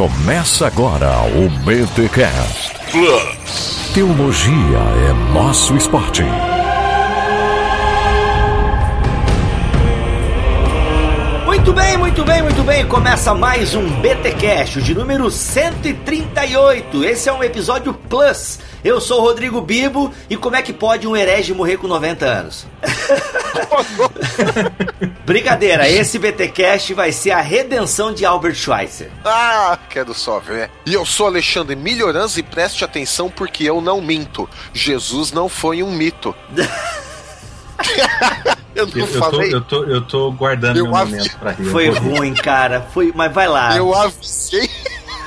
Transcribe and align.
Começa 0.00 0.66
agora 0.66 1.10
o 1.26 1.50
BTCast. 1.62 2.72
Plus. 2.90 3.90
Teologia 3.92 4.78
é 5.06 5.34
nosso 5.34 5.76
esporte. 5.76 6.24
Muito 11.60 11.74
bem, 11.74 11.98
muito 11.98 12.24
bem, 12.24 12.42
muito 12.42 12.62
bem. 12.62 12.86
Começa 12.86 13.34
mais 13.34 13.74
um 13.74 13.86
BTcast 14.00 14.80
de 14.80 14.94
número 14.94 15.30
138. 15.30 17.04
Esse 17.04 17.28
é 17.28 17.32
um 17.34 17.44
episódio 17.44 17.92
Plus. 17.92 18.58
Eu 18.82 18.98
sou 18.98 19.20
o 19.20 19.24
Rodrigo 19.24 19.60
Bibo 19.60 20.10
e 20.30 20.38
como 20.38 20.56
é 20.56 20.62
que 20.62 20.72
pode 20.72 21.06
um 21.06 21.14
herege 21.14 21.52
morrer 21.52 21.76
com 21.76 21.86
90 21.86 22.24
anos? 22.24 22.66
Brincadeira, 25.26 25.86
esse 25.86 26.18
BTcast 26.18 26.94
vai 26.94 27.12
ser 27.12 27.32
a 27.32 27.42
redenção 27.42 28.10
de 28.10 28.24
Albert 28.24 28.54
Schweitzer. 28.54 29.10
Ah, 29.22 29.78
quero 29.90 30.14
só 30.14 30.38
ver. 30.38 30.70
E 30.86 30.94
eu 30.94 31.04
sou 31.04 31.26
Alexandre 31.26 31.76
Melhorança 31.76 32.40
e 32.40 32.42
preste 32.42 32.86
atenção 32.86 33.28
porque 33.28 33.64
eu 33.64 33.82
não 33.82 34.00
minto. 34.00 34.48
Jesus 34.72 35.30
não 35.30 35.46
foi 35.46 35.82
um 35.82 35.92
mito. 35.92 36.34
eu 38.74 38.86
não 38.86 38.98
eu, 38.98 39.06
falei. 39.06 39.54
Eu 39.54 39.60
tô, 39.60 39.76
eu 39.76 39.84
tô, 39.84 39.92
eu 39.92 40.00
tô 40.02 40.32
guardando 40.32 40.76
eu 40.76 40.84
meu 40.84 40.92
momento 40.92 41.38
pra 41.38 41.52
rir. 41.52 41.64
Foi 41.64 41.88
ruim, 41.88 42.34
cara. 42.34 42.80
Foi, 42.80 43.12
mas 43.14 43.32
vai 43.32 43.48
lá. 43.48 43.76
Eu 43.76 43.94
avisei. 43.94 44.70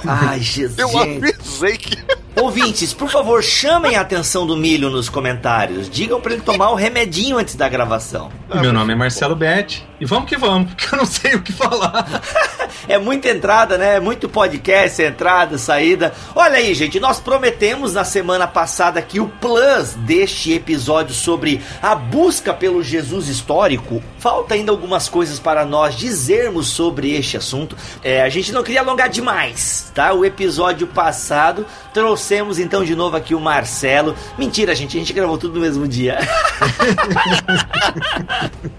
Ai, 0.07 0.39
Jesus. 0.41 0.77
Eu 0.77 0.98
avisei 0.98 1.77
que. 1.77 1.98
Ouvintes, 2.35 2.93
por 2.93 3.09
favor, 3.09 3.43
chamem 3.43 3.95
a 3.95 4.02
atenção 4.02 4.48
do 4.48 4.57
Milho 4.57 4.89
nos 4.89 5.07
comentários. 5.07 5.88
Digam 5.88 6.20
para 6.20 6.34
ele 6.34 6.41
tomar 6.41 6.71
o 6.71 6.76
remedinho 6.76 7.38
antes 7.38 7.53
da 7.55 7.70
gravação. 7.70 8.31
Meu 8.55 8.73
nome 8.73 8.93
é 8.93 8.95
Marcelo 8.95 9.35
Betti. 9.35 9.88
E 9.99 10.05
vamos 10.05 10.27
que 10.27 10.35
vamos, 10.35 10.73
porque 10.73 10.93
eu 10.93 10.98
não 10.98 11.05
sei 11.05 11.35
o 11.35 11.41
que 11.41 11.53
falar. 11.53 12.05
é 12.89 12.98
muita 12.98 13.29
entrada, 13.29 13.77
né? 13.77 13.99
Muito 13.99 14.27
podcast, 14.27 15.02
entrada, 15.02 15.57
saída. 15.57 16.12
Olha 16.35 16.57
aí, 16.57 16.73
gente, 16.73 16.99
nós 16.99 17.20
prometemos 17.20 17.93
na 17.93 18.04
semana 18.04 18.48
passada 18.48 19.01
que 19.01 19.20
o 19.20 19.27
plus 19.27 19.93
deste 19.93 20.51
episódio 20.51 21.13
sobre 21.13 21.62
a 21.81 21.93
busca 21.93 22.54
pelo 22.54 22.84
Jesus 22.84 23.27
histórico. 23.27 24.04
Falta 24.18 24.55
ainda 24.55 24.71
algumas 24.71 25.07
coisas 25.07 25.40
para 25.40 25.65
nós 25.65 25.96
dizermos 25.96 26.68
sobre 26.68 27.15
este 27.15 27.37
assunto. 27.37 27.77
É, 28.04 28.24
a 28.24 28.29
gente 28.29 28.51
não 28.51 28.63
queria 28.63 28.81
alongar 28.81 29.07
demais, 29.07 29.91
tá? 29.94 30.13
O 30.13 30.26
episódio 30.26 30.88
passado 30.88 31.66
trouxemos 31.94 32.60
então 32.60 32.84
de 32.84 32.96
novo 32.96 33.16
aqui 33.16 33.36
o 33.36 33.40
Marcelo. 33.40 34.16
Mentira, 34.38 34.74
gente, 34.74 34.98
a 34.98 34.99
gente 34.99 35.13
gravou 35.13 35.38
tudo 35.38 35.55
no 35.55 35.62
mesmo 35.62 35.88
dia. 35.88 36.18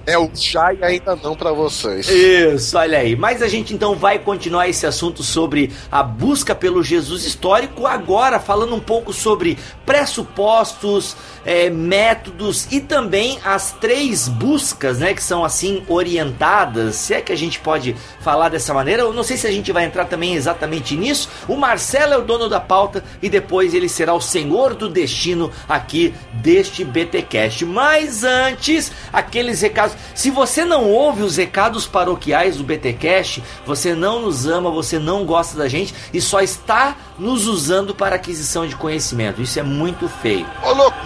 é 0.05 0.19
o 0.19 0.29
Jai 0.35 0.79
ainda 0.83 1.17
não 1.17 1.37
para 1.37 1.53
vocês. 1.53 2.09
Isso, 2.09 2.77
olha 2.77 2.99
aí. 2.99 3.15
Mas 3.15 3.43
a 3.43 3.49
gente 3.49 3.73
então 3.73 3.95
vai 3.95 4.19
continuar 4.19 4.69
esse 4.69 4.87
assunto 4.87 5.23
sobre 5.23 5.73
a 5.91 6.03
busca 6.03 6.55
pelo 6.55 6.83
Jesus 6.83 7.25
histórico, 7.25 7.87
agora 7.87 8.41
falando 8.41 8.75
um 8.75 8.81
pouco 8.81 9.13
sobre 9.13 9.57
pressupostos, 9.87 11.17
é, 11.45 11.71
métodos 11.71 12.67
e 12.73 12.81
também 12.81 13.39
as 13.45 13.73
três 13.73 14.29
buscas, 14.29 14.99
né, 14.99 15.15
que 15.15 15.23
são 15.23 15.45
assim 15.45 15.85
orientadas, 15.89 16.97
se 16.97 17.15
é 17.15 17.21
que 17.21 17.33
a 17.33 17.37
gente 17.37 17.61
pode 17.61 17.95
falar 18.21 18.49
dessa 18.49 18.75
maneira. 18.75 19.03
Eu 19.03 19.13
não 19.13 19.23
sei 19.23 19.37
se 19.37 19.47
a 19.47 19.53
gente 19.53 19.71
vai 19.71 19.85
entrar 19.85 20.07
também 20.07 20.35
exatamente 20.35 20.97
nisso. 20.97 21.04
O 21.49 21.57
Marcelo 21.57 22.15
é 22.15 22.19
o 22.19 22.23
dono 22.23 22.49
da 22.49 22.61
pauta 22.61 23.05
e 23.21 23.29
depois 23.29 23.75
ele 23.75 23.89
será 23.89 24.15
o 24.15 24.21
senhor 24.21 24.75
do 24.75 24.89
destino 24.89 25.51
aqui 25.69 26.15
deste 26.33 26.85
BTcast. 26.85 27.65
Mas 27.65 28.25
antes, 28.25 28.93
aqueles 29.13 29.61
recados. 29.61 29.97
Se 30.15 30.31
você 30.31 30.65
não 30.65 30.91
ouve 30.91 31.23
os 31.23 31.37
recados 31.37 31.87
paroquiais 31.87 32.57
do 32.57 32.65
BTcast, 32.65 33.43
você 33.67 33.95
não 33.95 34.23
nos 34.23 34.47
ama, 34.47 34.71
você 34.71 34.99
não 34.99 35.25
gosta 35.25 35.59
da 35.59 35.69
gente 35.69 35.95
e 36.13 36.21
só 36.21 36.41
está 36.41 36.97
nos 37.19 37.47
usando 37.47 37.95
para 37.95 38.17
aquisição 38.17 38.67
de 38.67 38.77
conhecimento. 38.77 39.43
Isso 39.43 39.59
é 39.59 39.63
muito 39.63 40.09
feio. 40.09 40.47
Ô 40.63 40.73
louco! 40.73 40.97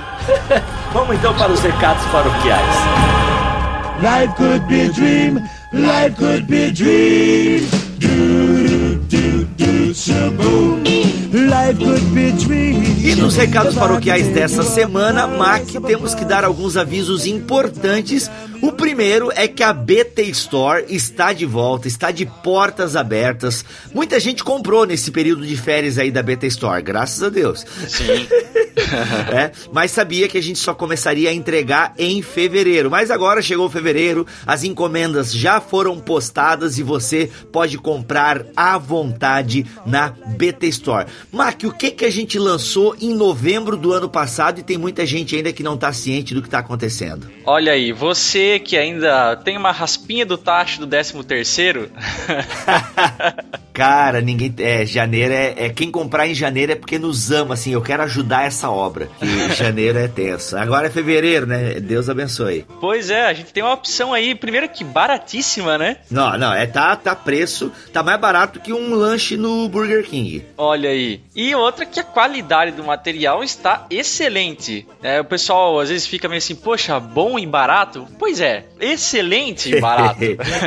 Vamos 0.93 1.17
então 1.17 1.35
para 1.35 1.53
os 1.53 1.61
recados 1.61 2.05
paroquiais. 2.07 2.75
Life 4.01 4.35
could 4.37 4.67
be 4.69 4.83
a 4.83 4.93
dream, 4.93 5.49
life 5.73 6.17
could 6.17 6.47
be 6.47 6.67
a 6.67 6.71
dream. 6.71 7.78
E 13.03 13.15
nos 13.17 13.35
recados 13.35 13.75
paroquiais 13.75 14.29
dessa 14.29 14.63
semana, 14.63 15.27
Mac, 15.27 15.65
temos 15.87 16.15
que 16.15 16.25
dar 16.25 16.45
alguns 16.45 16.77
avisos 16.77 17.27
importantes. 17.27 18.31
O 18.61 18.73
primeiro 18.73 19.31
é 19.35 19.47
que 19.47 19.63
a 19.63 19.73
BT 19.73 20.23
Store 20.31 20.85
está 20.89 21.33
de 21.33 21.47
volta, 21.47 21.87
está 21.87 22.11
de 22.11 22.27
portas 22.27 22.97
abertas. 22.97 23.65
Muita 23.95 24.19
gente 24.19 24.43
comprou 24.43 24.85
nesse 24.85 25.11
período 25.11 25.47
de 25.47 25.57
férias 25.57 25.97
aí 25.97 26.11
da 26.11 26.23
BT 26.23 26.49
Store, 26.49 26.83
graças 26.83 27.23
a 27.23 27.29
Deus. 27.29 27.65
Sim. 27.87 28.27
é, 29.33 29.53
mas 29.73 29.91
sabia 29.91 30.29
que 30.29 30.39
a 30.39 30.43
gente 30.43 30.59
só 30.59 30.75
começaria 30.75 31.31
a 31.31 31.33
entregar 31.33 31.95
em 31.99 32.21
fevereiro. 32.23 32.91
Mas 32.91 33.11
agora 33.11 33.43
chegou 33.43 33.69
fevereiro, 33.71 34.27
as 34.47 34.65
encomendas 34.65 35.33
já 35.33 35.61
foram 35.61 35.99
postadas 35.99 36.79
e 36.79 36.83
você 36.83 37.31
pode 37.53 37.79
comprar 37.79 38.45
à 38.57 38.77
vontade 38.77 39.67
na 39.87 40.09
BT 40.37 40.67
Store. 40.69 41.07
Mac, 41.31 41.63
o 41.65 41.73
que, 41.73 41.91
que 41.91 42.05
a 42.05 42.11
gente 42.11 42.39
lançou 42.39 42.97
em 43.01 43.15
novembro 43.15 43.77
do 43.77 43.93
ano 43.93 44.09
passado 44.09 44.59
e 44.59 44.63
tem 44.63 44.79
muita 44.79 45.07
gente 45.07 45.37
ainda 45.37 45.53
que 45.53 45.63
não 45.63 45.75
está 45.75 45.93
ciente 45.93 46.35
do 46.35 46.43
que 46.43 46.49
está 46.49 46.59
acontecendo? 46.59 47.29
Olha 47.45 47.73
aí, 47.73 47.93
você 47.93 48.48
que 48.59 48.79
ainda 48.79 49.35
tem 49.37 49.57
uma 49.57 49.73
raspinha 49.73 50.25
do 50.25 50.39
tacho 50.39 50.81
do 50.81 50.87
13 50.87 51.25
terceiro... 51.25 51.91
Cara, 53.79 54.21
ninguém. 54.21 54.53
É, 54.59 54.85
janeiro 54.85 55.33
é, 55.33 55.55
é, 55.57 55.69
Quem 55.69 55.89
comprar 55.89 56.27
em 56.27 56.35
janeiro 56.35 56.73
é 56.73 56.75
porque 56.75 56.99
nos 56.99 57.31
ama, 57.31 57.55
assim. 57.55 57.73
Eu 57.73 57.81
quero 57.81 58.03
ajudar 58.03 58.45
essa 58.45 58.69
obra. 58.69 59.09
E 59.23 59.55
janeiro 59.55 59.97
é 59.97 60.09
tenso. 60.09 60.57
Agora 60.57 60.89
é 60.89 60.91
fevereiro, 60.91 61.47
né? 61.47 61.75
Deus 61.75 62.09
abençoe. 62.09 62.67
Pois 62.81 63.09
é, 63.09 63.27
a 63.27 63.33
gente 63.33 63.53
tem 63.53 63.63
uma 63.63 63.73
opção 63.73 64.13
aí, 64.13 64.35
primeiro 64.35 64.69
que 64.69 64.83
baratíssima, 64.83 65.79
né? 65.79 65.99
Não, 66.11 66.37
não, 66.37 66.53
é 66.53 66.67
tá, 66.67 66.97
tá 66.97 67.15
preço. 67.15 67.71
Tá 67.93 68.03
mais 68.03 68.21
barato 68.21 68.59
que 68.59 68.73
um 68.73 68.95
lanche 68.95 69.37
no 69.37 69.69
Burger 69.69 70.03
King. 70.05 70.45
Olha 70.57 70.91
aí. 70.91 71.21
E 71.37 71.55
outra 71.55 71.87
que 71.87 72.01
a 72.01 72.05
qualidade 72.05 72.73
do 72.73 72.83
material 72.83 73.45
está 73.45 73.87
excelente. 73.91 74.89
É, 75.01 75.21
o 75.21 75.25
pessoal 75.25 75.79
às 75.79 75.89
vezes 75.89 76.05
fica 76.05 76.29
meio 76.29 76.39
assim, 76.39 76.57
poxa, 76.57 76.99
bom 76.99 77.39
e 77.39 77.47
barato? 77.47 78.09
Pois 78.19 78.41
é, 78.41 78.65
excelente 78.81 79.73
e 79.73 79.81
barato. 79.81 80.19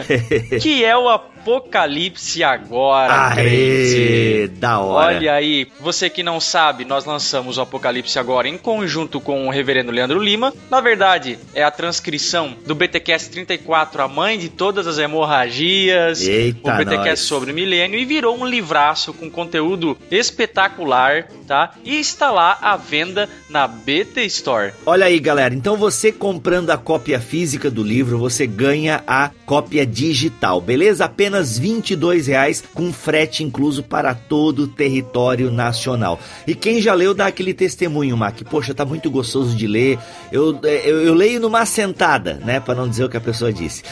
que 0.62 0.86
é 0.86 0.96
o 0.96 1.10
Apocalipse 1.42 2.44
agora, 2.44 3.34
Aê, 3.36 4.48
da 4.48 4.80
hora. 4.80 5.16
Olha 5.16 5.34
aí, 5.34 5.68
você 5.80 6.08
que 6.08 6.22
não 6.22 6.40
sabe, 6.40 6.86
nós 6.86 7.04
lançamos 7.04 7.58
o 7.58 7.62
Apocalipse 7.62 8.20
agora 8.20 8.48
em 8.48 8.60
conjunto 8.60 9.20
com 9.20 9.48
o 9.48 9.50
reverendo 9.50 9.92
Leandro 9.92 10.22
Lima. 10.22 10.54
Na 10.70 10.80
verdade, 10.80 11.40
é 11.56 11.64
a 11.64 11.72
transcrição 11.72 12.56
do 12.66 12.76
BTcast 12.76 13.32
34, 13.32 14.04
a 14.04 14.08
mãe 14.08 14.38
de 14.38 14.50
todas 14.50 14.86
as 14.86 15.00
hemorragias, 15.00 16.22
Eita 16.22 16.74
o 16.74 16.78
BTcast 16.78 17.08
nós. 17.10 17.20
sobre 17.22 17.52
o 17.52 17.56
milênio 17.56 17.98
e 18.00 18.06
virou 18.06 18.38
um 18.38 18.46
livraço 18.46 19.12
com 19.12 19.30
conteúdo 19.30 19.98
espetacular, 20.12 21.28
tá? 21.48 21.74
E 21.84 22.00
está 22.00 22.30
lá 22.30 22.58
à 22.62 22.78
venda 22.78 23.28
na 23.50 23.68
BT 23.68 24.26
Store. 24.26 24.74
Olha 24.86 25.08
aí, 25.08 25.20
galera, 25.20 25.56
então 25.56 25.76
você 25.76 26.12
comprando 26.12 26.70
a 26.70 26.78
cópia 26.78 27.20
física 27.20 27.72
do 27.72 27.82
livro, 27.84 28.20
você 28.20 28.46
ganha 28.46 29.04
a 29.08 29.32
cópia 29.46 29.86
digital, 29.86 30.62
beleza? 30.62 31.06
Apenas 31.06 31.31
apenas 31.32 31.58
R$ 31.58 31.68
22,00 31.68 32.64
com 32.74 32.92
frete 32.92 33.42
incluso 33.44 33.82
para 33.82 34.14
todo 34.14 34.64
o 34.64 34.68
território 34.68 35.50
nacional. 35.50 36.20
E 36.46 36.54
quem 36.54 36.82
já 36.82 36.94
leu 36.94 37.14
dá 37.14 37.28
aquele 37.28 37.54
testemunho, 37.54 38.18
Mac. 38.18 38.42
Poxa, 38.50 38.74
tá 38.74 38.84
muito 38.84 39.10
gostoso 39.10 39.56
de 39.56 39.66
ler. 39.66 39.98
Eu, 40.32 40.60
é, 40.64 40.90
eu, 40.90 41.02
eu 41.02 41.14
leio 41.14 41.40
numa 41.40 41.66
sentada, 41.66 42.34
né? 42.44 42.60
Para 42.60 42.76
não 42.76 42.90
dizer 42.90 43.06
o 43.06 43.10
que 43.10 43.16
a 43.18 43.22
pessoa 43.22 43.54
disse. 43.54 43.84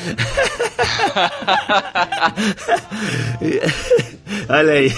Olha 4.49 4.73
aí. 4.73 4.91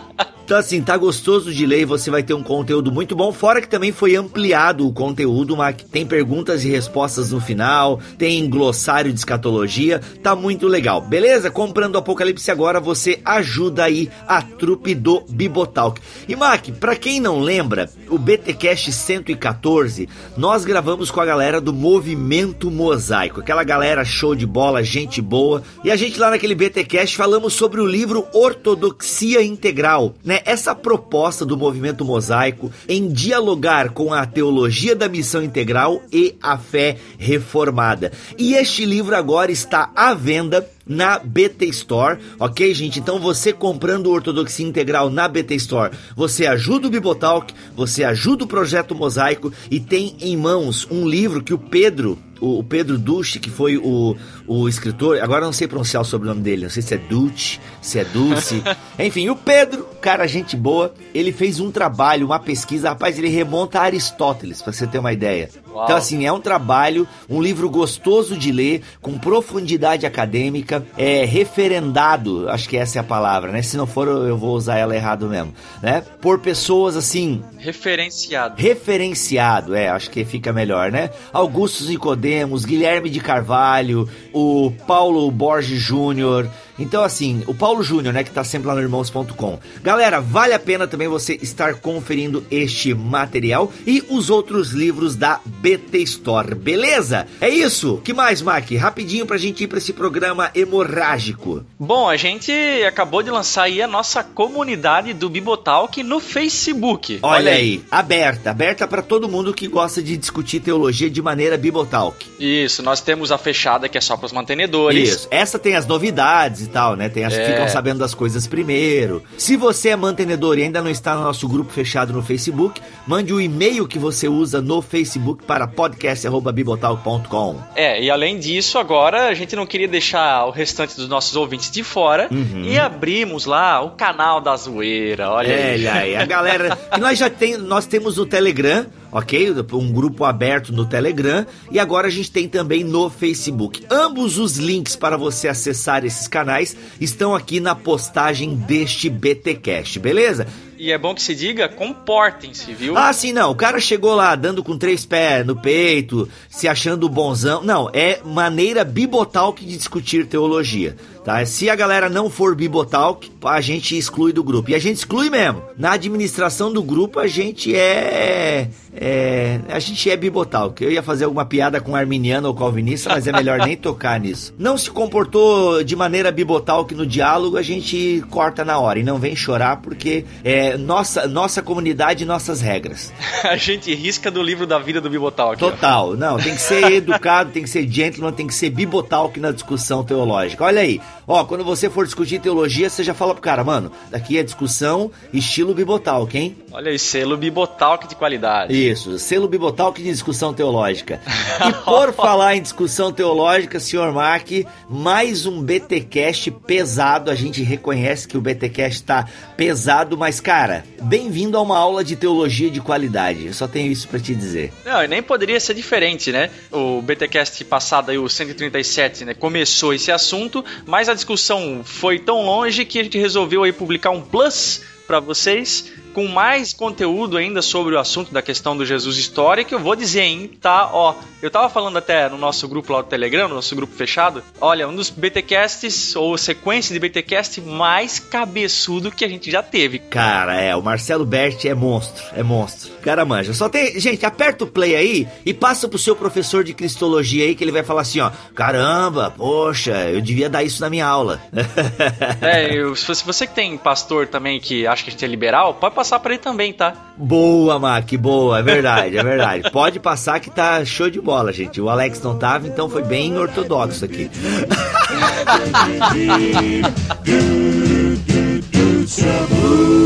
Então, 0.46 0.58
assim, 0.58 0.80
tá 0.80 0.96
gostoso 0.96 1.52
de 1.52 1.66
ler 1.66 1.80
e 1.80 1.84
você 1.84 2.08
vai 2.08 2.22
ter 2.22 2.32
um 2.32 2.40
conteúdo 2.40 2.92
muito 2.92 3.16
bom. 3.16 3.32
Fora 3.32 3.60
que 3.60 3.66
também 3.66 3.90
foi 3.90 4.14
ampliado 4.14 4.86
o 4.86 4.92
conteúdo, 4.92 5.56
mas 5.56 5.74
tem 5.90 6.06
perguntas 6.06 6.64
e 6.64 6.68
respostas 6.68 7.32
no 7.32 7.40
final, 7.40 7.98
tem 8.16 8.48
glossário 8.48 9.12
de 9.12 9.18
escatologia, 9.18 10.00
tá 10.22 10.36
muito 10.36 10.68
legal. 10.68 11.00
Beleza? 11.00 11.50
Comprando 11.50 11.96
o 11.96 11.98
Apocalipse 11.98 12.48
agora, 12.48 12.78
você 12.78 13.18
ajuda 13.24 13.82
aí 13.82 14.08
a 14.24 14.40
trupe 14.40 14.94
do 14.94 15.24
Bibotalk. 15.28 16.00
E 16.28 16.36
Mac, 16.36 16.68
pra 16.78 16.94
quem 16.94 17.18
não 17.18 17.40
lembra, 17.40 17.90
o 18.08 18.16
BTcast 18.16 18.92
114, 18.92 20.08
nós 20.36 20.64
gravamos 20.64 21.10
com 21.10 21.20
a 21.20 21.26
galera 21.26 21.60
do 21.60 21.72
Movimento 21.72 22.70
Mosaico, 22.70 23.40
aquela 23.40 23.64
galera 23.64 24.04
show 24.04 24.32
de 24.32 24.46
bola, 24.46 24.84
gente 24.84 25.20
boa. 25.20 25.60
E 25.82 25.90
a 25.90 25.96
gente 25.96 26.20
lá 26.20 26.30
naquele 26.30 26.54
BTcast 26.54 27.16
falamos 27.16 27.52
sobre 27.52 27.80
o 27.80 27.86
livro 27.86 28.28
Ortodoxia 28.32 29.42
Integral, 29.42 30.14
né? 30.24 30.35
Né, 30.36 30.42
essa 30.44 30.74
proposta 30.74 31.44
do 31.44 31.56
movimento 31.56 32.04
mosaico 32.04 32.70
em 32.88 33.08
dialogar 33.08 33.90
com 33.90 34.12
a 34.12 34.26
teologia 34.26 34.94
da 34.94 35.08
missão 35.08 35.42
integral 35.42 36.02
e 36.12 36.36
a 36.42 36.58
fé 36.58 36.96
reformada. 37.18 38.12
E 38.38 38.54
este 38.54 38.84
livro 38.84 39.16
agora 39.16 39.50
está 39.50 39.90
à 39.94 40.12
venda 40.14 40.68
na 40.86 41.18
BT 41.18 41.66
Store, 41.66 42.18
ok, 42.38 42.72
gente? 42.72 42.98
Então 42.98 43.18
você 43.18 43.52
comprando 43.52 44.10
Ortodoxia 44.10 44.66
Integral 44.66 45.10
na 45.10 45.26
BT 45.26 45.56
Store, 45.56 45.96
você 46.14 46.46
ajuda 46.46 46.86
o 46.86 46.90
Bibotalk, 46.90 47.52
você 47.74 48.04
ajuda 48.04 48.44
o 48.44 48.48
Projeto 48.48 48.94
Mosaico 48.94 49.52
e 49.70 49.80
tem 49.80 50.16
em 50.20 50.36
mãos 50.36 50.86
um 50.90 51.08
livro 51.08 51.42
que 51.42 51.54
o 51.54 51.58
Pedro 51.58 52.18
o, 52.40 52.62
Pedro 52.62 52.98
Ducci, 52.98 53.38
que 53.38 53.50
foi 53.50 53.76
o, 53.76 54.16
o 54.46 54.68
escritor, 54.68 55.20
agora 55.20 55.44
não 55.44 55.52
sei 55.52 55.66
pronunciar 55.66 56.02
o 56.02 56.04
sobrenome 56.04 56.42
dele, 56.42 56.64
não 56.64 56.70
sei 56.70 56.82
se 56.82 56.94
é 56.94 56.98
Ducci, 56.98 57.60
se 57.80 57.98
é 57.98 58.04
Dulce. 58.04 58.62
Enfim, 58.98 59.28
o 59.28 59.36
Pedro, 59.36 59.86
cara, 60.00 60.26
gente 60.26 60.56
boa, 60.56 60.92
ele 61.14 61.32
fez 61.32 61.60
um 61.60 61.70
trabalho, 61.70 62.26
uma 62.26 62.38
pesquisa, 62.38 62.90
rapaz, 62.90 63.18
ele 63.18 63.28
remonta 63.28 63.80
a 63.80 63.82
Aristóteles, 63.82 64.62
pra 64.62 64.72
você 64.72 64.86
ter 64.86 64.98
uma 64.98 65.12
ideia. 65.12 65.48
Uau. 65.76 65.84
Então, 65.84 65.96
assim, 65.96 66.24
é 66.24 66.32
um 66.32 66.40
trabalho, 66.40 67.06
um 67.28 67.42
livro 67.42 67.68
gostoso 67.68 68.34
de 68.34 68.50
ler, 68.50 68.82
com 69.02 69.18
profundidade 69.18 70.06
acadêmica, 70.06 70.86
é 70.96 71.24
referendado, 71.26 72.48
acho 72.48 72.66
que 72.66 72.78
essa 72.78 72.98
é 72.98 73.00
a 73.00 73.04
palavra, 73.04 73.52
né? 73.52 73.60
Se 73.60 73.76
não 73.76 73.86
for, 73.86 74.08
eu 74.08 74.38
vou 74.38 74.56
usar 74.56 74.78
ela 74.78 74.96
errado 74.96 75.28
mesmo, 75.28 75.52
né? 75.82 76.02
Por 76.20 76.38
pessoas, 76.38 76.96
assim... 76.96 77.42
Referenciado. 77.58 78.54
Referenciado, 78.56 79.74
é, 79.74 79.88
acho 79.88 80.10
que 80.10 80.24
fica 80.24 80.50
melhor, 80.50 80.90
né? 80.90 81.10
Augustus 81.30 81.88
Nicodemos, 81.90 82.64
Guilherme 82.64 83.10
de 83.10 83.20
Carvalho, 83.20 84.08
o 84.32 84.72
Paulo 84.86 85.30
Borges 85.30 85.78
Júnior, 85.78 86.48
então, 86.78 87.02
assim, 87.02 87.42
o 87.46 87.54
Paulo 87.54 87.82
Júnior, 87.82 88.12
né, 88.12 88.22
que 88.24 88.30
tá 88.30 88.44
sempre 88.44 88.68
lá 88.68 88.74
no 88.74 88.80
irmãos.com. 88.80 89.58
Galera, 89.82 90.20
vale 90.20 90.52
a 90.54 90.58
pena 90.58 90.86
também 90.86 91.08
você 91.08 91.38
estar 91.40 91.74
conferindo 91.76 92.44
este 92.50 92.92
material 92.94 93.72
e 93.86 94.04
os 94.08 94.30
outros 94.30 94.70
livros 94.72 95.16
da 95.16 95.40
BT 95.44 95.98
Store, 96.02 96.54
beleza? 96.54 97.26
É 97.40 97.48
isso. 97.48 98.00
que 98.04 98.12
mais, 98.12 98.42
Mac? 98.42 98.70
Rapidinho 98.72 99.26
pra 99.26 99.38
gente 99.38 99.64
ir 99.64 99.66
pra 99.66 99.78
esse 99.78 99.92
programa 99.92 100.50
hemorrágico. 100.54 101.64
Bom, 101.78 102.08
a 102.08 102.16
gente 102.16 102.52
acabou 102.86 103.22
de 103.22 103.30
lançar 103.30 103.64
aí 103.64 103.80
a 103.82 103.86
nossa 103.86 104.22
comunidade 104.22 105.12
do 105.12 105.28
Bibotalk 105.28 106.02
no 106.02 106.20
Facebook. 106.20 107.18
Olha, 107.22 107.36
Olha 107.36 107.52
aí. 107.52 107.56
aí, 107.58 107.84
aberta, 107.90 108.50
aberta 108.50 108.86
para 108.86 109.02
todo 109.02 109.28
mundo 109.28 109.52
que 109.54 109.66
gosta 109.68 110.02
de 110.02 110.16
discutir 110.16 110.60
teologia 110.60 111.10
de 111.10 111.22
maneira 111.22 111.56
Bibotalk. 111.56 112.26
Isso, 112.38 112.82
nós 112.82 113.00
temos 113.00 113.32
a 113.32 113.38
fechada 113.38 113.88
que 113.88 113.98
é 113.98 114.00
só 114.00 114.16
para 114.16 114.26
os 114.26 114.32
mantenedores. 114.32 115.08
Isso, 115.08 115.28
essa 115.30 115.58
tem 115.58 115.74
as 115.74 115.86
novidades 115.86 116.65
e 116.66 116.70
tal, 116.70 116.96
né? 116.96 117.08
Tem 117.08 117.24
as 117.24 117.34
que 117.34 117.40
é. 117.40 117.52
ficam 117.52 117.68
sabendo 117.68 117.98
das 117.98 118.14
coisas 118.14 118.46
primeiro. 118.46 119.22
Se 119.38 119.56
você 119.56 119.88
é 119.90 119.96
mantenedor 119.96 120.58
e 120.58 120.62
ainda 120.62 120.82
não 120.82 120.90
está 120.90 121.14
no 121.14 121.22
nosso 121.22 121.48
grupo 121.48 121.72
fechado 121.72 122.12
no 122.12 122.22
Facebook, 122.22 122.80
mande 123.06 123.32
o 123.32 123.40
e-mail 123.40 123.86
que 123.86 123.98
você 123.98 124.28
usa 124.28 124.60
no 124.60 124.82
Facebook 124.82 125.44
para 125.44 125.66
podcast@bibotal.com. 125.66 127.60
É, 127.74 128.02
e 128.02 128.10
além 128.10 128.38
disso, 128.38 128.78
agora 128.78 129.28
a 129.28 129.34
gente 129.34 129.56
não 129.56 129.66
queria 129.66 129.88
deixar 129.88 130.44
o 130.46 130.50
restante 130.50 130.96
dos 130.96 131.08
nossos 131.08 131.36
ouvintes 131.36 131.70
de 131.70 131.82
fora 131.82 132.28
uhum. 132.30 132.64
e 132.64 132.78
abrimos 132.78 133.46
lá 133.46 133.80
o 133.82 133.90
canal 133.90 134.40
da 134.40 134.56
zoeira. 134.56 135.30
Olha 135.30 135.52
é, 135.52 135.74
aí. 135.74 135.88
aí. 135.88 136.16
A 136.16 136.24
galera, 136.24 136.78
nós 136.98 137.18
já 137.18 137.30
tem, 137.30 137.56
nós 137.56 137.86
temos 137.86 138.18
o 138.18 138.26
Telegram 138.26 138.86
ok? 139.16 139.54
Um 139.72 139.92
grupo 139.92 140.24
aberto 140.24 140.72
no 140.72 140.84
Telegram 140.84 141.46
e 141.70 141.78
agora 141.78 142.06
a 142.06 142.10
gente 142.10 142.30
tem 142.30 142.48
também 142.48 142.84
no 142.84 143.08
Facebook. 143.08 143.84
Ambos 143.90 144.38
os 144.38 144.58
links 144.58 144.94
para 144.94 145.16
você 145.16 145.48
acessar 145.48 146.04
esses 146.04 146.28
canais 146.28 146.55
estão 147.00 147.34
aqui 147.34 147.60
na 147.60 147.74
postagem 147.74 148.54
deste 148.54 149.08
BTcast, 149.10 149.98
beleza? 149.98 150.46
E 150.78 150.92
é 150.92 150.98
bom 150.98 151.14
que 151.14 151.22
se 151.22 151.34
diga, 151.34 151.68
comportem-se, 151.68 152.72
viu? 152.72 152.96
Ah, 152.96 153.12
sim, 153.12 153.32
não. 153.32 153.50
O 153.50 153.54
cara 153.54 153.80
chegou 153.80 154.14
lá 154.14 154.34
dando 154.34 154.62
com 154.62 154.76
três 154.76 155.04
pés 155.04 155.46
no 155.46 155.56
peito, 155.56 156.28
se 156.48 156.68
achando 156.68 157.08
bonzão. 157.08 157.62
Não, 157.62 157.90
é 157.92 158.20
maneira 158.24 158.84
bibotalk 158.84 159.64
de 159.64 159.76
discutir 159.76 160.26
teologia. 160.26 160.96
Tá? 161.26 161.44
Se 161.44 161.68
a 161.68 161.74
galera 161.74 162.08
não 162.08 162.30
for 162.30 162.54
Bibotalk, 162.54 163.32
a 163.44 163.60
gente 163.60 163.98
exclui 163.98 164.32
do 164.32 164.44
grupo. 164.44 164.70
E 164.70 164.76
a 164.76 164.78
gente 164.78 164.98
exclui 164.98 165.28
mesmo. 165.28 165.60
Na 165.76 165.94
administração 165.94 166.72
do 166.72 166.80
grupo, 166.80 167.18
a 167.18 167.26
gente 167.26 167.74
é. 167.74 168.68
é 168.94 169.60
a 169.68 169.80
gente 169.80 170.08
é 170.08 170.16
Bibotalk. 170.16 170.84
Eu 170.84 170.92
ia 170.92 171.02
fazer 171.02 171.24
alguma 171.24 171.44
piada 171.44 171.80
com 171.80 171.96
arminiano 171.96 172.46
ou 172.46 172.54
calvinista, 172.54 173.10
mas 173.10 173.26
é 173.26 173.32
melhor 173.32 173.58
nem 173.58 173.76
tocar 173.76 174.20
nisso. 174.20 174.54
Não 174.56 174.78
se 174.78 174.88
comportou 174.88 175.82
de 175.82 175.96
maneira 175.96 176.30
Bibotalk 176.30 176.94
no 176.94 177.04
diálogo, 177.04 177.56
a 177.56 177.62
gente 177.62 178.22
corta 178.30 178.64
na 178.64 178.78
hora. 178.78 179.00
E 179.00 179.02
não 179.02 179.18
vem 179.18 179.34
chorar 179.34 179.78
porque 179.78 180.24
é 180.44 180.65
nossa, 180.76 181.28
nossa 181.28 181.62
comunidade 181.62 182.24
e 182.24 182.26
nossas 182.26 182.60
regras. 182.60 183.12
a 183.44 183.56
gente 183.56 183.94
risca 183.94 184.30
do 184.30 184.42
livro 184.42 184.66
da 184.66 184.78
vida 184.78 185.00
do 185.00 185.10
Bibotalk. 185.10 185.58
Total. 185.58 186.10
Ó. 186.10 186.16
Não, 186.16 186.36
tem 186.38 186.54
que 186.54 186.60
ser 186.60 186.84
educado, 186.92 187.50
tem 187.50 187.62
que 187.62 187.70
ser 187.70 187.86
gentleman, 187.88 188.32
tem 188.32 188.46
que 188.46 188.54
ser 188.54 188.70
Bibotalk 188.70 189.38
na 189.38 189.52
discussão 189.52 190.02
teológica. 190.04 190.64
Olha 190.64 190.80
aí. 190.80 191.00
Ó, 191.28 191.44
quando 191.44 191.64
você 191.64 191.90
for 191.90 192.04
discutir 192.04 192.40
teologia, 192.40 192.88
você 192.88 193.02
já 193.02 193.12
fala 193.12 193.34
pro 193.34 193.42
cara, 193.42 193.64
mano, 193.64 193.90
daqui 194.10 194.38
é 194.38 194.42
discussão 194.42 195.10
estilo 195.32 195.74
Bibotalk, 195.74 196.36
hein? 196.38 196.56
Olha 196.70 196.90
aí, 196.90 196.98
selo 196.98 197.36
Bibotalk 197.36 198.06
de 198.06 198.14
qualidade. 198.14 198.72
Isso, 198.72 199.18
selo 199.18 199.48
Bibotalk 199.48 200.00
de 200.00 200.08
discussão 200.08 200.54
teológica. 200.54 201.20
e 201.68 201.72
por 201.84 202.12
falar 202.12 202.56
em 202.56 202.62
discussão 202.62 203.12
teológica, 203.12 203.80
senhor 203.80 204.12
Mark, 204.12 204.48
mais 204.88 205.46
um 205.46 205.60
BTcast 205.62 206.50
pesado. 206.50 207.30
A 207.30 207.34
gente 207.34 207.62
reconhece 207.62 208.28
que 208.28 208.38
o 208.38 208.40
BTcast 208.40 209.02
tá 209.02 209.26
pesado, 209.56 210.16
mas 210.16 210.40
cara, 210.40 210.55
bem-vindo 211.02 211.58
a 211.58 211.60
uma 211.60 211.76
aula 211.76 212.02
de 212.02 212.16
teologia 212.16 212.70
de 212.70 212.80
qualidade. 212.80 213.46
Eu 213.46 213.52
só 213.52 213.68
tenho 213.68 213.92
isso 213.92 214.08
para 214.08 214.18
te 214.18 214.34
dizer. 214.34 214.72
Não, 214.84 215.04
e 215.04 215.06
nem 215.06 215.22
poderia 215.22 215.60
ser 215.60 215.74
diferente, 215.74 216.32
né? 216.32 216.50
O 216.72 217.02
BTcast 217.02 217.62
passado 217.66 218.10
aí, 218.10 218.16
o 218.16 218.26
137, 218.26 219.26
né, 219.26 219.34
começou 219.34 219.92
esse 219.92 220.10
assunto, 220.10 220.64
mas 220.86 221.10
a 221.10 221.14
discussão 221.14 221.82
foi 221.84 222.18
tão 222.18 222.42
longe 222.42 222.86
que 222.86 222.98
a 222.98 223.04
gente 223.04 223.18
resolveu 223.18 223.64
aí 223.64 223.72
publicar 223.72 224.10
um 224.10 224.22
plus 224.22 224.80
para 225.06 225.20
vocês 225.20 225.92
com 226.16 226.26
mais 226.26 226.72
conteúdo 226.72 227.36
ainda 227.36 227.60
sobre 227.60 227.94
o 227.94 227.98
assunto 227.98 228.32
da 228.32 228.40
questão 228.40 228.74
do 228.74 228.86
Jesus 228.86 229.18
histórico. 229.18 229.74
Eu 229.74 229.78
vou 229.78 229.94
dizer, 229.94 230.22
hein, 230.22 230.50
tá? 230.62 230.88
Ó, 230.90 231.14
eu 231.42 231.50
tava 231.50 231.68
falando 231.68 231.98
até 231.98 232.26
no 232.30 232.38
nosso 232.38 232.66
grupo 232.66 232.90
lá 232.90 233.02
do 233.02 233.08
Telegram, 233.08 233.46
no 233.46 233.56
nosso 233.56 233.76
grupo 233.76 233.94
fechado. 233.94 234.42
Olha, 234.58 234.88
um 234.88 234.96
dos 234.96 235.10
BTcasts 235.10 236.16
ou 236.16 236.38
sequência 236.38 236.94
de 236.94 236.98
BTcast 236.98 237.60
mais 237.60 238.18
cabeçudo 238.18 239.12
que 239.12 239.26
a 239.26 239.28
gente 239.28 239.50
já 239.50 239.62
teve. 239.62 239.98
Cara, 239.98 240.58
é, 240.58 240.74
o 240.74 240.80
Marcelo 240.80 241.26
Berti 241.26 241.68
é 241.68 241.74
monstro, 241.74 242.24
é 242.34 242.42
monstro. 242.42 242.95
Cara, 243.06 243.24
manja. 243.24 243.54
Só 243.54 243.68
tem, 243.68 244.00
gente, 244.00 244.26
aperta 244.26 244.64
o 244.64 244.66
play 244.66 244.96
aí 244.96 245.28
e 245.44 245.54
passa 245.54 245.86
pro 245.86 245.98
seu 245.98 246.16
professor 246.16 246.64
de 246.64 246.74
cristologia 246.74 247.44
aí 247.44 247.54
que 247.54 247.62
ele 247.62 247.70
vai 247.70 247.84
falar 247.84 248.00
assim, 248.00 248.18
ó: 248.18 248.32
"Caramba, 248.52 249.30
poxa, 249.30 250.10
eu 250.10 250.20
devia 250.20 250.50
dar 250.50 250.64
isso 250.64 250.82
na 250.82 250.90
minha 250.90 251.06
aula". 251.06 251.40
é, 252.42 252.74
eu, 252.74 252.96
se 252.96 253.24
você 253.24 253.46
que 253.46 253.54
tem 253.54 253.78
pastor 253.78 254.26
também 254.26 254.58
que 254.58 254.88
acha 254.88 255.04
que 255.04 255.10
a 255.10 255.12
gente 255.12 255.24
é 255.24 255.28
liberal, 255.28 255.74
pode 255.74 255.94
passar 255.94 256.16
passar 256.16 256.20
para 256.20 256.34
ele 256.34 256.42
também, 256.42 256.72
tá? 256.72 256.94
Boa, 257.16 257.78
Mac, 257.78 258.12
boa, 258.14 258.58
é 258.58 258.62
verdade, 258.62 259.18
é 259.18 259.22
verdade. 259.22 259.70
Pode 259.70 260.00
passar 260.00 260.40
que 260.40 260.50
tá 260.50 260.84
show 260.84 261.08
de 261.10 261.20
bola, 261.20 261.52
gente. 261.52 261.80
O 261.80 261.88
Alex 261.88 262.20
não 262.22 262.36
tava, 262.38 262.66
então 262.66 262.88
foi 262.88 263.02
bem 263.02 263.38
ortodoxo 263.38 264.04
aqui. 264.04 264.30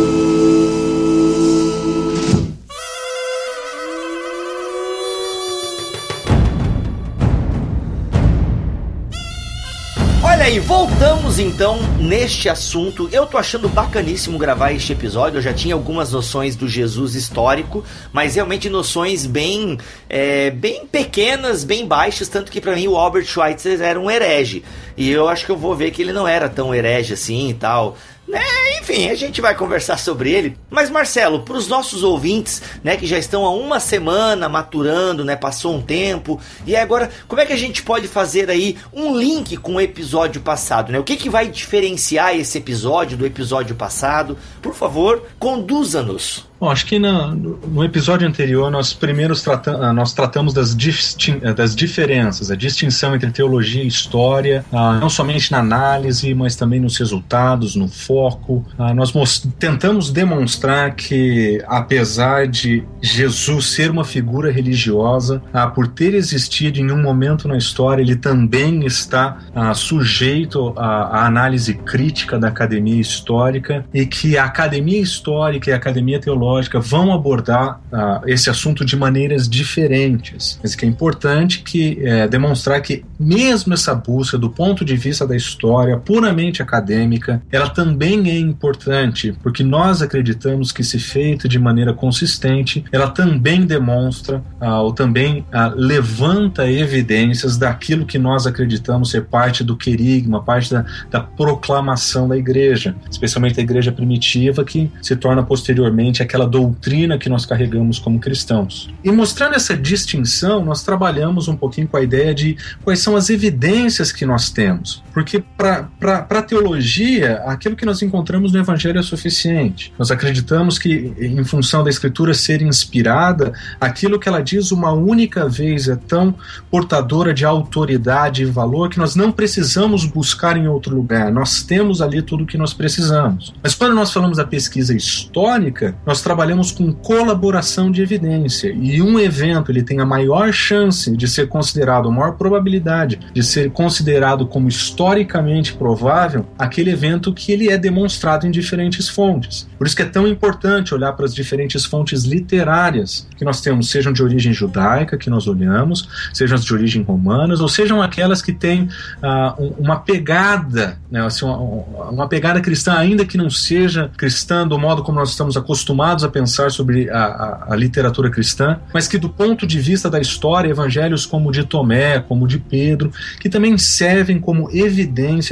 Olha 10.40 10.48
aí, 10.48 10.58
voltamos 10.58 11.38
então 11.38 11.78
neste 11.98 12.48
assunto. 12.48 13.10
Eu 13.12 13.26
tô 13.26 13.36
achando 13.36 13.68
bacaníssimo 13.68 14.38
gravar 14.38 14.72
este 14.72 14.90
episódio. 14.94 15.36
Eu 15.36 15.42
já 15.42 15.52
tinha 15.52 15.74
algumas 15.74 16.12
noções 16.12 16.56
do 16.56 16.66
Jesus 16.66 17.14
histórico, 17.14 17.84
mas 18.10 18.36
realmente 18.36 18.70
noções 18.70 19.26
bem, 19.26 19.76
é, 20.08 20.50
bem 20.50 20.86
pequenas, 20.86 21.62
bem 21.62 21.86
baixas. 21.86 22.26
Tanto 22.26 22.50
que 22.50 22.58
para 22.58 22.74
mim 22.74 22.88
o 22.88 22.96
Albert 22.96 23.26
Schweitzer 23.26 23.82
era 23.82 24.00
um 24.00 24.10
herege. 24.10 24.64
E 24.96 25.10
eu 25.10 25.28
acho 25.28 25.44
que 25.44 25.52
eu 25.52 25.58
vou 25.58 25.76
ver 25.76 25.90
que 25.90 26.00
ele 26.00 26.12
não 26.12 26.26
era 26.26 26.48
tão 26.48 26.74
herege 26.74 27.12
assim 27.12 27.50
e 27.50 27.54
tal. 27.54 27.98
É, 28.32 28.78
enfim, 28.78 29.08
a 29.08 29.14
gente 29.14 29.40
vai 29.40 29.54
conversar 29.54 29.98
sobre 29.98 30.32
ele. 30.32 30.56
Mas 30.68 30.90
Marcelo, 30.90 31.42
para 31.42 31.56
os 31.56 31.66
nossos 31.68 32.02
ouvintes, 32.02 32.62
né, 32.82 32.96
que 32.96 33.06
já 33.06 33.18
estão 33.18 33.44
há 33.44 33.52
uma 33.52 33.80
semana 33.80 34.48
maturando, 34.48 35.24
né, 35.24 35.36
passou 35.36 35.74
um 35.74 35.82
tempo, 35.82 36.40
e 36.66 36.76
agora 36.76 37.10
como 37.26 37.40
é 37.40 37.46
que 37.46 37.52
a 37.52 37.58
gente 37.58 37.82
pode 37.82 38.08
fazer 38.08 38.50
aí 38.50 38.76
um 38.92 39.16
link 39.16 39.56
com 39.56 39.76
o 39.76 39.80
episódio 39.80 40.40
passado, 40.40 40.92
né? 40.92 40.98
O 40.98 41.04
que 41.04 41.16
que 41.16 41.30
vai 41.30 41.48
diferenciar 41.48 42.36
esse 42.36 42.58
episódio 42.58 43.16
do 43.16 43.26
episódio 43.26 43.74
passado? 43.74 44.36
Por 44.60 44.74
favor, 44.74 45.26
conduza-nos. 45.38 46.49
Bom, 46.60 46.68
acho 46.68 46.84
que 46.84 46.98
no, 46.98 47.34
no 47.34 47.82
episódio 47.82 48.28
anterior 48.28 48.70
nós 48.70 48.92
primeiros 48.92 49.40
trata 49.40 49.70
ah, 49.78 49.94
nós 49.94 50.12
tratamos 50.12 50.52
das, 50.52 50.76
eh, 50.76 51.54
das 51.54 51.74
diferenças, 51.74 52.50
a 52.50 52.54
distinção 52.54 53.14
entre 53.14 53.30
teologia 53.30 53.82
e 53.82 53.86
história, 53.86 54.62
ah, 54.70 54.98
não 55.00 55.08
somente 55.08 55.50
na 55.50 55.60
análise, 55.60 56.34
mas 56.34 56.56
também 56.56 56.78
nos 56.78 56.98
resultados, 56.98 57.74
no 57.76 57.88
foco. 57.88 58.62
Ah, 58.78 58.92
nós 58.92 59.10
tentamos 59.58 60.10
demonstrar 60.10 60.94
que, 60.94 61.64
apesar 61.66 62.46
de 62.46 62.84
Jesus 63.00 63.70
ser 63.70 63.90
uma 63.90 64.04
figura 64.04 64.52
religiosa, 64.52 65.42
por 65.74 65.88
ter 65.88 66.12
existido 66.12 66.78
em 66.78 66.90
um 66.90 67.00
momento 67.00 67.48
na 67.48 67.56
história, 67.56 68.02
ele 68.02 68.16
também 68.16 68.84
está 68.84 69.38
sujeito 69.74 70.74
à, 70.76 71.22
à 71.22 71.26
análise 71.26 71.72
crítica 71.72 72.38
da 72.38 72.48
academia 72.48 73.00
histórica 73.00 73.82
e 73.94 74.04
que 74.04 74.36
a 74.36 74.44
academia 74.44 75.00
histórica 75.00 75.70
e 75.70 75.72
a 75.72 75.76
academia 75.76 76.20
teológica 76.20 76.49
vão 76.80 77.12
abordar 77.12 77.80
uh, 77.92 78.26
esse 78.26 78.50
assunto 78.50 78.84
de 78.84 78.96
maneiras 78.96 79.48
diferentes. 79.48 80.58
Mas 80.62 80.74
que 80.74 80.84
é 80.84 80.88
importante 80.88 81.62
que 81.62 81.98
é, 82.02 82.26
demonstrar 82.28 82.80
que 82.80 83.04
mesmo 83.18 83.74
essa 83.74 83.94
busca 83.94 84.38
do 84.38 84.50
ponto 84.50 84.84
de 84.84 84.96
vista 84.96 85.26
da 85.26 85.36
história 85.36 85.96
puramente 85.98 86.62
acadêmica, 86.62 87.42
ela 87.50 87.68
também 87.68 88.30
é 88.30 88.38
importante, 88.38 89.34
porque 89.42 89.62
nós 89.62 90.02
acreditamos 90.02 90.72
que 90.72 90.82
se 90.82 90.98
feito 90.98 91.48
de 91.48 91.58
maneira 91.58 91.92
consistente, 91.92 92.84
ela 92.90 93.08
também 93.08 93.64
demonstra 93.66 94.42
uh, 94.60 94.82
ou 94.82 94.92
também 94.92 95.40
uh, 95.52 95.74
levanta 95.74 96.70
evidências 96.70 97.56
daquilo 97.56 98.06
que 98.06 98.18
nós 98.18 98.46
acreditamos 98.46 99.10
ser 99.10 99.24
parte 99.24 99.62
do 99.62 99.76
querigma, 99.76 100.42
parte 100.42 100.72
da, 100.72 100.84
da 101.10 101.20
proclamação 101.20 102.28
da 102.28 102.36
igreja, 102.36 102.94
especialmente 103.10 103.60
a 103.60 103.62
igreja 103.62 103.92
primitiva 103.92 104.64
que 104.64 104.90
se 105.02 105.16
torna 105.16 105.42
posteriormente 105.42 106.22
aquela 106.22 106.39
doutrina 106.46 107.18
que 107.18 107.28
nós 107.28 107.46
carregamos 107.46 107.98
como 107.98 108.18
cristãos. 108.18 108.90
E 109.02 109.10
mostrando 109.10 109.54
essa 109.54 109.76
distinção, 109.76 110.64
nós 110.64 110.82
trabalhamos 110.82 111.48
um 111.48 111.56
pouquinho 111.56 111.88
com 111.88 111.96
a 111.96 112.02
ideia 112.02 112.34
de 112.34 112.56
quais 112.82 113.00
são 113.00 113.16
as 113.16 113.30
evidências 113.30 114.12
que 114.12 114.24
nós 114.24 114.50
temos. 114.50 115.02
Porque 115.12 115.42
para 115.56 115.88
a 116.28 116.42
teologia, 116.42 117.42
aquilo 117.46 117.76
que 117.76 117.84
nós 117.84 118.02
encontramos 118.02 118.52
no 118.52 118.58
Evangelho 118.58 118.98
é 118.98 119.02
suficiente. 119.02 119.92
Nós 119.98 120.10
acreditamos 120.10 120.78
que, 120.78 121.12
em 121.18 121.44
função 121.44 121.82
da 121.82 121.90
Escritura 121.90 122.34
ser 122.34 122.62
inspirada, 122.62 123.52
aquilo 123.80 124.18
que 124.18 124.28
ela 124.28 124.42
diz 124.42 124.70
uma 124.70 124.92
única 124.92 125.48
vez 125.48 125.88
é 125.88 125.96
tão 125.96 126.34
portadora 126.70 127.34
de 127.34 127.44
autoridade 127.44 128.42
e 128.42 128.46
valor 128.46 128.88
que 128.88 128.98
nós 128.98 129.14
não 129.14 129.32
precisamos 129.32 130.04
buscar 130.04 130.56
em 130.56 130.68
outro 130.68 130.94
lugar. 130.94 131.30
Nós 131.32 131.62
temos 131.62 132.00
ali 132.00 132.22
tudo 132.22 132.44
o 132.44 132.46
que 132.46 132.58
nós 132.58 132.72
precisamos. 132.72 133.52
Mas 133.62 133.74
quando 133.74 133.94
nós 133.94 134.12
falamos 134.12 134.36
da 134.36 134.44
pesquisa 134.44 134.94
histórica, 134.94 135.94
nós 136.06 136.22
trabalhamos 136.22 136.70
com 136.70 136.92
colaboração 136.92 137.90
de 137.90 138.02
evidência. 138.02 138.70
E 138.72 139.02
um 139.02 139.18
evento 139.18 139.70
ele 139.70 139.82
tem 139.82 140.00
a 140.00 140.06
maior 140.06 140.52
chance 140.52 141.14
de 141.16 141.28
ser 141.28 141.48
considerado, 141.48 142.08
a 142.08 142.12
maior 142.12 142.32
probabilidade 142.32 143.18
de 143.32 143.42
ser 143.42 143.70
considerado 143.70 144.46
como 144.46 144.68
historicamente 145.10 145.72
provável, 145.74 146.46
aquele 146.58 146.90
evento 146.90 147.32
que 147.32 147.50
ele 147.50 147.68
é 147.68 147.76
demonstrado 147.76 148.46
em 148.46 148.50
diferentes 148.50 149.08
fontes. 149.08 149.68
Por 149.76 149.86
isso 149.86 149.96
que 149.96 150.02
é 150.02 150.06
tão 150.06 150.26
importante 150.26 150.94
olhar 150.94 151.12
para 151.12 151.24
as 151.24 151.34
diferentes 151.34 151.84
fontes 151.84 152.24
literárias 152.24 153.26
que 153.36 153.44
nós 153.44 153.60
temos, 153.60 153.90
sejam 153.90 154.12
de 154.12 154.22
origem 154.22 154.52
judaica, 154.52 155.16
que 155.16 155.28
nós 155.28 155.48
olhamos, 155.48 156.08
sejam 156.32 156.56
as 156.56 156.64
de 156.64 156.72
origem 156.72 157.02
romanas, 157.02 157.60
ou 157.60 157.68
sejam 157.68 158.00
aquelas 158.00 158.40
que 158.40 158.52
têm 158.52 158.82
uh, 158.82 159.74
uma 159.78 159.96
pegada, 159.96 160.98
né, 161.10 161.24
assim, 161.24 161.44
uma, 161.44 162.10
uma 162.10 162.28
pegada 162.28 162.60
cristã, 162.60 162.94
ainda 162.94 163.24
que 163.24 163.36
não 163.36 163.50
seja 163.50 164.10
cristã 164.16 164.66
do 164.66 164.78
modo 164.78 165.02
como 165.02 165.18
nós 165.18 165.30
estamos 165.30 165.56
acostumados 165.56 166.22
a 166.24 166.28
pensar 166.28 166.70
sobre 166.70 167.10
a, 167.10 167.18
a, 167.18 167.72
a, 167.72 167.76
literatura 167.76 168.30
cristã, 168.30 168.78
mas 168.92 169.08
que 169.08 169.18
do 169.18 169.28
ponto 169.28 169.66
de 169.66 169.80
vista 169.80 170.08
da 170.08 170.20
história, 170.20 170.68
evangelhos 170.68 171.26
como 171.26 171.48
o 171.48 171.52
de 171.52 171.64
Tomé, 171.64 172.20
como 172.20 172.44
o 172.44 172.48
de 172.48 172.58
Pedro, 172.58 173.12
que 173.40 173.48
também 173.48 173.76
servem 173.78 174.38
como 174.38 174.68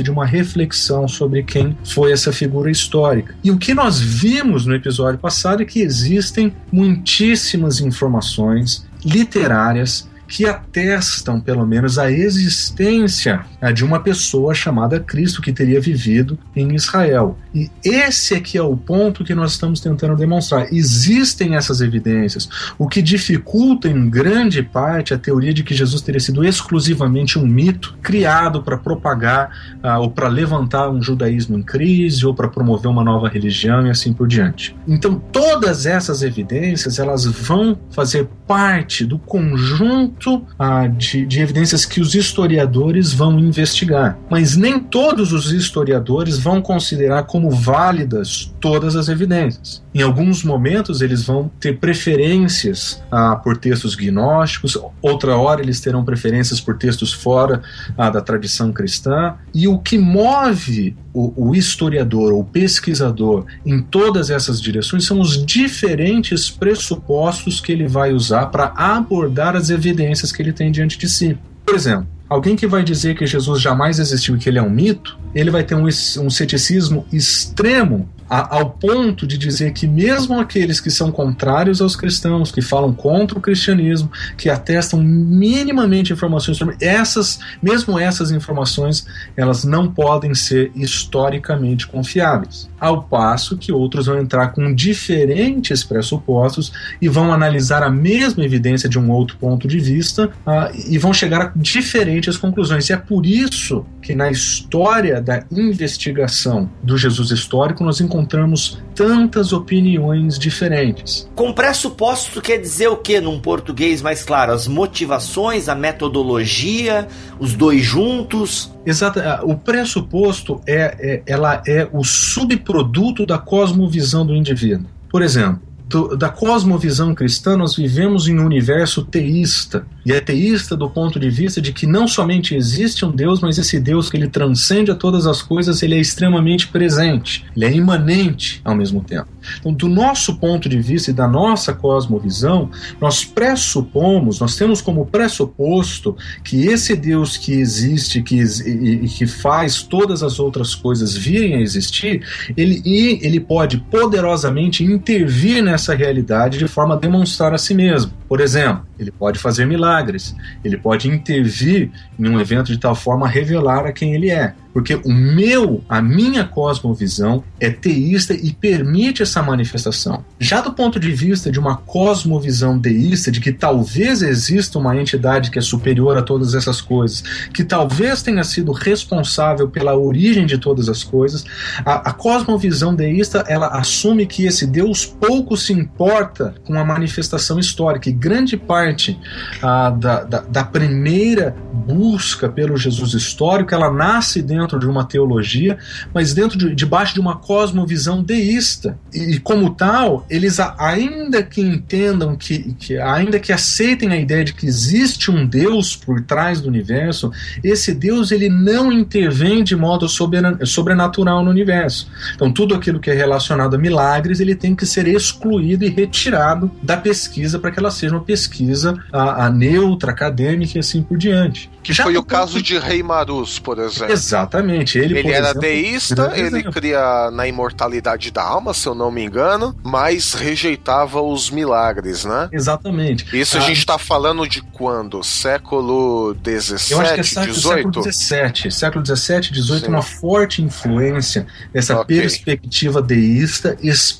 de 0.02 0.10
uma 0.10 0.26
reflexão 0.26 1.08
sobre 1.08 1.42
quem 1.42 1.76
foi 1.84 2.12
essa 2.12 2.32
figura 2.32 2.70
histórica. 2.70 3.34
E 3.42 3.50
o 3.50 3.58
que 3.58 3.74
nós 3.74 4.00
vimos 4.00 4.66
no 4.66 4.74
episódio 4.74 5.18
passado 5.18 5.62
é 5.62 5.66
que 5.66 5.80
existem 5.80 6.52
muitíssimas 6.70 7.80
informações 7.80 8.86
literárias 9.04 10.08
que 10.28 10.44
atestam, 10.44 11.40
pelo 11.40 11.66
menos, 11.66 11.98
a 11.98 12.12
existência 12.12 13.46
né, 13.60 13.72
de 13.72 13.82
uma 13.82 13.98
pessoa 14.00 14.52
chamada 14.52 15.00
Cristo 15.00 15.40
que 15.40 15.52
teria 15.52 15.80
vivido 15.80 16.38
em 16.54 16.74
Israel. 16.74 17.38
E 17.54 17.70
esse 17.82 18.34
aqui 18.34 18.58
é 18.58 18.62
o 18.62 18.76
ponto 18.76 19.24
que 19.24 19.34
nós 19.34 19.52
estamos 19.52 19.80
tentando 19.80 20.14
demonstrar. 20.14 20.72
Existem 20.72 21.56
essas 21.56 21.80
evidências, 21.80 22.48
o 22.78 22.86
que 22.86 23.00
dificulta 23.00 23.88
em 23.88 24.10
grande 24.10 24.62
parte 24.62 25.14
a 25.14 25.18
teoria 25.18 25.54
de 25.54 25.64
que 25.64 25.74
Jesus 25.74 26.02
teria 26.02 26.20
sido 26.20 26.44
exclusivamente 26.44 27.38
um 27.38 27.46
mito 27.46 27.96
criado 28.02 28.62
para 28.62 28.76
propagar 28.76 29.78
uh, 29.82 30.00
ou 30.00 30.10
para 30.10 30.28
levantar 30.28 30.90
um 30.90 31.00
judaísmo 31.00 31.56
em 31.56 31.62
crise 31.62 32.26
ou 32.26 32.34
para 32.34 32.48
promover 32.48 32.90
uma 32.90 33.02
nova 33.02 33.28
religião 33.28 33.86
e 33.86 33.90
assim 33.90 34.12
por 34.12 34.28
diante. 34.28 34.76
Então, 34.86 35.18
todas 35.32 35.86
essas 35.86 36.22
evidências 36.22 36.98
elas 36.98 37.24
vão 37.24 37.78
fazer 37.90 38.28
parte 38.46 39.06
do 39.06 39.18
conjunto 39.18 40.17
ah, 40.58 40.86
de, 40.86 41.26
de 41.26 41.40
evidências 41.40 41.84
que 41.84 42.00
os 42.00 42.14
historiadores 42.14 43.12
vão 43.12 43.38
investigar. 43.38 44.18
Mas 44.30 44.56
nem 44.56 44.78
todos 44.78 45.32
os 45.32 45.52
historiadores 45.52 46.38
vão 46.38 46.60
considerar 46.60 47.24
como 47.24 47.50
válidas 47.50 48.52
todas 48.60 48.96
as 48.96 49.08
evidências. 49.08 49.82
Em 49.94 50.02
alguns 50.02 50.44
momentos, 50.44 51.00
eles 51.00 51.24
vão 51.24 51.50
ter 51.60 51.78
preferências 51.78 53.02
ah, 53.10 53.36
por 53.36 53.56
textos 53.56 53.94
gnósticos, 53.94 54.78
outra 55.02 55.36
hora, 55.36 55.60
eles 55.60 55.80
terão 55.80 56.04
preferências 56.04 56.60
por 56.60 56.76
textos 56.76 57.12
fora 57.12 57.62
ah, 57.96 58.10
da 58.10 58.20
tradição 58.20 58.72
cristã. 58.72 59.34
E 59.54 59.66
o 59.66 59.78
que 59.78 59.98
move 59.98 60.96
o, 61.18 61.48
o 61.48 61.54
historiador 61.54 62.32
ou 62.32 62.44
pesquisador 62.44 63.44
em 63.66 63.82
todas 63.82 64.30
essas 64.30 64.60
direções 64.62 65.04
são 65.04 65.20
os 65.20 65.44
diferentes 65.44 66.48
pressupostos 66.48 67.60
que 67.60 67.72
ele 67.72 67.88
vai 67.88 68.12
usar 68.12 68.46
para 68.46 68.72
abordar 68.76 69.56
as 69.56 69.68
evidências 69.68 70.30
que 70.30 70.40
ele 70.40 70.52
tem 70.52 70.70
diante 70.70 70.96
de 70.96 71.08
si. 71.08 71.36
Por 71.66 71.74
exemplo, 71.74 72.06
alguém 72.28 72.54
que 72.54 72.68
vai 72.68 72.84
dizer 72.84 73.16
que 73.16 73.26
Jesus 73.26 73.60
jamais 73.60 73.98
existiu 73.98 74.36
e 74.36 74.38
que 74.38 74.48
ele 74.48 74.58
é 74.58 74.62
um 74.62 74.70
mito, 74.70 75.18
ele 75.34 75.50
vai 75.50 75.64
ter 75.64 75.74
um, 75.74 75.86
um 75.86 76.30
ceticismo 76.30 77.04
extremo 77.12 78.08
a, 78.28 78.56
ao 78.56 78.70
ponto 78.70 79.26
de 79.26 79.38
dizer 79.38 79.72
que 79.72 79.86
mesmo 79.86 80.38
aqueles 80.38 80.80
que 80.80 80.90
são 80.90 81.10
contrários 81.10 81.80
aos 81.80 81.96
cristãos, 81.96 82.50
que 82.50 82.60
falam 82.60 82.92
contra 82.92 83.38
o 83.38 83.40
cristianismo, 83.40 84.10
que 84.36 84.48
atestam 84.48 85.02
minimamente 85.02 86.12
informações 86.12 86.56
sobre 86.56 86.76
essas, 86.80 87.38
mesmo 87.62 87.98
essas 87.98 88.30
informações, 88.30 89.06
elas 89.36 89.64
não 89.64 89.90
podem 89.90 90.34
ser 90.34 90.70
historicamente 90.74 91.86
confiáveis. 91.86 92.68
Ao 92.78 93.02
passo 93.02 93.56
que 93.56 93.72
outros 93.72 94.06
vão 94.06 94.18
entrar 94.18 94.48
com 94.48 94.72
diferentes 94.74 95.82
pressupostos 95.82 96.72
e 97.00 97.08
vão 97.08 97.32
analisar 97.32 97.82
a 97.82 97.90
mesma 97.90 98.44
evidência 98.44 98.88
de 98.88 98.98
um 98.98 99.10
outro 99.10 99.36
ponto 99.36 99.66
de 99.66 99.78
vista 99.78 100.26
uh, 100.46 100.76
e 100.88 100.98
vão 100.98 101.12
chegar 101.12 101.42
a 101.42 101.52
diferentes 101.56 102.36
conclusões. 102.36 102.88
E 102.88 102.92
é 102.92 102.96
por 102.96 103.26
isso 103.26 103.84
que 104.00 104.14
na 104.14 104.30
história 104.30 105.20
da 105.20 105.42
investigação 105.50 106.70
do 106.82 106.96
Jesus 106.96 107.30
histórico 107.30 107.82
nós 107.82 108.00
encontramos 108.00 108.17
encontramos 108.18 108.78
tantas 108.94 109.52
opiniões 109.52 110.38
diferentes. 110.38 111.28
Com 111.34 111.52
pressuposto 111.52 112.42
quer 112.42 112.58
dizer 112.58 112.88
o 112.88 112.96
que 112.96 113.20
num 113.20 113.38
português 113.38 114.02
mais 114.02 114.24
claro? 114.24 114.52
As 114.52 114.66
motivações, 114.66 115.68
a 115.68 115.74
metodologia, 115.74 117.06
os 117.38 117.54
dois 117.54 117.82
juntos? 117.82 118.72
Exato. 118.84 119.20
O 119.44 119.56
pressuposto 119.56 120.60
é, 120.66 120.96
é 120.98 121.22
ela 121.26 121.62
é 121.66 121.88
o 121.92 122.02
subproduto 122.02 123.24
da 123.24 123.38
cosmovisão 123.38 124.26
do 124.26 124.34
indivíduo. 124.34 124.86
Por 125.08 125.22
exemplo, 125.22 125.67
do, 125.88 126.14
da 126.16 126.28
cosmovisão 126.28 127.14
cristã, 127.14 127.56
nós 127.56 127.74
vivemos 127.74 128.28
em 128.28 128.38
um 128.38 128.44
universo 128.44 129.02
teísta. 129.02 129.86
E 130.04 130.12
é 130.12 130.20
teísta 130.20 130.76
do 130.76 130.88
ponto 130.88 131.18
de 131.18 131.30
vista 131.30 131.62
de 131.62 131.72
que 131.72 131.86
não 131.86 132.06
somente 132.06 132.54
existe 132.54 133.04
um 133.04 133.10
Deus, 133.10 133.40
mas 133.40 133.56
esse 133.56 133.80
Deus 133.80 134.10
que 134.10 134.16
ele 134.16 134.28
transcende 134.28 134.90
a 134.90 134.94
todas 134.94 135.26
as 135.26 135.40
coisas, 135.40 135.82
ele 135.82 135.94
é 135.94 135.98
extremamente 135.98 136.68
presente, 136.68 137.46
ele 137.56 137.64
é 137.64 137.72
imanente 137.72 138.60
ao 138.64 138.74
mesmo 138.74 139.02
tempo. 139.02 139.28
Então, 139.60 139.72
do 139.72 139.88
nosso 139.88 140.36
ponto 140.36 140.68
de 140.68 140.78
vista 140.78 141.10
e 141.10 141.14
da 141.14 141.26
nossa 141.26 141.72
cosmovisão, 141.72 142.70
nós 143.00 143.24
pressupomos, 143.24 144.40
nós 144.40 144.56
temos 144.56 144.82
como 144.82 145.06
pressuposto 145.06 146.16
que 146.44 146.66
esse 146.66 146.94
Deus 146.94 147.38
que 147.38 147.52
existe 147.52 148.22
que, 148.22 148.36
e, 148.36 149.04
e 149.04 149.08
que 149.08 149.26
faz 149.26 149.82
todas 149.82 150.22
as 150.22 150.38
outras 150.38 150.74
coisas 150.74 151.16
virem 151.16 151.54
a 151.54 151.60
existir, 151.60 152.22
ele, 152.56 152.82
ele 153.22 153.40
pode 153.40 153.78
poderosamente 153.90 154.84
intervir 154.84 155.62
nessa 155.62 155.77
realidade 155.94 156.58
de 156.58 156.66
forma 156.66 156.94
a 156.94 156.98
demonstrar 156.98 157.54
a 157.54 157.58
si 157.58 157.74
mesmo. 157.74 158.12
Por 158.28 158.40
exemplo, 158.40 158.86
ele 158.98 159.10
pode 159.10 159.38
fazer 159.38 159.64
milagres, 159.66 160.34
ele 160.64 160.76
pode 160.76 161.08
intervir 161.08 161.90
em 162.18 162.28
um 162.28 162.40
evento 162.40 162.72
de 162.72 162.78
tal 162.78 162.94
forma 162.94 163.26
a 163.26 163.28
revelar 163.28 163.86
a 163.86 163.92
quem 163.92 164.14
ele 164.14 164.30
é. 164.30 164.54
Porque 164.72 164.94
o 164.94 165.12
meu, 165.12 165.82
a 165.88 166.00
minha 166.00 166.44
cosmovisão 166.44 167.42
é 167.58 167.70
teísta 167.70 168.34
e 168.34 168.52
permite 168.52 169.22
essa 169.22 169.42
manifestação. 169.42 170.24
Já 170.38 170.60
do 170.60 170.72
ponto 170.72 171.00
de 171.00 171.10
vista 171.10 171.50
de 171.50 171.58
uma 171.58 171.76
cosmovisão 171.76 172.78
deísta, 172.78 173.30
de 173.30 173.40
que 173.40 173.52
talvez 173.52 174.22
exista 174.22 174.78
uma 174.78 174.96
entidade 174.96 175.50
que 175.50 175.58
é 175.58 175.62
superior 175.62 176.16
a 176.16 176.22
todas 176.22 176.54
essas 176.54 176.80
coisas, 176.80 177.22
que 177.52 177.64
talvez 177.64 178.22
tenha 178.22 178.44
sido 178.44 178.72
responsável 178.72 179.68
pela 179.68 179.96
origem 179.96 180.46
de 180.46 180.58
todas 180.58 180.88
as 180.88 181.02
coisas, 181.02 181.44
a, 181.84 182.10
a 182.10 182.12
cosmovisão 182.12 182.94
deísta 182.94 183.44
ela 183.48 183.68
assume 183.68 184.26
que 184.26 184.44
esse 184.44 184.66
Deus 184.66 185.06
pouco 185.06 185.56
se 185.56 185.72
importa 185.72 186.54
com 186.64 186.78
a 186.78 186.84
manifestação 186.84 187.58
histórica 187.58 188.08
e 188.08 188.12
grande 188.12 188.56
parte 188.56 189.18
ah, 189.62 189.90
da, 189.90 190.24
da, 190.24 190.40
da 190.40 190.64
primeira 190.64 191.56
busca 191.72 192.48
pelo 192.48 192.76
Jesus 192.76 193.14
histórico 193.14 193.74
ela 193.74 193.90
nasce 193.90 194.42
dentro 194.42 194.57
de 194.66 194.86
uma 194.86 195.04
teologia, 195.04 195.78
mas 196.12 196.34
dentro 196.34 196.58
de 196.58 196.74
debaixo 196.74 197.14
de 197.14 197.20
uma 197.20 197.36
cosmovisão 197.36 198.22
deísta. 198.22 198.98
E 199.12 199.38
como 199.38 199.74
tal, 199.74 200.26
eles 200.28 200.58
ainda 200.78 201.42
que 201.42 201.60
entendam 201.60 202.34
que, 202.34 202.74
que 202.74 202.98
ainda 202.98 203.38
que 203.38 203.52
aceitem 203.52 204.10
a 204.10 204.16
ideia 204.16 204.44
de 204.44 204.54
que 204.54 204.66
existe 204.66 205.30
um 205.30 205.46
Deus 205.46 205.94
por 205.94 206.20
trás 206.22 206.60
do 206.60 206.68
universo, 206.68 207.30
esse 207.62 207.94
Deus 207.94 208.30
ele 208.30 208.48
não 208.48 208.92
intervém 208.92 209.62
de 209.62 209.76
modo 209.76 210.08
sobrenatural 210.08 211.44
no 211.44 211.50
universo. 211.50 212.10
Então 212.34 212.50
tudo 212.50 212.74
aquilo 212.74 212.98
que 212.98 213.10
é 213.10 213.14
relacionado 213.14 213.74
a 213.74 213.78
milagres, 213.78 214.40
ele 214.40 214.54
tem 214.54 214.74
que 214.74 214.86
ser 214.86 215.06
excluído 215.06 215.84
e 215.84 215.88
retirado 215.88 216.70
da 216.82 216.96
pesquisa 216.96 217.58
para 217.58 217.70
que 217.70 217.78
ela 217.78 217.90
seja 217.90 218.14
uma 218.14 218.24
pesquisa 218.24 218.96
a, 219.12 219.46
a 219.46 219.50
neutra, 219.50 220.10
acadêmica 220.10 220.78
e 220.78 220.80
assim 220.80 221.02
por 221.02 221.18
diante. 221.18 221.70
Que 221.88 221.94
Já 221.94 222.04
foi 222.04 222.18
o 222.18 222.22
caso 222.22 222.60
de 222.60 222.78
Rei 222.78 223.02
Marus, 223.02 223.58
por 223.58 223.78
exemplo. 223.78 224.12
Exatamente. 224.12 224.98
Ele, 224.98 225.18
ele 225.18 225.32
era 225.32 225.46
exemplo, 225.46 225.60
deísta, 225.62 226.32
ele 226.36 226.62
cria 226.64 227.30
na 227.30 227.48
imortalidade 227.48 228.30
da 228.30 228.42
alma, 228.42 228.74
se 228.74 228.86
eu 228.86 228.94
não 228.94 229.10
me 229.10 229.24
engano, 229.24 229.74
mas 229.82 230.34
rejeitava 230.34 231.22
os 231.22 231.48
milagres, 231.48 232.26
né? 232.26 232.50
Exatamente. 232.52 233.24
Isso 233.34 233.56
a, 233.56 233.60
a 233.60 233.62
gente 233.62 233.78
está 233.78 233.96
falando 233.96 234.46
de 234.46 234.60
quando? 234.60 235.22
Século 235.24 236.36
XVII, 236.44 236.92
eu 236.92 237.00
acho 237.00 237.14
que 237.14 237.20
é 237.20 237.22
século, 237.22 237.54
Século 237.54 238.12
XVII, 238.12 238.70
século 238.70 239.06
XVII, 239.06 239.42
XVIII, 239.62 239.88
uma 239.88 240.02
forte 240.02 240.60
influência 240.60 241.46
dessa 241.72 241.98
okay. 241.98 242.20
perspectiva 242.20 243.00
deísta, 243.00 243.78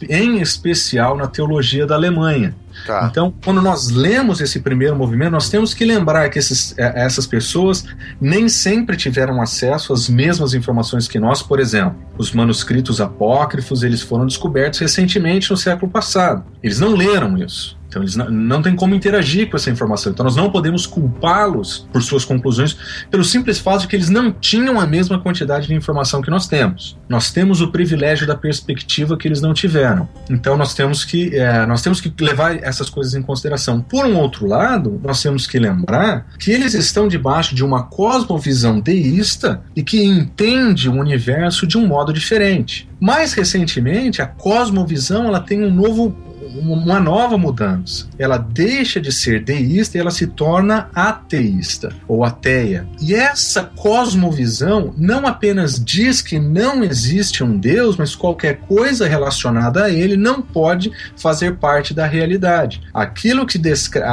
em 0.08 0.40
especial 0.40 1.18
na 1.18 1.26
teologia 1.26 1.86
da 1.86 1.96
Alemanha. 1.96 2.54
Tá. 2.86 3.08
Então, 3.10 3.32
quando 3.44 3.62
nós 3.62 3.90
lemos 3.90 4.40
esse 4.40 4.60
primeiro 4.60 4.96
movimento, 4.96 5.32
nós 5.32 5.48
temos 5.48 5.74
que 5.74 5.84
lembrar 5.84 6.28
que 6.30 6.38
esses, 6.38 6.76
é, 6.78 7.04
essas 7.04 7.26
pessoas 7.26 7.84
nem 8.20 8.48
sempre 8.48 8.96
tiveram 8.96 9.40
acesso 9.40 9.92
às 9.92 10.08
mesmas 10.08 10.54
informações 10.54 11.06
que 11.06 11.18
nós. 11.18 11.42
Por 11.42 11.60
exemplo, 11.60 11.96
os 12.16 12.32
manuscritos 12.32 13.00
apócrifos 13.00 13.82
eles 13.82 14.02
foram 14.02 14.26
descobertos 14.26 14.80
recentemente 14.80 15.50
no 15.50 15.56
século 15.56 15.90
passado. 15.90 16.44
Eles 16.62 16.80
não 16.80 16.94
leram 16.94 17.38
isso. 17.38 17.77
Então 17.88 18.02
eles 18.02 18.14
não, 18.14 18.30
não 18.30 18.62
têm 18.62 18.76
como 18.76 18.94
interagir 18.94 19.48
com 19.50 19.56
essa 19.56 19.70
informação. 19.70 20.12
Então 20.12 20.24
nós 20.24 20.36
não 20.36 20.50
podemos 20.50 20.86
culpá-los 20.86 21.88
por 21.92 22.02
suas 22.02 22.24
conclusões 22.24 22.76
pelo 23.10 23.24
simples 23.24 23.58
fato 23.58 23.82
de 23.82 23.88
que 23.88 23.96
eles 23.96 24.10
não 24.10 24.30
tinham 24.30 24.78
a 24.78 24.86
mesma 24.86 25.18
quantidade 25.18 25.66
de 25.66 25.74
informação 25.74 26.20
que 26.20 26.30
nós 26.30 26.46
temos. 26.46 26.98
Nós 27.08 27.30
temos 27.30 27.60
o 27.60 27.68
privilégio 27.68 28.26
da 28.26 28.36
perspectiva 28.36 29.16
que 29.16 29.26
eles 29.26 29.40
não 29.40 29.54
tiveram. 29.54 30.08
Então 30.30 30.56
nós 30.56 30.74
temos 30.74 31.04
que 31.04 31.34
é, 31.34 31.66
nós 31.66 31.82
temos 31.82 32.00
que 32.00 32.12
levar 32.20 32.62
essas 32.62 32.90
coisas 32.90 33.14
em 33.14 33.22
consideração. 33.22 33.80
Por 33.80 34.04
um 34.04 34.16
outro 34.16 34.46
lado, 34.46 35.00
nós 35.02 35.22
temos 35.22 35.46
que 35.46 35.58
lembrar 35.58 36.26
que 36.38 36.50
eles 36.50 36.74
estão 36.74 37.08
debaixo 37.08 37.54
de 37.54 37.64
uma 37.64 37.84
cosmovisão 37.84 38.80
deísta 38.80 39.62
e 39.74 39.82
que 39.82 40.02
entende 40.02 40.88
o 40.88 40.94
universo 40.94 41.66
de 41.66 41.78
um 41.78 41.86
modo 41.86 42.12
diferente. 42.12 42.88
Mais 43.00 43.32
recentemente, 43.32 44.20
a 44.20 44.26
cosmovisão 44.26 45.26
ela 45.26 45.40
tem 45.40 45.62
um 45.62 45.72
novo 45.72 46.16
uma 46.56 47.00
nova 47.00 47.36
mudança. 47.36 48.06
Ela 48.18 48.38
deixa 48.38 49.00
de 49.00 49.12
ser 49.12 49.42
deísta 49.42 49.96
e 49.96 50.00
ela 50.00 50.10
se 50.10 50.26
torna 50.26 50.88
ateísta 50.94 51.92
ou 52.06 52.24
ateia. 52.24 52.86
E 53.00 53.14
essa 53.14 53.62
cosmovisão 53.62 54.92
não 54.96 55.26
apenas 55.26 55.82
diz 55.82 56.22
que 56.22 56.38
não 56.38 56.82
existe 56.82 57.42
um 57.44 57.58
Deus, 57.58 57.96
mas 57.96 58.14
qualquer 58.14 58.58
coisa 58.60 59.06
relacionada 59.06 59.84
a 59.84 59.90
ele 59.90 60.16
não 60.16 60.40
pode 60.40 60.90
fazer 61.16 61.56
parte 61.56 61.92
da 61.92 62.06
realidade. 62.06 62.82
Aquilo 62.92 63.46
que 63.46 63.60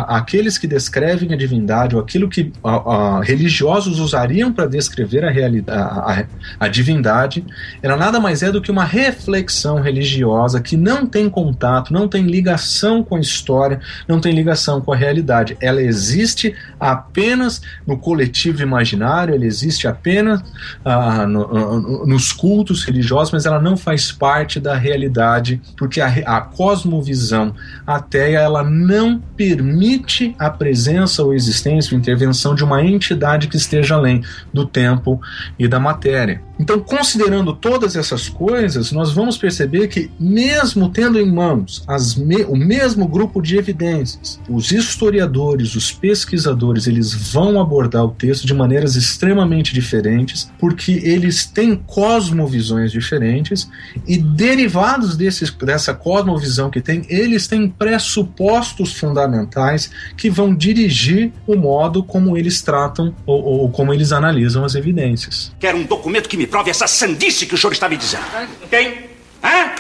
aqueles 0.08 0.58
que 0.58 0.68
descrevem 0.68 1.34
a 1.34 1.38
divindade 1.38 1.96
ou 1.96 2.02
aquilo 2.02 2.30
que 2.30 2.52
a, 2.64 2.72
a, 2.72 3.24
religiosos 3.24 4.00
usariam 4.00 4.52
para 4.52 4.66
descrever 4.66 5.24
a, 5.24 5.30
realidade, 5.30 6.28
a, 6.60 6.66
a 6.66 6.68
divindade, 6.68 7.46
ela 7.82 7.96
nada 7.96 8.20
mais 8.20 8.44
é 8.44 8.52
do 8.52 8.62
que 8.62 8.72
uma 8.72 8.84
reflexão 8.84 9.82
religiosa 9.82 10.62
que 10.62 10.76
não 10.76 11.06
tem 11.06 11.30
contato, 11.30 11.94
não 11.94 12.08
tem 12.08 12.25
ligação 12.26 13.04
com 13.04 13.16
a 13.16 13.20
história, 13.20 13.80
não 14.08 14.20
tem 14.20 14.34
ligação 14.34 14.82
com 14.82 14.92
a 14.92 14.96
realidade. 14.96 15.58
Ela 15.62 15.82
existe 15.82 16.54
apenas 16.80 17.62
no 17.86 17.98
coletivo 17.98 18.62
imaginário, 18.62 19.34
ela 19.34 19.46
existe 19.46 19.88
apenas 19.88 20.44
ah, 20.84 21.26
no, 21.26 21.48
no, 21.48 22.06
nos 22.06 22.32
cultos 22.32 22.84
religiosos, 22.84 23.32
mas 23.32 23.46
ela 23.46 23.62
não 23.62 23.78
faz 23.78 24.12
parte 24.12 24.60
da 24.60 24.76
realidade, 24.76 25.62
porque 25.78 26.02
a, 26.02 26.08
a 26.08 26.42
cosmovisão 26.42 27.54
ateia 27.86 28.40
ela 28.40 28.64
não 28.64 29.20
permite 29.20 30.36
a 30.38 30.50
presença 30.50 31.24
ou 31.24 31.34
existência 31.34 31.94
ou 31.94 32.00
intervenção 32.00 32.56
de 32.56 32.64
uma 32.64 32.84
entidade 32.84 33.48
que 33.48 33.58
esteja 33.58 33.96
além 33.96 34.24
do 34.54 34.66
tempo 34.66 35.22
e 35.58 35.68
da 35.68 35.80
matéria. 35.80 36.42
Então, 36.60 36.80
considerando 36.80 37.54
todas 37.54 37.96
essas 37.96 38.30
coisas, 38.30 38.92
nós 38.92 39.12
vamos 39.12 39.38
perceber 39.38 39.88
que, 39.88 40.10
mesmo 40.20 40.90
tendo 40.90 41.20
em 41.20 41.30
mãos 41.30 41.86
me 42.18 42.44
o 42.46 42.56
mesmo 42.56 43.08
grupo 43.08 43.42
de 43.42 43.58
evidências, 43.58 44.40
os 44.50 44.72
historiadores, 44.72 45.76
os 45.76 45.92
pesquisadores, 45.92 46.88
eles 46.88 47.14
vão 47.14 47.60
abordar 47.60 48.06
o 48.06 48.12
texto 48.12 48.46
de 48.46 48.54
maneiras 48.54 48.96
extremamente 48.96 49.74
diferentes, 49.74 50.52
porque 50.60 50.94
eles 51.04 51.46
têm 51.46 51.76
cosmovisões 51.76 52.92
diferentes 52.92 53.70
e, 54.08 54.18
derivados 54.18 55.18
desses, 55.18 55.50
dessa 55.52 55.94
cosmovisão 55.94 56.70
que 56.70 56.82
tem, 56.82 57.06
eles 57.10 57.48
têm 57.48 57.70
pressupostos 57.70 58.94
fundamentais 58.94 59.90
que 60.16 60.30
vão 60.30 60.56
dirigir 60.56 61.32
o 61.46 61.56
modo 61.56 62.04
como 62.04 62.38
eles 62.38 62.62
tratam 62.62 63.14
ou, 63.26 63.44
ou 63.44 63.70
como 63.70 63.94
eles 63.94 64.12
analisam 64.12 64.64
as 64.64 64.76
evidências. 64.76 65.52
Quero 65.60 65.78
um 65.78 65.84
documento 65.84 66.30
que 66.30 66.38
me 66.38 66.45
me 66.46 66.48
prove 66.48 66.70
essa 66.70 66.88
sandice 66.88 67.48
que 67.48 67.56
o 67.56 67.58
senhor 67.58 67.74
está 67.74 67.90
me 67.90 67.98
dizendo. 67.98 68.24
Quem? 68.70 69.10
Hã? 69.44 69.74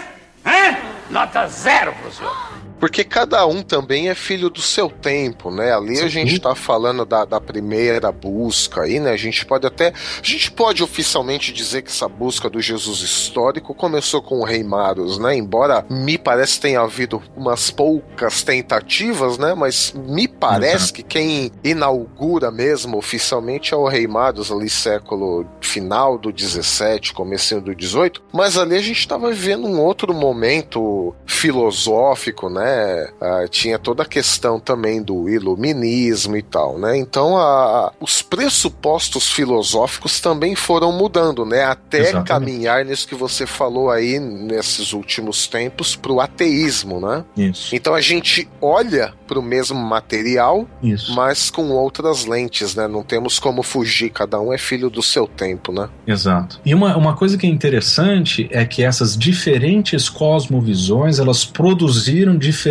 Hã? 0.44 0.78
Nota 1.12 1.48
zero, 1.48 1.94
professor. 1.94 2.55
Porque 2.86 3.04
cada 3.04 3.44
um 3.48 3.64
também 3.64 4.10
é 4.10 4.14
filho 4.14 4.48
do 4.48 4.62
seu 4.62 4.92
tempo, 4.92 5.50
né? 5.50 5.76
Ali 5.76 5.96
Sim. 5.96 6.06
a 6.06 6.08
gente 6.08 6.36
está 6.36 6.54
falando 6.54 7.04
da, 7.04 7.26
da 7.26 7.42
primeira 7.42 8.12
busca 8.12 8.84
aí, 8.84 9.00
né? 9.00 9.10
A 9.10 9.18
gente 9.18 9.44
pode 9.44 9.66
até. 9.66 9.88
A 9.88 10.24
gente 10.24 10.52
pode 10.52 10.84
oficialmente 10.84 11.52
dizer 11.52 11.82
que 11.82 11.90
essa 11.90 12.08
busca 12.08 12.48
do 12.48 12.62
Jesus 12.62 13.00
histórico 13.00 13.74
começou 13.74 14.22
com 14.22 14.40
o 14.40 14.44
Rei 14.44 14.64
Maros, 14.64 15.18
né? 15.18 15.36
Embora 15.36 15.84
me 15.90 16.16
parece 16.16 16.60
tenha 16.60 16.80
havido 16.82 17.24
umas 17.36 17.72
poucas 17.72 18.44
tentativas, 18.44 19.40
né? 19.40 19.56
Mas 19.56 19.92
me 19.92 20.28
parece 20.28 20.94
que 20.94 21.02
quem 21.02 21.52
inaugura 21.64 22.52
mesmo 22.52 23.00
oficialmente 23.00 23.74
é 23.74 23.78
o 23.78 23.88
Rei 23.88 24.06
Maros 24.06 24.52
ali, 24.52 24.70
século 24.70 25.44
final 25.60 26.20
do 26.20 26.32
17, 26.32 27.16
comecinho 27.16 27.62
do 27.62 27.74
18. 27.74 28.22
Mas 28.32 28.60
ali 28.60 28.76
a 28.76 28.82
gente 28.84 29.00
estava 29.00 29.32
vivendo 29.32 29.66
um 29.66 29.82
outro 29.82 30.14
momento 30.14 31.16
filosófico, 31.26 32.48
né? 32.48 32.75
Né? 32.76 33.08
Ah, 33.22 33.48
tinha 33.50 33.80
toda 33.80 34.04
a 34.04 34.06
questão 34.06 34.60
também 34.60 35.02
do 35.02 35.30
iluminismo 35.30 36.36
e 36.36 36.42
tal, 36.42 36.78
né? 36.78 36.98
Então 36.98 37.38
a, 37.38 37.94
os 38.00 38.22
pressupostos 38.22 39.32
filosóficos 39.32 40.20
também 40.20 40.56
foram 40.56 40.92
mudando, 40.92 41.46
né? 41.46 41.64
Até 41.64 42.00
Exatamente. 42.00 42.28
caminhar 42.28 42.86
nisso 42.86 43.08
que 43.08 43.16
você 43.16 43.46
falou 43.46 43.90
aí 43.90 44.20
nesses 44.20 44.94
últimos 44.94 45.48
tempos 45.48 45.96
para 45.96 46.12
o 46.12 46.20
ateísmo, 46.20 47.00
né? 47.00 47.24
Isso. 47.38 47.76
Então 47.76 47.94
a 47.94 48.02
gente 48.02 48.48
olha 48.62 49.14
para 49.28 49.40
o 49.40 49.42
mesmo 49.42 49.78
material, 49.78 50.68
Isso. 50.84 51.14
mas 51.16 51.50
com 51.50 51.70
outras 51.70 52.26
lentes, 52.26 52.76
né? 52.76 52.88
Não 52.88 53.04
temos 53.04 53.40
como 53.40 53.64
fugir, 53.64 54.10
cada 54.12 54.40
um 54.40 54.54
é 54.54 54.58
filho 54.58 54.90
do 54.90 55.02
seu 55.02 55.28
tempo, 55.28 55.72
né? 55.72 55.90
Exato. 56.06 56.60
E 56.66 56.74
uma, 56.74 56.96
uma 56.96 57.16
coisa 57.16 57.38
que 57.38 57.48
é 57.48 57.50
interessante 57.50 58.48
é 58.52 58.66
que 58.66 58.84
essas 58.84 59.18
diferentes 59.18 60.10
cosmovisões 60.10 61.20
elas 61.20 61.46
produziram 61.46 62.38
diferentes 62.38 62.65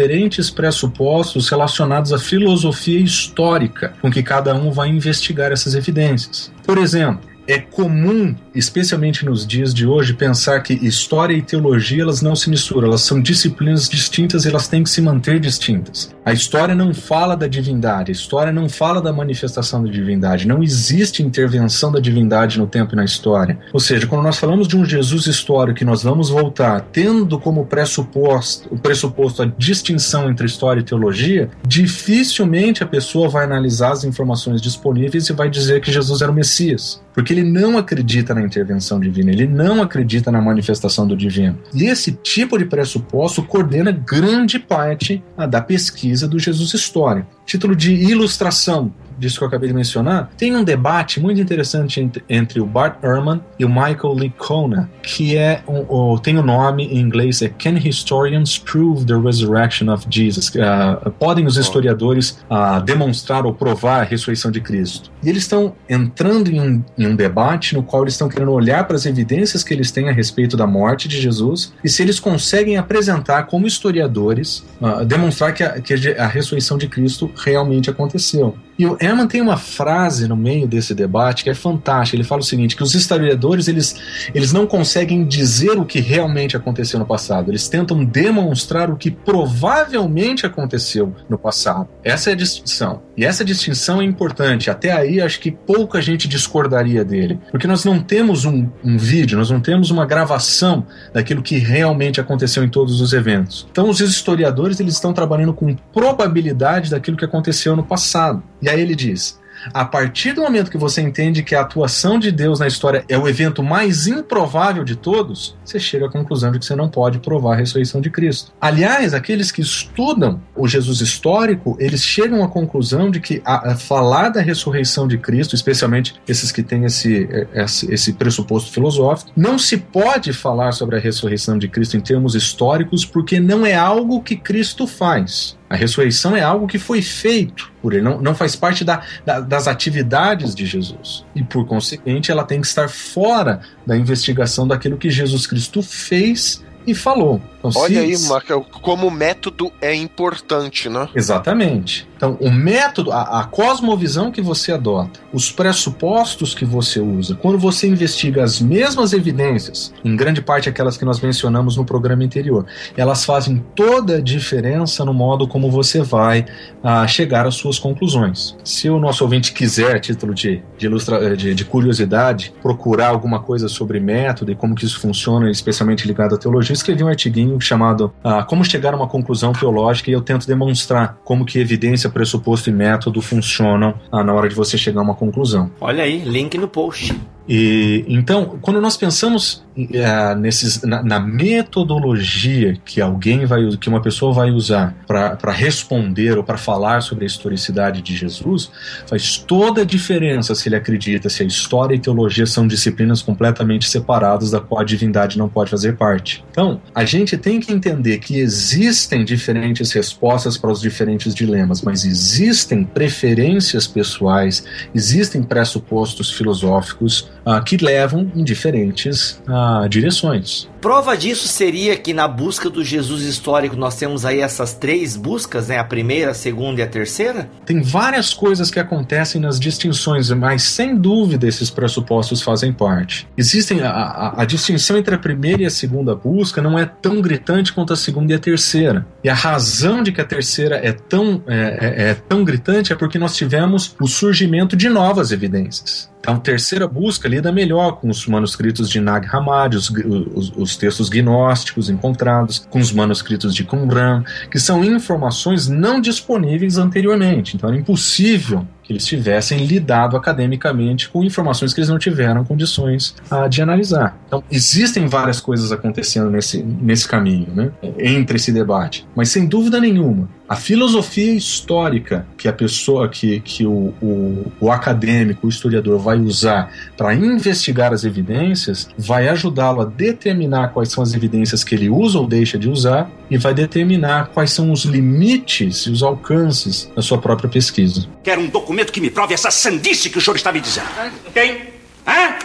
pressupostos 0.50 1.48
relacionados 1.48 2.12
à 2.12 2.18
filosofia 2.18 3.00
histórica 3.00 3.94
com 4.00 4.11
que 4.11 4.22
cada 4.22 4.54
um 4.54 4.70
vai 4.70 4.88
investigar 4.88 5.52
essas 5.52 5.74
evidências. 5.74 6.52
Por 6.66 6.78
exemplo, 6.78 7.33
é 7.46 7.59
comum, 7.59 8.35
especialmente 8.54 9.24
nos 9.24 9.46
dias 9.46 9.74
de 9.74 9.87
hoje, 9.87 10.14
pensar 10.14 10.61
que 10.61 10.74
história 10.74 11.35
e 11.35 11.42
teologia 11.42 12.02
elas 12.02 12.22
não 12.22 12.35
se 12.35 12.48
misturam, 12.48 12.88
elas 12.88 13.02
são 13.02 13.20
disciplinas 13.20 13.88
distintas 13.88 14.44
e 14.44 14.48
elas 14.48 14.68
têm 14.68 14.83
que 14.83 14.90
se 14.90 15.00
manter 15.00 15.38
distintas. 15.38 16.14
A 16.24 16.33
história 16.33 16.74
não 16.74 16.94
fala 16.94 17.37
da 17.37 17.46
divindade, 17.46 18.11
a 18.11 18.12
história 18.12 18.52
não 18.52 18.68
fala 18.68 19.00
da 19.00 19.12
manifestação 19.12 19.85
da 19.85 19.90
divindade, 19.90 20.48
não 20.48 20.62
existe 20.62 21.22
intervenção 21.22 21.92
da 21.92 22.00
divindade 22.00 22.59
no 22.59 22.66
tempo 22.66 22.94
e 22.94 22.96
na 22.96 23.04
história. 23.04 23.59
Ou 23.72 23.80
seja, 23.80 24.07
quando 24.07 24.22
nós 24.22 24.38
falamos 24.38 24.66
de 24.66 24.76
um 24.76 24.85
Jesus 24.85 25.26
histórico 25.26 25.78
que 25.78 25.85
nós 25.85 26.02
vamos 26.02 26.30
voltar 26.30 26.80
tendo 26.92 27.38
como 27.38 27.66
pressuposto, 27.66 28.72
o 28.72 28.78
pressuposto 28.78 29.42
a 29.42 29.46
distinção 29.59 30.30
entre 30.30 30.46
história 30.46 30.80
e 30.80 30.85
teologia, 30.85 31.50
dificilmente 31.66 32.83
a 32.83 32.87
pessoa 32.87 33.28
vai 33.28 33.44
analisar 33.44 33.92
as 33.92 34.04
informações 34.04 34.62
disponíveis 34.62 35.28
e 35.28 35.33
vai 35.33 35.50
dizer 35.50 35.80
que 35.80 35.92
Jesus 35.92 36.22
era 36.22 36.30
o 36.30 36.35
Messias 36.35 37.02
porque 37.14 37.33
ele 37.34 37.50
não 37.50 37.76
acredita 37.76 38.34
na 38.34 38.42
intervenção 38.42 39.00
divina, 39.00 39.30
ele 39.30 39.46
não 39.46 39.82
acredita 39.82 40.30
na 40.30 40.40
manifestação 40.40 41.06
do 41.06 41.16
divino. 41.16 41.58
E 41.74 41.84
esse 41.84 42.12
tipo 42.12 42.56
de 42.56 42.64
pressuposto 42.64 43.42
coordena 43.42 43.90
grande 43.90 44.58
parte 44.58 45.22
ah, 45.36 45.46
da 45.46 45.60
pesquisa 45.60 46.28
do 46.28 46.38
Jesus 46.38 46.72
histórico. 46.72 47.28
Título 47.44 47.74
de 47.74 47.92
ilustração 47.92 48.92
disso 49.24 49.38
que 49.38 49.44
eu 49.44 49.48
acabei 49.48 49.68
de 49.68 49.74
mencionar, 49.74 50.30
tem 50.37 50.54
um 50.54 50.62
debate 50.62 51.20
muito 51.20 51.40
interessante 51.40 52.00
entre, 52.00 52.22
entre 52.28 52.60
o 52.60 52.66
Bart 52.66 53.02
Ehrman 53.02 53.40
e 53.58 53.64
o 53.64 53.68
Michael 53.68 54.14
Licona, 54.16 54.90
que 55.02 55.37
é 55.37 55.62
um, 55.66 56.16
tem 56.18 56.37
o 56.37 56.40
um 56.40 56.44
nome 56.44 56.84
em 56.87 56.98
inglês 56.98 57.42
é 57.42 57.48
Can 57.48 57.78
Historians 57.78 58.58
Prove 58.58 59.04
the 59.04 59.16
Resurrection 59.16 59.92
of 59.92 60.06
Jesus? 60.08 60.48
Uh, 60.48 61.10
podem 61.12 61.46
os 61.46 61.56
historiadores 61.56 62.38
uh, 62.50 62.82
demonstrar 62.82 63.46
ou 63.46 63.54
provar 63.54 64.00
a 64.00 64.04
ressurreição 64.04 64.50
de 64.50 64.60
Cristo? 64.60 65.10
E 65.22 65.28
eles 65.28 65.42
estão 65.42 65.74
entrando 65.88 66.50
em 66.50 66.60
um, 66.60 66.84
em 66.98 67.06
um 67.06 67.16
debate 67.16 67.74
no 67.74 67.82
qual 67.82 68.02
eles 68.02 68.14
estão 68.14 68.28
querendo 68.28 68.52
olhar 68.52 68.84
para 68.84 68.96
as 68.96 69.06
evidências 69.06 69.62
que 69.62 69.72
eles 69.72 69.90
têm 69.90 70.08
a 70.08 70.12
respeito 70.12 70.56
da 70.56 70.66
morte 70.66 71.08
de 71.08 71.20
Jesus 71.20 71.72
e 71.82 71.88
se 71.88 72.02
eles 72.02 72.20
conseguem 72.20 72.76
apresentar 72.76 73.44
como 73.44 73.66
historiadores, 73.66 74.64
uh, 74.80 75.04
demonstrar 75.04 75.54
que 75.54 75.62
a, 75.62 75.80
que 75.80 75.94
a 75.94 76.26
ressurreição 76.26 76.76
de 76.76 76.88
Cristo 76.88 77.30
realmente 77.37 77.88
aconteceu. 77.88 78.56
E 78.78 78.87
o 78.87 78.96
Ehrman 79.00 79.26
tem 79.26 79.40
uma 79.40 79.56
frase 79.56 80.26
no 80.26 80.37
meio 80.37 80.66
desse 80.66 80.94
debate 80.94 81.44
que 81.44 81.50
é 81.50 81.54
fantástica. 81.54 82.16
Ele 82.16 82.24
fala 82.24 82.40
o 82.40 82.44
seguinte: 82.44 82.76
que 82.76 82.82
os 82.82 82.94
historiadores 82.94 83.68
eles, 83.68 83.96
eles 84.34 84.52
não 84.52 84.66
conseguem 84.66 85.24
dizer 85.24 85.78
o 85.78 85.84
que 85.84 86.00
realmente 86.00 86.56
aconteceu 86.56 86.98
no 86.98 87.06
passado. 87.06 87.50
Eles 87.50 87.68
tentam 87.68 88.04
demonstrar 88.04 88.90
o 88.90 88.96
que 88.96 89.10
provavelmente 89.10 90.46
aconteceu 90.46 91.14
no 91.28 91.38
passado. 91.38 91.88
Essa 92.02 92.30
é 92.30 92.32
a 92.32 92.37
distinção. 92.37 93.02
E 93.16 93.24
essa 93.24 93.44
distinção 93.44 94.00
é 94.00 94.04
importante. 94.04 94.70
Até 94.70 94.92
aí 94.92 95.20
acho 95.20 95.40
que 95.40 95.50
pouca 95.50 96.02
gente 96.02 96.26
discordaria 96.28 97.04
dele, 97.04 97.38
porque 97.50 97.66
nós 97.66 97.84
não 97.84 98.00
temos 98.00 98.44
um, 98.44 98.68
um 98.84 98.98
vídeo, 98.98 99.38
nós 99.38 99.50
não 99.50 99.60
temos 99.60 99.90
uma 99.90 100.04
gravação 100.04 100.87
daquilo 101.12 101.42
que 101.42 101.58
realmente 101.58 102.20
aconteceu 102.20 102.64
em 102.64 102.68
todos 102.68 103.00
os 103.00 103.12
eventos. 103.12 103.66
Então 103.70 103.88
os 103.88 104.00
historiadores 104.00 104.80
eles 104.80 104.94
estão 104.94 105.12
trabalhando 105.12 105.54
com 105.54 105.74
probabilidade 105.92 106.90
daquilo 106.90 107.16
que 107.16 107.24
aconteceu 107.24 107.76
no 107.76 107.84
passado. 107.84 108.42
E 108.64 108.68
aí 108.70 108.81
ele 108.81 108.94
diz: 108.94 109.38
a 109.72 109.85
partir 109.85 110.33
do 110.33 110.42
momento 110.42 110.70
que 110.70 110.77
você 110.79 111.00
entende 111.00 111.42
que 111.42 111.55
a 111.55 111.61
atuação 111.61 112.18
de 112.18 112.33
Deus 112.33 112.59
na 112.59 112.66
história 112.66 113.05
é 113.09 113.16
o 113.16 113.29
evento 113.29 113.62
mais 113.62 114.07
improvável 114.07 114.85
de 114.85 114.96
todos, 114.96 115.55
você 115.64 115.79
chega 115.79 116.07
à 116.07 116.11
conclusão 116.11 116.50
de 116.50 116.59
que 116.59 116.64
você 116.64 116.74
não 116.74 116.88
pode 116.88 117.18
provar 117.18 117.55
a 117.55 117.57
ressurreição 117.57 118.00
de 118.00 118.11
Cristo. 118.11 118.53
Aliás, 118.61 119.14
aqueles 119.14 119.53
que 119.53 119.61
estudam 119.61 120.40
o 120.57 120.66
Jesus 120.66 121.00
histórico, 121.00 121.77
eles 121.79 122.03
chegam 122.03 122.42
à 122.42 122.48
conclusão 122.48 123.11
de 123.11 123.20
que 123.20 123.42
a, 123.44 123.72
a 123.72 123.77
falar 123.77 124.31
da 124.31 124.40
ressurreição 124.40 125.07
de 125.07 125.18
Cristo, 125.18 125.55
especialmente 125.55 126.14
esses 126.27 126.50
que 126.50 126.62
têm 126.62 126.85
esse, 126.85 127.29
esse, 127.53 127.92
esse 127.92 128.12
pressuposto 128.14 128.72
filosófico, 128.72 129.31
não 129.37 129.59
se 129.59 129.77
pode 129.77 130.33
falar 130.33 130.72
sobre 130.72 130.96
a 130.96 131.00
ressurreição 131.00 131.59
de 131.59 131.68
Cristo 131.68 131.96
em 131.96 132.00
termos 132.00 132.35
históricos 132.35 133.05
porque 133.05 133.38
não 133.38 133.64
é 133.64 133.74
algo 133.74 134.22
que 134.22 134.37
Cristo 134.37 134.87
faz. 134.87 135.57
A 135.68 135.77
ressurreição 135.77 136.37
é 136.37 136.42
algo 136.42 136.66
que 136.66 136.79
foi 136.79 137.00
feito 137.00 137.72
por 137.81 137.92
ele, 137.92 138.03
não, 138.03 138.20
não 138.20 138.35
faz 138.35 138.55
parte 138.55 138.85
da, 138.85 139.03
da, 139.24 139.40
das 139.40 139.66
atividades 139.66 140.55
de 140.55 140.66
Jesus. 140.66 141.24
E, 141.35 141.42
por 141.42 141.66
consequente, 141.66 142.31
ela 142.31 142.44
tem 142.44 142.61
que 142.61 142.66
estar 142.66 142.88
fora 142.88 143.61
da 143.87 143.96
investigação 143.96 144.68
daquilo 144.68 144.96
que 144.96 145.11
Jesus 145.11 145.46
Cristo 145.46 145.83
fez 145.83 146.62
e 146.87 146.94
falou. 146.94 147.40
Então, 147.59 147.70
Olha 147.77 147.94
se... 147.94 147.98
aí, 147.98 148.29
Marco, 148.29 148.64
como 148.81 149.11
método 149.11 149.72
é 149.81 149.94
importante, 149.94 150.88
né? 150.88 151.09
Exatamente. 151.14 152.07
Então, 152.24 152.38
o 152.40 152.50
método, 152.50 153.12
a, 153.12 153.40
a, 153.40 153.44
cosmovisão 153.44 154.32
que 154.32 154.40
você 154.40 154.72
adota, 154.72 155.20
os 155.30 155.52
pressupostos 155.52 156.54
que 156.54 156.64
você 156.64 156.98
usa, 156.98 157.34
quando 157.34 157.58
você 157.58 157.87
investiga 157.87 158.42
as 158.42 158.62
mesmas 158.62 159.12
evidências, 159.12 159.92
em 160.02 160.16
grande 160.16 160.40
parte 160.40 160.66
aquelas 160.66 160.96
que 160.96 161.04
nós 161.04 161.20
mencionamos 161.20 161.76
no 161.76 161.84
programa 161.84 162.24
anterior, 162.24 162.64
elas 162.96 163.26
fazem 163.26 163.62
toda 163.74 164.16
a 164.16 164.20
diferença 164.22 165.04
no 165.04 165.12
modo 165.12 165.46
como 165.46 165.70
você 165.70 166.02
vai 166.02 166.46
uh, 166.82 167.06
chegar 167.06 167.46
às 167.46 167.56
suas 167.56 167.78
conclusões. 167.78 168.56
Se 168.64 168.88
o 168.88 168.98
nosso 168.98 169.22
ouvinte 169.22 169.52
quiser, 169.52 169.96
a 169.96 170.00
título 170.00 170.32
de, 170.32 170.62
de, 170.78 170.87
ilustra, 170.87 171.37
de, 171.37 171.54
de 171.54 171.64
curiosidade, 171.66 172.54
procurar 172.62 173.08
alguma 173.08 173.40
coisa 173.40 173.68
sobre 173.68 174.00
método 174.00 174.50
e 174.50 174.54
como 174.54 174.74
que 174.74 174.87
isso 174.87 174.98
funciona, 174.98 175.50
especialmente 175.50 176.06
ligado 176.06 176.37
à 176.37 176.38
teologia, 176.38 176.72
escrevi 176.72 177.04
um 177.04 177.08
artiguinho 177.08 177.60
chamado 177.60 178.14
uh, 178.24 178.46
Como 178.46 178.64
Chegar 178.64 178.94
a 178.94 178.96
uma 178.96 179.08
Conclusão 179.08 179.52
Teológica 179.52 180.08
e 180.08 180.14
eu 180.14 180.22
tento 180.22 180.46
demonstrar 180.46 181.18
como 181.22 181.44
que 181.44 181.58
evidência, 181.58 182.08
pressuposto 182.14 182.70
e 182.70 182.72
método 182.72 183.20
funcionam 183.20 183.94
uh, 184.11 184.22
na 184.22 184.33
hora 184.33 184.48
de 184.48 184.55
você 184.55 184.79
chegar 184.79 185.00
a 185.00 185.05
uma 185.05 185.14
conclusão. 185.14 185.70
Olha 185.81 186.05
aí, 186.05 186.24
link 186.24 186.57
no 186.57 186.68
post. 186.68 187.14
E 187.48 188.04
então, 188.09 188.59
quando 188.61 188.80
nós 188.80 188.96
pensamos 188.96 189.62
uh, 189.76 190.38
nesses, 190.38 190.83
na, 190.83 191.02
na, 191.02 191.20
metodologia 191.20 192.78
que 192.85 193.00
alguém 193.00 193.44
vai 193.44 193.68
que 193.76 193.88
uma 193.88 194.00
pessoa 194.00 194.33
vai 194.33 194.50
usar 194.50 194.94
para 195.07 195.52
responder 195.52 196.38
ou 196.38 196.44
para 196.44 196.57
falar 196.57 197.02
sobre 197.02 197.24
a 197.24 197.26
historicidade 197.26 198.00
de 198.00 198.16
Jesus, 198.16 198.70
faz 199.07 199.37
toda 199.37 199.83
a 199.83 199.85
diferença 199.85 200.54
se 200.54 200.68
ele 200.68 200.76
acredita 200.76 201.28
se 201.28 201.42
a 201.42 201.46
história 201.46 201.94
e 201.94 201.98
teologia 201.98 202.46
são 202.46 202.66
disciplinas 202.66 203.20
completamente 203.20 203.88
separadas 203.88 204.50
da 204.50 204.61
qual 204.61 204.80
a 204.80 204.85
divindade 204.85 205.37
não 205.37 205.48
pode 205.48 205.70
fazer 205.70 205.96
parte. 205.96 206.42
Então, 206.50 206.80
a 206.94 207.04
gente 207.04 207.37
tem 207.37 207.61
que 207.61 207.72
entender 207.72 208.18
que 208.18 208.38
existem 208.38 209.22
diferentes 209.22 209.92
respostas 209.92 210.57
para 210.57 210.70
os 210.70 210.80
diferentes 210.80 211.35
dilemas, 211.35 211.83
mas 211.83 212.07
existem 212.07 212.85
preferências 212.85 213.87
pessoais, 213.87 214.64
existem 214.94 215.42
pressupostos 215.42 216.30
filosóficos 216.30 217.33
uh, 217.46 217.62
que 217.64 217.76
levam 217.76 218.30
em 218.35 218.42
diferentes 218.42 219.42
uh, 219.48 219.88
direções. 219.88 220.68
Prova 220.80 221.16
disso 221.16 221.48
seria 221.48 221.96
que 221.96 222.12
na 222.12 222.28
busca 222.28 222.68
do 222.68 222.85
Jesus 222.85 223.22
histórico 223.22 223.74
nós 223.74 223.96
temos 223.96 224.26
aí 224.26 224.40
essas 224.40 224.74
três 224.74 225.16
buscas, 225.16 225.68
né? 225.68 225.78
A 225.78 225.85
primeira, 225.85 226.33
a 226.33 226.35
segunda 226.35 226.80
e 226.80 226.85
a 226.85 226.87
terceira? 226.87 227.48
Tem 227.64 227.80
várias 227.80 228.35
coisas 228.35 228.70
que 228.70 228.78
acontecem 228.78 229.40
nas 229.40 229.59
distinções, 229.59 230.28
mas 230.30 230.62
sem 230.62 230.94
dúvida 230.94 231.48
esses 231.48 231.70
pressupostos 231.70 232.42
fazem 232.42 232.70
parte. 232.70 233.26
Existem 233.35 233.80
a, 233.80 233.90
a, 233.90 234.42
a 234.42 234.44
distinção 234.44 234.98
entre 234.98 235.14
a 235.14 235.18
primeira 235.18 235.62
e 235.62 235.66
a 235.66 235.70
segunda 235.70 236.14
busca 236.14 236.61
não 236.61 236.78
é 236.78 236.85
tão 236.85 237.22
gritante 237.22 237.72
quanto 237.72 237.94
a 237.94 237.96
segunda 237.96 238.33
e 238.33 238.37
a 238.37 238.38
terceira. 238.38 239.07
E 239.22 239.28
a 239.30 239.35
razão 239.35 240.02
de 240.02 240.12
que 240.12 240.20
a 240.20 240.24
terceira 240.24 240.76
é 240.76 240.92
tão, 240.92 241.42
é, 241.46 241.54
é, 241.57 242.11
é 242.11 242.14
tão 242.14 242.44
gritante 242.44 242.92
é 242.92 242.96
porque 242.96 243.18
nós 243.18 243.35
tivemos 243.35 243.96
o 243.98 244.07
surgimento 244.07 244.76
de 244.76 244.90
novas 244.90 245.33
evidências. 245.33 246.12
Então, 246.24 246.38
terceira 246.38 246.88
busca 246.88 247.28
lida 247.28 247.52
melhor 247.52 248.00
com 248.00 248.08
os 248.08 248.26
manuscritos 248.26 248.88
de 248.88 248.98
Nag 248.98 249.28
Hammadi, 249.30 249.76
os, 249.76 249.90
os, 249.90 250.52
os, 250.56 250.74
textos 250.74 251.10
gnósticos 251.10 251.90
encontrados, 251.90 252.66
com 252.70 252.78
os 252.78 252.90
manuscritos 252.90 253.54
de 253.54 253.62
Qumran, 253.62 254.24
que 254.50 254.58
são 254.58 254.82
informações 254.82 255.68
não 255.68 256.00
disponíveis 256.00 256.78
anteriormente. 256.78 257.56
Então, 257.56 257.70
é 257.70 257.76
impossível 257.76 258.66
que 258.84 258.92
eles 258.92 259.04
tivessem 259.04 259.64
lidado 259.64 260.16
academicamente 260.16 261.08
com 261.08 261.24
informações 261.24 261.72
que 261.72 261.80
eles 261.80 261.88
não 261.88 261.98
tiveram 261.98 262.44
condições 262.44 263.16
uh, 263.30 263.48
de 263.48 263.62
analisar. 263.62 264.16
Então, 264.26 264.44
existem 264.50 265.06
várias 265.06 265.40
coisas 265.40 265.72
acontecendo 265.72 266.30
nesse, 266.30 266.62
nesse 266.62 267.08
caminho, 267.08 267.48
né, 267.54 267.72
entre 267.98 268.36
esse 268.36 268.52
debate. 268.52 269.06
Mas, 269.16 269.30
sem 269.30 269.46
dúvida 269.46 269.80
nenhuma, 269.80 270.28
a 270.46 270.56
filosofia 270.56 271.32
histórica 271.32 272.26
que 272.36 272.46
a 272.46 272.52
pessoa, 272.52 273.08
que, 273.08 273.40
que 273.40 273.66
o, 273.66 273.94
o, 274.02 274.52
o 274.60 274.70
acadêmico, 274.70 275.46
o 275.46 275.48
historiador 275.48 275.98
vai 275.98 276.18
usar 276.18 276.70
para 276.96 277.14
investigar 277.14 277.92
as 277.92 278.04
evidências, 278.04 278.88
vai 278.98 279.28
ajudá-lo 279.28 279.80
a 279.80 279.84
determinar 279.86 280.68
quais 280.68 280.90
são 280.90 281.02
as 281.02 281.14
evidências 281.14 281.64
que 281.64 281.74
ele 281.74 281.88
usa 281.88 282.18
ou 282.18 282.26
deixa 282.26 282.58
de 282.58 282.68
usar 282.68 283.10
e 283.30 283.38
vai 283.38 283.54
determinar 283.54 284.28
quais 284.34 284.50
são 284.50 284.70
os 284.70 284.84
limites 284.84 285.86
e 285.86 285.90
os 285.90 286.02
alcances 286.02 286.90
da 286.94 287.00
sua 287.00 287.18
própria 287.18 287.48
pesquisa. 287.48 288.06
Um 288.38 288.48
documento 288.48 288.73
que 288.92 289.00
me 289.00 289.10
prove 289.10 289.34
essa 289.34 289.50
sandice 289.50 290.10
que 290.10 290.18
o 290.18 290.20
senhor 290.20 290.37
está 290.37 290.50
me 290.50 290.60
dizendo. 290.60 290.88
Quem? 291.32 291.68
Hã? 292.06 292.37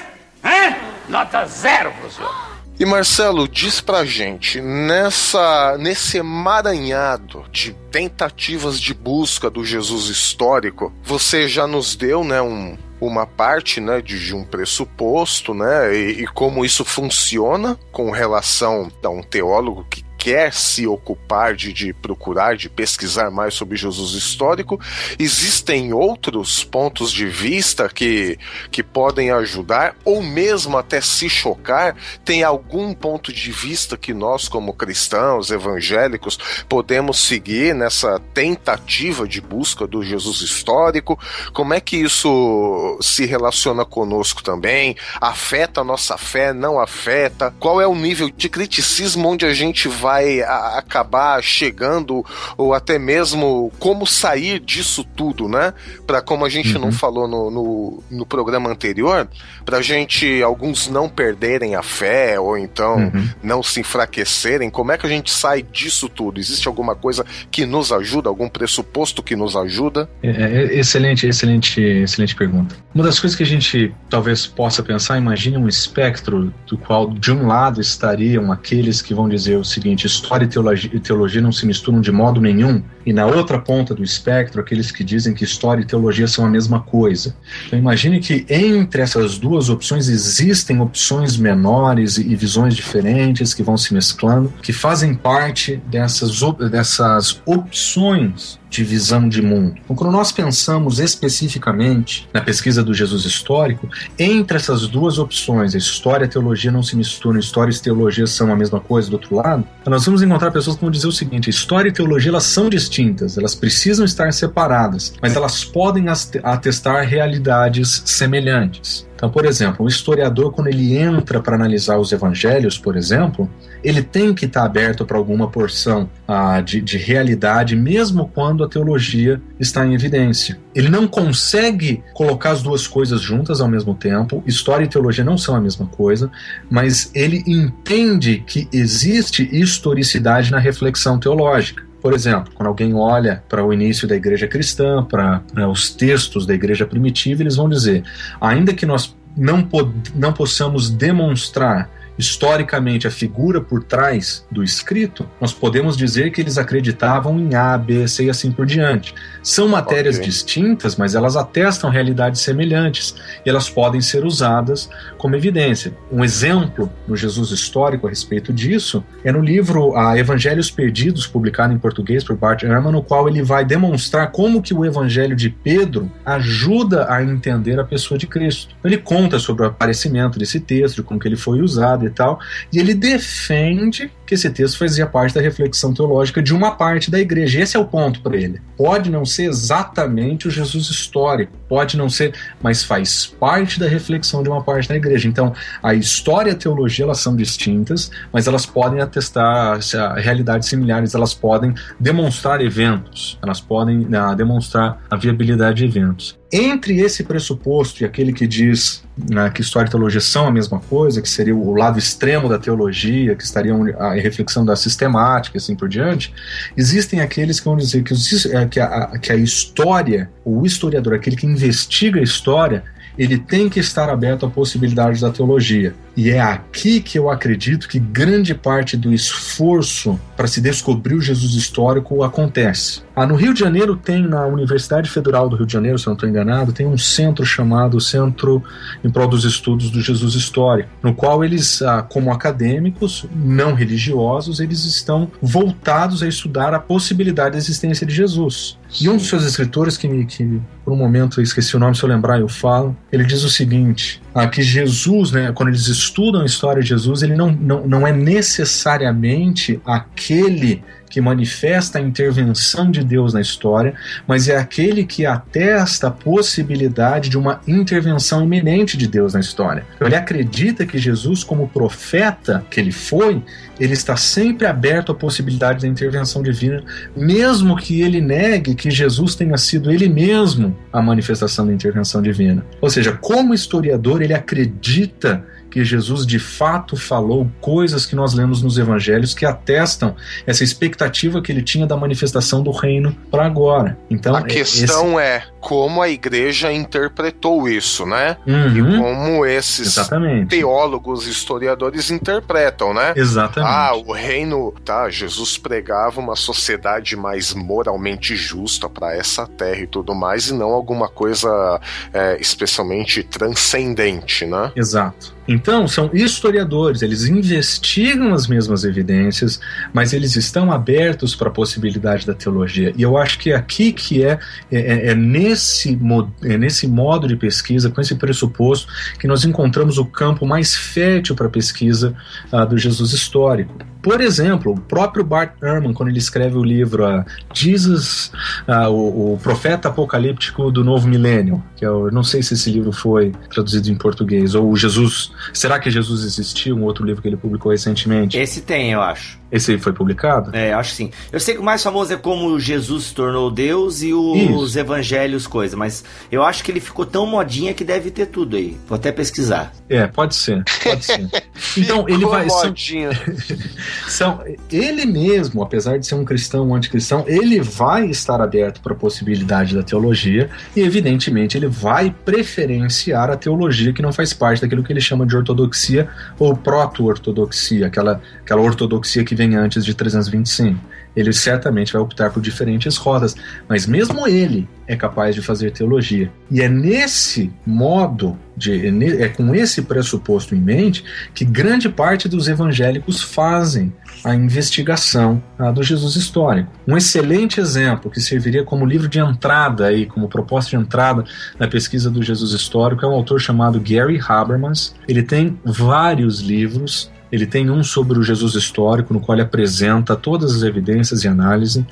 Hã? 0.44 0.76
Nota 1.08 1.46
zero, 1.46 1.92
professor. 1.94 2.50
E 2.80 2.86
Marcelo, 2.86 3.46
diz 3.46 3.82
pra 3.82 4.06
gente, 4.06 4.62
nessa 4.62 5.78
nesse 5.78 6.18
emaranhado 6.18 7.44
de 7.52 7.74
tentativas 7.92 8.80
de 8.80 8.94
busca 8.94 9.50
do 9.50 9.66
Jesus 9.66 10.08
histórico, 10.08 10.94
você 11.04 11.46
já 11.46 11.68
nos 11.68 11.96
deu, 11.96 12.24
né, 12.24 12.42
um 12.42 12.78
uma 13.02 13.26
parte 13.26 13.80
né, 13.80 14.02
de, 14.02 14.20
de 14.20 14.36
um 14.36 14.44
pressuposto, 14.44 15.54
né, 15.54 15.96
e, 15.96 16.24
e 16.24 16.28
como 16.28 16.66
isso 16.66 16.84
funciona 16.84 17.78
com 17.92 18.12
relação 18.12 18.92
a 19.04 19.10
um 19.10 19.24
teólogo 19.24 19.86
que 19.90 20.04
quer 20.20 20.54
se 20.54 20.86
ocupar 20.86 21.56
de, 21.56 21.72
de 21.72 21.94
procurar, 21.94 22.58
de 22.58 22.70
pesquisar 22.70 23.32
mais 23.32 23.54
sobre 23.54 23.78
Jesus 23.78 24.12
histórico. 24.12 24.78
Existem 25.18 25.94
outros 25.94 26.62
pontos 26.62 27.12
de 27.14 27.26
vista 27.26 27.88
que, 27.88 28.38
que 28.70 28.84
podem 28.84 29.32
ajudar, 29.32 29.96
ou 30.04 30.22
mesmo 30.22 30.78
até 30.78 31.00
se 31.00 31.30
chocar. 31.30 31.96
Tem 32.26 32.44
algum 32.44 32.94
ponto 32.94 33.32
de 33.32 33.50
vista 33.50 33.96
que 33.96 34.14
nós, 34.14 34.50
como 34.50 34.74
cristãos 34.74 35.52
evangélicos, 35.52 36.38
podemos 36.68 37.18
seguir 37.18 37.74
nessa 37.74 38.20
tentativa 38.34 39.26
de 39.26 39.40
busca 39.40 39.88
do 39.88 40.04
Jesus 40.04 40.42
histórico? 40.42 41.18
Como 41.54 41.74
é 41.74 41.80
que 41.80 41.96
isso 41.96 43.00
se 43.02 43.26
relaciona 43.26 43.86
conosco 43.86 44.44
também? 44.44 44.98
Afeta 45.22 45.80
a 45.80 45.84
nossa 45.86 46.18
fé? 46.18 46.52
Não 46.52 46.78
afeta? 46.78 47.56
Qual 47.58 47.80
é 47.80 47.88
o 47.88 47.96
nível 47.96 48.30
de 48.30 48.50
criticismo 48.50 49.30
onde 49.30 49.46
a 49.46 49.54
gente 49.54 49.88
vai? 49.88 50.09
Vai 50.10 50.42
acabar 50.42 51.40
chegando, 51.44 52.26
ou 52.58 52.74
até 52.74 52.98
mesmo 52.98 53.72
como 53.78 54.08
sair 54.08 54.60
disso 54.60 55.04
tudo, 55.04 55.48
né? 55.48 55.72
Para 56.08 56.20
como 56.20 56.44
a 56.44 56.50
gente 56.50 56.74
uhum. 56.74 56.82
não 56.82 56.92
falou 56.92 57.28
no, 57.28 57.52
no, 57.52 58.04
no, 58.10 58.26
programa 58.26 58.72
anterior, 58.72 59.30
para 59.64 59.84
gente, 59.84 60.42
alguns 60.42 60.90
não 60.90 61.08
perderem 61.08 61.76
a 61.76 61.84
fé, 61.84 62.40
ou 62.40 62.58
então 62.58 62.96
uhum. 62.98 63.30
não 63.44 63.62
se 63.62 63.82
enfraquecerem, 63.82 64.72
como 64.72 64.92
é 64.92 64.98
que 64.98 65.06
a 65.06 65.10
gente 65.10 65.30
sai 65.30 65.62
disso 65.62 66.10
tudo? 66.10 66.40
Existe 66.40 66.68
alguma 66.68 66.96
coisa 66.96 67.24
que 67.52 67.68
nos 67.68 67.92
ajuda, 67.92 68.30
algum 68.30 68.50
pressuposto 68.50 69.22
que 69.22 69.36
nos 69.36 69.56
ajuda? 69.56 70.10
É, 70.24 70.30
é, 70.30 70.80
excelente, 70.80 71.28
excelente, 71.28 71.80
excelente 71.80 72.36
pergunta. 72.36 72.76
Uma 72.96 73.04
das 73.04 73.20
coisas 73.20 73.38
que 73.38 73.44
a 73.44 73.46
gente 73.46 73.94
talvez 74.10 74.48
possa 74.48 74.82
pensar, 74.82 75.20
imagine 75.20 75.58
um 75.58 75.68
espectro 75.68 76.52
do 76.66 76.80
qual 76.80 77.12
de 77.12 77.32
um 77.32 77.46
lado 77.46 77.80
estariam 77.80 78.52
aqueles 78.52 79.04
que 79.04 79.14
vão 79.14 79.30
dizer 79.30 79.56
o 79.56 79.64
seguinte 79.64 79.99
seguinte: 80.00 80.08
história 80.08 80.46
e 80.46 80.48
teologia, 80.48 80.90
e 80.94 81.00
teologia 81.00 81.42
não 81.42 81.52
se 81.52 81.66
misturam 81.66 82.00
de 82.00 82.12
modo 82.12 82.40
nenhum, 82.40 82.82
e 83.06 83.12
na 83.12 83.26
outra 83.26 83.60
ponta 83.60 83.94
do 83.94 84.04
espectro, 84.04 84.62
aqueles 84.62 84.92
que 84.92 85.04
dizem 85.04 85.34
que 85.34 85.44
história 85.44 85.82
e 85.82 85.86
teologia 85.86 86.28
são 86.28 86.46
a 86.46 86.50
mesma 86.50 86.80
coisa. 86.80 87.36
Então, 87.68 87.78
imagine 87.78 88.20
que 88.20 88.46
entre 88.50 89.02
essas 89.02 89.38
duas 89.38 89.70
opções 89.70 90.08
existem 90.08 90.80
opções 90.80 91.38
menores 91.38 92.18
e 92.18 92.36
visões 92.36 92.76
diferentes 92.76 93.54
que 93.54 93.64
vão 93.64 93.78
se 93.78 93.94
mesclando, 93.94 94.54
que 94.62 94.72
fazem 94.72 95.14
parte 95.14 95.82
dessas, 95.88 96.40
dessas 96.72 97.42
opções 97.46 98.59
de 98.70 98.84
visão 98.84 99.28
de 99.28 99.42
mundo. 99.42 99.76
Então, 99.84 99.96
quando 99.96 100.12
nós 100.12 100.32
pensamos 100.32 101.00
especificamente 101.00 102.28
na 102.34 102.42
pesquisa 102.42 102.84
do 102.84 102.94
Jesus 102.94 103.26
histórico, 103.26 103.90
entre 104.18 104.58
essas 104.58 104.88
duas 104.88 105.18
opções, 105.18 105.74
a 105.74 105.78
história 105.78 106.26
e 106.26 106.28
a 106.28 106.30
teologia 106.30 106.72
não 106.72 106.84
se 106.84 106.96
misturam, 106.96 107.40
história 107.40 107.72
e 107.72 107.80
teologia 107.80 108.28
são 108.28 108.52
a 108.52 108.56
mesma 108.56 108.80
coisa 108.80 109.10
do 109.10 109.14
outro 109.14 109.36
lado, 109.36 109.66
nós 109.86 110.06
vamos 110.06 110.22
encontrar 110.22 110.52
pessoas 110.52 110.76
que 110.76 110.82
vão 110.82 110.92
dizer 110.92 111.08
o 111.08 111.12
seguinte: 111.12 111.50
história 111.50 111.90
e 111.90 111.92
teologia 111.92 112.30
elas 112.30 112.44
são 112.44 112.70
distintas, 112.70 113.38
elas 113.38 113.56
precisam 113.56 114.06
estar 114.06 114.32
separadas, 114.32 115.14
mas 115.22 115.36
elas 115.36 115.64
podem 115.64 116.06
atestar 116.44 117.08
realidades 117.08 118.04
semelhantes. 118.06 119.09
Então, 119.20 119.30
por 119.30 119.46
exemplo, 119.46 119.84
um 119.84 119.88
historiador, 119.90 120.54
quando 120.54 120.68
ele 120.68 120.98
entra 120.98 121.42
para 121.42 121.54
analisar 121.54 121.98
os 121.98 122.14
evangelhos, 122.14 122.78
por 122.78 122.96
exemplo, 122.96 123.50
ele 123.84 124.02
tem 124.02 124.34
que 124.34 124.46
estar 124.46 124.64
aberto 124.64 125.06
para 125.06 125.18
alguma 125.18 125.50
porção 125.50 126.10
ah, 126.26 126.62
de, 126.62 126.80
de 126.80 126.98
realidade, 126.98 127.76
mesmo 127.76 128.30
quando 128.34 128.64
a 128.64 128.70
teologia 128.70 129.42
está 129.60 129.86
em 129.86 129.94
evidência. 129.94 130.58
Ele 130.74 130.88
não 130.88 131.06
consegue 131.06 132.02
colocar 132.14 132.52
as 132.52 132.64
duas 132.64 132.88
coisas 132.88 133.20
juntas 133.20 133.60
ao 133.60 133.68
mesmo 133.68 133.94
tempo, 133.94 134.42
história 134.48 134.86
e 134.86 134.88
teologia 134.88 135.26
não 135.26 135.38
são 135.38 135.54
a 135.54 135.60
mesma 135.60 135.86
coisa, 135.86 136.32
mas 136.72 137.12
ele 137.14 137.44
entende 137.46 138.42
que 138.48 138.70
existe 138.72 139.50
historicidade 139.52 140.50
na 140.50 140.60
reflexão 140.60 141.20
teológica. 141.20 141.89
Por 142.02 142.14
exemplo, 142.14 142.52
quando 142.56 142.68
alguém 142.68 142.94
olha 142.94 143.44
para 143.50 143.64
o 143.64 143.74
início 143.74 144.08
da 144.08 144.16
igreja 144.16 144.48
cristã, 144.48 145.04
para 145.04 145.44
os 145.70 145.94
textos 145.94 146.46
da 146.46 146.54
igreja 146.54 146.86
primitiva, 146.86 147.44
eles 147.44 147.56
vão 147.56 147.68
dizer: 147.68 148.04
ainda 148.40 148.74
que 148.74 148.86
nós 148.86 149.16
não, 149.36 149.68
não 150.16 150.34
possamos 150.34 150.90
demonstrar 150.90 151.90
historicamente 152.20 153.08
a 153.08 153.12
figura 153.12 153.62
por 153.62 153.82
trás 153.82 154.46
do 154.52 154.62
escrito, 154.62 155.26
nós 155.40 155.54
podemos 155.54 155.96
dizer 155.96 156.32
que 156.32 156.42
eles 156.42 156.58
acreditavam 156.58 157.40
em 157.40 157.56
A, 157.56 157.78
B, 157.78 158.06
C 158.10 158.26
e 158.26 158.30
assim 158.30 158.52
por 158.52 158.66
diante. 158.66 159.16
São 159.42 159.70
matérias 159.70 160.18
okay. 160.18 160.28
distintas, 160.28 160.98
mas 160.98 161.16
elas 161.16 161.38
atestam 161.38 161.90
realidades 161.90 162.42
semelhantes 162.42 163.16
e 163.46 163.50
elas 163.50 163.70
podem 163.70 164.02
ser 164.02 164.26
usadas 164.26 164.90
como 165.18 165.38
evidência. 165.38 165.94
Um 166.12 166.22
exemplo 166.22 166.92
no 167.08 167.16
Jesus 167.16 167.52
histórico 167.52 168.06
a 168.06 168.10
respeito 168.10 168.52
disso 168.52 169.02
é 169.24 169.32
no 169.32 169.40
livro 169.40 169.96
a 169.96 170.18
Evangelhos 170.18 170.70
Perdidos, 170.70 171.26
publicado 171.26 171.74
em 171.74 171.78
português 171.78 172.22
por 172.22 172.36
Bart 172.36 172.64
Ehrman, 172.64 172.92
no 172.92 173.02
qual 173.02 173.30
ele 173.30 173.42
vai 173.42 173.64
demonstrar 173.64 174.30
como 174.32 174.62
que 174.62 174.74
o 174.74 174.84
evangelho 174.84 175.38
de 175.38 175.50
Pedro 175.50 176.12
ajuda 176.26 177.10
a 177.10 177.24
entender 177.24 177.80
a 177.80 177.86
pessoa 177.86 178.18
de 178.18 178.28
Cristo. 178.28 178.76
Ele 178.84 178.98
conta 178.98 179.40
sobre 179.40 179.64
o 179.64 179.68
aparecimento 179.68 180.38
desse 180.38 180.60
texto, 180.60 180.98
de 180.98 181.04
como 181.04 181.18
que 181.18 181.28
ele 181.28 181.38
foi 181.38 181.62
usado 181.62 182.09
e 182.10 182.14
tal. 182.14 182.40
E 182.72 182.80
ele 182.80 182.94
defende 182.94 184.12
que 184.26 184.36
esse 184.36 184.50
texto 184.50 184.78
fazia 184.78 185.08
parte 185.08 185.34
da 185.34 185.42
reflexão 185.42 185.94
teológica 185.94 186.42
de 186.42 186.54
uma 186.54 186.72
parte 186.76 187.10
da 187.10 187.20
igreja. 187.20 187.62
Esse 187.62 187.76
é 187.76 187.80
o 187.80 187.86
ponto 187.86 188.22
para 188.22 188.38
ele. 188.38 188.62
Pode 188.78 189.10
não 189.10 189.26
ser 189.26 189.46
exatamente 189.46 190.48
o 190.48 190.52
Jesus 190.52 190.88
histórico, 190.90 191.52
pode 191.68 191.98
não 191.98 192.08
ser, 192.10 192.34
mas 192.62 192.84
faz 192.84 193.26
parte 193.26 193.80
da 193.80 193.88
reflexão 193.88 194.44
de 194.44 194.50
uma 194.50 194.64
parte 194.64 194.88
da 194.88 194.96
igreja. 194.96 195.28
Então, 195.28 195.54
a 195.82 195.96
história 195.96 196.52
e 196.52 196.54
a 196.54 196.56
teologia 196.56 197.06
elas 197.06 197.20
são 197.20 197.36
distintas, 197.36 198.12
mas 198.32 198.46
elas 198.46 198.66
podem 198.66 199.02
atestar 199.02 199.80
realidades 200.18 200.70
similares, 200.70 201.16
elas 201.16 201.34
podem 201.34 201.74
demonstrar 202.00 202.62
eventos, 202.62 203.40
elas 203.42 203.60
podem 203.60 204.02
uh, 204.02 204.36
demonstrar 204.36 205.04
a 205.10 205.16
viabilidade 205.16 205.78
de 205.80 205.86
eventos. 205.86 206.39
Entre 206.52 207.00
esse 207.00 207.24
pressuposto 207.24 208.02
e 208.02 208.06
aquele 208.06 208.34
que 208.34 208.48
diz 208.48 209.04
né, 209.30 209.52
que 209.52 209.62
história 209.62 209.88
e 209.88 209.92
teologia 209.92 210.20
são 210.20 210.48
a 210.48 210.52
mesma 210.52 210.80
coisa, 210.80 211.22
que 211.22 211.30
seria 211.30 211.56
o 211.56 211.76
lado 211.76 212.00
extremo 212.00 212.50
da 212.50 212.58
teologia, 212.58 213.36
que 213.36 213.44
estaria 213.44 213.74
a 214.00 214.14
reflexão 214.14 214.66
da 214.66 214.76
sistemática 214.76 215.58
e 215.58 215.60
assim 215.60 215.76
por 215.76 215.88
diante, 215.88 216.34
existem 216.76 217.22
aqueles 217.22 217.60
que 217.60 217.66
vão 217.66 217.78
dizer 217.78 218.04
que, 218.04 218.14
os, 218.14 218.46
é, 218.48 218.66
que, 218.66 218.80
a, 218.80 219.20
que 219.20 219.32
a 219.32 219.36
história, 219.36 220.30
o 220.44 220.66
historiador, 220.66 221.14
aquele 221.14 221.36
que 221.36 221.46
investiga 221.46 222.20
a 222.20 222.24
história, 222.24 222.84
ele 223.16 223.38
tem 223.38 223.70
que 223.70 223.80
estar 223.80 224.10
aberto 224.10 224.46
à 224.46 224.50
possibilidade 224.50 225.22
da 225.22 225.30
teologia. 225.30 225.94
E 226.20 226.32
é 226.32 226.42
aqui 226.42 227.00
que 227.00 227.18
eu 227.18 227.30
acredito 227.30 227.88
que 227.88 227.98
grande 227.98 228.54
parte 228.54 228.98
do 228.98 229.14
esforço 229.14 230.20
para 230.36 230.48
se 230.48 230.60
descobrir 230.60 231.16
o 231.16 231.22
Jesus 231.22 231.54
histórico 231.54 232.24
acontece. 232.24 233.02
Ah, 233.16 233.26
no 233.26 233.36
Rio 233.36 233.54
de 233.54 233.60
Janeiro 233.62 233.96
tem, 233.96 234.28
na 234.28 234.46
Universidade 234.46 235.10
Federal 235.10 235.48
do 235.48 235.56
Rio 235.56 235.66
de 235.66 235.72
Janeiro, 235.72 235.98
se 235.98 236.08
eu 236.08 236.12
não 236.12 236.16
estou 236.16 236.28
enganado, 236.28 236.74
tem 236.74 236.86
um 236.86 236.98
centro 236.98 237.46
chamado 237.46 238.02
Centro 238.02 238.62
em 239.02 239.10
Prol 239.10 239.28
dos 239.28 239.46
Estudos 239.46 239.90
do 239.90 240.02
Jesus 240.02 240.36
Histórico, 240.36 240.90
no 241.02 241.14
qual 241.14 241.44
eles, 241.44 241.82
ah, 241.82 242.02
como 242.02 242.34
acadêmicos, 242.34 243.26
não 243.34 243.74
religiosos, 243.74 244.60
eles 244.60 244.84
estão 244.84 245.30
voltados 245.42 246.22
a 246.22 246.28
estudar 246.28 246.74
a 246.74 246.80
possibilidade 246.80 247.52
da 247.52 247.58
existência 247.58 248.06
de 248.06 248.14
Jesus. 248.14 248.78
Sim. 248.90 249.06
E 249.06 249.10
um 249.10 249.18
dos 249.18 249.28
seus 249.28 249.44
escritores, 249.44 249.98
que, 249.98 250.26
que 250.26 250.62
por 250.84 250.94
um 250.94 250.98
momento 250.98 251.40
eu 251.40 251.44
esqueci 251.44 251.76
o 251.76 251.80
nome, 251.80 251.96
se 251.96 252.04
eu 252.04 252.10
lembrar 252.10 252.40
eu 252.40 252.48
falo, 252.48 252.96
ele 253.12 253.24
diz 253.24 253.44
o 253.44 253.50
seguinte, 253.50 254.22
ah, 254.34 254.48
que 254.48 254.62
Jesus, 254.62 255.32
né, 255.32 255.52
quando 255.52 255.70
eles 255.70 255.88
estudam 255.88 256.09
a 256.42 256.46
história 256.46 256.82
de 256.82 256.90
Jesus, 256.90 257.24
ele 257.24 257.36
não, 257.36 257.52
não, 257.52 257.88
não 257.88 258.08
é 258.08 258.12
necessariamente 258.12 259.80
aquele 259.86 260.84
que 261.10 261.20
manifesta 261.20 261.98
a 261.98 262.02
intervenção 262.02 262.92
de 262.92 263.04
Deus 263.04 263.34
na 263.34 263.42
história, 263.42 263.94
mas 264.28 264.48
é 264.48 264.56
aquele 264.56 265.04
que 265.04 265.26
atesta 265.26 266.08
a 266.08 266.12
possibilidade 266.12 267.30
de 267.30 267.38
uma 267.38 267.60
intervenção 267.68 268.44
iminente 268.44 268.96
de 268.96 269.08
Deus 269.08 269.34
na 269.34 269.40
história. 269.40 269.86
Ele 270.00 270.16
acredita 270.16 270.86
que 270.86 270.98
Jesus, 270.98 271.44
como 271.44 271.68
profeta 271.68 272.64
que 272.70 272.80
ele 272.80 272.92
foi, 272.92 273.42
ele 273.80 273.94
está 273.94 274.16
sempre 274.16 274.68
aberto 274.68 275.12
à 275.12 275.16
possibilidade 275.16 275.82
da 275.82 275.88
intervenção 275.88 276.44
divina, 276.44 276.84
mesmo 277.16 277.76
que 277.76 278.02
ele 278.02 278.22
negue 278.22 278.76
que 278.76 278.92
Jesus 278.92 279.36
tenha 279.36 279.58
sido 279.58 279.90
ele 279.90 280.08
mesmo 280.08 280.78
a 280.92 281.02
manifestação 281.02 281.66
da 281.66 281.74
intervenção 281.74 282.22
divina. 282.22 282.64
Ou 282.82 282.90
seja, 282.90 283.14
como 283.14 283.54
historiador, 283.54 284.22
ele 284.22 284.34
acredita 284.34 285.44
que 285.70 285.84
Jesus 285.86 286.26
de 286.26 286.40
fato 286.40 286.96
falou 286.96 287.50
coisas 287.62 288.06
que 288.06 288.16
nós 288.16 288.34
lemos 288.34 288.62
nos 288.62 288.78
evangelhos 288.78 289.34
que 289.34 289.46
atestam 289.46 290.16
essa 290.46 290.64
expectativa 290.64 291.42
que 291.42 291.52
ele 291.52 291.62
tinha 291.62 291.86
da 291.86 291.96
manifestação 291.96 292.62
do 292.64 292.72
reino 292.72 293.16
para 293.30 293.46
agora. 293.46 293.98
Então, 294.10 294.36
a 294.36 294.42
questão 294.42 295.20
esse... 295.20 295.30
é 295.30 295.44
como 295.60 296.02
a 296.02 296.10
igreja 296.10 296.72
interpretou 296.72 297.68
isso, 297.68 298.06
né? 298.06 298.38
Uhum. 298.46 298.96
E 298.96 298.98
como 298.98 299.46
esses 299.46 299.98
Exatamente. 299.98 300.48
teólogos, 300.48 301.28
historiadores 301.28 302.10
interpretam, 302.10 302.94
né? 302.94 303.14
Exatamente. 303.16 303.72
Ah, 303.72 303.94
o 303.96 304.12
reino, 304.12 304.74
tá? 304.84 305.10
Jesus 305.10 305.58
pregava 305.58 306.20
uma 306.20 306.36
sociedade 306.36 307.16
mais 307.16 307.54
moralmente 307.54 308.36
justa 308.36 308.90
para 308.90 309.16
essa 309.16 309.46
terra 309.46 309.82
e 309.82 309.88
tudo 309.88 310.16
mais, 310.16 310.50
e 310.50 310.54
não 310.54 310.70
alguma 310.70 311.08
coisa 311.08 311.80
é, 312.14 312.38
especialmente 312.40 313.24
transcendente, 313.24 314.46
né? 314.46 314.72
Exato. 314.76 315.40
Então, 315.50 315.88
são 315.88 316.12
historiadores, 316.14 317.02
eles 317.02 317.26
investigam 317.26 318.36
as 318.36 318.46
mesmas 318.46 318.84
evidências, 318.84 319.60
mas 319.92 320.14
eles 320.14 320.36
estão 320.36 320.72
abertos 320.72 321.36
para 321.36 321.48
a 321.48 321.52
possibilidade 321.52 322.24
da 322.24 322.36
teologia. 322.36 322.94
E 322.96 323.02
eu 323.02 323.18
acho 323.18 323.40
que 323.40 323.52
é 323.52 323.56
aqui 323.56 323.92
que 323.92 324.24
é, 324.24 324.38
é, 324.72 325.10
é, 325.10 325.16
nesse, 325.50 326.00
é 326.44 326.58
nesse 326.58 326.88
modo 326.88 327.28
de 327.28 327.36
pesquisa, 327.36 327.90
com 327.90 328.00
esse 328.00 328.16
pressuposto, 328.16 328.92
que 329.20 329.28
nós 329.28 329.44
encontramos 329.44 329.98
o 329.98 330.06
campo 330.06 330.46
mais 330.46 330.76
fértil 330.76 331.36
para 331.36 331.48
a 331.48 331.50
pesquisa 331.50 332.16
uh, 332.52 332.66
do 332.66 332.78
Jesus 332.78 333.14
histórico. 333.14 333.74
Por 334.02 334.22
exemplo, 334.22 334.74
o 334.74 334.80
próprio 334.80 335.24
Bart 335.24 335.54
Ehrman, 335.62 335.94
quando 335.94 336.10
ele 336.10 336.20
escreve 336.20 336.58
o 336.58 336.64
livro 336.64 337.06
uh, 337.06 337.26
Jesus, 337.54 338.32
uh, 338.68 338.90
o, 338.90 339.34
o, 339.34 339.38
Profeta 339.38 339.90
Apocalíptico 339.90 340.72
do 340.72 340.84
Novo 340.84 341.08
Milênio, 341.08 341.64
que 341.76 341.84
é 341.84 341.88
eu 341.88 342.10
não 342.12 342.24
sei 342.24 342.42
se 342.42 342.54
esse 342.54 342.72
livro 342.72 342.92
foi 342.92 343.34
traduzido 343.52 343.90
em 343.90 343.96
português, 343.96 344.56
ou 344.56 344.74
Jesus, 344.76 345.32
será 345.54 345.80
que 345.80 345.90
Jesus 345.90 346.24
existiu? 346.24 346.78
Um 346.78 346.84
outro 346.84 347.06
livro 347.06 347.22
que 347.22 347.28
ele 347.28 347.38
publicou 347.38 347.72
recentemente. 347.72 348.38
Esse 348.38 348.62
tem, 348.62 348.92
eu 348.92 349.02
acho. 349.02 349.40
Esse 349.52 349.78
foi 349.80 349.92
publicado? 349.92 350.56
É, 350.56 350.74
acho 350.74 350.92
que 350.92 350.96
sim. 350.96 351.12
Eu 351.32 351.40
sei 351.40 351.56
que 351.56 351.60
o 351.60 351.64
mais 351.64 351.82
famoso 351.82 352.14
é 352.14 352.16
como 352.16 352.60
Jesus 352.60 353.06
se 353.06 353.16
tornou 353.16 353.50
Deus 353.50 354.04
e 354.04 354.14
os 354.14 354.70
Isso. 354.72 354.80
evangelhos, 354.80 355.48
coisa, 355.48 355.76
mas 355.76 356.04
eu 356.32 356.44
acho 356.44 356.64
que 356.64 356.72
ele 356.72 356.80
ficou 356.80 357.06
tão 357.06 357.26
modinha 357.26 357.74
que 357.74 357.84
deve 357.84 358.12
ter 358.12 358.28
tudo 358.28 358.56
aí. 358.56 358.78
Vou 358.88 358.96
até 358.96 359.12
pesquisar. 359.12 359.74
É, 359.90 360.06
pode 360.06 360.36
ser, 360.36 360.64
pode 360.84 361.04
ser. 361.04 361.28
então, 361.76 362.08
ele 362.08 362.26
vai. 362.26 362.46
Modinha. 362.46 363.10
São, 364.08 364.44
ele 364.72 365.06
mesmo, 365.06 365.62
apesar 365.62 365.98
de 365.98 366.06
ser 366.06 366.16
um 366.16 366.26
cristão, 366.26 366.70
um 366.70 366.76
anticristão, 366.76 367.24
ele 367.28 367.60
vai 367.62 368.08
estar 368.08 368.42
aberto 368.42 368.82
para 368.82 368.94
a 368.94 368.96
possibilidade 368.96 369.76
da 369.76 369.84
teologia 369.84 370.50
e, 370.76 370.82
evidentemente, 370.82 371.58
ele 371.58 371.68
vai 371.68 372.14
preferenciar 372.26 373.30
a 373.30 373.38
teologia 373.38 373.94
que 373.94 374.02
não 374.02 374.12
faz 374.12 374.34
parte 374.34 374.62
daquilo 374.62 374.84
que 374.84 374.92
ele 374.92 375.02
chama 375.02 375.26
de 375.26 375.36
ortodoxia 375.36 376.08
ou 376.38 376.56
proto-ortodoxia, 376.56 377.88
aquela, 377.88 378.22
aquela 378.42 378.62
ortodoxia 378.62 379.24
que 379.24 379.36
vem 379.36 379.56
antes 379.56 379.84
de 379.86 379.94
325. 379.94 380.80
Ele 381.16 381.34
certamente 381.34 381.94
vai 381.94 382.02
optar 382.02 382.32
por 382.32 382.42
diferentes 382.42 382.98
rodas, 382.98 383.36
mas 383.68 383.86
mesmo 383.86 384.28
ele 384.28 384.68
é 384.88 384.96
capaz 384.96 385.36
de 385.36 385.42
fazer 385.42 385.72
teologia. 385.72 386.32
E 386.50 386.62
é 386.62 386.70
nesse 386.70 387.52
modo, 387.66 388.38
de, 388.56 388.88
é, 388.88 389.24
é 389.24 389.30
com 389.30 389.54
esse 389.54 389.84
pressuposto 389.84 390.56
em 390.56 390.60
mente, 390.60 391.04
que 391.34 391.46
grande 391.46 391.90
parte 391.90 392.28
dos 392.28 392.48
evangélicos 392.48 393.22
fazem 393.22 393.94
a 394.24 394.36
investigação 394.36 395.42
do 395.74 395.84
Jesus 395.84 396.16
histórico. 396.16 396.72
Um 396.88 396.98
excelente 396.98 397.60
exemplo 397.60 398.12
que 398.12 398.20
serviria 398.20 398.64
como 398.64 398.86
livro 398.86 399.08
de 399.08 399.20
entrada 399.20 399.86
aí, 399.86 400.06
como 400.06 400.28
proposta 400.28 400.72
de 400.72 400.84
entrada 400.84 401.24
na 401.58 401.68
pesquisa 401.68 402.10
do 402.10 402.22
Jesus 402.22 402.52
histórico 402.52 403.06
é 403.06 403.08
um 403.08 403.14
autor 403.14 403.40
chamado 403.40 403.80
Gary 403.80 404.20
Habermas. 404.28 404.96
Ele 405.08 405.24
tem 405.24 405.58
vários 405.64 406.40
livros 406.40 407.12
ele 407.32 407.46
tem 407.46 407.70
um 407.70 407.84
sobre 407.84 408.18
o 408.18 408.24
Jesus 408.24 408.56
histórico, 408.56 409.14
no 409.14 409.20
qual 409.20 409.36
ele 409.36 409.44
apresenta 409.44 410.16
todas 410.16 410.56
as 410.56 410.64
evidências 410.64 411.24
e 411.24 411.28
análise, 411.28 411.86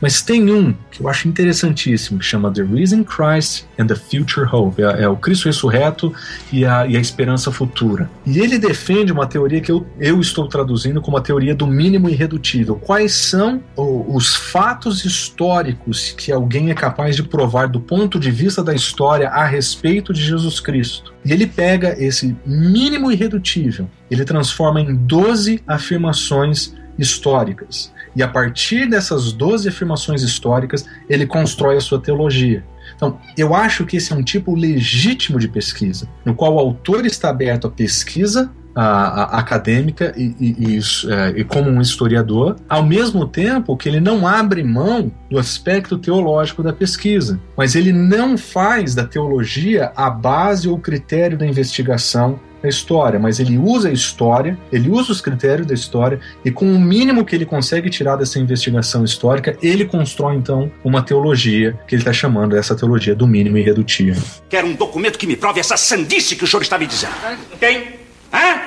mas 0.00 0.22
tem 0.22 0.50
um 0.50 0.74
que 0.90 1.00
eu 1.00 1.08
acho 1.08 1.28
interessantíssimo, 1.28 2.18
que 2.18 2.24
chama 2.24 2.50
The 2.50 2.62
Risen 2.62 3.04
Christ 3.04 3.64
and 3.78 3.86
the 3.86 3.94
Future 3.94 4.46
Hope, 4.50 4.82
é, 4.82 5.02
é 5.02 5.08
o 5.08 5.16
Cristo 5.16 5.46
ressurreto 5.46 6.12
e 6.52 6.64
a, 6.64 6.86
e 6.86 6.96
a, 6.96 7.00
esperança 7.00 7.50
futura. 7.50 8.10
E 8.26 8.38
ele 8.38 8.58
defende 8.58 9.12
uma 9.12 9.26
teoria 9.26 9.60
que 9.60 9.70
eu, 9.70 9.86
eu 9.98 10.20
estou 10.20 10.48
traduzindo 10.48 11.00
como 11.00 11.16
a 11.16 11.20
teoria 11.20 11.54
do 11.54 11.66
mínimo 11.66 12.08
irredutível. 12.08 12.76
Quais 12.76 13.12
são 13.12 13.62
os 13.76 14.34
fatos 14.34 15.04
históricos 15.04 16.14
que 16.16 16.32
alguém 16.32 16.70
é 16.70 16.74
capaz 16.74 17.16
de 17.16 17.22
provar 17.22 17.68
do 17.68 17.80
ponto 17.80 18.18
de 18.18 18.30
vista 18.30 18.62
da 18.62 18.74
história 18.74 19.28
a 19.28 19.44
respeito 19.44 20.12
de 20.12 20.22
Jesus 20.22 20.60
Cristo? 20.60 21.12
E 21.24 21.32
ele 21.32 21.46
pega 21.46 21.94
esse 21.98 22.36
mínimo 22.46 23.12
irredutível, 23.12 23.88
ele 24.10 24.24
transforma 24.24 24.80
em 24.80 24.94
12 24.94 25.62
afirmações 25.66 26.74
históricas. 26.98 27.92
E 28.14 28.22
a 28.22 28.28
partir 28.28 28.88
dessas 28.88 29.32
12 29.32 29.68
afirmações 29.68 30.22
históricas, 30.22 30.84
ele 31.08 31.26
constrói 31.26 31.76
a 31.76 31.80
sua 31.80 32.00
teologia. 32.00 32.64
Então, 32.96 33.18
eu 33.36 33.54
acho 33.54 33.86
que 33.86 33.96
esse 33.96 34.12
é 34.12 34.16
um 34.16 34.22
tipo 34.22 34.54
legítimo 34.54 35.38
de 35.38 35.48
pesquisa, 35.48 36.08
no 36.24 36.34
qual 36.34 36.54
o 36.54 36.58
autor 36.58 37.06
está 37.06 37.30
aberto 37.30 37.66
à 37.66 37.70
pesquisa 37.70 38.50
a, 38.74 38.82
a, 38.82 39.38
acadêmica 39.38 40.12
e, 40.16 40.34
e, 40.38 40.76
e, 40.76 40.80
é, 41.10 41.40
e, 41.40 41.44
como 41.44 41.70
um 41.70 41.80
historiador, 41.80 42.56
ao 42.68 42.84
mesmo 42.84 43.26
tempo 43.26 43.76
que 43.76 43.88
ele 43.88 44.00
não 44.00 44.26
abre 44.26 44.62
mão 44.62 45.10
do 45.30 45.38
aspecto 45.38 45.98
teológico 45.98 46.62
da 46.62 46.72
pesquisa, 46.72 47.40
mas 47.56 47.74
ele 47.74 47.92
não 47.92 48.36
faz 48.36 48.94
da 48.94 49.04
teologia 49.04 49.92
a 49.96 50.10
base 50.10 50.68
ou 50.68 50.78
critério 50.78 51.38
da 51.38 51.46
investigação 51.46 52.38
da 52.62 52.68
história, 52.68 53.18
mas 53.18 53.40
ele 53.40 53.58
usa 53.58 53.88
a 53.88 53.92
história, 53.92 54.58
ele 54.72 54.90
usa 54.90 55.12
os 55.12 55.20
critérios 55.20 55.66
da 55.66 55.74
história 55.74 56.20
e 56.44 56.50
com 56.50 56.66
o 56.66 56.80
mínimo 56.80 57.24
que 57.24 57.34
ele 57.34 57.46
consegue 57.46 57.90
tirar 57.90 58.16
dessa 58.16 58.38
investigação 58.38 59.04
histórica, 59.04 59.56
ele 59.62 59.84
constrói 59.84 60.36
então 60.36 60.70
uma 60.84 61.02
teologia 61.02 61.78
que 61.86 61.94
ele 61.94 62.02
está 62.02 62.12
chamando 62.12 62.56
essa 62.56 62.74
teologia 62.76 63.14
do 63.14 63.26
mínimo 63.26 63.58
irredutível. 63.58 64.22
Quero 64.48 64.66
um 64.66 64.74
documento 64.74 65.18
que 65.18 65.26
me 65.26 65.36
prove 65.36 65.60
essa 65.60 65.76
sandice 65.76 66.36
que 66.36 66.44
o 66.44 66.46
senhor 66.46 66.62
está 66.62 66.78
me 66.78 66.86
dizendo. 66.86 67.14
Tem? 67.58 68.00
Hã? 68.32 68.62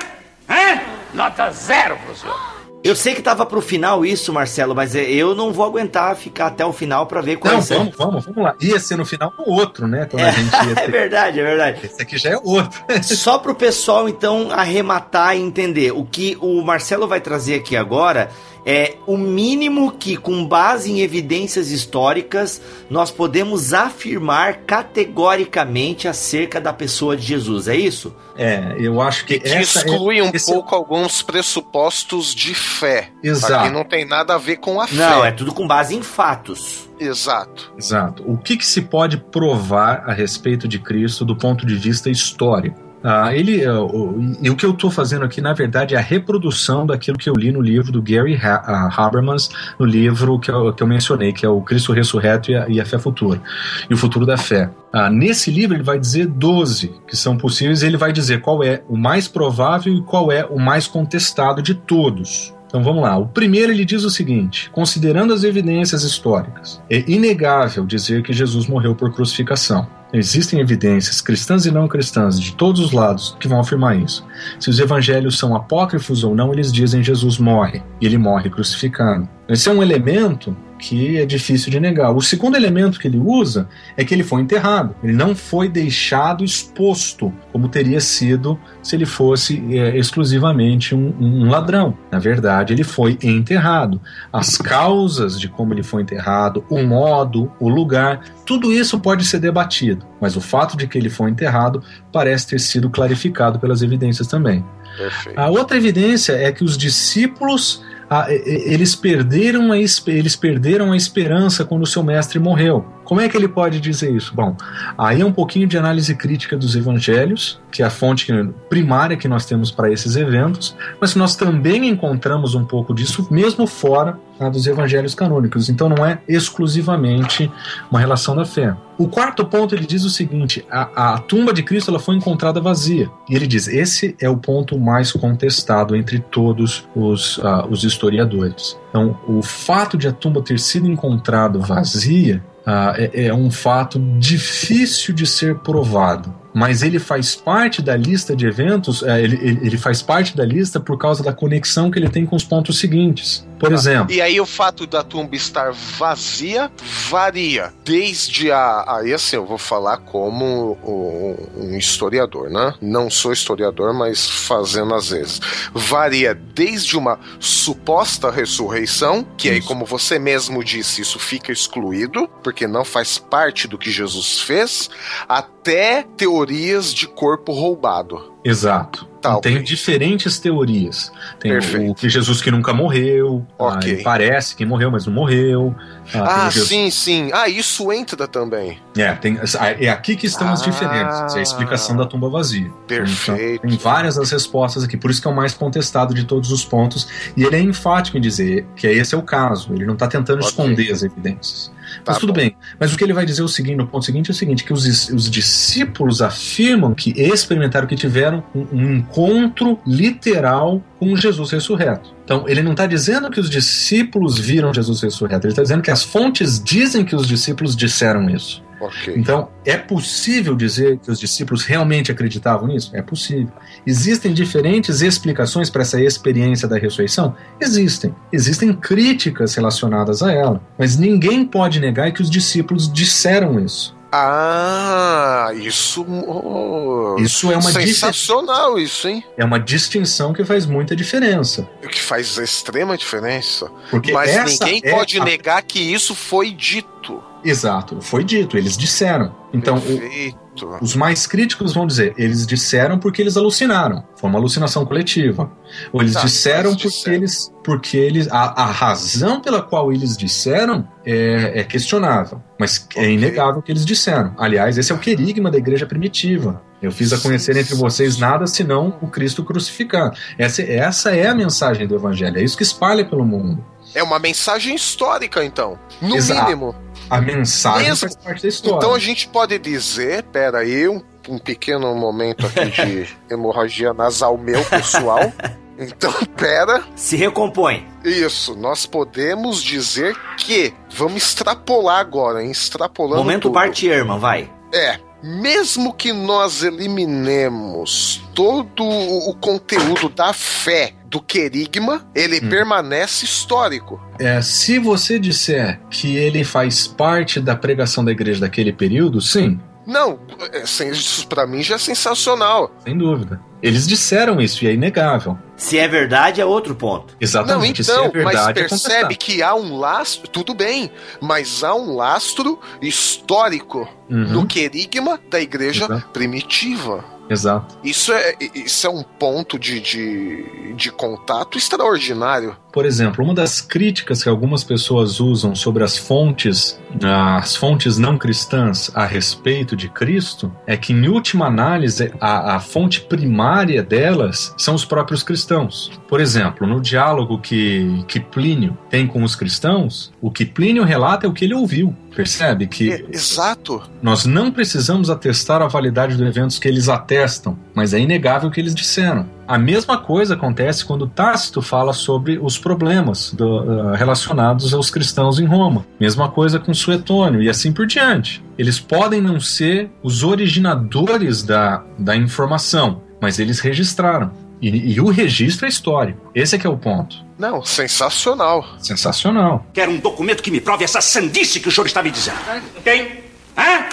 Hã? 0.48 0.80
Nota 1.14 1.50
zero 1.50 1.96
pro 2.04 2.14
senhor. 2.14 2.53
Eu 2.84 2.94
sei 2.94 3.14
que 3.14 3.22
tava 3.22 3.46
pro 3.46 3.62
final 3.62 4.04
isso, 4.04 4.30
Marcelo, 4.30 4.74
mas 4.74 4.94
é, 4.94 5.10
eu 5.10 5.34
não 5.34 5.54
vou 5.54 5.64
aguentar 5.64 6.14
ficar 6.16 6.48
até 6.48 6.66
o 6.66 6.70
final 6.70 7.06
para 7.06 7.22
ver 7.22 7.36
qual 7.38 7.54
Não, 7.54 7.62
vamos, 7.62 7.96
vamos, 7.96 8.24
vamos 8.26 8.44
lá. 8.44 8.54
Ia 8.60 8.78
ser 8.78 8.98
no 8.98 9.06
final 9.06 9.32
o 9.38 9.54
outro, 9.54 9.88
né? 9.88 10.06
Quando 10.10 10.22
é, 10.22 10.28
a 10.28 10.32
gente 10.32 10.52
ia 10.52 10.74
ter... 10.76 10.82
é 10.82 10.88
verdade, 10.88 11.40
é 11.40 11.42
verdade. 11.42 11.80
Esse 11.82 12.02
aqui 12.02 12.18
já 12.18 12.32
é 12.32 12.36
outro. 12.36 12.78
Só 13.02 13.38
pro 13.38 13.54
pessoal, 13.54 14.06
então, 14.06 14.50
arrematar 14.50 15.34
e 15.34 15.40
entender. 15.40 15.92
O 15.92 16.04
que 16.04 16.36
o 16.42 16.60
Marcelo 16.60 17.08
vai 17.08 17.22
trazer 17.22 17.54
aqui 17.54 17.74
agora 17.74 18.28
é 18.66 18.96
o 19.06 19.16
mínimo 19.16 19.92
que, 19.92 20.16
com 20.16 20.46
base 20.46 20.90
em 20.90 21.00
evidências 21.00 21.70
históricas, 21.70 22.60
nós 22.88 23.10
podemos 23.10 23.74
afirmar 23.74 24.62
categoricamente 24.66 26.08
acerca 26.08 26.60
da 26.60 26.72
pessoa 26.72 27.16
de 27.16 27.22
Jesus. 27.22 27.68
É 27.68 27.76
isso? 27.76 28.14
É, 28.36 28.74
eu 28.78 29.00
acho 29.00 29.26
que. 29.26 29.38
que 29.38 29.48
exclui 29.48 30.18
é, 30.18 30.22
um 30.22 30.32
pouco 30.32 30.74
é... 30.74 30.78
alguns 30.78 31.22
pressupostos 31.22 32.34
de 32.34 32.54
fé. 32.54 33.10
Exato. 33.22 33.66
Aqui 33.66 33.70
não 33.70 33.84
tem 33.84 34.06
nada 34.06 34.34
a 34.34 34.38
ver 34.38 34.56
com 34.56 34.80
a 34.80 34.86
fé. 34.86 34.94
Não, 34.96 35.24
é 35.24 35.30
tudo 35.30 35.52
com 35.52 35.66
base 35.66 35.94
em 35.94 36.02
fatos. 36.02 36.88
Exato. 36.98 37.72
Exato. 37.76 38.22
O 38.26 38.38
que, 38.38 38.56
que 38.56 38.66
se 38.66 38.82
pode 38.82 39.18
provar 39.18 40.04
a 40.06 40.12
respeito 40.12 40.66
de 40.66 40.78
Cristo 40.78 41.24
do 41.24 41.36
ponto 41.36 41.66
de 41.66 41.74
vista 41.74 42.10
histórico? 42.10 42.83
Ah, 43.06 43.36
ele, 43.36 43.68
uh, 43.68 44.34
e 44.40 44.48
o 44.48 44.56
que 44.56 44.64
eu 44.64 44.70
estou 44.70 44.90
fazendo 44.90 45.26
aqui, 45.26 45.38
na 45.38 45.52
verdade, 45.52 45.94
é 45.94 45.98
a 45.98 46.00
reprodução 46.00 46.86
daquilo 46.86 47.18
que 47.18 47.28
eu 47.28 47.34
li 47.34 47.52
no 47.52 47.60
livro 47.60 47.92
do 47.92 48.00
Gary 48.00 48.34
ha 48.42 48.88
uh, 48.88 48.98
Habermas, 48.98 49.50
no 49.78 49.84
livro 49.84 50.38
que 50.38 50.50
eu, 50.50 50.72
que 50.72 50.82
eu 50.82 50.86
mencionei, 50.86 51.30
que 51.30 51.44
é 51.44 51.48
o 51.48 51.60
Cristo 51.60 51.92
Ressurreto 51.92 52.50
e 52.50 52.56
a, 52.56 52.66
e 52.66 52.80
a 52.80 52.86
Fé 52.86 52.98
Futura, 52.98 53.42
e 53.90 53.92
o 53.92 53.96
Futuro 53.98 54.24
da 54.24 54.38
Fé. 54.38 54.70
Ah, 54.90 55.10
nesse 55.10 55.50
livro 55.50 55.76
ele 55.76 55.82
vai 55.82 55.98
dizer 55.98 56.26
12 56.26 56.94
que 57.06 57.14
são 57.14 57.36
possíveis, 57.36 57.82
e 57.82 57.86
ele 57.86 57.98
vai 57.98 58.10
dizer 58.10 58.40
qual 58.40 58.64
é 58.64 58.82
o 58.88 58.96
mais 58.96 59.28
provável 59.28 59.92
e 59.92 60.00
qual 60.00 60.32
é 60.32 60.42
o 60.46 60.58
mais 60.58 60.86
contestado 60.86 61.60
de 61.60 61.74
todos. 61.74 62.54
Então 62.74 62.82
vamos 62.82 63.04
lá. 63.04 63.16
O 63.16 63.28
primeiro 63.28 63.70
ele 63.70 63.84
diz 63.84 64.02
o 64.02 64.10
seguinte: 64.10 64.68
considerando 64.72 65.32
as 65.32 65.44
evidências 65.44 66.02
históricas, 66.02 66.82
é 66.90 67.08
inegável 67.08 67.86
dizer 67.86 68.20
que 68.24 68.32
Jesus 68.32 68.66
morreu 68.66 68.96
por 68.96 69.14
crucificação. 69.14 69.86
Existem 70.12 70.58
evidências 70.58 71.20
cristãs 71.20 71.66
e 71.66 71.70
não 71.70 71.86
cristãs 71.86 72.40
de 72.40 72.52
todos 72.52 72.80
os 72.80 72.90
lados 72.90 73.36
que 73.38 73.46
vão 73.46 73.60
afirmar 73.60 73.96
isso. 73.96 74.26
Se 74.58 74.70
os 74.70 74.80
evangelhos 74.80 75.38
são 75.38 75.54
apócrifos 75.54 76.24
ou 76.24 76.34
não, 76.34 76.52
eles 76.52 76.72
dizem 76.72 77.00
Jesus 77.00 77.38
morre 77.38 77.80
e 78.00 78.06
ele 78.06 78.18
morre 78.18 78.50
crucificado. 78.50 79.28
Esse 79.48 79.68
é 79.68 79.72
um 79.72 79.80
elemento 79.80 80.56
que 80.84 81.16
é 81.18 81.24
difícil 81.24 81.70
de 81.70 81.80
negar. 81.80 82.14
O 82.14 82.20
segundo 82.20 82.56
elemento 82.56 83.00
que 83.00 83.08
ele 83.08 83.16
usa 83.16 83.66
é 83.96 84.04
que 84.04 84.12
ele 84.12 84.22
foi 84.22 84.42
enterrado. 84.42 84.94
Ele 85.02 85.14
não 85.14 85.34
foi 85.34 85.66
deixado 85.66 86.44
exposto, 86.44 87.32
como 87.50 87.68
teria 87.68 88.00
sido 88.00 88.60
se 88.82 88.94
ele 88.94 89.06
fosse 89.06 89.64
é, 89.74 89.96
exclusivamente 89.96 90.94
um, 90.94 91.14
um, 91.18 91.48
ladrão. 91.48 91.96
Na 92.12 92.18
verdade, 92.18 92.74
ele 92.74 92.84
foi 92.84 93.18
enterrado. 93.22 93.98
As 94.30 94.58
causas 94.58 95.40
de 95.40 95.48
como 95.48 95.72
ele 95.72 95.82
foi 95.82 96.02
enterrado, 96.02 96.62
o 96.68 96.82
modo, 96.82 97.50
o 97.58 97.70
lugar, 97.70 98.20
tudo 98.44 98.70
isso 98.70 99.00
pode 99.00 99.24
ser 99.24 99.38
debatido. 99.38 100.04
Mas 100.20 100.36
o 100.36 100.40
fato 100.40 100.76
de 100.76 100.86
que 100.86 100.98
ele 100.98 101.08
foi 101.08 101.30
enterrado 101.30 101.82
parece 102.12 102.48
ter 102.48 102.60
sido 102.60 102.90
clarificado 102.90 103.58
pelas 103.58 103.80
evidências 103.80 104.26
também. 104.26 104.62
Perfeito. 104.98 105.40
A 105.40 105.48
outra 105.48 105.78
evidência 105.78 106.34
é 106.34 106.52
que 106.52 106.62
os 106.62 106.76
discípulos 106.76 107.82
eles 108.28 108.94
perderam 108.94 109.72
a, 109.72 109.78
eles 109.78 110.36
perderam 110.36 110.92
a 110.92 110.96
esperança 110.96 111.64
quando 111.64 111.82
o 111.82 111.86
seu 111.86 112.02
mestre 112.02 112.38
morreu. 112.38 112.84
Como 113.04 113.20
é 113.20 113.28
que 113.28 113.36
ele 113.36 113.48
pode 113.48 113.80
dizer 113.80 114.10
isso? 114.14 114.34
Bom, 114.34 114.56
aí 114.96 115.20
é 115.20 115.24
um 115.24 115.32
pouquinho 115.32 115.66
de 115.66 115.76
análise 115.76 116.14
crítica 116.14 116.56
dos 116.56 116.74
evangelhos, 116.74 117.60
que 117.70 117.82
é 117.82 117.86
a 117.86 117.90
fonte 117.90 118.32
primária 118.68 119.16
que 119.16 119.28
nós 119.28 119.44
temos 119.44 119.70
para 119.70 119.90
esses 119.90 120.16
eventos, 120.16 120.76
mas 121.00 121.14
nós 121.14 121.36
também 121.36 121.88
encontramos 121.88 122.54
um 122.54 122.64
pouco 122.64 122.94
disso 122.94 123.26
mesmo 123.30 123.66
fora 123.66 124.18
tá, 124.38 124.48
dos 124.48 124.66
evangelhos 124.66 125.14
canônicos. 125.14 125.68
Então 125.68 125.88
não 125.88 126.04
é 126.04 126.20
exclusivamente 126.28 127.50
uma 127.90 128.00
relação 128.00 128.34
da 128.34 128.44
fé. 128.44 128.74
O 128.96 129.08
quarto 129.08 129.44
ponto 129.44 129.74
ele 129.74 129.86
diz 129.86 130.04
o 130.04 130.10
seguinte: 130.10 130.64
a, 130.70 131.14
a 131.14 131.18
tumba 131.18 131.52
de 131.52 131.62
Cristo 131.62 131.90
ela 131.90 131.98
foi 131.98 132.14
encontrada 132.14 132.60
vazia. 132.60 133.10
E 133.28 133.34
ele 133.34 133.46
diz: 133.46 133.66
esse 133.68 134.16
é 134.20 134.28
o 134.28 134.36
ponto 134.36 134.78
mais 134.78 135.12
contestado 135.12 135.96
entre 135.96 136.20
todos 136.20 136.88
os, 136.94 137.38
uh, 137.38 137.66
os 137.68 137.84
historiadores. 137.84 138.78
Então, 138.88 139.18
o 139.26 139.42
fato 139.42 139.98
de 139.98 140.06
a 140.06 140.12
tumba 140.12 140.40
ter 140.40 140.58
sido 140.58 140.86
encontrada 140.86 141.58
vazia 141.58 142.42
uh, 142.66 142.94
é, 142.96 143.26
é 143.26 143.34
um 143.34 143.50
fato 143.50 143.98
difícil 144.18 145.14
de 145.14 145.26
ser 145.26 145.56
provado 145.56 146.44
mas 146.54 146.84
ele 146.84 147.00
faz 147.00 147.34
parte 147.34 147.82
da 147.82 147.96
lista 147.96 148.36
de 148.36 148.46
eventos, 148.46 149.02
é, 149.02 149.20
ele, 149.20 149.36
ele, 149.60 149.76
faz 149.76 150.00
parte 150.00 150.36
da 150.36 150.44
lista 150.44 150.78
por 150.78 150.96
causa 150.96 151.20
da 151.20 151.32
conexão 151.32 151.90
que 151.90 151.98
ele 151.98 152.08
tem 152.08 152.24
com 152.24 152.36
os 152.36 152.44
pontos 152.44 152.78
seguintes. 152.78 153.44
Por 153.58 153.70
ah, 153.70 153.74
exemplo. 153.74 154.14
E 154.14 154.20
aí 154.20 154.40
o 154.40 154.46
fato 154.46 154.86
da 154.86 155.02
tumba 155.02 155.36
estar 155.36 155.72
vazia 155.72 156.70
varia. 157.08 157.72
Desde 157.84 158.50
a. 158.50 158.84
Aí 158.98 159.12
assim, 159.12 159.36
eu 159.36 159.46
vou 159.46 159.58
falar 159.58 159.98
como 159.98 160.78
um, 160.84 161.76
historiador, 161.76 162.50
né? 162.50 162.74
Não 162.80 163.10
sou 163.10 163.32
historiador, 163.32 163.92
mas 163.94 164.28
fazendo 164.28 164.94
às 164.94 165.10
vezes. 165.10 165.40
Varia 165.72 166.34
desde 166.34 166.96
uma 166.96 167.18
suposta 167.38 168.30
ressurreição, 168.30 169.26
que 169.36 169.48
isso. 169.48 169.54
aí, 169.54 169.62
como 169.62 169.84
você 169.84 170.18
mesmo 170.18 170.62
disse, 170.62 171.02
isso 171.02 171.18
fica 171.18 171.52
excluído, 171.52 172.28
porque 172.42 172.66
não 172.66 172.84
faz 172.84 173.18
parte 173.18 173.66
do 173.66 173.78
que 173.78 173.90
Jesus 173.90 174.40
fez, 174.40 174.90
até 175.28 176.04
teorias 176.16 176.92
de 176.92 177.06
corpo 177.06 177.52
roubado. 177.52 178.33
Exato. 178.44 179.08
Tá, 179.24 179.40
tem 179.40 179.62
diferentes 179.62 180.38
teorias. 180.38 181.10
Tem 181.40 181.50
Perfeito. 181.50 181.90
o 181.90 181.94
que 181.94 182.10
Jesus 182.10 182.42
que 182.42 182.50
nunca 182.50 182.74
morreu, 182.74 183.42
okay. 183.58 184.02
parece 184.02 184.54
que 184.54 184.66
morreu, 184.66 184.90
mas 184.90 185.06
não 185.06 185.14
morreu. 185.14 185.74
Ah, 186.12 186.48
ah 186.48 186.50
sim, 186.50 186.90
sim. 186.90 187.30
Ah, 187.32 187.48
isso 187.48 187.90
entra 187.90 188.28
também. 188.28 188.78
É, 188.94 189.14
tem, 189.14 189.40
é 189.80 189.88
aqui 189.88 190.14
que 190.14 190.26
estão 190.26 190.48
ah, 190.48 190.52
as 190.52 190.60
diferenças, 190.60 191.34
é 191.36 191.38
a 191.38 191.42
explicação 191.42 191.96
da 191.96 192.04
tumba 192.04 192.28
vazia. 192.28 192.70
Perfeito. 192.86 193.64
Então, 193.64 193.70
tem 193.70 193.78
várias 193.78 194.16
das 194.16 194.30
respostas 194.30 194.84
aqui, 194.84 194.98
por 194.98 195.10
isso 195.10 195.22
que 195.22 195.26
é 195.26 195.30
o 195.30 195.34
mais 195.34 195.54
contestado 195.54 196.12
de 196.12 196.24
todos 196.24 196.52
os 196.52 196.62
pontos. 196.62 197.08
E 197.34 197.44
ele 197.44 197.56
é 197.56 197.60
enfático 197.60 198.18
em 198.18 198.20
dizer 198.20 198.66
que 198.76 198.86
esse 198.86 199.14
é 199.14 199.18
o 199.18 199.22
caso, 199.22 199.72
ele 199.72 199.86
não 199.86 199.94
está 199.94 200.06
tentando 200.06 200.40
okay. 200.40 200.50
esconder 200.50 200.92
as 200.92 201.02
evidências. 201.02 201.72
Tá 202.04 202.12
Mas 202.12 202.18
tudo 202.18 202.32
bom. 202.32 202.40
bem. 202.40 202.56
Mas 202.78 202.92
o 202.92 202.98
que 202.98 203.04
ele 203.04 203.12
vai 203.12 203.24
dizer 203.26 203.42
é 203.42 203.44
o 203.44 203.48
seguinte, 203.48 203.76
no 203.76 203.86
ponto 203.86 204.04
seguinte 204.04 204.30
é 204.30 204.32
o 204.32 204.34
seguinte, 204.34 204.64
que 204.64 204.72
os, 204.72 205.08
os 205.10 205.30
discípulos 205.30 206.22
afirmam 206.22 206.94
que 206.94 207.12
experimentaram 207.16 207.86
que 207.86 207.96
tiveram 207.96 208.42
um, 208.54 208.66
um 208.72 208.94
encontro 208.96 209.78
literal 209.86 210.82
com 210.98 211.16
Jesus 211.16 211.50
ressurreto. 211.50 212.14
Então, 212.24 212.44
ele 212.48 212.62
não 212.62 212.72
está 212.72 212.86
dizendo 212.86 213.30
que 213.30 213.38
os 213.38 213.50
discípulos 213.50 214.38
viram 214.38 214.72
Jesus 214.72 215.02
ressurreto, 215.02 215.46
ele 215.46 215.52
está 215.52 215.62
dizendo 215.62 215.82
que 215.82 215.90
as 215.90 216.02
fontes 216.02 216.62
dizem 216.62 217.04
que 217.04 217.14
os 217.14 217.26
discípulos 217.26 217.76
disseram 217.76 218.28
isso. 218.30 218.62
Okay. 218.86 219.14
Então, 219.16 219.48
é 219.64 219.76
possível 219.76 220.54
dizer 220.54 220.98
que 220.98 221.10
os 221.10 221.18
discípulos 221.18 221.64
realmente 221.64 222.10
acreditavam 222.10 222.68
nisso? 222.68 222.90
É 222.94 223.02
possível. 223.02 223.52
Existem 223.86 224.32
diferentes 224.32 225.00
explicações 225.00 225.70
para 225.70 225.82
essa 225.82 226.00
experiência 226.00 226.68
da 226.68 226.76
ressurreição? 226.76 227.34
Existem. 227.60 228.14
Existem 228.32 228.72
críticas 228.72 229.54
relacionadas 229.54 230.22
a 230.22 230.32
ela. 230.32 230.60
Mas 230.78 230.96
ninguém 230.96 231.44
pode 231.44 231.80
negar 231.80 232.12
que 232.12 232.22
os 232.22 232.30
discípulos 232.30 232.92
disseram 232.92 233.58
isso. 233.58 233.94
Ah, 234.16 235.50
isso. 235.54 236.06
Oh, 236.06 237.16
isso 237.18 237.50
é 237.50 237.56
uma 237.56 237.72
sensacional, 237.72 238.78
isso, 238.78 239.08
hein? 239.08 239.24
É 239.36 239.44
uma 239.44 239.58
distinção 239.58 240.32
que 240.32 240.44
faz 240.44 240.66
muita 240.66 240.94
diferença. 240.94 241.68
Que 241.90 242.00
faz 242.00 242.38
extrema 242.38 242.96
diferença. 242.96 243.68
Porque 243.90 244.12
Mas 244.12 244.60
ninguém 244.60 244.80
é 244.84 244.90
pode 244.92 245.18
a... 245.18 245.24
negar 245.24 245.62
que 245.62 245.80
isso 245.80 246.14
foi 246.14 246.52
dito. 246.52 247.20
Exato, 247.44 248.00
foi 248.00 248.22
dito, 248.22 248.56
eles 248.56 248.76
disseram. 248.76 249.34
Então, 249.52 249.78
o, 249.78 250.43
os 250.80 250.94
mais 250.94 251.26
críticos 251.26 251.72
vão 251.74 251.86
dizer, 251.86 252.14
eles 252.16 252.46
disseram 252.46 252.98
porque 252.98 253.20
eles 253.20 253.36
alucinaram. 253.36 254.04
Foi 254.16 254.30
uma 254.30 254.38
alucinação 254.38 254.86
coletiva. 254.86 255.50
Ou 255.92 256.00
eles 256.00 256.14
tá, 256.14 256.20
disseram 256.20 256.70
porque 256.70 256.88
disseram. 256.88 257.16
eles. 257.16 257.52
Porque 257.64 257.96
eles. 257.96 258.28
A, 258.30 258.62
a, 258.62 258.66
razão 258.66 259.40
pela 259.40 259.62
qual 259.62 259.92
eles 259.92 260.16
disseram 260.16 260.86
é, 261.04 261.60
é 261.60 261.64
questionável. 261.64 262.42
Mas 262.58 262.86
é 262.94 263.00
okay. 263.00 263.04
é 263.04 263.10
inegável 263.12 263.62
que 263.62 263.72
eles 263.72 263.84
disseram. 263.84 264.34
Aliás, 264.38 264.78
esse 264.78 264.92
é 264.92 264.94
o 264.94 264.98
querigma 264.98 265.50
da 265.50 265.58
igreja 265.58 265.86
primitiva. 265.86 266.62
Eu 266.80 266.92
fiz 266.92 267.12
a 267.12 267.18
conhecer 267.18 267.56
entre 267.56 267.74
vocês 267.74 268.18
nada 268.18 268.46
senão 268.46 268.98
o 269.00 269.08
Cristo 269.08 269.42
crucificado. 269.42 270.16
Essa, 270.38 270.62
essa 270.62 271.16
é 271.16 271.26
a 271.26 271.34
mensagem 271.34 271.86
do 271.86 271.94
Evangelho. 271.94 272.38
É 272.38 272.42
isso 272.42 272.56
que 272.56 272.62
espalha 272.62 273.04
pelo 273.04 273.24
mundo. 273.24 273.64
É 273.94 274.02
uma 274.02 274.18
mensagem 274.18 274.74
histórica, 274.74 275.44
então. 275.44 275.78
No 276.02 276.16
Exato. 276.16 276.42
mínimo. 276.42 276.74
A 277.10 277.20
mensagem 277.20 277.88
Mesmo. 277.88 278.08
faz 278.08 278.16
parte 278.16 278.42
da 278.42 278.48
história. 278.48 278.76
Então 278.76 278.94
a 278.94 278.98
gente 278.98 279.28
pode 279.28 279.58
dizer, 279.58 280.22
pera 280.24 280.58
aí, 280.58 280.88
um, 280.88 281.02
um 281.28 281.38
pequeno 281.38 281.94
momento 281.94 282.46
aqui 282.46 282.70
de 282.70 283.08
hemorragia 283.30 283.92
nasal 283.92 284.36
meu 284.38 284.64
pessoal. 284.64 285.32
Então, 285.78 286.12
pera. 286.36 286.84
Se 286.94 287.16
recompõe. 287.16 287.84
Isso, 288.04 288.54
nós 288.54 288.86
podemos 288.86 289.62
dizer 289.62 290.16
que. 290.36 290.72
Vamos 290.96 291.16
extrapolar 291.16 291.98
agora, 291.98 292.44
hein? 292.44 292.50
Extrapolando. 292.50 293.16
Momento 293.16 293.42
tudo. 293.42 293.54
parte 293.54 293.86
irmã, 293.86 294.16
vai. 294.16 294.48
É, 294.72 294.98
mesmo 295.22 295.92
que 295.92 296.12
nós 296.12 296.62
eliminemos 296.62 298.22
todo 298.34 298.84
o 298.84 299.34
conteúdo 299.40 300.08
da 300.08 300.32
fé 300.32 300.94
do 301.14 301.22
querigma, 301.22 302.04
ele 302.12 302.44
hum. 302.44 302.48
permanece 302.48 303.24
histórico. 303.24 304.02
É, 304.18 304.42
se 304.42 304.80
você 304.80 305.16
disser 305.16 305.80
que 305.88 306.16
ele 306.16 306.42
faz 306.42 306.88
parte 306.88 307.38
da 307.38 307.54
pregação 307.54 308.04
da 308.04 308.10
igreja 308.10 308.40
daquele 308.40 308.72
período, 308.72 309.20
sim. 309.20 309.60
Não, 309.86 310.18
é, 310.52 310.62
isso 310.90 311.28
para 311.28 311.46
mim 311.46 311.62
já 311.62 311.76
é 311.76 311.78
sensacional. 311.78 312.74
Sem 312.82 312.98
dúvida. 312.98 313.40
Eles 313.62 313.86
disseram 313.86 314.40
isso 314.40 314.64
e 314.64 314.68
é 314.68 314.74
inegável. 314.74 315.38
Se 315.56 315.78
é 315.78 315.86
verdade, 315.86 316.40
é 316.40 316.44
outro 316.44 316.74
ponto. 316.74 317.16
Exatamente. 317.20 317.86
Não, 317.86 317.94
então, 317.94 318.06
é 318.06 318.10
verdade, 318.10 318.36
mas 318.36 318.48
é 318.48 318.52
percebe 318.52 319.14
é 319.14 319.16
que 319.16 319.40
há 319.40 319.54
um 319.54 319.76
lastro, 319.76 320.28
tudo 320.28 320.52
bem, 320.52 320.90
mas 321.20 321.62
há 321.62 321.74
um 321.76 321.94
lastro 321.94 322.58
histórico 322.82 323.88
uhum. 324.10 324.30
no 324.30 324.46
querigma 324.46 325.20
da 325.30 325.40
igreja 325.40 325.84
Exato. 325.84 326.08
primitiva. 326.08 327.13
Exato. 327.28 327.78
Isso 327.82 328.12
é, 328.12 328.34
isso 328.54 328.86
é 328.86 328.90
um 328.90 329.02
ponto 329.02 329.58
de, 329.58 329.80
de, 329.80 330.74
de 330.74 330.90
contato 330.90 331.56
extraordinário. 331.56 332.56
Por 332.72 332.84
exemplo, 332.84 333.24
uma 333.24 333.34
das 333.34 333.60
críticas 333.60 334.22
que 334.22 334.28
algumas 334.28 334.64
pessoas 334.64 335.20
usam 335.20 335.54
sobre 335.54 335.84
as 335.84 335.96
fontes, 335.96 336.78
as 337.02 337.54
fontes 337.54 337.98
não 337.98 338.18
cristãs 338.18 338.90
a 338.94 339.06
respeito 339.06 339.76
de 339.76 339.88
Cristo, 339.88 340.52
é 340.66 340.76
que, 340.76 340.92
em 340.92 341.08
última 341.08 341.46
análise, 341.46 342.12
a, 342.20 342.56
a 342.56 342.60
fonte 342.60 343.00
primária 343.02 343.82
delas 343.82 344.52
são 344.58 344.74
os 344.74 344.84
próprios 344.84 345.22
cristãos. 345.22 345.92
Por 346.08 346.20
exemplo, 346.20 346.66
no 346.66 346.80
diálogo 346.80 347.38
que, 347.38 348.04
que 348.08 348.18
Plínio 348.18 348.76
tem 348.90 349.06
com 349.06 349.22
os 349.22 349.36
cristãos, 349.36 350.12
o 350.20 350.30
que 350.30 350.44
Plínio 350.44 350.84
relata 350.84 351.26
é 351.26 351.28
o 351.28 351.32
que 351.32 351.44
ele 351.44 351.54
ouviu. 351.54 351.94
Percebe 352.14 352.66
que. 352.66 352.92
É, 352.92 353.04
exato. 353.10 353.82
Nós 354.02 354.24
não 354.24 354.50
precisamos 354.50 355.10
atestar 355.10 355.60
a 355.62 355.66
validade 355.66 356.16
dos 356.16 356.26
eventos 356.26 356.58
que 356.58 356.68
eles 356.68 356.88
atestam, 356.88 357.58
mas 357.74 357.92
é 357.92 357.98
inegável 357.98 358.48
o 358.48 358.52
que 358.52 358.60
eles 358.60 358.74
disseram. 358.74 359.28
A 359.46 359.58
mesma 359.58 359.98
coisa 359.98 360.34
acontece 360.34 360.84
quando 360.84 361.06
Tácito 361.06 361.60
fala 361.60 361.92
sobre 361.92 362.38
os 362.38 362.56
problemas 362.56 363.32
do, 363.32 363.62
uh, 363.62 363.92
relacionados 363.92 364.72
aos 364.72 364.90
cristãos 364.90 365.38
em 365.38 365.44
Roma. 365.44 365.84
Mesma 366.00 366.30
coisa 366.30 366.58
com 366.58 366.72
Suetônio 366.72 367.42
e 367.42 367.50
assim 367.50 367.72
por 367.72 367.86
diante. 367.86 368.42
Eles 368.56 368.80
podem 368.80 369.20
não 369.20 369.40
ser 369.40 369.90
os 370.02 370.22
originadores 370.22 371.42
da, 371.42 371.84
da 371.98 372.16
informação, 372.16 373.02
mas 373.20 373.38
eles 373.38 373.60
registraram. 373.60 374.32
E, 374.62 374.94
e, 374.94 375.00
o 375.00 375.10
registro 375.10 375.66
é 375.66 375.68
histórico. 375.68 376.30
Esse 376.34 376.56
é 376.56 376.58
que 376.58 376.66
é 376.66 376.70
o 376.70 376.78
ponto. 376.78 377.23
Não, 377.38 377.64
sensacional. 377.64 378.64
Sensacional. 378.78 379.66
Quero 379.72 379.90
um 379.90 379.98
documento 379.98 380.42
que 380.42 380.50
me 380.50 380.60
prove 380.60 380.84
essa 380.84 381.00
sandice 381.00 381.60
que 381.60 381.68
o 381.68 381.72
senhor 381.72 381.86
está 381.86 382.02
me 382.02 382.10
dizendo. 382.10 382.38
Tem? 382.82 383.24
Hã? 383.56 383.86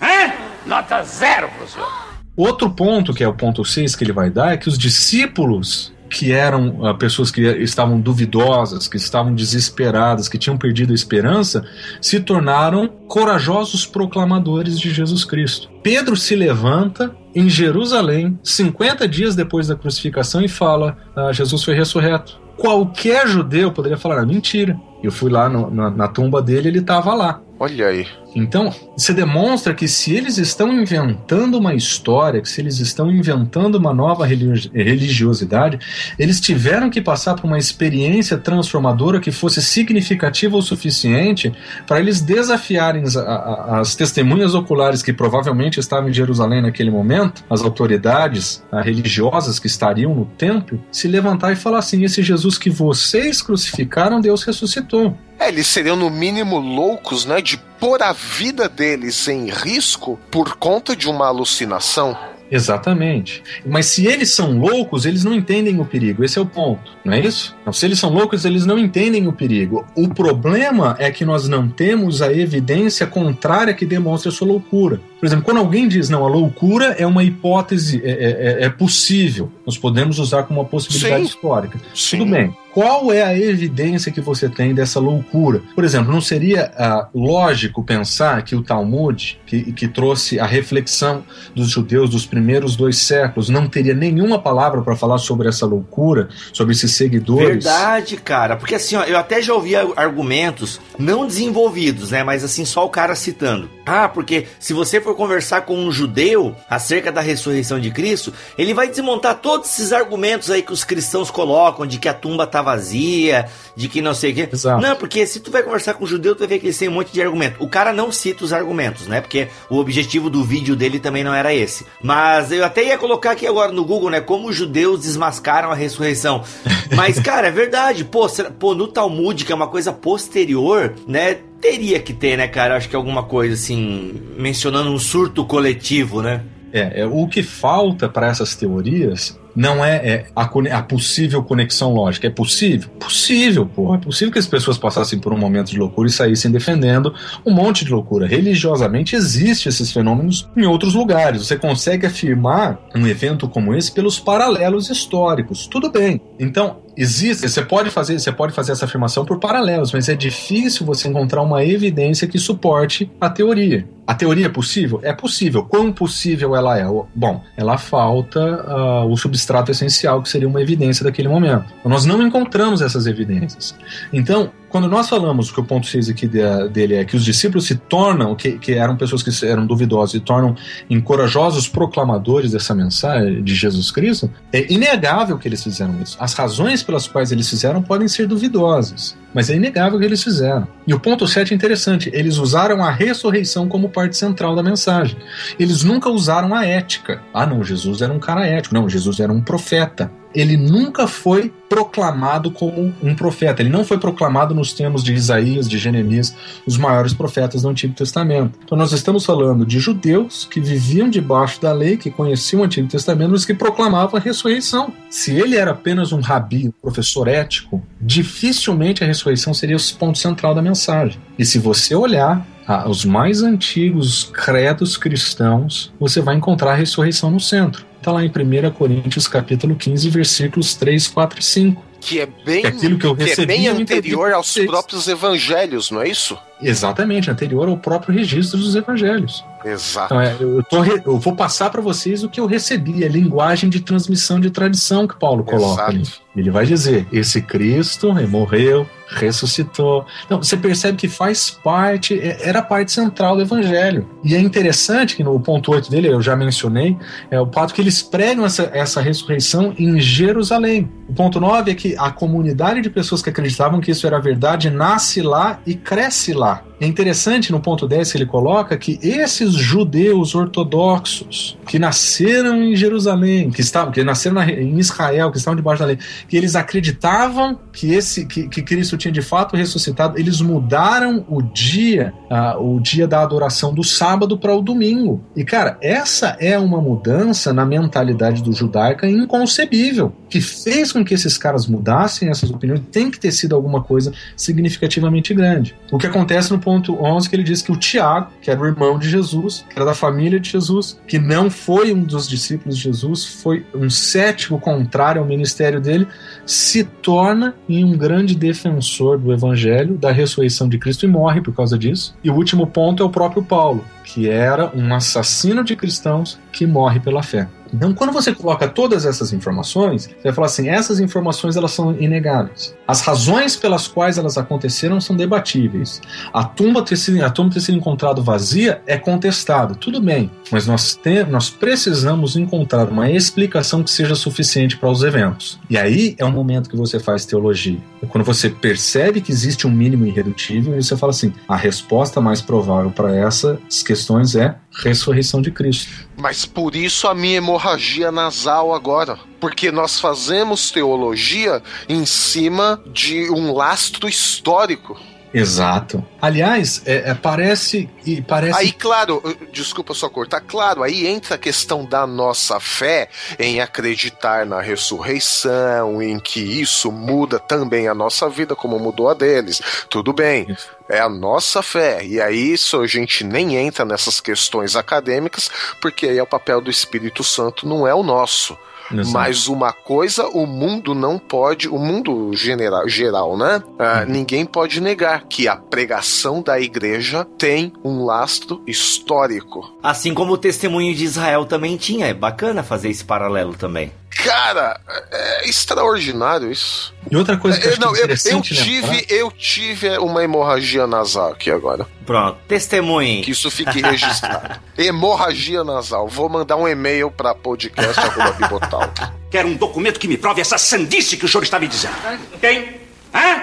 Hã? 0.00 0.32
Nota 0.64 1.02
zero 1.02 1.48
pro 1.50 1.68
senhor. 1.68 2.06
Outro 2.36 2.68
ponto, 2.70 3.14
que 3.14 3.24
é 3.24 3.28
o 3.28 3.32
ponto 3.32 3.64
6 3.64 3.96
que 3.96 4.04
ele 4.04 4.12
vai 4.12 4.28
dar, 4.28 4.52
é 4.52 4.56
que 4.58 4.68
os 4.68 4.76
discípulos 4.76 5.94
que 6.08 6.32
eram 6.32 6.80
uh, 6.80 6.96
pessoas 6.96 7.30
que 7.30 7.40
estavam 7.40 8.00
duvidosas, 8.00 8.86
que 8.86 8.96
estavam 8.96 9.34
desesperadas, 9.34 10.28
que 10.28 10.38
tinham 10.38 10.56
perdido 10.56 10.92
a 10.92 10.94
esperança, 10.94 11.64
se 12.00 12.20
tornaram 12.20 12.88
corajosos 13.08 13.86
proclamadores 13.86 14.78
de 14.78 14.92
Jesus 14.92 15.24
Cristo. 15.24 15.68
Pedro 15.82 16.16
se 16.16 16.36
levanta 16.36 17.14
em 17.34 17.48
Jerusalém, 17.48 18.38
50 18.42 19.08
dias 19.08 19.34
depois 19.34 19.66
da 19.66 19.76
crucificação, 19.76 20.42
e 20.42 20.48
fala: 20.48 20.96
ah, 21.14 21.32
Jesus 21.32 21.64
foi 21.64 21.74
ressurreto. 21.74 22.45
Qualquer 22.56 23.26
judeu 23.26 23.72
poderia 23.72 23.98
falar: 23.98 24.20
ah, 24.20 24.26
mentira. 24.26 24.78
Eu 25.02 25.12
fui 25.12 25.30
lá 25.30 25.48
no, 25.48 25.70
na, 25.70 25.90
na 25.90 26.08
tumba 26.08 26.42
dele, 26.42 26.68
ele 26.68 26.78
estava 26.78 27.14
lá. 27.14 27.40
Olha 27.58 27.88
aí. 27.88 28.06
Então, 28.36 28.70
você 28.94 29.14
demonstra 29.14 29.72
que 29.72 29.88
se 29.88 30.14
eles 30.14 30.36
estão 30.36 30.70
inventando 30.70 31.56
uma 31.56 31.74
história, 31.74 32.42
que 32.42 32.48
se 32.48 32.60
eles 32.60 32.78
estão 32.80 33.10
inventando 33.10 33.76
uma 33.76 33.94
nova 33.94 34.26
religiosidade, 34.26 35.78
eles 36.18 36.38
tiveram 36.38 36.90
que 36.90 37.00
passar 37.00 37.34
por 37.34 37.46
uma 37.46 37.56
experiência 37.56 38.36
transformadora 38.36 39.20
que 39.20 39.32
fosse 39.32 39.62
significativa 39.62 40.54
o 40.54 40.60
suficiente 40.60 41.50
para 41.86 41.98
eles 41.98 42.20
desafiarem 42.20 43.04
as, 43.04 43.16
as 43.16 43.94
testemunhas 43.94 44.54
oculares 44.54 45.02
que 45.02 45.14
provavelmente 45.14 45.80
estavam 45.80 46.10
em 46.10 46.12
Jerusalém 46.12 46.60
naquele 46.60 46.90
momento, 46.90 47.42
as 47.48 47.62
autoridades 47.62 48.62
religiosas 48.84 49.58
que 49.58 49.66
estariam 49.66 50.14
no 50.14 50.26
templo, 50.26 50.78
se 50.92 51.08
levantar 51.08 51.52
e 51.52 51.56
falar 51.56 51.78
assim: 51.78 52.04
esse 52.04 52.22
Jesus 52.22 52.58
que 52.58 52.68
vocês 52.68 53.40
crucificaram, 53.40 54.20
Deus 54.20 54.42
ressuscitou. 54.42 55.16
É, 55.38 55.48
eles 55.48 55.66
seriam 55.66 55.96
no 55.96 56.08
mínimo 56.08 56.58
loucos, 56.58 57.26
né, 57.26 57.42
de 57.42 57.58
pôr 57.78 58.02
a 58.02 58.14
vida 58.26 58.68
deles 58.68 59.26
em 59.28 59.48
risco 59.48 60.18
por 60.30 60.56
conta 60.56 60.94
de 60.94 61.08
uma 61.08 61.26
alucinação. 61.26 62.16
Exatamente. 62.50 63.42
Mas 63.64 63.86
se 63.86 64.06
eles 64.06 64.30
são 64.30 64.58
loucos, 64.58 65.06
eles 65.06 65.24
não 65.24 65.34
entendem 65.34 65.80
o 65.80 65.84
perigo. 65.84 66.24
Esse 66.24 66.38
é 66.38 66.42
o 66.42 66.46
ponto, 66.46 66.92
não 67.04 67.14
é 67.14 67.20
isso? 67.20 67.55
Então, 67.66 67.72
se 67.72 67.84
eles 67.84 67.98
são 67.98 68.10
loucos, 68.10 68.44
eles 68.44 68.64
não 68.64 68.78
entendem 68.78 69.26
o 69.26 69.32
perigo. 69.32 69.84
O 69.96 70.08
problema 70.08 70.94
é 71.00 71.10
que 71.10 71.24
nós 71.24 71.48
não 71.48 71.68
temos 71.68 72.22
a 72.22 72.32
evidência 72.32 73.08
contrária 73.08 73.74
que 73.74 73.84
demonstre 73.84 74.28
a 74.28 74.32
sua 74.32 74.46
loucura. 74.46 75.00
Por 75.18 75.26
exemplo, 75.26 75.44
quando 75.44 75.56
alguém 75.58 75.88
diz 75.88 76.08
não, 76.08 76.24
a 76.24 76.28
loucura 76.28 76.94
é 76.96 77.04
uma 77.04 77.24
hipótese, 77.24 78.00
é, 78.04 78.60
é, 78.60 78.64
é 78.66 78.70
possível, 78.70 79.50
nós 79.66 79.76
podemos 79.76 80.20
usar 80.20 80.44
como 80.44 80.60
uma 80.60 80.68
possibilidade 80.68 81.22
Sim. 81.22 81.28
histórica. 81.28 81.80
Sim. 81.92 82.18
Tudo 82.18 82.30
bem. 82.30 82.54
Qual 82.76 83.10
é 83.10 83.22
a 83.22 83.34
evidência 83.34 84.12
que 84.12 84.20
você 84.20 84.50
tem 84.50 84.74
dessa 84.74 85.00
loucura? 85.00 85.62
Por 85.74 85.82
exemplo, 85.82 86.12
não 86.12 86.20
seria 86.20 86.70
ah, 86.76 87.08
lógico 87.14 87.82
pensar 87.82 88.42
que 88.42 88.54
o 88.54 88.62
Talmud, 88.62 89.40
que, 89.46 89.72
que 89.72 89.88
trouxe 89.88 90.38
a 90.38 90.44
reflexão 90.44 91.24
dos 91.54 91.70
judeus 91.70 92.10
dos 92.10 92.26
primeiros 92.26 92.76
dois 92.76 92.98
séculos, 92.98 93.48
não 93.48 93.66
teria 93.66 93.94
nenhuma 93.94 94.38
palavra 94.38 94.82
para 94.82 94.94
falar 94.94 95.16
sobre 95.16 95.48
essa 95.48 95.64
loucura, 95.64 96.28
sobre 96.52 96.74
esses 96.74 96.92
seguidores? 96.92 97.55
Verdade, 97.64 98.16
cara. 98.18 98.56
Porque 98.56 98.74
assim, 98.74 98.96
ó, 98.96 99.04
eu 99.04 99.18
até 99.18 99.40
já 99.40 99.54
ouvi 99.54 99.74
argumentos 99.74 100.80
não 100.98 101.26
desenvolvidos, 101.26 102.10
né? 102.10 102.22
Mas 102.22 102.44
assim, 102.44 102.64
só 102.64 102.84
o 102.84 102.90
cara 102.90 103.14
citando. 103.14 103.70
Ah, 103.84 104.08
porque 104.08 104.46
se 104.58 104.72
você 104.72 105.00
for 105.00 105.14
conversar 105.14 105.62
com 105.62 105.76
um 105.76 105.90
judeu 105.90 106.54
acerca 106.68 107.10
da 107.10 107.20
ressurreição 107.20 107.80
de 107.80 107.90
Cristo, 107.90 108.32
ele 108.58 108.74
vai 108.74 108.88
desmontar 108.88 109.36
todos 109.36 109.70
esses 109.70 109.92
argumentos 109.92 110.50
aí 110.50 110.62
que 110.62 110.72
os 110.72 110.84
cristãos 110.84 111.30
colocam 111.30 111.86
de 111.86 111.98
que 111.98 112.08
a 112.08 112.14
tumba 112.14 112.44
estava 112.44 112.66
vazia, 112.66 113.46
de 113.76 113.88
que 113.88 114.02
não 114.02 114.12
sei 114.12 114.32
o 114.32 114.34
quê. 114.34 114.48
Exato. 114.52 114.82
Não, 114.82 114.96
porque 114.96 115.24
se 115.24 115.38
tu 115.38 115.50
vai 115.50 115.62
conversar 115.62 115.94
com 115.94 116.04
um 116.04 116.06
judeu, 116.06 116.34
tu 116.34 116.40
vai 116.40 116.48
ver 116.48 116.58
que 116.58 116.66
eles 116.66 116.76
têm 116.76 116.88
um 116.88 116.92
monte 116.92 117.12
de 117.12 117.22
argumento. 117.22 117.62
O 117.62 117.68
cara 117.68 117.92
não 117.92 118.10
cita 118.10 118.44
os 118.44 118.52
argumentos, 118.52 119.06
né? 119.06 119.20
Porque 119.20 119.48
o 119.70 119.78
objetivo 119.78 120.28
do 120.28 120.42
vídeo 120.42 120.74
dele 120.74 120.98
também 120.98 121.22
não 121.22 121.32
era 121.32 121.54
esse. 121.54 121.86
Mas 122.02 122.50
eu 122.50 122.64
até 122.64 122.84
ia 122.84 122.98
colocar 122.98 123.30
aqui 123.30 123.46
agora 123.46 123.70
no 123.70 123.84
Google, 123.84 124.10
né? 124.10 124.20
Como 124.20 124.48
os 124.48 124.56
judeus 124.56 125.00
desmascaram 125.00 125.70
a 125.70 125.74
ressurreição. 125.74 126.42
Mas, 126.94 127.20
cara, 127.20 127.45
é 127.46 127.50
verdade. 127.50 128.04
Pô, 128.04 128.28
será, 128.28 128.50
pô, 128.50 128.74
no 128.74 128.88
Talmud, 128.88 129.44
que 129.44 129.52
é 129.52 129.54
uma 129.54 129.68
coisa 129.68 129.92
posterior, 129.92 130.94
né? 131.06 131.38
Teria 131.60 132.00
que 132.00 132.12
ter, 132.12 132.36
né, 132.36 132.48
cara? 132.48 132.76
Acho 132.76 132.88
que 132.88 132.96
alguma 132.96 133.22
coisa 133.22 133.54
assim, 133.54 134.20
mencionando 134.36 134.90
um 134.90 134.98
surto 134.98 135.44
coletivo, 135.44 136.22
né? 136.22 136.42
É, 136.72 137.02
é 137.02 137.06
o 137.06 137.26
que 137.26 137.42
falta 137.42 138.08
para 138.08 138.28
essas 138.28 138.54
teorias 138.54 139.38
não 139.56 139.82
é, 139.82 139.96
é 139.96 140.26
a, 140.36 140.42
a, 140.42 140.82
possível 140.82 141.42
conexão 141.42 141.94
lógica. 141.94 142.26
É 142.26 142.30
possível? 142.30 142.90
Possível, 143.00 143.66
porra. 143.66 143.96
É 143.96 144.00
possível 144.00 144.32
que 144.32 144.38
as 144.38 144.46
pessoas 144.46 144.76
passassem 144.76 145.18
por 145.18 145.32
um 145.32 145.38
momento 145.38 145.70
de 145.70 145.78
loucura 145.78 146.08
e 146.08 146.12
saíssem 146.12 146.50
defendendo 146.50 147.14
um 147.44 147.52
monte 147.52 147.84
de 147.84 147.90
loucura. 147.90 148.26
Religiosamente 148.26 149.16
existe 149.16 149.68
esses 149.68 149.90
fenômenos 149.90 150.48
em 150.56 150.66
outros 150.66 150.94
lugares. 150.94 151.46
Você 151.46 151.56
consegue 151.56 152.06
afirmar 152.06 152.78
um 152.94 153.06
evento 153.06 153.48
como 153.48 153.74
esse 153.74 153.90
pelos 153.90 154.20
paralelos 154.20 154.90
históricos. 154.90 155.66
Tudo 155.66 155.90
bem. 155.90 156.20
Então, 156.38 156.78
existe, 156.96 157.48
você 157.48 157.62
pode 157.62 157.90
fazer, 157.90 158.18
você 158.18 158.32
pode 158.32 158.52
fazer 158.52 158.72
essa 158.72 158.84
afirmação 158.84 159.24
por 159.24 159.38
paralelos, 159.38 159.92
mas 159.92 160.08
é 160.08 160.14
difícil 160.14 160.84
você 160.84 161.08
encontrar 161.08 161.42
uma 161.42 161.64
evidência 161.64 162.26
que 162.26 162.38
suporte 162.38 163.10
a 163.20 163.30
teoria. 163.30 163.88
A 164.06 164.14
teoria 164.14 164.46
é 164.46 164.48
possível? 164.48 165.00
É 165.02 165.12
possível. 165.12 165.64
Quão 165.64 165.92
possível 165.92 166.54
ela 166.54 166.78
é? 166.78 166.84
Bom, 167.14 167.42
ela 167.56 167.76
falta 167.76 168.40
uh, 168.40 169.10
o 169.10 169.16
substrato 169.16 169.45
essencial, 169.70 170.22
que 170.22 170.28
seria 170.28 170.48
uma 170.48 170.60
evidência 170.60 171.04
daquele 171.04 171.28
momento. 171.28 171.72
Nós 171.84 172.04
não 172.04 172.22
encontramos 172.22 172.82
essas 172.82 173.06
evidências. 173.06 173.74
Então, 174.12 174.50
quando 174.68 174.88
nós 174.88 175.08
falamos 175.08 175.50
que 175.50 175.60
o 175.60 175.64
ponto 175.64 175.86
6 175.86 176.08
aqui 176.08 176.26
de, 176.26 176.40
dele 176.68 176.94
é 176.94 177.04
que 177.04 177.16
os 177.16 177.24
discípulos 177.24 177.66
se 177.66 177.76
tornam, 177.76 178.34
que, 178.34 178.58
que 178.58 178.74
eram 178.74 178.96
pessoas 178.96 179.22
que 179.22 179.46
eram 179.46 179.66
duvidosas, 179.66 180.14
e 180.14 180.20
tornam 180.20 180.56
encorajosos 180.90 181.68
proclamadores 181.68 182.52
dessa 182.52 182.74
mensagem 182.74 183.42
de 183.42 183.54
Jesus 183.54 183.90
Cristo, 183.90 184.30
é 184.52 184.72
inegável 184.72 185.38
que 185.38 185.48
eles 185.48 185.62
fizeram 185.62 186.00
isso. 186.02 186.16
As 186.20 186.34
razões 186.34 186.82
pelas 186.82 187.06
quais 187.06 187.32
eles 187.32 187.48
fizeram 187.48 187.82
podem 187.82 188.08
ser 188.08 188.26
duvidosas, 188.26 189.16
mas 189.32 189.50
é 189.50 189.54
inegável 189.54 189.98
que 189.98 190.04
eles 190.04 190.22
fizeram. 190.22 190.66
E 190.86 190.94
o 190.94 191.00
ponto 191.00 191.26
7 191.26 191.52
é 191.52 191.56
interessante: 191.56 192.10
eles 192.12 192.36
usaram 192.36 192.82
a 192.82 192.90
ressurreição 192.90 193.68
como 193.68 193.88
parte 193.88 194.16
central 194.16 194.54
da 194.54 194.62
mensagem. 194.62 195.16
Eles 195.58 195.82
nunca 195.82 196.10
usaram 196.10 196.54
a 196.54 196.64
ética. 196.64 197.22
Ah, 197.32 197.46
não, 197.46 197.62
Jesus 197.62 198.02
era 198.02 198.12
um 198.12 198.18
cara 198.18 198.46
ético. 198.46 198.74
Não, 198.74 198.88
Jesus 198.88 199.20
era 199.20 199.32
um 199.32 199.40
profeta 199.40 200.10
ele 200.36 200.58
nunca 200.58 201.08
foi 201.08 201.50
proclamado 201.66 202.50
como 202.50 202.94
um 203.02 203.14
profeta. 203.14 203.62
Ele 203.62 203.70
não 203.70 203.86
foi 203.86 203.96
proclamado 203.96 204.54
nos 204.54 204.74
termos 204.74 205.02
de 205.02 205.14
Isaías, 205.14 205.66
de 205.66 205.78
Jeremias, 205.78 206.36
os 206.66 206.76
maiores 206.76 207.14
profetas 207.14 207.62
do 207.62 207.70
Antigo 207.70 207.94
Testamento. 207.94 208.58
Então 208.62 208.76
nós 208.76 208.92
estamos 208.92 209.24
falando 209.24 209.64
de 209.64 209.80
judeus 209.80 210.46
que 210.48 210.60
viviam 210.60 211.08
debaixo 211.08 211.60
da 211.62 211.72
lei, 211.72 211.96
que 211.96 212.10
conheciam 212.10 212.60
o 212.60 212.64
Antigo 212.64 212.86
Testamento, 212.86 213.30
mas 213.30 213.46
que 213.46 213.54
proclamavam 213.54 214.20
a 214.20 214.22
ressurreição. 214.22 214.92
Se 215.08 215.34
ele 215.34 215.56
era 215.56 215.70
apenas 215.70 216.12
um 216.12 216.20
rabi, 216.20 216.68
um 216.68 216.72
professor 216.82 217.28
ético, 217.28 217.82
dificilmente 217.98 219.02
a 219.02 219.06
ressurreição 219.06 219.54
seria 219.54 219.76
o 219.76 219.94
ponto 219.98 220.18
central 220.18 220.54
da 220.54 220.60
mensagem. 220.60 221.18
E 221.38 221.46
se 221.46 221.58
você 221.58 221.94
olhar 221.94 222.46
ah, 222.68 222.86
os 222.86 223.06
mais 223.06 223.42
antigos 223.42 224.30
credos 224.34 224.98
cristãos, 224.98 225.90
você 225.98 226.20
vai 226.20 226.36
encontrar 226.36 226.72
a 226.72 226.76
ressurreição 226.76 227.30
no 227.30 227.40
centro 227.40 227.86
está 228.06 228.12
lá 228.12 228.24
em 228.24 228.28
1 228.28 228.70
Coríntios 228.70 229.26
capítulo 229.26 229.74
15, 229.74 230.08
versículos 230.10 230.74
3, 230.76 231.08
4 231.08 231.40
e 231.40 231.42
5. 231.42 231.84
Que 231.98 232.20
é 232.20 232.26
bem, 232.26 232.60
que 232.60 232.66
é 232.66 232.70
aquilo 232.70 232.98
que 232.98 233.06
eu 233.06 233.14
recebi, 233.14 233.34
que 233.34 233.42
é 233.42 233.46
bem 233.46 233.68
anterior 233.68 234.32
aos 234.32 234.54
próprios 234.54 235.08
evangelhos, 235.08 235.90
não 235.90 236.02
é 236.02 236.08
isso? 236.08 236.38
Exatamente, 236.62 237.28
anterior 237.30 237.68
ao 237.68 237.76
próprio 237.76 238.14
registro 238.14 238.58
dos 238.58 238.76
evangelhos. 238.76 239.44
Exato. 239.64 240.14
Então, 240.14 240.20
é, 240.20 240.36
eu, 240.38 240.62
tô, 240.62 240.84
eu, 240.84 241.18
vou 241.18 241.34
passar 241.34 241.70
para 241.70 241.80
vocês 241.80 242.22
o 242.22 242.28
que 242.28 242.38
eu 242.38 242.46
recebi, 242.46 243.04
a 243.04 243.08
linguagem 243.08 243.68
de 243.68 243.80
transmissão 243.80 244.38
de 244.38 244.50
tradição 244.50 245.08
que 245.08 245.18
Paulo 245.18 245.42
coloca 245.42 245.82
Exato. 245.82 245.90
ali. 245.90 246.25
Ele 246.36 246.50
vai 246.50 246.66
dizer: 246.66 247.06
esse 247.10 247.40
Cristo 247.40 248.12
morreu, 248.28 248.86
ressuscitou. 249.08 250.04
Então, 250.24 250.42
você 250.42 250.56
percebe 250.56 250.98
que 250.98 251.08
faz 251.08 251.50
parte, 251.50 252.18
é, 252.18 252.48
era 252.48 252.60
parte 252.60 252.92
central 252.92 253.36
do 253.36 253.42
evangelho. 253.42 254.06
E 254.22 254.34
é 254.34 254.38
interessante 254.38 255.16
que 255.16 255.24
no 255.24 255.38
ponto 255.40 255.72
8 255.72 255.90
dele, 255.90 256.08
eu 256.08 256.20
já 256.20 256.36
mencionei, 256.36 256.96
é 257.30 257.40
o 257.40 257.50
fato 257.50 257.72
que 257.72 257.80
eles 257.80 258.02
pregam 258.02 258.44
essa, 258.44 258.70
essa 258.72 259.00
ressurreição 259.00 259.74
em 259.78 259.98
Jerusalém. 259.98 260.90
O 261.08 261.14
ponto 261.14 261.40
9 261.40 261.70
é 261.70 261.74
que 261.74 261.96
a 261.96 262.10
comunidade 262.10 262.80
de 262.80 262.90
pessoas 262.90 263.22
que 263.22 263.30
acreditavam 263.30 263.80
que 263.80 263.90
isso 263.90 264.06
era 264.06 264.18
verdade 264.18 264.70
nasce 264.70 265.22
lá 265.22 265.60
e 265.66 265.74
cresce 265.74 266.32
lá. 266.32 266.62
É 266.78 266.86
interessante 266.86 267.50
no 267.50 267.60
ponto 267.60 267.88
10 267.88 268.12
que 268.12 268.18
ele 268.18 268.26
coloca 268.26 268.76
que 268.76 268.98
esses 269.02 269.54
judeus 269.54 270.34
ortodoxos 270.34 271.56
que 271.66 271.78
nasceram 271.78 272.62
em 272.62 272.76
Jerusalém, 272.76 273.50
que 273.50 273.62
estavam, 273.62 273.92
que 273.92 274.04
nasceram 274.04 274.34
na, 274.34 274.50
em 274.50 274.78
Israel, 274.78 275.30
que 275.30 275.38
estavam 275.38 275.56
debaixo 275.56 275.80
da 275.80 275.86
lei, 275.86 275.98
que 276.28 276.36
eles 276.36 276.54
acreditavam 276.54 277.58
que 277.72 277.94
esse 277.94 278.26
que, 278.26 278.48
que 278.48 278.62
Cristo 278.62 278.96
tinha 278.96 279.10
de 279.10 279.22
fato 279.22 279.56
ressuscitado, 279.56 280.18
eles 280.18 280.40
mudaram 280.40 281.24
o 281.28 281.40
dia, 281.40 282.12
uh, 282.30 282.62
o 282.62 282.78
dia 282.78 283.08
da 283.08 283.22
adoração 283.22 283.72
do 283.72 283.82
sábado 283.82 284.38
para 284.38 284.54
o 284.54 284.60
domingo. 284.60 285.24
E 285.34 285.44
cara, 285.44 285.78
essa 285.80 286.36
é 286.38 286.58
uma 286.58 286.80
mudança 286.80 287.52
na 287.52 287.64
mentalidade 287.64 288.42
do 288.42 288.52
judaica 288.52 289.08
inconcebível, 289.08 290.12
que 290.28 290.40
fez 290.40 290.92
com 290.92 291.04
que 291.04 291.14
esses 291.14 291.38
caras 291.38 291.66
mudassem 291.66 292.28
essas 292.28 292.50
opiniões. 292.50 292.82
Tem 292.92 293.10
que 293.10 293.18
ter 293.18 293.32
sido 293.32 293.54
alguma 293.54 293.82
coisa 293.82 294.12
significativamente 294.36 295.32
grande. 295.32 295.74
O 295.90 295.98
que 295.98 296.06
acontece 296.06 296.52
no 296.52 296.58
ponto 296.66 297.00
11 297.00 297.30
que 297.30 297.36
ele 297.36 297.44
diz 297.44 297.62
que 297.62 297.70
o 297.70 297.76
Tiago, 297.76 298.32
que 298.42 298.50
era 298.50 298.60
o 298.60 298.66
irmão 298.66 298.98
de 298.98 299.08
Jesus, 299.08 299.64
que 299.70 299.76
era 299.76 299.84
da 299.84 299.94
família 299.94 300.40
de 300.40 300.50
Jesus, 300.50 301.00
que 301.06 301.16
não 301.16 301.48
foi 301.48 301.94
um 301.94 302.02
dos 302.02 302.28
discípulos 302.28 302.76
de 302.76 302.82
Jesus, 302.82 303.24
foi 303.24 303.64
um 303.72 303.88
sétimo 303.88 304.58
contrário 304.58 305.22
ao 305.22 305.28
ministério 305.28 305.80
dele, 305.80 306.08
se 306.44 306.82
torna 306.82 307.54
um 307.68 307.96
grande 307.96 308.34
defensor 308.34 309.16
do 309.16 309.32
evangelho, 309.32 309.96
da 309.96 310.10
ressurreição 310.10 310.68
de 310.68 310.76
Cristo 310.76 311.06
e 311.06 311.08
morre 311.08 311.40
por 311.40 311.54
causa 311.54 311.78
disso. 311.78 312.16
E 312.24 312.28
o 312.30 312.34
último 312.34 312.66
ponto 312.66 313.00
é 313.00 313.06
o 313.06 313.10
próprio 313.10 313.44
Paulo, 313.44 313.84
que 314.02 314.28
era 314.28 314.72
um 314.74 314.92
assassino 314.92 315.62
de 315.62 315.76
cristãos 315.76 316.36
que 316.50 316.66
morre 316.66 316.98
pela 316.98 317.22
fé. 317.22 317.46
Então, 317.72 317.92
quando 317.94 318.12
você 318.12 318.34
coloca 318.34 318.68
todas 318.68 319.04
essas 319.04 319.32
informações, 319.32 320.06
você 320.06 320.22
vai 320.24 320.32
falar 320.32 320.46
assim: 320.46 320.68
essas 320.68 321.00
informações 321.00 321.56
elas 321.56 321.72
são 321.72 321.96
inegáveis. 321.98 322.74
As 322.86 323.00
razões 323.00 323.56
pelas 323.56 323.88
quais 323.88 324.18
elas 324.18 324.38
aconteceram 324.38 325.00
são 325.00 325.16
debatíveis. 325.16 326.00
A 326.32 326.44
tumba 326.44 326.82
ter 326.82 326.96
sido, 326.96 327.22
a 327.24 327.30
tumba 327.30 327.54
ter 327.54 327.60
sido 327.60 327.78
encontrada 327.78 328.20
vazia 328.20 328.80
é 328.86 328.96
contestada. 328.96 329.74
Tudo 329.74 330.00
bem, 330.00 330.30
mas 330.50 330.66
nós, 330.66 330.94
tem, 330.94 331.24
nós 331.24 331.50
precisamos 331.50 332.36
encontrar 332.36 332.88
uma 332.88 333.10
explicação 333.10 333.82
que 333.82 333.90
seja 333.90 334.14
suficiente 334.14 334.76
para 334.76 334.90
os 334.90 335.02
eventos. 335.02 335.58
E 335.68 335.76
aí 335.76 336.14
é 336.18 336.24
o 336.24 336.30
momento 336.30 336.70
que 336.70 336.76
você 336.76 336.98
faz 336.98 337.24
teologia. 337.24 337.78
É 338.02 338.06
quando 338.06 338.24
você 338.24 338.48
percebe 338.48 339.20
que 339.20 339.32
existe 339.32 339.66
um 339.66 339.70
mínimo 339.70 340.06
irredutível 340.06 340.78
e 340.78 340.82
você 340.82 340.96
fala 340.96 341.10
assim: 341.10 341.32
a 341.48 341.56
resposta 341.56 342.20
mais 342.20 342.40
provável 342.40 342.90
para 342.90 343.14
essas 343.16 343.82
questões 343.82 344.36
é 344.36 344.56
ressurreição 344.82 345.40
de 345.40 345.50
Cristo. 345.50 346.06
Mas 346.16 346.44
por 346.44 346.74
isso 346.76 347.08
a 347.08 347.14
minha 347.14 347.36
hemorragia 347.36 348.12
nasal 348.12 348.74
agora. 348.74 349.18
Porque 349.40 349.70
nós 349.70 350.00
fazemos 350.00 350.70
teologia 350.70 351.62
em 351.88 352.04
cima 352.04 352.82
de 352.92 353.30
um 353.30 353.52
lastro 353.52 354.08
histórico. 354.08 354.98
Exato. 355.32 356.04
Aliás, 356.20 356.82
é, 356.86 357.10
é, 357.10 357.14
parece 357.14 357.88
e 358.04 358.22
parece. 358.22 358.58
Aí, 358.58 358.72
claro, 358.72 359.22
desculpa 359.52 359.92
só 359.92 360.08
cortar, 360.08 360.40
claro, 360.40 360.82
aí 360.82 361.06
entra 361.06 361.34
a 361.34 361.38
questão 361.38 361.84
da 361.84 362.06
nossa 362.06 362.58
fé 362.58 363.08
em 363.38 363.60
acreditar 363.60 364.46
na 364.46 364.60
ressurreição, 364.60 366.00
em 366.02 366.18
que 366.18 366.40
isso 366.40 366.90
muda 366.90 367.38
também 367.38 367.88
a 367.88 367.94
nossa 367.94 368.28
vida, 368.28 368.56
como 368.56 368.78
mudou 368.78 369.08
a 369.08 369.14
deles. 369.14 369.60
Tudo 369.88 370.12
bem. 370.12 370.46
Isso. 370.50 370.68
É 370.88 371.00
a 371.00 371.08
nossa 371.08 371.62
fé. 371.62 372.04
E 372.04 372.20
aí 372.20 372.52
isso 372.52 372.80
a 372.80 372.86
gente 372.86 373.24
nem 373.24 373.56
entra 373.56 373.84
nessas 373.84 374.20
questões 374.20 374.76
acadêmicas, 374.76 375.50
porque 375.80 376.06
aí 376.06 376.18
é 376.18 376.22
o 376.22 376.26
papel 376.26 376.60
do 376.60 376.70
Espírito 376.70 377.24
Santo, 377.24 377.68
não 377.68 377.86
é 377.86 377.94
o 377.94 378.02
nosso. 378.02 378.56
Exato. 378.92 379.10
Mas 379.10 379.48
uma 379.48 379.72
coisa 379.72 380.26
o 380.28 380.46
mundo 380.46 380.94
não 380.94 381.18
pode, 381.18 381.68
o 381.68 381.78
mundo 381.78 382.32
general, 382.34 382.88
geral, 382.88 383.36
né? 383.36 383.62
Ah, 383.78 384.04
uhum. 384.06 384.12
Ninguém 384.12 384.44
pode 384.44 384.80
negar 384.80 385.24
que 385.28 385.48
a 385.48 385.56
pregação 385.56 386.42
da 386.42 386.60
igreja 386.60 387.26
tem 387.38 387.72
um 387.84 388.04
lastro 388.04 388.62
histórico. 388.66 389.72
Assim 389.82 390.14
como 390.14 390.32
o 390.32 390.38
testemunho 390.38 390.94
de 390.94 391.04
Israel 391.04 391.44
também 391.44 391.76
tinha. 391.76 392.06
É 392.06 392.14
bacana 392.14 392.62
fazer 392.62 392.88
esse 392.90 393.04
paralelo 393.04 393.54
também. 393.54 393.90
Cara, 394.24 394.80
é 395.10 395.48
extraordinário 395.48 396.50
isso. 396.50 396.94
E 397.10 397.16
outra 397.16 397.36
coisa 397.36 397.58
que 397.58 397.66
eu, 397.66 397.72
é, 397.72 397.78
não, 397.78 397.94
eu, 397.94 398.08
eu 398.08 398.40
tive, 398.40 399.06
eu 399.08 399.30
tive 399.30 399.98
uma 399.98 400.22
hemorragia 400.24 400.86
nasal 400.86 401.32
aqui 401.32 401.50
agora. 401.50 401.86
Pronto, 402.04 402.38
testemunho. 402.48 403.22
Que 403.22 403.30
isso 403.30 403.50
fique 403.50 403.80
registrado. 403.80 404.60
hemorragia 404.76 405.62
nasal. 405.64 406.08
Vou 406.08 406.28
mandar 406.28 406.56
um 406.56 406.66
e-mail 406.66 407.10
para 407.10 407.34
podcast@bibotal. 407.34 408.92
Quero 409.30 409.48
um 409.48 409.54
documento 409.54 410.00
que 410.00 410.08
me 410.08 410.16
prove 410.16 410.40
essa 410.40 410.58
sandice 410.58 411.16
que 411.16 411.24
o 411.24 411.28
senhor 411.28 411.42
está 411.42 411.58
me 411.58 411.68
dizendo. 411.68 411.94
Quem? 412.40 412.80
Hã? 413.14 413.42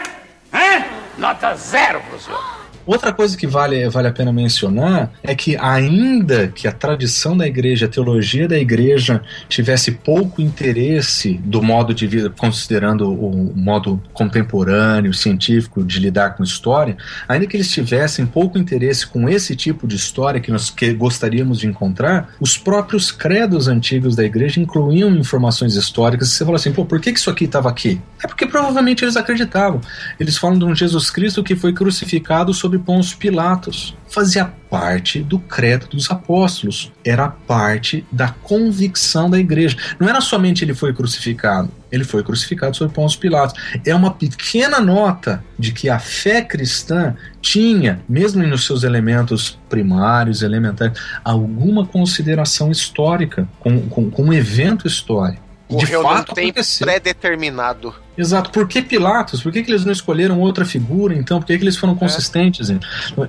Hã? 0.54 0.86
Nota 1.18 1.56
zero 1.56 2.02
pro 2.02 2.20
senhor. 2.20 2.63
Outra 2.86 3.14
coisa 3.14 3.38
que 3.38 3.48
vale, 3.48 3.88
vale 3.90 4.08
a 4.08 4.12
pena 4.12 4.34
mencionar 4.34 5.12
é 5.24 5.34
que, 5.34 5.56
ainda 5.58 6.48
que 6.48 6.68
a 6.68 6.72
tradição 6.72 7.36
da 7.38 7.48
igreja, 7.48 7.86
a 7.86 7.90
teologia 7.90 8.48
da 8.48 8.58
igreja, 8.58 9.22
tivesse 9.48 9.92
pouco 9.92 10.42
interesse 10.42 11.40
do 11.46 11.62
modo 11.62 11.94
de 11.94 12.06
vida, 12.08 12.30
considerando 12.30 13.12
o 13.12 13.54
modo 13.56 14.02
contemporâneo, 14.14 15.14
científico 15.14 15.84
de 15.84 16.00
lidar 16.00 16.36
com 16.36 16.44
história, 16.44 16.98
ainda 17.28 17.48
que 17.48 17.56
eles 17.56 17.72
tivessem 17.72 18.26
pouco 18.26 18.58
interesse 18.58 19.08
com 19.08 19.30
esse 19.30 19.56
tipo 19.56 19.88
de 19.88 19.96
história 19.96 20.42
que 20.42 20.52
nós 20.52 20.70
que 20.70 20.94
gostaríamos 20.94 21.60
de 21.60 21.68
encontrar, 21.68 22.30
os 22.40 22.58
próprios 22.58 23.12
credos 23.12 23.68
antigos 23.68 24.16
da 24.16 24.24
igreja 24.24 24.60
incluíam 24.60 25.10
informações 25.16 25.76
históricas. 25.76 26.30
Você 26.30 26.44
fala 26.44 26.58
assim, 26.58 26.74
pô, 26.74 26.86
por 26.86 27.00
que 27.00 27.12
isso 27.12 27.30
aqui 27.30 27.46
estava 27.46 27.70
aqui? 27.70 28.02
É 28.24 28.28
porque 28.28 28.46
provavelmente 28.46 29.04
eles 29.04 29.16
acreditavam. 29.16 29.82
Eles 30.20 30.38
falam 30.38 30.58
de 30.58 30.66
um 30.66 30.76
Jesus 30.76 31.10
Cristo 31.10 31.44
que 31.44 31.56
foi 31.56 31.74
crucificado 31.74 32.54
sob 32.54 32.73
sobre 32.74 32.80
Pôncio 32.80 33.18
Pilatos. 33.18 33.96
Fazia 34.08 34.46
parte 34.70 35.22
do 35.22 35.40
credo 35.40 35.88
dos 35.88 36.10
apóstolos, 36.10 36.92
era 37.04 37.30
parte 37.30 38.06
da 38.12 38.30
convicção 38.30 39.30
da 39.30 39.40
igreja. 39.40 39.78
Não 40.00 40.08
era 40.08 40.22
somente 40.22 40.64
ele 40.64 40.74
foi 40.74 40.94
crucificado, 40.94 41.72
ele 41.92 42.04
foi 42.04 42.24
crucificado 42.24 42.76
sob 42.76 42.94
Pôncio 42.94 43.20
Pilatos. 43.20 43.60
É 43.86 43.94
uma 43.94 44.12
pequena 44.12 44.80
nota 44.80 45.44
de 45.58 45.72
que 45.72 45.90
a 45.90 46.00
fé 46.00 46.42
cristã 46.42 47.16
tinha, 47.42 48.02
mesmo 48.08 48.44
nos 48.44 48.66
seus 48.66 48.84
elementos 48.84 49.58
primários, 49.70 50.42
elementares, 50.42 51.00
alguma 51.24 51.86
consideração 51.86 52.72
histórica 52.72 53.48
com, 53.60 53.82
com, 53.90 54.10
com 54.10 54.24
um 54.24 54.34
evento 54.34 54.88
histórico. 54.88 55.42
De 55.70 55.88
fato, 55.88 56.36
tem 56.36 56.54
pré-determinado. 56.80 57.96
Exato. 58.18 58.52
Por 58.52 58.68
que 58.68 58.82
Pilatos? 58.82 59.42
Por 59.42 59.52
que, 59.52 59.64
que 59.64 59.72
eles 59.72 59.86
não 59.86 59.92
escolheram 59.92 60.40
outra 60.40 60.66
figura, 60.66 61.16
então? 61.16 61.40
Por 61.40 61.48
que, 61.48 61.58
que 61.58 61.64
eles 61.64 61.78
foram 61.78 61.94
é. 61.94 61.98
consistentes? 61.98 62.70
É. 62.70 62.80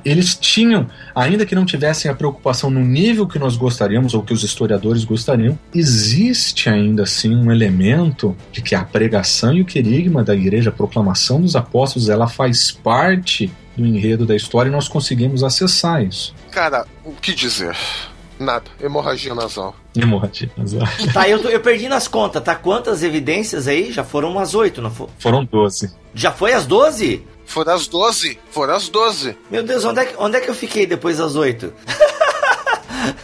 Eles 0.04 0.34
tinham, 0.34 0.86
ainda 1.14 1.46
que 1.46 1.54
não 1.54 1.64
tivessem 1.64 2.10
a 2.10 2.14
preocupação 2.14 2.70
no 2.70 2.80
nível 2.80 3.26
que 3.26 3.38
nós 3.38 3.56
gostaríamos, 3.56 4.14
ou 4.14 4.22
que 4.22 4.32
os 4.32 4.42
historiadores 4.42 5.04
gostariam, 5.04 5.58
existe 5.74 6.68
ainda 6.68 7.04
assim 7.04 7.34
um 7.34 7.50
elemento 7.50 8.36
de 8.52 8.60
que 8.60 8.74
a 8.74 8.84
pregação 8.84 9.54
e 9.54 9.62
o 9.62 9.64
querigma 9.64 10.22
da 10.22 10.34
igreja, 10.34 10.70
a 10.70 10.72
proclamação 10.72 11.40
dos 11.40 11.56
apóstolos, 11.56 12.08
ela 12.08 12.28
faz 12.28 12.70
parte 12.70 13.50
do 13.76 13.84
enredo 13.84 14.24
da 14.24 14.36
história 14.36 14.68
e 14.68 14.72
nós 14.72 14.88
conseguimos 14.88 15.42
acessar 15.42 16.02
isso. 16.02 16.34
Cara, 16.50 16.86
o 17.04 17.12
que 17.12 17.34
dizer? 17.34 17.76
Nada. 18.44 18.64
Hemorragia 18.80 19.34
nasal. 19.34 19.74
Hemorragia 19.96 20.50
nasal. 20.56 20.82
Tá, 21.12 21.28
eu, 21.28 21.38
eu 21.48 21.60
perdi 21.60 21.88
nas 21.88 22.06
contas, 22.06 22.42
tá? 22.42 22.54
Quantas 22.54 23.02
evidências 23.02 23.66
aí? 23.66 23.90
Já 23.90 24.04
foram 24.04 24.30
umas 24.30 24.54
oito, 24.54 24.82
não 24.82 24.90
foi? 24.90 25.08
Foram 25.18 25.44
doze. 25.44 25.92
Já 26.14 26.30
foi 26.30 26.52
as 26.52 26.66
doze? 26.66 27.26
Foram 27.46 27.74
as 27.74 27.86
doze. 27.86 28.38
Foram 28.50 28.74
as 28.74 28.88
doze. 28.88 29.36
Meu 29.50 29.62
Deus, 29.62 29.84
onde 29.84 30.00
é, 30.00 30.04
que, 30.04 30.14
onde 30.18 30.36
é 30.36 30.40
que 30.40 30.50
eu 30.50 30.54
fiquei 30.54 30.86
depois 30.86 31.18
das 31.18 31.34
oito? 31.36 31.72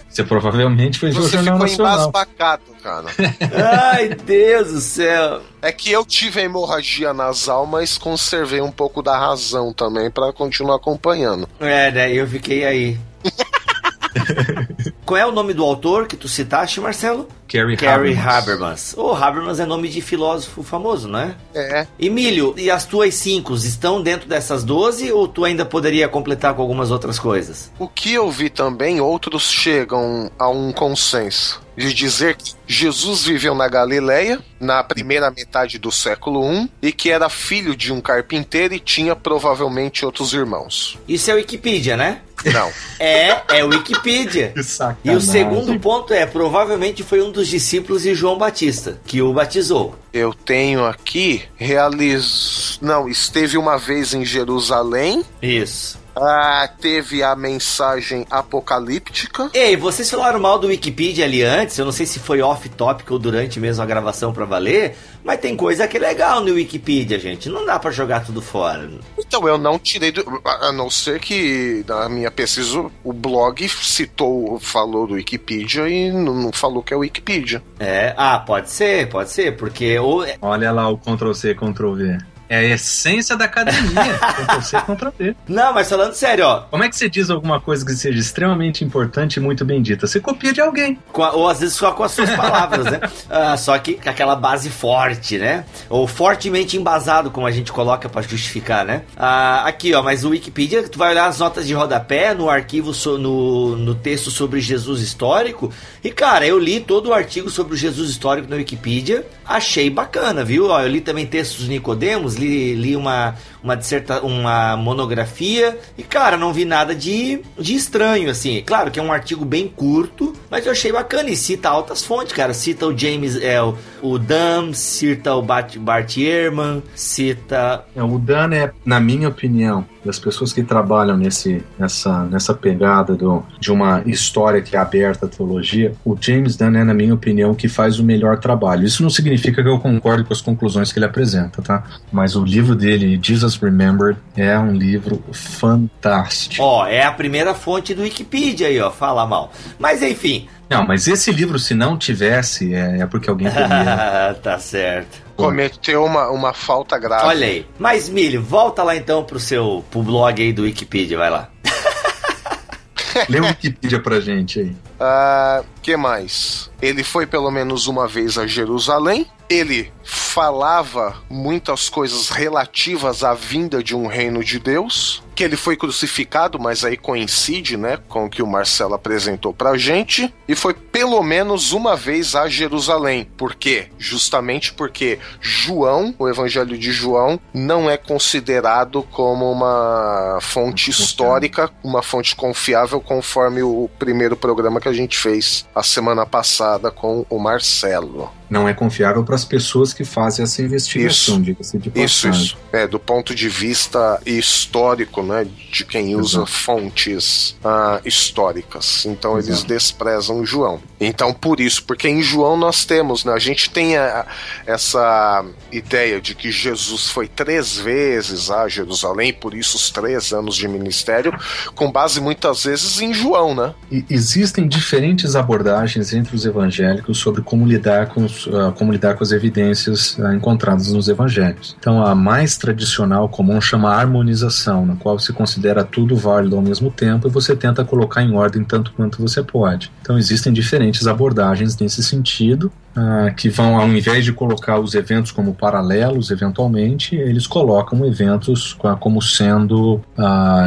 Você 0.08 0.24
provavelmente 0.24 0.98
foi 0.98 1.12
Você 1.12 1.38
ficou 1.38 1.58
Nacional. 1.58 1.92
embasbacado, 1.94 2.62
cara. 2.82 3.06
Ai, 3.92 4.08
Deus 4.08 4.72
do 4.72 4.80
céu. 4.80 5.40
É 5.62 5.70
que 5.70 5.90
eu 5.90 6.04
tive 6.04 6.40
a 6.40 6.44
hemorragia 6.44 7.14
nasal, 7.14 7.64
mas 7.64 7.96
conservei 7.96 8.60
um 8.60 8.72
pouco 8.72 9.02
da 9.02 9.16
razão 9.16 9.72
também 9.72 10.10
para 10.10 10.32
continuar 10.32 10.76
acompanhando. 10.76 11.48
É, 11.60 11.90
né? 11.92 12.12
Eu 12.12 12.26
fiquei 12.26 12.64
aí. 12.64 12.98
Qual 15.10 15.18
é 15.18 15.26
o 15.26 15.32
nome 15.32 15.52
do 15.52 15.64
autor 15.64 16.06
que 16.06 16.16
tu 16.16 16.28
citaste, 16.28 16.80
Marcelo? 16.80 17.26
Gary, 17.52 17.74
Gary 17.74 18.16
Habermas. 18.16 18.94
O 18.96 19.06
oh, 19.06 19.12
Habermas 19.12 19.58
é 19.58 19.66
nome 19.66 19.88
de 19.88 20.00
filósofo 20.00 20.62
famoso, 20.62 21.08
não 21.08 21.18
é? 21.18 21.34
É. 21.52 21.86
Emílio, 21.98 22.54
e 22.56 22.70
as 22.70 22.84
tuas 22.84 23.16
cinco 23.16 23.54
estão 23.54 24.00
dentro 24.00 24.28
dessas 24.28 24.62
doze 24.62 25.10
ou 25.10 25.26
tu 25.26 25.44
ainda 25.44 25.64
poderia 25.64 26.08
completar 26.08 26.54
com 26.54 26.62
algumas 26.62 26.92
outras 26.92 27.18
coisas? 27.18 27.72
O 27.76 27.88
que 27.88 28.14
eu 28.14 28.30
vi 28.30 28.50
também, 28.50 29.00
outros 29.00 29.50
chegam 29.50 30.30
a 30.38 30.48
um 30.48 30.70
consenso 30.70 31.60
de 31.76 31.92
dizer 31.92 32.36
que 32.36 32.52
Jesus 32.66 33.24
viveu 33.24 33.54
na 33.54 33.66
Galileia 33.66 34.38
na 34.60 34.84
primeira 34.84 35.30
metade 35.30 35.78
do 35.78 35.90
século 35.90 36.52
I 36.52 36.70
e 36.82 36.92
que 36.92 37.10
era 37.10 37.28
filho 37.28 37.74
de 37.74 37.92
um 37.92 38.00
carpinteiro 38.00 38.74
e 38.74 38.78
tinha 38.78 39.16
provavelmente 39.16 40.04
outros 40.04 40.32
irmãos. 40.34 40.98
Isso 41.08 41.30
é 41.30 41.34
Wikipedia, 41.34 41.96
né? 41.96 42.20
Não. 42.44 42.70
É, 42.98 43.58
é 43.58 43.64
Wikipedia. 43.64 44.52
e 45.04 45.10
o 45.10 45.20
segundo 45.20 45.78
ponto 45.78 46.12
é, 46.12 46.26
provavelmente 46.26 47.02
foi 47.02 47.22
um 47.22 47.30
dos 47.30 47.48
discípulos 47.48 48.02
de 48.02 48.14
João 48.14 48.36
Batista, 48.36 48.98
que 49.06 49.22
o 49.22 49.32
batizou. 49.32 49.94
Eu 50.12 50.34
tenho 50.34 50.84
aqui, 50.84 51.42
realiz... 51.56 52.78
Não, 52.82 53.08
esteve 53.08 53.56
uma 53.56 53.78
vez 53.78 54.14
em 54.14 54.24
Jerusalém. 54.24 55.24
Isso. 55.40 56.00
Ah, 56.14 56.68
teve 56.80 57.22
a 57.22 57.36
mensagem 57.36 58.26
apocalíptica. 58.30 59.48
Ei, 59.54 59.76
vocês 59.76 60.10
falaram 60.10 60.40
mal 60.40 60.58
do 60.58 60.66
Wikipedia 60.66 61.24
ali 61.24 61.42
antes, 61.42 61.78
eu 61.78 61.84
não 61.84 61.92
sei 61.92 62.04
se 62.04 62.18
foi 62.18 62.42
off-topic 62.42 63.10
ou 63.10 63.18
durante 63.18 63.60
mesmo 63.60 63.82
a 63.82 63.86
gravação 63.86 64.32
para 64.32 64.44
valer, 64.44 64.96
mas 65.24 65.40
tem 65.40 65.56
coisa 65.56 65.86
que 65.86 65.96
é 65.96 66.00
legal 66.00 66.40
no 66.40 66.54
Wikipedia, 66.54 67.18
gente. 67.18 67.48
Não 67.48 67.64
dá 67.64 67.78
para 67.78 67.90
jogar 67.90 68.24
tudo 68.24 68.42
fora. 68.42 68.90
Então, 69.18 69.46
eu 69.46 69.58
não 69.58 69.78
tirei 69.78 70.10
do. 70.10 70.24
A 70.44 70.72
não 70.72 70.90
ser 70.90 71.20
que 71.20 71.84
na 71.86 72.08
minha 72.08 72.30
pesquisa 72.30 72.90
o 73.04 73.12
blog 73.12 73.68
citou, 73.68 74.58
falou 74.58 75.06
do 75.06 75.14
Wikipedia 75.14 75.88
e 75.88 76.10
não, 76.10 76.50
falou 76.52 76.82
que 76.82 76.92
é 76.92 76.96
o 76.96 77.00
Wikipedia. 77.00 77.62
É, 77.78 78.14
ah, 78.16 78.38
pode 78.38 78.70
ser, 78.70 79.08
pode 79.08 79.30
ser, 79.30 79.56
porque. 79.56 79.98
Ou... 80.00 80.24
Olha 80.40 80.72
lá 80.72 80.88
o 80.88 80.98
Ctrl 80.98 81.32
C, 81.32 81.54
Ctrl 81.54 81.94
V. 81.94 82.18
É 82.50 82.56
a 82.56 82.64
essência 82.64 83.36
da 83.36 83.44
academia. 83.44 84.18
você 84.60 84.80
contra 84.80 85.12
ver. 85.16 85.36
Não, 85.46 85.72
mas 85.72 85.88
falando 85.88 86.14
sério, 86.14 86.44
ó. 86.44 86.62
Como 86.62 86.82
é 86.82 86.88
que 86.88 86.96
você 86.96 87.08
diz 87.08 87.30
alguma 87.30 87.60
coisa 87.60 87.86
que 87.86 87.92
seja 87.92 88.18
extremamente 88.18 88.84
importante 88.84 89.36
e 89.36 89.40
muito 89.40 89.64
bem 89.64 89.80
dita? 89.80 90.04
Você 90.08 90.18
copia 90.18 90.52
de 90.52 90.60
alguém. 90.60 90.98
A, 91.14 91.30
ou 91.30 91.48
às 91.48 91.60
vezes 91.60 91.76
só 91.76 91.92
com 91.92 92.02
as 92.02 92.10
suas 92.10 92.28
palavras, 92.30 92.86
né? 92.86 93.00
Ah, 93.30 93.56
só 93.56 93.78
que 93.78 93.94
com 93.94 94.08
aquela 94.08 94.34
base 94.34 94.68
forte, 94.68 95.38
né? 95.38 95.64
Ou 95.88 96.06
fortemente 96.08 96.76
embasado, 96.76 97.30
como 97.30 97.46
a 97.46 97.50
gente 97.52 97.70
coloca 97.70 98.08
para 98.08 98.22
justificar, 98.22 98.84
né? 98.84 99.02
Ah, 99.16 99.62
aqui, 99.66 99.94
ó, 99.94 100.02
mas 100.02 100.24
o 100.24 100.30
Wikipedia, 100.30 100.82
tu 100.88 100.98
vai 100.98 101.12
olhar 101.12 101.26
as 101.26 101.38
notas 101.38 101.66
de 101.66 101.72
rodapé 101.72 102.34
no 102.34 102.50
arquivo, 102.50 102.92
so, 102.92 103.16
no, 103.16 103.76
no 103.76 103.94
texto 103.94 104.30
sobre 104.30 104.60
Jesus 104.60 105.00
histórico. 105.00 105.72
E, 106.02 106.10
cara, 106.10 106.44
eu 106.44 106.58
li 106.58 106.80
todo 106.80 107.10
o 107.10 107.14
artigo 107.14 107.48
sobre 107.48 107.74
o 107.74 107.76
Jesus 107.76 108.10
histórico 108.10 108.48
no 108.50 108.56
Wikipedia. 108.56 109.24
Achei 109.46 109.88
bacana, 109.88 110.44
viu? 110.44 110.68
Ó, 110.68 110.80
eu 110.80 110.88
li 110.88 111.00
também 111.00 111.26
textos 111.26 111.66
do 111.66 111.70
Nicodemos, 111.70 112.39
li, 112.40 112.74
li 112.74 112.96
uma, 112.96 113.34
uma, 113.62 113.76
disserta, 113.76 114.20
uma 114.22 114.76
monografia 114.76 115.78
e, 115.96 116.02
cara, 116.02 116.36
não 116.36 116.52
vi 116.52 116.64
nada 116.64 116.94
de, 116.94 117.40
de 117.58 117.74
estranho, 117.74 118.30
assim. 118.30 118.62
Claro 118.66 118.90
que 118.90 118.98
é 118.98 119.02
um 119.02 119.12
artigo 119.12 119.44
bem 119.44 119.68
curto, 119.68 120.32
mas 120.50 120.66
eu 120.66 120.72
achei 120.72 120.92
bacana 120.92 121.30
e 121.30 121.36
cita 121.36 121.68
altas 121.68 122.02
fontes, 122.02 122.32
cara. 122.32 122.54
Cita 122.54 122.86
o 122.86 122.96
James, 122.96 123.36
é, 123.36 123.62
o, 123.62 123.76
o 124.02 124.18
Dan, 124.18 124.72
cita 124.72 125.34
o 125.34 125.42
Bart, 125.42 125.76
Bart 125.76 126.16
Ehrman, 126.16 126.82
cita... 126.94 127.84
É, 127.94 128.02
o 128.02 128.18
Dan 128.18 128.54
é, 128.54 128.72
na 128.84 128.98
minha 128.98 129.28
opinião, 129.28 129.86
das 130.04 130.18
pessoas 130.18 130.52
que 130.52 130.62
trabalham 130.62 131.16
nesse, 131.16 131.62
nessa, 131.78 132.24
nessa 132.24 132.54
pegada 132.54 133.14
do, 133.14 133.44
de 133.58 133.70
uma 133.70 134.02
história 134.06 134.62
que 134.62 134.76
é 134.76 134.78
aberta 134.78 135.26
à 135.26 135.28
teologia, 135.28 135.92
o 136.04 136.16
James 136.18 136.56
Dunn 136.56 136.76
é, 136.76 136.84
na 136.84 136.94
minha 136.94 137.14
opinião, 137.14 137.54
que 137.54 137.68
faz 137.68 137.98
o 137.98 138.04
melhor 138.04 138.38
trabalho. 138.38 138.84
Isso 138.84 139.02
não 139.02 139.10
significa 139.10 139.62
que 139.62 139.68
eu 139.68 139.78
concordo 139.78 140.24
com 140.24 140.32
as 140.32 140.40
conclusões 140.40 140.92
que 140.92 140.98
ele 140.98 141.06
apresenta, 141.06 141.62
tá? 141.62 141.84
Mas 142.10 142.36
o 142.36 142.44
livro 142.44 142.74
dele, 142.74 143.18
Jesus 143.22 143.56
Remembered, 143.56 144.18
é 144.36 144.58
um 144.58 144.72
livro 144.72 145.22
fantástico. 145.32 146.62
Ó, 146.62 146.86
é 146.86 147.04
a 147.04 147.12
primeira 147.12 147.54
fonte 147.54 147.94
do 147.94 148.02
Wikipedia 148.02 148.68
aí, 148.68 148.80
ó, 148.80 148.90
fala 148.90 149.26
mal. 149.26 149.52
Mas 149.78 150.02
enfim. 150.02 150.48
Não, 150.68 150.86
mas 150.86 151.08
esse 151.08 151.32
livro, 151.32 151.58
se 151.58 151.74
não 151.74 151.98
tivesse, 151.98 152.72
é, 152.72 153.00
é 153.00 153.06
porque 153.06 153.28
alguém 153.28 153.50
teria. 153.50 154.34
tá 154.40 154.58
certo 154.58 155.29
cometeu 155.40 156.04
uma, 156.04 156.28
uma 156.30 156.52
falta 156.52 156.98
grave. 156.98 157.26
Olha 157.26 157.46
aí. 157.46 157.66
Mas, 157.78 158.08
Milho, 158.08 158.42
volta 158.42 158.82
lá 158.82 158.96
então 158.96 159.24
pro 159.24 159.40
seu 159.40 159.84
pro 159.90 160.02
blog 160.02 160.42
aí 160.42 160.52
do 160.52 160.62
Wikipedia, 160.62 161.18
vai 161.18 161.30
lá. 161.30 161.48
Lê 163.28 163.40
o 163.40 163.44
Wikipedia 163.44 164.00
pra 164.00 164.20
gente 164.20 164.60
aí. 164.60 164.76
Uh, 165.00 165.66
que 165.82 165.96
mais? 165.96 166.70
Ele 166.80 167.02
foi 167.02 167.26
pelo 167.26 167.50
menos 167.50 167.86
uma 167.86 168.06
vez 168.06 168.38
a 168.38 168.46
Jerusalém. 168.46 169.26
Ele 169.48 169.92
falava 170.04 171.16
muitas 171.28 171.88
coisas 171.88 172.28
relativas 172.28 173.24
à 173.24 173.34
vinda 173.34 173.82
de 173.82 173.96
um 173.96 174.06
reino 174.06 174.44
de 174.44 174.58
Deus, 174.60 175.22
que 175.40 175.44
ele 175.44 175.56
foi 175.56 175.74
crucificado, 175.74 176.58
mas 176.60 176.84
aí 176.84 176.98
coincide, 176.98 177.74
né, 177.74 177.98
com 178.10 178.26
o 178.26 178.28
que 178.28 178.42
o 178.42 178.46
Marcelo 178.46 178.92
apresentou 178.92 179.54
pra 179.54 179.74
gente, 179.78 180.30
e 180.46 180.54
foi 180.54 180.74
pelo 180.74 181.22
menos 181.22 181.72
uma 181.72 181.96
vez 181.96 182.34
a 182.34 182.46
Jerusalém. 182.46 183.26
Por 183.38 183.54
quê? 183.54 183.88
Justamente 183.96 184.70
porque 184.74 185.18
João, 185.40 186.14
o 186.18 186.28
Evangelho 186.28 186.76
de 186.76 186.92
João, 186.92 187.40
não 187.54 187.88
é 187.88 187.96
considerado 187.96 189.02
como 189.04 189.50
uma 189.50 190.36
fonte 190.42 190.90
histórica, 190.90 191.70
uma 191.82 192.02
fonte 192.02 192.36
confiável, 192.36 193.00
conforme 193.00 193.62
o 193.62 193.88
primeiro 193.98 194.36
programa 194.36 194.78
que 194.78 194.90
a 194.90 194.92
gente 194.92 195.16
fez 195.16 195.66
a 195.74 195.82
semana 195.82 196.26
passada 196.26 196.90
com 196.90 197.24
o 197.30 197.38
Marcelo. 197.38 198.39
Não 198.50 198.68
é 198.68 198.74
confiável 198.74 199.22
para 199.24 199.36
as 199.36 199.44
pessoas 199.44 199.94
que 199.94 200.04
fazem 200.04 200.42
essa 200.42 200.60
investigação, 200.60 201.40
diga-se 201.40 201.78
de 201.78 201.88
passagem. 201.88 202.04
Isso, 202.04 202.28
isso. 202.28 202.58
É, 202.72 202.86
do 202.86 202.98
ponto 202.98 203.34
de 203.34 203.48
vista 203.48 204.20
histórico, 204.26 205.22
né, 205.22 205.46
de 205.72 205.84
quem 205.84 206.16
usa 206.16 206.38
Exato. 206.38 206.50
fontes 206.50 207.56
uh, 207.64 208.00
históricas. 208.04 209.06
Então 209.06 209.38
Exato. 209.38 209.52
eles 209.52 209.64
desprezam 209.64 210.44
João. 210.44 210.80
Então 211.00 211.32
por 211.32 211.60
isso, 211.60 211.84
porque 211.84 212.08
em 212.08 212.22
João 212.22 212.56
nós 212.56 212.84
temos, 212.84 213.24
né, 213.24 213.32
a 213.32 213.38
gente 213.38 213.70
tem 213.70 213.96
a, 213.96 214.26
essa 214.66 215.44
ideia 215.70 216.20
de 216.20 216.34
que 216.34 216.50
Jesus 216.50 217.08
foi 217.08 217.28
três 217.28 217.76
vezes 217.76 218.50
a 218.50 218.68
Jerusalém, 218.68 219.32
por 219.32 219.54
isso 219.54 219.76
os 219.76 219.90
três 219.90 220.32
anos 220.32 220.56
de 220.56 220.66
ministério, 220.66 221.32
com 221.74 221.90
base 221.90 222.20
muitas 222.20 222.64
vezes 222.64 223.00
em 223.00 223.14
João, 223.14 223.54
né? 223.54 223.74
E 223.90 224.04
existem 224.10 224.66
diferentes 224.66 225.36
abordagens 225.36 226.12
entre 226.12 226.34
os 226.34 226.44
evangélicos 226.44 227.18
sobre 227.18 227.42
como 227.42 227.66
lidar 227.66 228.08
com, 228.08 228.24
os, 228.24 228.39
como 228.76 228.92
lidar 228.92 229.14
com 229.14 229.24
as 229.24 229.32
evidências 229.32 230.16
uh, 230.18 230.32
encontradas 230.32 230.92
nos 230.92 231.08
evangelhos. 231.08 231.76
Então, 231.78 232.04
a 232.04 232.14
mais 232.14 232.56
tradicional, 232.56 233.28
comum, 233.28 233.60
chama 233.60 233.94
harmonização, 233.94 234.86
na 234.86 234.96
qual 234.96 235.18
se 235.18 235.32
considera 235.32 235.84
tudo 235.84 236.16
válido 236.16 236.56
ao 236.56 236.62
mesmo 236.62 236.90
tempo 236.90 237.28
e 237.28 237.30
você 237.30 237.56
tenta 237.56 237.84
colocar 237.84 238.22
em 238.22 238.34
ordem 238.34 238.64
tanto 238.64 238.92
quanto 238.92 239.20
você 239.20 239.42
pode. 239.42 239.90
Então, 240.02 240.18
existem 240.18 240.52
diferentes 240.52 241.06
abordagens 241.06 241.76
nesse 241.78 242.02
sentido, 242.02 242.72
uh, 243.00 243.34
que 243.34 243.48
vão, 243.48 243.78
ao 243.78 243.88
invés 243.88 244.24
de 244.24 244.32
colocar 244.32 244.78
os 244.78 244.94
eventos 244.94 245.32
como 245.32 245.54
paralelos, 245.54 246.30
eventualmente, 246.30 247.16
eles 247.16 247.46
colocam 247.46 248.04
eventos 248.04 248.76
como 248.98 249.20
sendo 249.22 250.00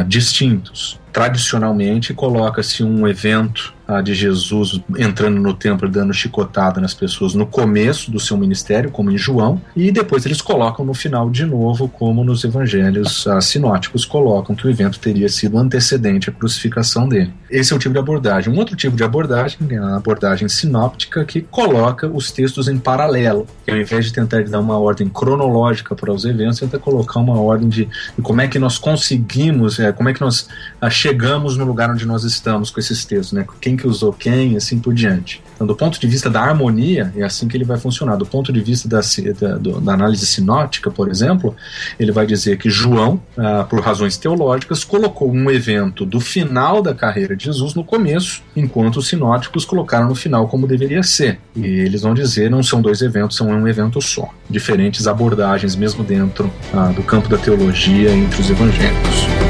distintos 0.06 0.98
tradicionalmente 1.14 2.12
coloca-se 2.12 2.82
um 2.82 3.06
evento 3.06 3.72
ah, 3.86 4.00
de 4.00 4.14
Jesus 4.14 4.80
entrando 4.98 5.40
no 5.40 5.54
templo 5.54 5.86
e 5.86 5.90
dando 5.90 6.12
chicotada 6.12 6.80
nas 6.80 6.92
pessoas 6.92 7.34
no 7.34 7.46
começo 7.46 8.10
do 8.10 8.18
seu 8.18 8.36
ministério, 8.36 8.90
como 8.90 9.12
em 9.12 9.16
João, 9.16 9.62
e 9.76 9.92
depois 9.92 10.26
eles 10.26 10.42
colocam 10.42 10.84
no 10.84 10.92
final 10.92 11.30
de 11.30 11.46
novo, 11.46 11.86
como 11.86 12.24
nos 12.24 12.42
evangelhos 12.42 13.28
ah, 13.28 13.40
sinóticos 13.40 14.04
colocam 14.04 14.56
que 14.56 14.66
o 14.66 14.70
evento 14.70 14.98
teria 14.98 15.28
sido 15.28 15.56
antecedente 15.56 16.30
à 16.30 16.32
crucificação 16.32 17.08
dele. 17.08 17.32
Esse 17.48 17.72
é 17.72 17.76
um 17.76 17.78
tipo 17.78 17.92
de 17.92 18.00
abordagem. 18.00 18.52
Um 18.52 18.58
outro 18.58 18.74
tipo 18.74 18.96
de 18.96 19.04
abordagem 19.04 19.58
é 19.70 19.78
a 19.78 19.96
abordagem 19.96 20.48
sinóptica, 20.48 21.24
que 21.24 21.42
coloca 21.42 22.08
os 22.24 22.32
textos 22.32 22.68
em 22.68 22.78
paralelo, 22.78 23.46
que 23.64 23.70
ao 23.70 23.76
invés 23.76 24.06
de 24.06 24.12
tentar 24.12 24.42
dar 24.44 24.60
uma 24.60 24.78
ordem 24.78 25.08
cronológica 25.08 25.94
para 25.94 26.12
os 26.12 26.24
eventos, 26.24 26.58
tenta 26.58 26.78
colocar 26.78 27.20
uma 27.20 27.38
ordem 27.38 27.68
de, 27.68 27.84
de 27.84 28.22
como 28.22 28.40
é 28.40 28.48
que 28.48 28.58
nós 28.58 28.78
conseguimos, 28.78 29.78
é, 29.78 29.92
como 29.92 30.08
é 30.08 30.14
que 30.14 30.20
nós 30.20 30.48
ah, 30.80 30.90
chegamos 30.90 31.56
no 31.56 31.64
lugar 31.64 31.90
onde 31.90 32.06
nós 32.06 32.24
estamos 32.24 32.70
com 32.70 32.80
esses 32.80 33.04
textos, 33.04 33.32
né? 33.32 33.46
Quem 33.60 33.76
que 33.76 33.86
usou 33.86 34.12
quem, 34.12 34.56
assim 34.56 34.78
por 34.78 34.94
diante. 34.94 35.42
Então, 35.54 35.66
do 35.66 35.74
ponto 35.74 35.98
de 35.98 36.06
vista 36.06 36.28
da 36.28 36.42
harmonia, 36.42 37.12
é 37.16 37.22
assim 37.22 37.46
que 37.48 37.56
ele 37.56 37.64
vai 37.64 37.78
funcionar. 37.78 38.16
Do 38.16 38.26
ponto 38.26 38.52
de 38.52 38.60
vista 38.60 38.88
da, 38.88 39.00
da, 39.00 39.78
da 39.78 39.92
análise 39.92 40.26
sinótica, 40.26 40.90
por 40.90 41.08
exemplo, 41.08 41.54
ele 41.98 42.12
vai 42.12 42.26
dizer 42.26 42.58
que 42.58 42.68
João, 42.68 43.20
ah, 43.36 43.64
por 43.68 43.80
razões 43.80 44.16
teológicas, 44.16 44.84
colocou 44.84 45.30
um 45.32 45.50
evento 45.50 46.04
do 46.04 46.20
final 46.20 46.82
da 46.82 46.94
carreira 46.94 47.36
de 47.36 47.44
Jesus 47.44 47.74
no 47.74 47.84
começo, 47.84 48.42
enquanto 48.56 48.96
os 48.96 49.06
sinóticos 49.06 49.64
colocaram 49.64 50.08
no 50.08 50.14
final 50.14 50.48
como 50.48 50.66
deveria 50.66 51.02
ser. 51.02 51.38
E 51.54 51.66
eles 51.66 52.02
vão 52.02 52.14
dizer 52.14 52.50
não 52.50 52.62
são 52.62 52.82
dois 52.82 53.00
eventos, 53.00 53.36
são 53.36 53.48
um 53.48 53.68
evento 53.68 54.00
só. 54.00 54.28
Diferentes 54.48 55.06
abordagens, 55.06 55.76
mesmo 55.76 56.02
dentro 56.02 56.50
ah, 56.72 56.92
do 56.94 57.02
campo 57.02 57.28
da 57.28 57.38
teologia 57.38 58.10
entre 58.10 58.40
os 58.40 58.50
evangélicos. 58.50 59.43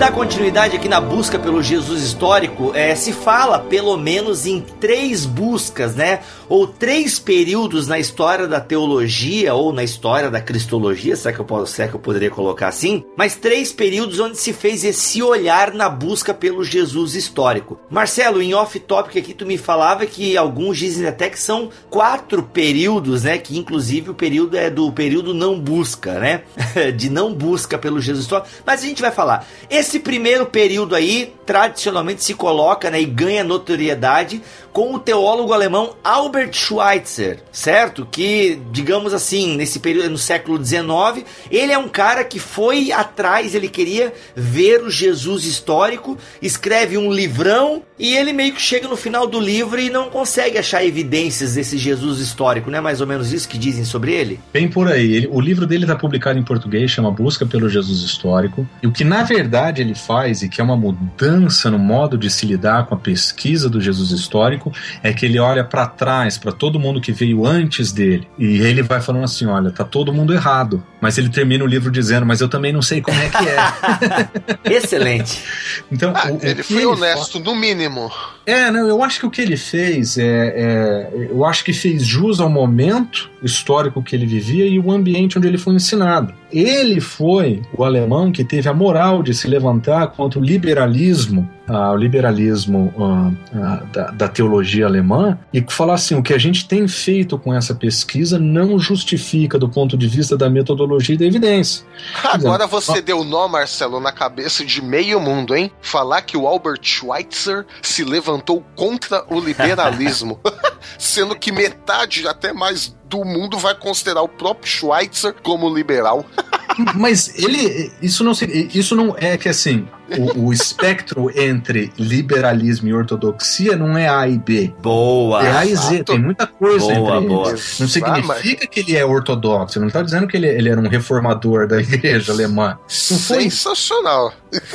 Dar 0.00 0.12
continuidade 0.12 0.74
aqui 0.74 0.88
na 0.88 0.98
busca 0.98 1.38
pelo 1.38 1.62
Jesus 1.62 2.02
histórico, 2.02 2.72
é, 2.74 2.94
se 2.94 3.12
fala 3.12 3.58
pelo 3.58 3.98
menos 3.98 4.46
em 4.46 4.58
três 4.58 5.26
buscas, 5.26 5.94
né? 5.94 6.20
Ou 6.48 6.66
três 6.66 7.18
períodos 7.18 7.86
na 7.86 7.98
história 7.98 8.48
da 8.48 8.60
teologia 8.60 9.52
ou 9.52 9.74
na 9.74 9.84
história 9.84 10.30
da 10.30 10.40
cristologia, 10.40 11.14
será 11.14 11.34
que 11.34 11.40
eu, 11.40 11.44
posso, 11.44 11.74
será 11.74 11.86
que 11.86 11.94
eu 11.94 12.00
poderia 12.00 12.30
colocar 12.30 12.68
assim? 12.68 13.04
Mas 13.14 13.36
três 13.36 13.74
períodos 13.74 14.18
onde 14.18 14.38
se 14.38 14.54
fez 14.54 14.84
esse 14.84 15.22
olhar 15.22 15.74
na 15.74 15.90
busca 15.90 16.32
pelo 16.32 16.64
Jesus 16.64 17.14
histórico. 17.14 17.78
Marcelo, 17.90 18.40
em 18.40 18.54
off-topic 18.54 19.18
aqui 19.18 19.34
tu 19.34 19.44
me 19.44 19.58
falava 19.58 20.06
que 20.06 20.34
alguns 20.34 20.78
dizem 20.78 21.06
até 21.06 21.28
que 21.28 21.38
são 21.38 21.68
quatro 21.90 22.42
períodos, 22.42 23.24
né? 23.24 23.36
Que 23.36 23.58
inclusive 23.58 24.08
o 24.08 24.14
período 24.14 24.56
é 24.56 24.70
do 24.70 24.90
período 24.90 25.34
não 25.34 25.60
busca, 25.60 26.18
né? 26.18 26.40
De 26.96 27.10
não 27.10 27.34
busca 27.34 27.76
pelo 27.76 28.00
Jesus 28.00 28.24
histórico. 28.24 28.48
Mas 28.64 28.82
a 28.82 28.86
gente 28.86 29.02
vai 29.02 29.10
falar. 29.10 29.46
Esse 29.68 29.89
esse 29.90 29.98
primeiro 29.98 30.46
período 30.46 30.94
aí, 30.94 31.34
tradicionalmente 31.44 32.22
se 32.22 32.32
coloca 32.34 32.88
né, 32.88 33.00
e 33.00 33.04
ganha 33.04 33.42
notoriedade 33.42 34.40
com 34.72 34.94
o 34.94 34.98
teólogo 34.98 35.52
alemão 35.52 35.94
Albert 36.02 36.52
Schweitzer, 36.52 37.40
certo? 37.50 38.06
Que, 38.10 38.60
digamos 38.70 39.12
assim, 39.12 39.56
nesse 39.56 39.80
período, 39.80 40.10
no 40.10 40.18
século 40.18 40.62
XIX, 40.64 41.24
ele 41.50 41.72
é 41.72 41.78
um 41.78 41.88
cara 41.88 42.24
que 42.24 42.38
foi 42.38 42.92
atrás, 42.92 43.54
ele 43.54 43.68
queria 43.68 44.12
ver 44.34 44.82
o 44.82 44.90
Jesus 44.90 45.44
histórico, 45.44 46.16
escreve 46.40 46.96
um 46.96 47.12
livrão 47.12 47.82
E 47.98 48.16
ele 48.16 48.32
meio 48.32 48.54
que 48.54 48.62
chega 48.62 48.88
no 48.88 48.96
final 48.96 49.26
do 49.26 49.38
livro 49.38 49.78
e 49.78 49.90
não 49.90 50.08
consegue 50.08 50.56
achar 50.56 50.82
evidências 50.84 51.54
desse 51.54 51.76
Jesus 51.76 52.18
histórico, 52.18 52.70
não 52.70 52.78
é 52.78 52.80
mais 52.80 53.00
ou 53.00 53.06
menos 53.06 53.32
isso 53.32 53.48
que 53.48 53.58
dizem 53.58 53.84
sobre 53.84 54.12
ele? 54.12 54.40
Bem 54.52 54.68
por 54.68 54.90
aí. 54.90 55.12
Ele, 55.12 55.28
o 55.30 55.40
livro 55.40 55.66
dele 55.66 55.84
está 55.84 55.94
publicado 55.94 56.38
em 56.38 56.42
português, 56.42 56.90
chama 56.90 57.10
Busca 57.10 57.44
pelo 57.44 57.68
Jesus 57.68 58.02
Histórico. 58.02 58.66
E 58.82 58.86
o 58.86 58.92
que 58.92 59.04
na 59.04 59.22
verdade 59.22 59.82
ele 59.82 59.94
faz, 59.94 60.42
e 60.42 60.48
que 60.48 60.60
é 60.60 60.64
uma 60.64 60.76
mudança 60.76 61.70
no 61.70 61.78
modo 61.78 62.16
de 62.16 62.30
se 62.30 62.46
lidar 62.46 62.86
com 62.86 62.94
a 62.94 62.98
pesquisa 62.98 63.68
do 63.68 63.80
Jesus 63.80 64.10
histórico, 64.10 64.59
é 65.02 65.12
que 65.12 65.26
ele 65.26 65.38
olha 65.38 65.64
para 65.64 65.86
trás, 65.86 66.36
para 66.36 66.52
todo 66.52 66.78
mundo 66.78 67.00
que 67.00 67.12
veio 67.12 67.46
antes 67.46 67.92
dele. 67.92 68.28
E 68.38 68.60
ele 68.60 68.82
vai 68.82 69.00
falando 69.00 69.24
assim: 69.24 69.46
olha, 69.46 69.70
tá 69.70 69.84
todo 69.84 70.12
mundo 70.12 70.32
errado. 70.32 70.82
Mas 71.00 71.16
ele 71.16 71.30
termina 71.30 71.64
o 71.64 71.66
livro 71.66 71.90
dizendo, 71.90 72.26
mas 72.26 72.40
eu 72.40 72.48
também 72.48 72.72
não 72.72 72.82
sei 72.82 73.00
como 73.00 73.18
é 73.18 73.28
que 73.28 73.48
é. 73.48 74.76
Excelente. 74.76 75.42
Então, 75.90 76.12
ah, 76.14 76.30
o, 76.30 76.38
ele 76.44 76.62
foi 76.62 76.76
ele 76.76 76.86
honesto, 76.86 77.32
fala... 77.32 77.44
no 77.44 77.54
mínimo. 77.56 78.10
É, 78.44 78.70
não, 78.70 78.86
eu 78.86 79.02
acho 79.02 79.20
que 79.20 79.26
o 79.26 79.30
que 79.30 79.40
ele 79.40 79.56
fez 79.56 80.18
é, 80.18 80.24
é, 80.24 81.28
Eu 81.30 81.44
acho 81.44 81.64
que 81.64 81.72
fez 81.72 82.04
jus 82.04 82.40
ao 82.40 82.48
momento 82.48 83.30
histórico 83.42 84.02
que 84.02 84.14
ele 84.14 84.26
vivia 84.26 84.66
e 84.66 84.78
o 84.78 84.90
ambiente 84.90 85.38
onde 85.38 85.46
ele 85.46 85.58
foi 85.58 85.74
ensinado. 85.74 86.34
Ele 86.52 87.00
foi 87.00 87.62
o 87.76 87.84
alemão 87.84 88.32
que 88.32 88.44
teve 88.44 88.68
a 88.68 88.74
moral 88.74 89.22
de 89.22 89.32
se 89.32 89.46
levantar 89.46 90.08
contra 90.08 90.38
o 90.38 90.42
liberalismo, 90.42 91.48
uh, 91.70 91.92
o 91.92 91.96
liberalismo 91.96 92.92
uh, 92.96 93.86
da, 93.92 94.10
da, 94.10 94.28
teologia 94.28 94.86
alemã, 94.86 95.38
e 95.52 95.64
falar 95.68 95.94
assim: 95.94 96.16
o 96.16 96.22
que 96.22 96.34
a 96.34 96.38
gente 96.38 96.66
tem 96.66 96.88
feito 96.88 97.38
com 97.38 97.54
essa 97.54 97.74
pesquisa 97.74 98.38
não 98.38 98.78
justifica 98.78 99.58
do 99.58 99.68
ponto 99.68 99.96
de 99.96 100.08
vista 100.08 100.36
da 100.36 100.50
metodologia 100.50 101.14
e 101.14 101.18
da 101.18 101.24
evidência. 101.24 101.84
Agora 102.24 102.66
você 102.66 103.00
deu 103.00 103.22
nó, 103.22 103.46
Marcelo, 103.46 104.00
na 104.00 104.12
cabeça 104.12 104.64
de 104.64 104.82
meio 104.82 105.20
mundo, 105.20 105.54
hein? 105.54 105.70
Falar 105.80 106.22
que 106.22 106.36
o 106.36 106.46
Albert 106.46 106.80
Schweitzer 106.82 107.64
se 107.80 108.02
levantou 108.02 108.64
contra 108.74 109.24
o 109.28 109.38
liberalismo, 109.38 110.40
sendo 110.98 111.36
que 111.36 111.52
metade, 111.52 112.26
até 112.26 112.52
mais 112.52 112.94
do 113.04 113.24
mundo 113.24 113.58
vai 113.58 113.74
considerar 113.74 114.22
o 114.22 114.28
próprio 114.28 114.70
Schweitzer 114.70 115.34
como 115.42 115.72
liberal. 115.72 116.24
Mas 116.94 117.32
ele. 117.36 117.92
Isso 118.00 118.24
não, 118.24 118.32
isso 118.72 118.94
não 118.96 119.14
é 119.16 119.36
que 119.36 119.48
assim 119.48 119.86
o, 120.18 120.46
o, 120.46 120.52
espectro 120.52 121.30
entre 121.38 121.92
liberalismo 121.98 122.88
e 122.88 122.92
ortodoxia 122.92 123.76
não 123.76 123.96
é 123.96 124.08
A 124.08 124.26
e 124.28 124.38
B. 124.38 124.74
Boa. 124.82 125.46
É 125.46 125.56
A 125.56 125.66
e 125.66 125.76
Z, 125.76 126.04
tem 126.04 126.18
muita 126.18 126.46
coisa 126.46 126.94
boa, 126.94 127.16
entre 127.16 127.28
boa. 127.28 127.48
eles. 127.50 127.76
Não 127.78 127.88
significa 127.88 128.66
que 128.66 128.80
ele 128.80 128.96
é 128.96 129.04
ortodoxo, 129.04 129.78
não 129.78 129.86
está 129.86 130.02
dizendo 130.02 130.26
que 130.26 130.36
ele, 130.36 130.48
ele 130.48 130.68
era 130.68 130.80
um 130.80 130.88
reformador 130.88 131.66
da 131.66 131.80
igreja 131.80 132.32
alemã. 132.32 132.78
Não 133.10 133.18
foi. 133.18 133.42
Sensacional. 133.44 134.32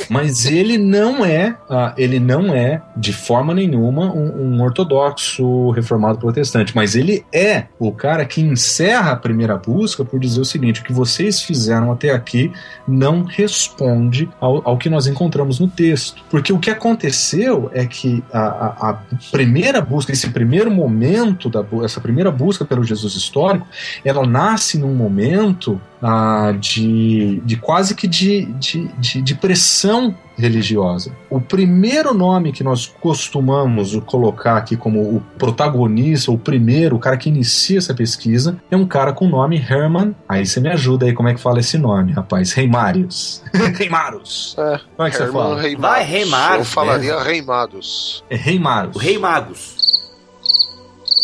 Mas 0.08 0.46
ele 0.46 0.78
não 0.78 1.24
é, 1.24 1.56
uh, 1.68 1.92
ele 1.96 2.18
não 2.18 2.54
é, 2.54 2.82
de 2.96 3.12
forma 3.12 3.54
nenhuma, 3.54 4.12
um, 4.12 4.54
um 4.54 4.62
ortodoxo 4.62 5.70
reformado 5.70 6.18
protestante. 6.18 6.74
Mas 6.74 6.94
ele 6.94 7.24
é 7.32 7.64
o 7.78 7.92
cara 7.92 8.24
que 8.24 8.40
encerra 8.40 9.12
a 9.12 9.16
primeira 9.16 9.56
busca 9.56 10.04
por 10.04 10.18
dizer 10.20 10.40
o 10.40 10.44
seguinte: 10.44 10.80
o 10.80 10.84
que 10.84 10.92
vocês 10.92 11.42
fizeram 11.42 11.92
até 11.92 12.10
aqui 12.10 12.52
não 12.86 13.22
responde 13.24 14.28
ao, 14.40 14.66
ao 14.68 14.78
que 14.78 14.88
nós 14.88 15.06
encontramos 15.06 15.36
encontramos 15.36 15.60
no 15.60 15.68
texto. 15.68 16.22
Porque 16.30 16.52
o 16.52 16.58
que 16.58 16.70
aconteceu 16.70 17.70
é 17.72 17.84
que 17.86 18.22
a, 18.32 18.40
a, 18.40 18.90
a 18.90 18.98
primeira 19.30 19.80
busca, 19.80 20.12
esse 20.12 20.30
primeiro 20.30 20.70
momento, 20.70 21.48
da, 21.48 21.64
essa 21.84 22.00
primeira 22.00 22.30
busca 22.30 22.64
pelo 22.64 22.84
Jesus 22.84 23.14
histórico, 23.14 23.66
ela 24.04 24.26
nasce 24.26 24.78
num 24.78 24.94
momento 24.94 25.80
ah, 26.08 26.52
de, 26.52 27.42
de 27.44 27.56
quase 27.56 27.92
que 27.92 28.06
de, 28.06 28.44
de, 28.44 28.86
de, 28.96 29.20
de 29.20 29.34
pressão 29.34 30.14
religiosa. 30.38 31.10
O 31.28 31.40
primeiro 31.40 32.14
nome 32.14 32.52
que 32.52 32.62
nós 32.62 32.86
costumamos 32.86 33.96
colocar 34.06 34.56
aqui 34.56 34.76
como 34.76 35.00
o 35.00 35.20
protagonista, 35.36 36.30
o 36.30 36.38
primeiro, 36.38 36.94
o 36.94 36.98
cara 37.00 37.16
que 37.16 37.28
inicia 37.28 37.78
essa 37.78 37.92
pesquisa, 37.92 38.56
é 38.70 38.76
um 38.76 38.86
cara 38.86 39.12
com 39.12 39.26
o 39.26 39.28
nome 39.28 39.56
Herman. 39.56 40.14
Aí 40.28 40.46
você 40.46 40.60
me 40.60 40.68
ajuda 40.68 41.06
aí 41.06 41.12
como 41.12 41.28
é 41.28 41.34
que 41.34 41.40
fala 41.40 41.58
esse 41.58 41.76
nome, 41.76 42.12
rapaz. 42.12 42.52
Reimários. 42.52 43.42
Reimaros. 43.76 44.54
É, 44.56 44.80
como 44.94 45.08
é 45.08 45.10
que 45.10 45.16
Herman 45.16 45.32
você 45.32 45.32
fala? 45.32 45.60
Reimaros. 45.60 45.80
Vai, 45.80 46.04
Reimaros. 46.04 46.58
Eu 46.58 46.64
falaria 46.66 47.20
Reimados. 47.20 48.24
É 48.30 48.36
Reimaros. 48.36 48.94
O 48.94 48.98
Rei 49.00 49.18
Magos. 49.18 49.76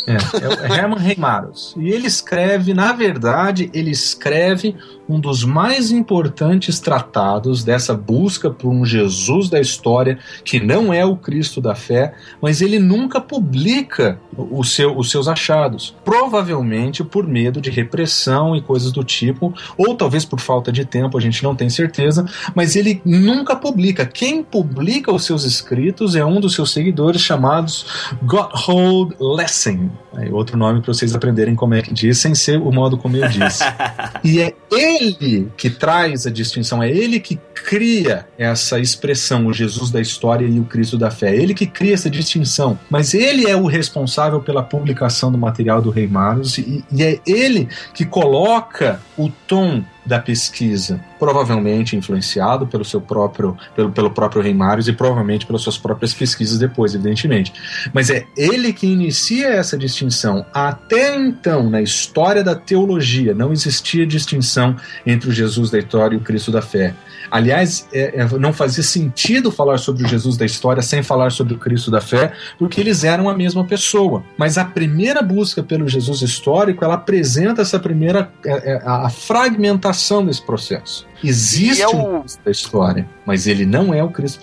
É, 0.06 0.74
é 0.74 0.78
Herman 0.78 0.98
Reimaros. 0.98 1.74
E 1.76 1.90
ele 1.90 2.06
escreve, 2.06 2.74
na 2.74 2.92
verdade, 2.92 3.70
ele 3.72 3.90
escreve 3.90 4.76
um 5.08 5.20
dos 5.20 5.44
mais 5.44 5.90
importantes 5.90 6.80
tratados 6.80 7.62
dessa 7.62 7.94
busca 7.94 8.50
por 8.50 8.70
um 8.70 8.84
Jesus 8.84 9.48
da 9.48 9.60
história 9.60 10.18
que 10.44 10.60
não 10.60 10.92
é 10.92 11.04
o 11.04 11.16
Cristo 11.16 11.60
da 11.60 11.74
fé, 11.74 12.14
mas 12.40 12.62
ele 12.62 12.78
nunca 12.78 13.20
publica 13.20 14.18
o 14.36 14.64
seu, 14.64 14.96
os 14.96 15.10
seus 15.10 15.28
achados. 15.28 15.94
Provavelmente 16.04 17.04
por 17.04 17.26
medo 17.26 17.60
de 17.60 17.70
repressão 17.70 18.56
e 18.56 18.62
coisas 18.62 18.92
do 18.92 19.04
tipo, 19.04 19.52
ou 19.76 19.94
talvez 19.94 20.24
por 20.24 20.40
falta 20.40 20.72
de 20.72 20.84
tempo, 20.84 21.18
a 21.18 21.20
gente 21.20 21.42
não 21.42 21.54
tem 21.54 21.68
certeza, 21.68 22.24
mas 22.54 22.76
ele 22.76 23.02
nunca 23.04 23.54
publica. 23.54 24.06
Quem 24.06 24.42
publica 24.42 25.12
os 25.12 25.24
seus 25.24 25.44
escritos 25.44 26.16
é 26.16 26.24
um 26.24 26.40
dos 26.40 26.54
seus 26.54 26.72
seguidores 26.72 27.20
chamados 27.20 27.86
Gotthold 28.22 29.14
Lessing. 29.20 29.81
Outro 30.30 30.56
nome 30.56 30.80
para 30.80 30.92
vocês 30.92 31.14
aprenderem 31.14 31.54
como 31.54 31.74
é 31.74 31.82
que 31.82 31.92
diz, 31.92 32.18
sem 32.18 32.34
ser 32.34 32.58
o 32.58 32.70
modo 32.70 32.98
como 32.98 33.16
eu 33.16 33.28
disse. 33.28 33.64
e 34.22 34.40
é 34.40 34.54
ele 34.70 35.50
que 35.56 35.70
traz 35.70 36.26
a 36.26 36.30
distinção, 36.30 36.82
é 36.82 36.90
ele 36.90 37.18
que 37.18 37.38
cria 37.54 38.26
essa 38.36 38.78
expressão, 38.78 39.46
o 39.46 39.52
Jesus 39.52 39.90
da 39.90 40.00
história 40.00 40.46
e 40.46 40.58
o 40.58 40.64
Cristo 40.64 40.98
da 40.98 41.10
fé. 41.10 41.30
É 41.30 41.36
ele 41.36 41.54
que 41.54 41.66
cria 41.66 41.94
essa 41.94 42.10
distinção. 42.10 42.78
Mas 42.90 43.14
ele 43.14 43.48
é 43.48 43.56
o 43.56 43.66
responsável 43.66 44.40
pela 44.40 44.62
publicação 44.62 45.30
do 45.30 45.38
material 45.38 45.80
do 45.80 45.90
Rei 45.90 46.06
Maros 46.06 46.58
e, 46.58 46.84
e 46.92 47.02
é 47.02 47.20
ele 47.26 47.68
que 47.94 48.04
coloca 48.04 49.00
o 49.16 49.30
tom 49.46 49.82
da 50.04 50.18
pesquisa, 50.18 51.00
provavelmente 51.18 51.96
influenciado 51.96 52.66
pelo 52.66 52.84
seu 52.84 53.00
próprio 53.00 53.56
pelo, 53.74 53.90
pelo 53.92 54.10
próprio 54.10 54.42
Rei 54.42 54.52
Marius 54.52 54.88
e 54.88 54.92
provavelmente 54.92 55.46
pelas 55.46 55.62
suas 55.62 55.78
próprias 55.78 56.12
pesquisas 56.12 56.58
depois, 56.58 56.94
evidentemente. 56.94 57.52
Mas 57.92 58.10
é 58.10 58.26
ele 58.36 58.72
que 58.72 58.86
inicia 58.86 59.48
essa 59.48 59.78
distinção. 59.78 60.44
Até 60.52 61.14
então, 61.14 61.68
na 61.70 61.80
história 61.80 62.42
da 62.42 62.54
teologia, 62.54 63.34
não 63.34 63.52
existia 63.52 64.06
distinção 64.06 64.76
entre 65.06 65.30
o 65.30 65.32
Jesus 65.32 65.70
da 65.70 65.78
história 65.78 66.14
e 66.14 66.18
o 66.18 66.22
Cristo 66.22 66.50
da 66.50 66.62
fé. 66.62 66.94
Aliás, 67.32 67.88
é, 67.94 68.20
é, 68.20 68.38
não 68.38 68.52
fazia 68.52 68.82
sentido 68.82 69.50
falar 69.50 69.78
sobre 69.78 70.04
o 70.04 70.06
Jesus 70.06 70.36
da 70.36 70.44
história 70.44 70.82
sem 70.82 71.02
falar 71.02 71.32
sobre 71.32 71.54
o 71.54 71.58
Cristo 71.58 71.90
da 71.90 71.98
fé, 71.98 72.34
porque 72.58 72.78
eles 72.78 73.04
eram 73.04 73.26
a 73.26 73.34
mesma 73.34 73.64
pessoa. 73.64 74.22
Mas 74.36 74.58
a 74.58 74.66
primeira 74.66 75.22
busca 75.22 75.62
pelo 75.62 75.88
Jesus 75.88 76.20
histórico, 76.20 76.84
ela 76.84 76.92
apresenta 76.92 77.62
essa 77.62 77.80
primeira 77.80 78.30
é, 78.44 78.74
é 78.74 78.82
a 78.84 79.08
fragmentação 79.08 80.26
desse 80.26 80.42
processo. 80.42 81.06
Existe 81.22 81.82
é 81.82 81.88
o... 81.88 82.16
um 82.16 82.20
Cristo 82.20 82.40
da 82.44 82.50
história, 82.50 83.08
mas 83.24 83.46
ele 83.46 83.64
não 83.64 83.94
é 83.94 84.02
o 84.02 84.10
Cristo 84.10 84.40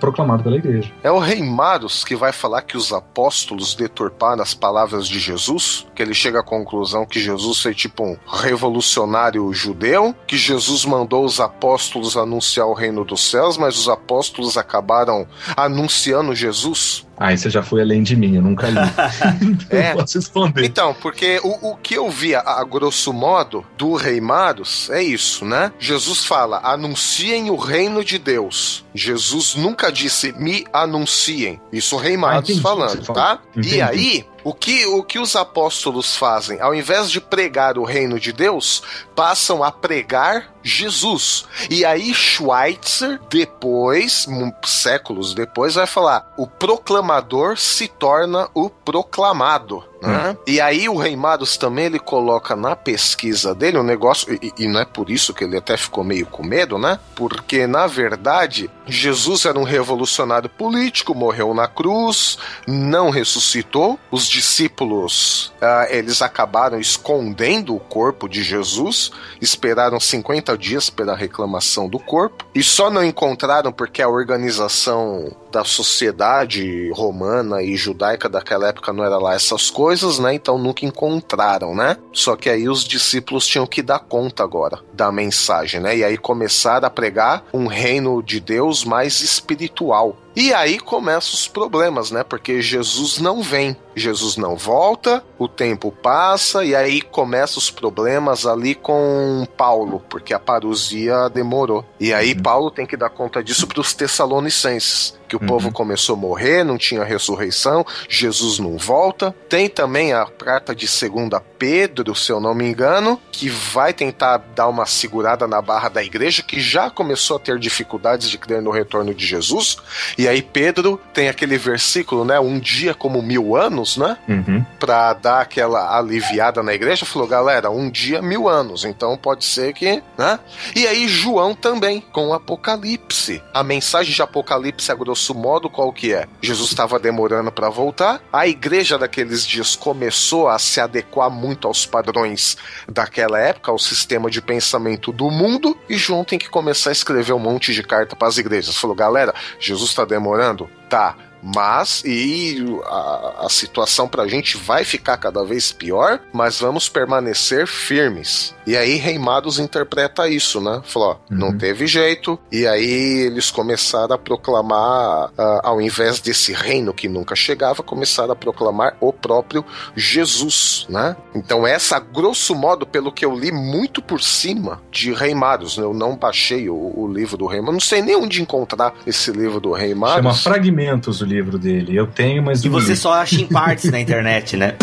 proclamado 0.00 0.42
pela 0.42 0.56
igreja. 0.56 0.90
É 1.02 1.10
o 1.10 1.18
rei 1.18 1.42
Maros 1.42 2.04
que 2.04 2.16
vai 2.16 2.32
falar 2.32 2.62
que 2.62 2.76
os 2.76 2.92
apóstolos 2.92 3.74
deturparam 3.74 4.42
as 4.42 4.54
palavras 4.54 5.06
de 5.06 5.18
Jesus, 5.18 5.86
que 5.94 6.02
ele 6.02 6.14
chega 6.14 6.40
à 6.40 6.42
conclusão 6.42 7.04
que 7.04 7.20
Jesus 7.20 7.60
foi 7.60 7.74
tipo 7.74 8.04
um 8.04 8.16
revolucionário 8.26 9.52
judeu, 9.52 10.14
que 10.26 10.36
Jesus 10.36 10.84
mandou 10.84 11.24
os 11.24 11.40
apóstolos 11.40 12.16
anunciar 12.16 12.66
o 12.66 12.74
reino 12.74 13.04
dos 13.04 13.30
céus, 13.30 13.56
mas 13.56 13.78
os 13.78 13.88
apóstolos 13.88 14.56
acabaram 14.56 15.26
anunciando 15.56 16.34
Jesus. 16.34 17.06
Ah, 17.16 17.36
você 17.36 17.50
já 17.50 17.62
foi 17.62 17.82
além 17.82 18.02
de 18.02 18.16
mim, 18.16 18.36
eu 18.36 18.42
nunca 18.42 18.68
li. 18.68 18.78
é. 19.70 19.94
posso 19.94 20.18
responder. 20.18 20.64
Então, 20.64 20.94
porque 20.94 21.40
o, 21.42 21.72
o 21.72 21.76
que 21.76 21.94
eu 21.94 22.10
vi, 22.10 22.34
a, 22.34 22.40
a 22.40 22.64
grosso 22.64 23.12
modo, 23.12 23.64
do 23.76 23.94
rei 23.94 24.20
Maros 24.20 24.90
é 24.90 25.02
isso, 25.02 25.44
né? 25.44 25.72
Jesus 25.78 26.24
fala: 26.24 26.60
anunciem 26.64 27.50
o 27.50 27.56
reino 27.56 28.04
de 28.04 28.18
Deus. 28.18 28.84
Jesus 28.94 29.54
nunca 29.54 29.90
disse 29.90 30.32
me 30.32 30.64
anunciem. 30.72 31.60
Isso 31.72 31.96
o 31.96 31.98
Rei 31.98 32.16
Matos 32.16 32.58
ah, 32.58 32.62
falando, 32.62 33.06
tá? 33.12 33.40
Entendi. 33.56 33.76
E 33.76 33.82
aí, 33.82 34.26
o 34.44 34.52
que, 34.52 34.86
o 34.86 35.02
que 35.02 35.18
os 35.18 35.36
apóstolos 35.36 36.16
fazem? 36.16 36.60
Ao 36.60 36.74
invés 36.74 37.10
de 37.10 37.20
pregar 37.20 37.78
o 37.78 37.84
reino 37.84 38.18
de 38.18 38.32
Deus, 38.32 38.82
passam 39.14 39.62
a 39.62 39.70
pregar 39.70 40.52
Jesus. 40.62 41.44
E 41.70 41.84
aí 41.84 42.12
Schweitzer, 42.12 43.20
depois, 43.30 44.26
séculos 44.64 45.34
depois, 45.34 45.74
vai 45.74 45.86
falar: 45.86 46.32
o 46.36 46.46
proclamador 46.46 47.56
se 47.56 47.88
torna 47.88 48.48
o 48.54 48.68
proclamado. 48.68 49.91
Né? 50.02 50.30
Hum. 50.30 50.36
E 50.46 50.60
aí 50.60 50.88
o 50.88 50.96
Reimados 50.96 51.56
também 51.56 51.86
ele 51.86 51.98
coloca 51.98 52.56
na 52.56 52.74
pesquisa 52.74 53.54
dele 53.54 53.78
um 53.78 53.84
negócio, 53.84 54.34
e, 54.34 54.52
e 54.58 54.66
não 54.66 54.80
é 54.80 54.84
por 54.84 55.08
isso 55.08 55.32
que 55.32 55.44
ele 55.44 55.56
até 55.56 55.76
ficou 55.76 56.02
meio 56.02 56.26
com 56.26 56.44
medo, 56.44 56.76
né? 56.76 56.98
Porque, 57.14 57.66
na 57.66 57.86
verdade, 57.86 58.68
Jesus 58.86 59.44
era 59.44 59.58
um 59.58 59.62
revolucionário 59.62 60.50
político, 60.50 61.14
morreu 61.14 61.54
na 61.54 61.68
cruz, 61.68 62.36
não 62.66 63.10
ressuscitou. 63.10 63.98
Os 64.10 64.26
discípulos, 64.26 65.52
uh, 65.62 65.86
eles 65.88 66.20
acabaram 66.20 66.80
escondendo 66.80 67.74
o 67.76 67.80
corpo 67.80 68.28
de 68.28 68.42
Jesus, 68.42 69.12
esperaram 69.40 70.00
50 70.00 70.58
dias 70.58 70.90
pela 70.90 71.14
reclamação 71.14 71.88
do 71.88 71.98
corpo 71.98 72.44
e 72.54 72.62
só 72.62 72.90
não 72.90 73.04
encontraram 73.04 73.72
porque 73.72 74.02
a 74.02 74.08
organização 74.08 75.32
da 75.52 75.64
sociedade 75.64 76.90
romana 76.92 77.62
e 77.62 77.76
judaica 77.76 78.28
daquela 78.28 78.68
época 78.68 78.92
não 78.92 79.04
era 79.04 79.18
lá 79.18 79.34
essas 79.34 79.70
coisas, 79.70 79.91
né? 80.18 80.34
Então 80.34 80.58
nunca 80.58 80.86
encontraram, 80.86 81.74
né? 81.74 81.96
Só 82.12 82.36
que 82.36 82.48
aí 82.48 82.68
os 82.68 82.84
discípulos 82.84 83.46
tinham 83.46 83.66
que 83.66 83.82
dar 83.82 83.98
conta 83.98 84.42
agora 84.42 84.78
da 84.92 85.10
mensagem, 85.10 85.80
né? 85.80 85.96
E 85.96 86.04
aí 86.04 86.16
começaram 86.16 86.86
a 86.86 86.90
pregar 86.90 87.44
um 87.52 87.66
reino 87.66 88.22
de 88.22 88.40
Deus 88.40 88.84
mais 88.84 89.20
espiritual. 89.20 90.16
E 90.34 90.52
aí 90.54 90.78
começam 90.78 91.34
os 91.34 91.46
problemas, 91.46 92.10
né? 92.10 92.24
Porque 92.24 92.62
Jesus 92.62 93.18
não 93.18 93.42
vem, 93.42 93.76
Jesus 93.94 94.38
não 94.38 94.56
volta, 94.56 95.22
o 95.38 95.46
tempo 95.46 95.92
passa 95.92 96.64
e 96.64 96.74
aí 96.74 97.02
começam 97.02 97.58
os 97.58 97.70
problemas 97.70 98.46
ali 98.46 98.74
com 98.74 99.46
Paulo, 99.56 100.02
porque 100.08 100.32
a 100.32 100.38
parousia 100.38 101.28
demorou. 101.28 101.84
E 102.00 102.14
aí 102.14 102.32
uhum. 102.32 102.42
Paulo 102.42 102.70
tem 102.70 102.86
que 102.86 102.96
dar 102.96 103.10
conta 103.10 103.42
disso 103.42 103.66
para 103.66 103.80
os 103.80 103.92
Tessalonicenses 103.92 105.20
que 105.32 105.36
o 105.36 105.40
uhum. 105.40 105.46
povo 105.46 105.72
começou 105.72 106.14
a 106.14 106.18
morrer, 106.18 106.62
não 106.62 106.76
tinha 106.76 107.02
ressurreição, 107.02 107.86
Jesus 108.06 108.58
não 108.58 108.76
volta. 108.76 109.34
Tem 109.48 109.66
também 109.66 110.12
a 110.12 110.26
carta 110.26 110.74
de 110.74 110.86
segunda 110.86 111.40
Pedro, 111.40 112.14
se 112.14 112.30
eu 112.30 112.38
não 112.38 112.54
me 112.54 112.66
engano, 112.66 113.18
que 113.30 113.48
vai 113.48 113.94
tentar 113.94 114.36
dar 114.54 114.68
uma 114.68 114.84
segurada 114.84 115.46
na 115.46 115.62
barra 115.62 115.88
da 115.88 116.04
igreja, 116.04 116.42
que 116.42 116.60
já 116.60 116.90
começou 116.90 117.36
a 117.38 117.40
ter 117.40 117.58
dificuldades 117.58 118.28
de 118.28 118.36
crer 118.36 118.60
no 118.60 118.70
retorno 118.70 119.14
de 119.14 119.24
Jesus. 119.24 119.78
E 120.18 120.28
aí 120.28 120.42
Pedro 120.42 121.00
tem 121.14 121.30
aquele 121.30 121.56
versículo, 121.56 122.24
né? 122.24 122.38
Um 122.38 122.58
dia 122.58 122.92
como 122.92 123.22
mil 123.22 123.56
anos, 123.56 123.96
né? 123.96 124.18
Uhum. 124.28 124.62
Pra 124.78 125.14
dar 125.14 125.40
aquela 125.40 125.96
aliviada 125.96 126.62
na 126.62 126.74
igreja, 126.74 127.06
falou, 127.06 127.26
galera, 127.26 127.70
um 127.70 127.88
dia 127.88 128.20
mil 128.20 128.48
anos, 128.48 128.84
então 128.84 129.16
pode 129.16 129.44
ser 129.46 129.72
que, 129.72 130.02
né? 130.18 130.38
E 130.76 130.86
aí 130.86 131.08
João 131.08 131.54
também, 131.54 132.00
com 132.00 132.28
o 132.28 132.34
Apocalipse. 132.34 133.42
A 133.54 133.62
mensagem 133.62 134.12
de 134.12 134.20
Apocalipse, 134.20 134.90
a 134.90 134.94
grosso 134.94 135.21
grosso 135.22 135.34
modo, 135.34 135.70
qual 135.70 135.92
que 135.92 136.12
é? 136.12 136.26
Jesus 136.40 136.70
estava 136.70 136.98
demorando 136.98 137.52
para 137.52 137.68
voltar, 137.68 138.20
a 138.32 138.48
igreja 138.48 138.98
daqueles 138.98 139.46
dias 139.46 139.76
começou 139.76 140.48
a 140.48 140.58
se 140.58 140.80
adequar 140.80 141.30
muito 141.30 141.68
aos 141.68 141.86
padrões 141.86 142.56
daquela 142.88 143.38
época, 143.38 143.70
ao 143.70 143.78
sistema 143.78 144.28
de 144.28 144.42
pensamento 144.42 145.12
do 145.12 145.30
mundo, 145.30 145.78
e 145.88 145.96
João 145.96 146.24
tem 146.24 146.38
que 146.38 146.50
começar 146.50 146.90
a 146.90 146.92
escrever 146.92 147.32
um 147.32 147.38
monte 147.38 147.72
de 147.72 147.82
carta 147.84 148.16
para 148.16 148.26
as 148.26 148.38
igrejas. 148.38 148.76
Falou, 148.76 148.96
galera, 148.96 149.32
Jesus 149.60 149.90
está 149.90 150.04
demorando? 150.04 150.68
Tá 150.88 151.16
mas, 151.42 152.02
e 152.04 152.64
a, 152.84 153.46
a 153.46 153.48
situação 153.48 154.06
pra 154.06 154.28
gente 154.28 154.56
vai 154.56 154.84
ficar 154.84 155.16
cada 155.16 155.44
vez 155.44 155.72
pior, 155.72 156.20
mas 156.32 156.60
vamos 156.60 156.88
permanecer 156.88 157.66
firmes. 157.66 158.54
E 158.66 158.76
aí 158.76 158.96
Reimados 158.96 159.58
interpreta 159.58 160.28
isso, 160.28 160.60
né? 160.60 160.80
Falou, 160.84 161.08
ó, 161.08 161.12
uhum. 161.32 161.38
não 161.38 161.58
teve 161.58 161.86
jeito. 161.86 162.38
E 162.50 162.66
aí 162.66 163.26
eles 163.26 163.50
começaram 163.50 164.14
a 164.14 164.18
proclamar, 164.18 165.30
uh, 165.30 165.60
ao 165.62 165.80
invés 165.80 166.20
desse 166.20 166.52
reino 166.52 166.94
que 166.94 167.08
nunca 167.08 167.34
chegava, 167.34 167.82
começaram 167.82 168.32
a 168.32 168.36
proclamar 168.36 168.96
o 169.00 169.12
próprio 169.12 169.64
Jesus, 169.96 170.86
né? 170.88 171.16
Então 171.34 171.66
essa, 171.66 171.98
grosso 171.98 172.54
modo, 172.54 172.86
pelo 172.86 173.10
que 173.10 173.24
eu 173.24 173.34
li 173.34 173.50
muito 173.50 174.00
por 174.00 174.22
cima 174.22 174.80
de 174.90 175.12
Reimados, 175.12 175.76
né? 175.76 175.84
eu 175.84 175.94
não 175.94 176.16
baixei 176.16 176.68
o, 176.68 176.92
o 176.96 177.12
livro 177.12 177.36
do 177.36 177.46
Reimados, 177.46 177.74
não 177.74 177.80
sei 177.80 178.00
nem 178.00 178.16
onde 178.16 178.40
encontrar 178.40 178.94
esse 179.06 179.32
livro 179.32 179.60
do 179.60 179.72
Reimados. 179.72 180.16
Chama 180.16 180.34
Fragmentos 180.34 181.20
o 181.20 181.24
livro 181.24 181.31
dele. 181.58 181.96
Eu 181.96 182.06
tenho, 182.06 182.42
mas. 182.42 182.64
E 182.64 182.68
você 182.68 182.90
li. 182.90 182.96
só 182.96 183.14
acha 183.14 183.40
em 183.40 183.46
partes 183.46 183.90
na 183.90 183.98
internet, 184.00 184.56
né? 184.56 184.74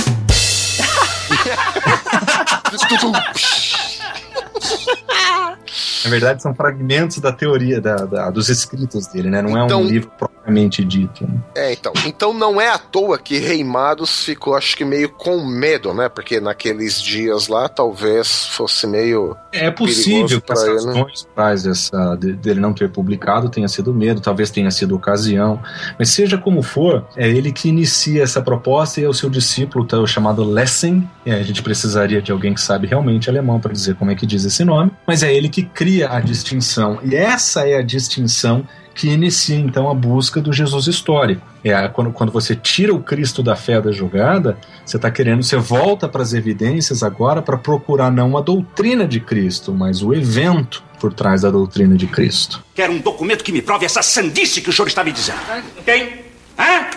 Na 6.04 6.10
verdade, 6.10 6.42
são 6.42 6.54
fragmentos 6.54 7.20
da 7.20 7.32
teoria, 7.32 7.82
da, 7.82 7.96
da 7.98 8.30
dos 8.30 8.50
escritos 8.50 9.08
dele, 9.08 9.30
né? 9.30 9.42
Não 9.42 9.50
então, 9.50 9.60
é 9.60 9.64
um 9.64 9.66
então- 9.66 9.84
livro 9.84 10.12
propriamente 10.18 10.84
dito. 10.84 11.26
Né? 11.28 11.40
É, 11.56 11.74
então. 11.74 11.94
Então 12.06 12.34
não 12.34 12.60
é 12.60 12.70
à 12.70 12.78
toa 12.78 13.18
que 13.18 13.38
Reimados 13.38 14.24
ficou, 14.24 14.56
acho 14.56 14.76
que, 14.76 14.84
meio 14.84 15.10
com 15.10 15.46
medo, 15.46 15.94
né? 15.94 16.10
Porque 16.10 16.40
naqueles 16.40 17.02
dias 17.02 17.48
lá, 17.48 17.70
talvez 17.70 18.46
fosse 18.48 18.88
meio. 18.88 19.36
É 19.52 19.70
possível 19.70 20.42
que 20.42 20.52
as 20.52 20.64
né? 20.64 20.72
razões 20.72 21.24
por 21.24 21.56
dessa, 21.56 22.16
dele 22.16 22.60
não 22.60 22.74
ter 22.74 22.90
publicado 22.90 23.50
tenha 23.50 23.68
sido 23.68 23.94
medo, 23.94 24.22
talvez 24.22 24.50
tenha 24.50 24.72
sido 24.72 24.96
ocasião. 24.96 25.62
Mas 25.98 26.10
seja 26.10 26.38
como 26.38 26.62
for, 26.62 27.06
é 27.16 27.28
ele 27.28 27.52
que 27.52 27.70
inicia 27.70 28.24
essa 28.24 28.42
proposta 28.42 29.00
e 29.00 29.04
é 29.04 29.08
o 29.08 29.14
seu 29.14 29.30
discípulo, 29.30 29.86
tá, 29.86 29.98
o 30.00 30.08
chamado 30.08 30.44
Lessing. 30.44 31.08
É, 31.26 31.34
a 31.34 31.44
gente 31.44 31.62
precisaria 31.62 32.22
de 32.22 32.32
alguém 32.32 32.54
que 32.54 32.62
sabe 32.62 32.88
realmente 32.88 33.30
alemão 33.30 33.60
para 33.60 33.72
dizer 33.72 33.96
como 33.96 34.12
é 34.12 34.16
que 34.16 34.26
diz 34.26 34.46
esse 34.46 34.64
nome. 34.64 34.92
Mas 35.06 35.18
é 35.24 35.34
ele 35.34 35.49
que 35.49 35.63
cria 35.63 36.09
a 36.11 36.20
distinção. 36.20 36.99
E 37.03 37.15
essa 37.15 37.67
é 37.67 37.78
a 37.78 37.82
distinção 37.82 38.65
que 38.93 39.07
inicia 39.07 39.55
então 39.55 39.89
a 39.89 39.93
busca 39.93 40.41
do 40.41 40.51
Jesus 40.51 40.88
histórico. 40.88 41.47
É 41.63 41.88
quando, 41.88 42.11
quando 42.11 42.32
você 42.32 42.53
tira 42.55 42.93
o 42.93 43.01
Cristo 43.01 43.41
da 43.41 43.55
fé 43.55 43.80
da 43.80 43.91
jogada, 43.91 44.57
você 44.86 44.97
está 44.97 45.09
querendo, 45.09 45.41
você 45.41 45.55
volta 45.55 46.07
para 46.07 46.22
as 46.22 46.34
evidências 46.34 47.01
agora 47.01 47.41
para 47.41 47.57
procurar 47.57 48.11
não 48.11 48.38
a 48.38 48.41
doutrina 48.41 49.07
de 49.07 49.20
Cristo, 49.20 49.74
mas 49.74 50.01
o 50.01 50.13
evento 50.13 50.84
por 50.99 51.13
trás 51.13 51.41
da 51.41 51.49
doutrina 51.49 51.95
de 51.95 52.07
Cristo. 52.07 52.61
Quero 52.76 52.91
um 52.91 52.99
documento 52.99 53.43
que 53.43 53.53
me 53.53 53.61
prove 53.61 53.86
essa 53.86 54.01
sandice 54.01 54.61
que 54.61 54.70
o 54.70 54.74
senhor 54.74 54.88
está 54.88 55.01
me 55.01 55.13
dizendo. 55.13 55.39
Quem? 55.86 56.26
Hã? 56.57 56.88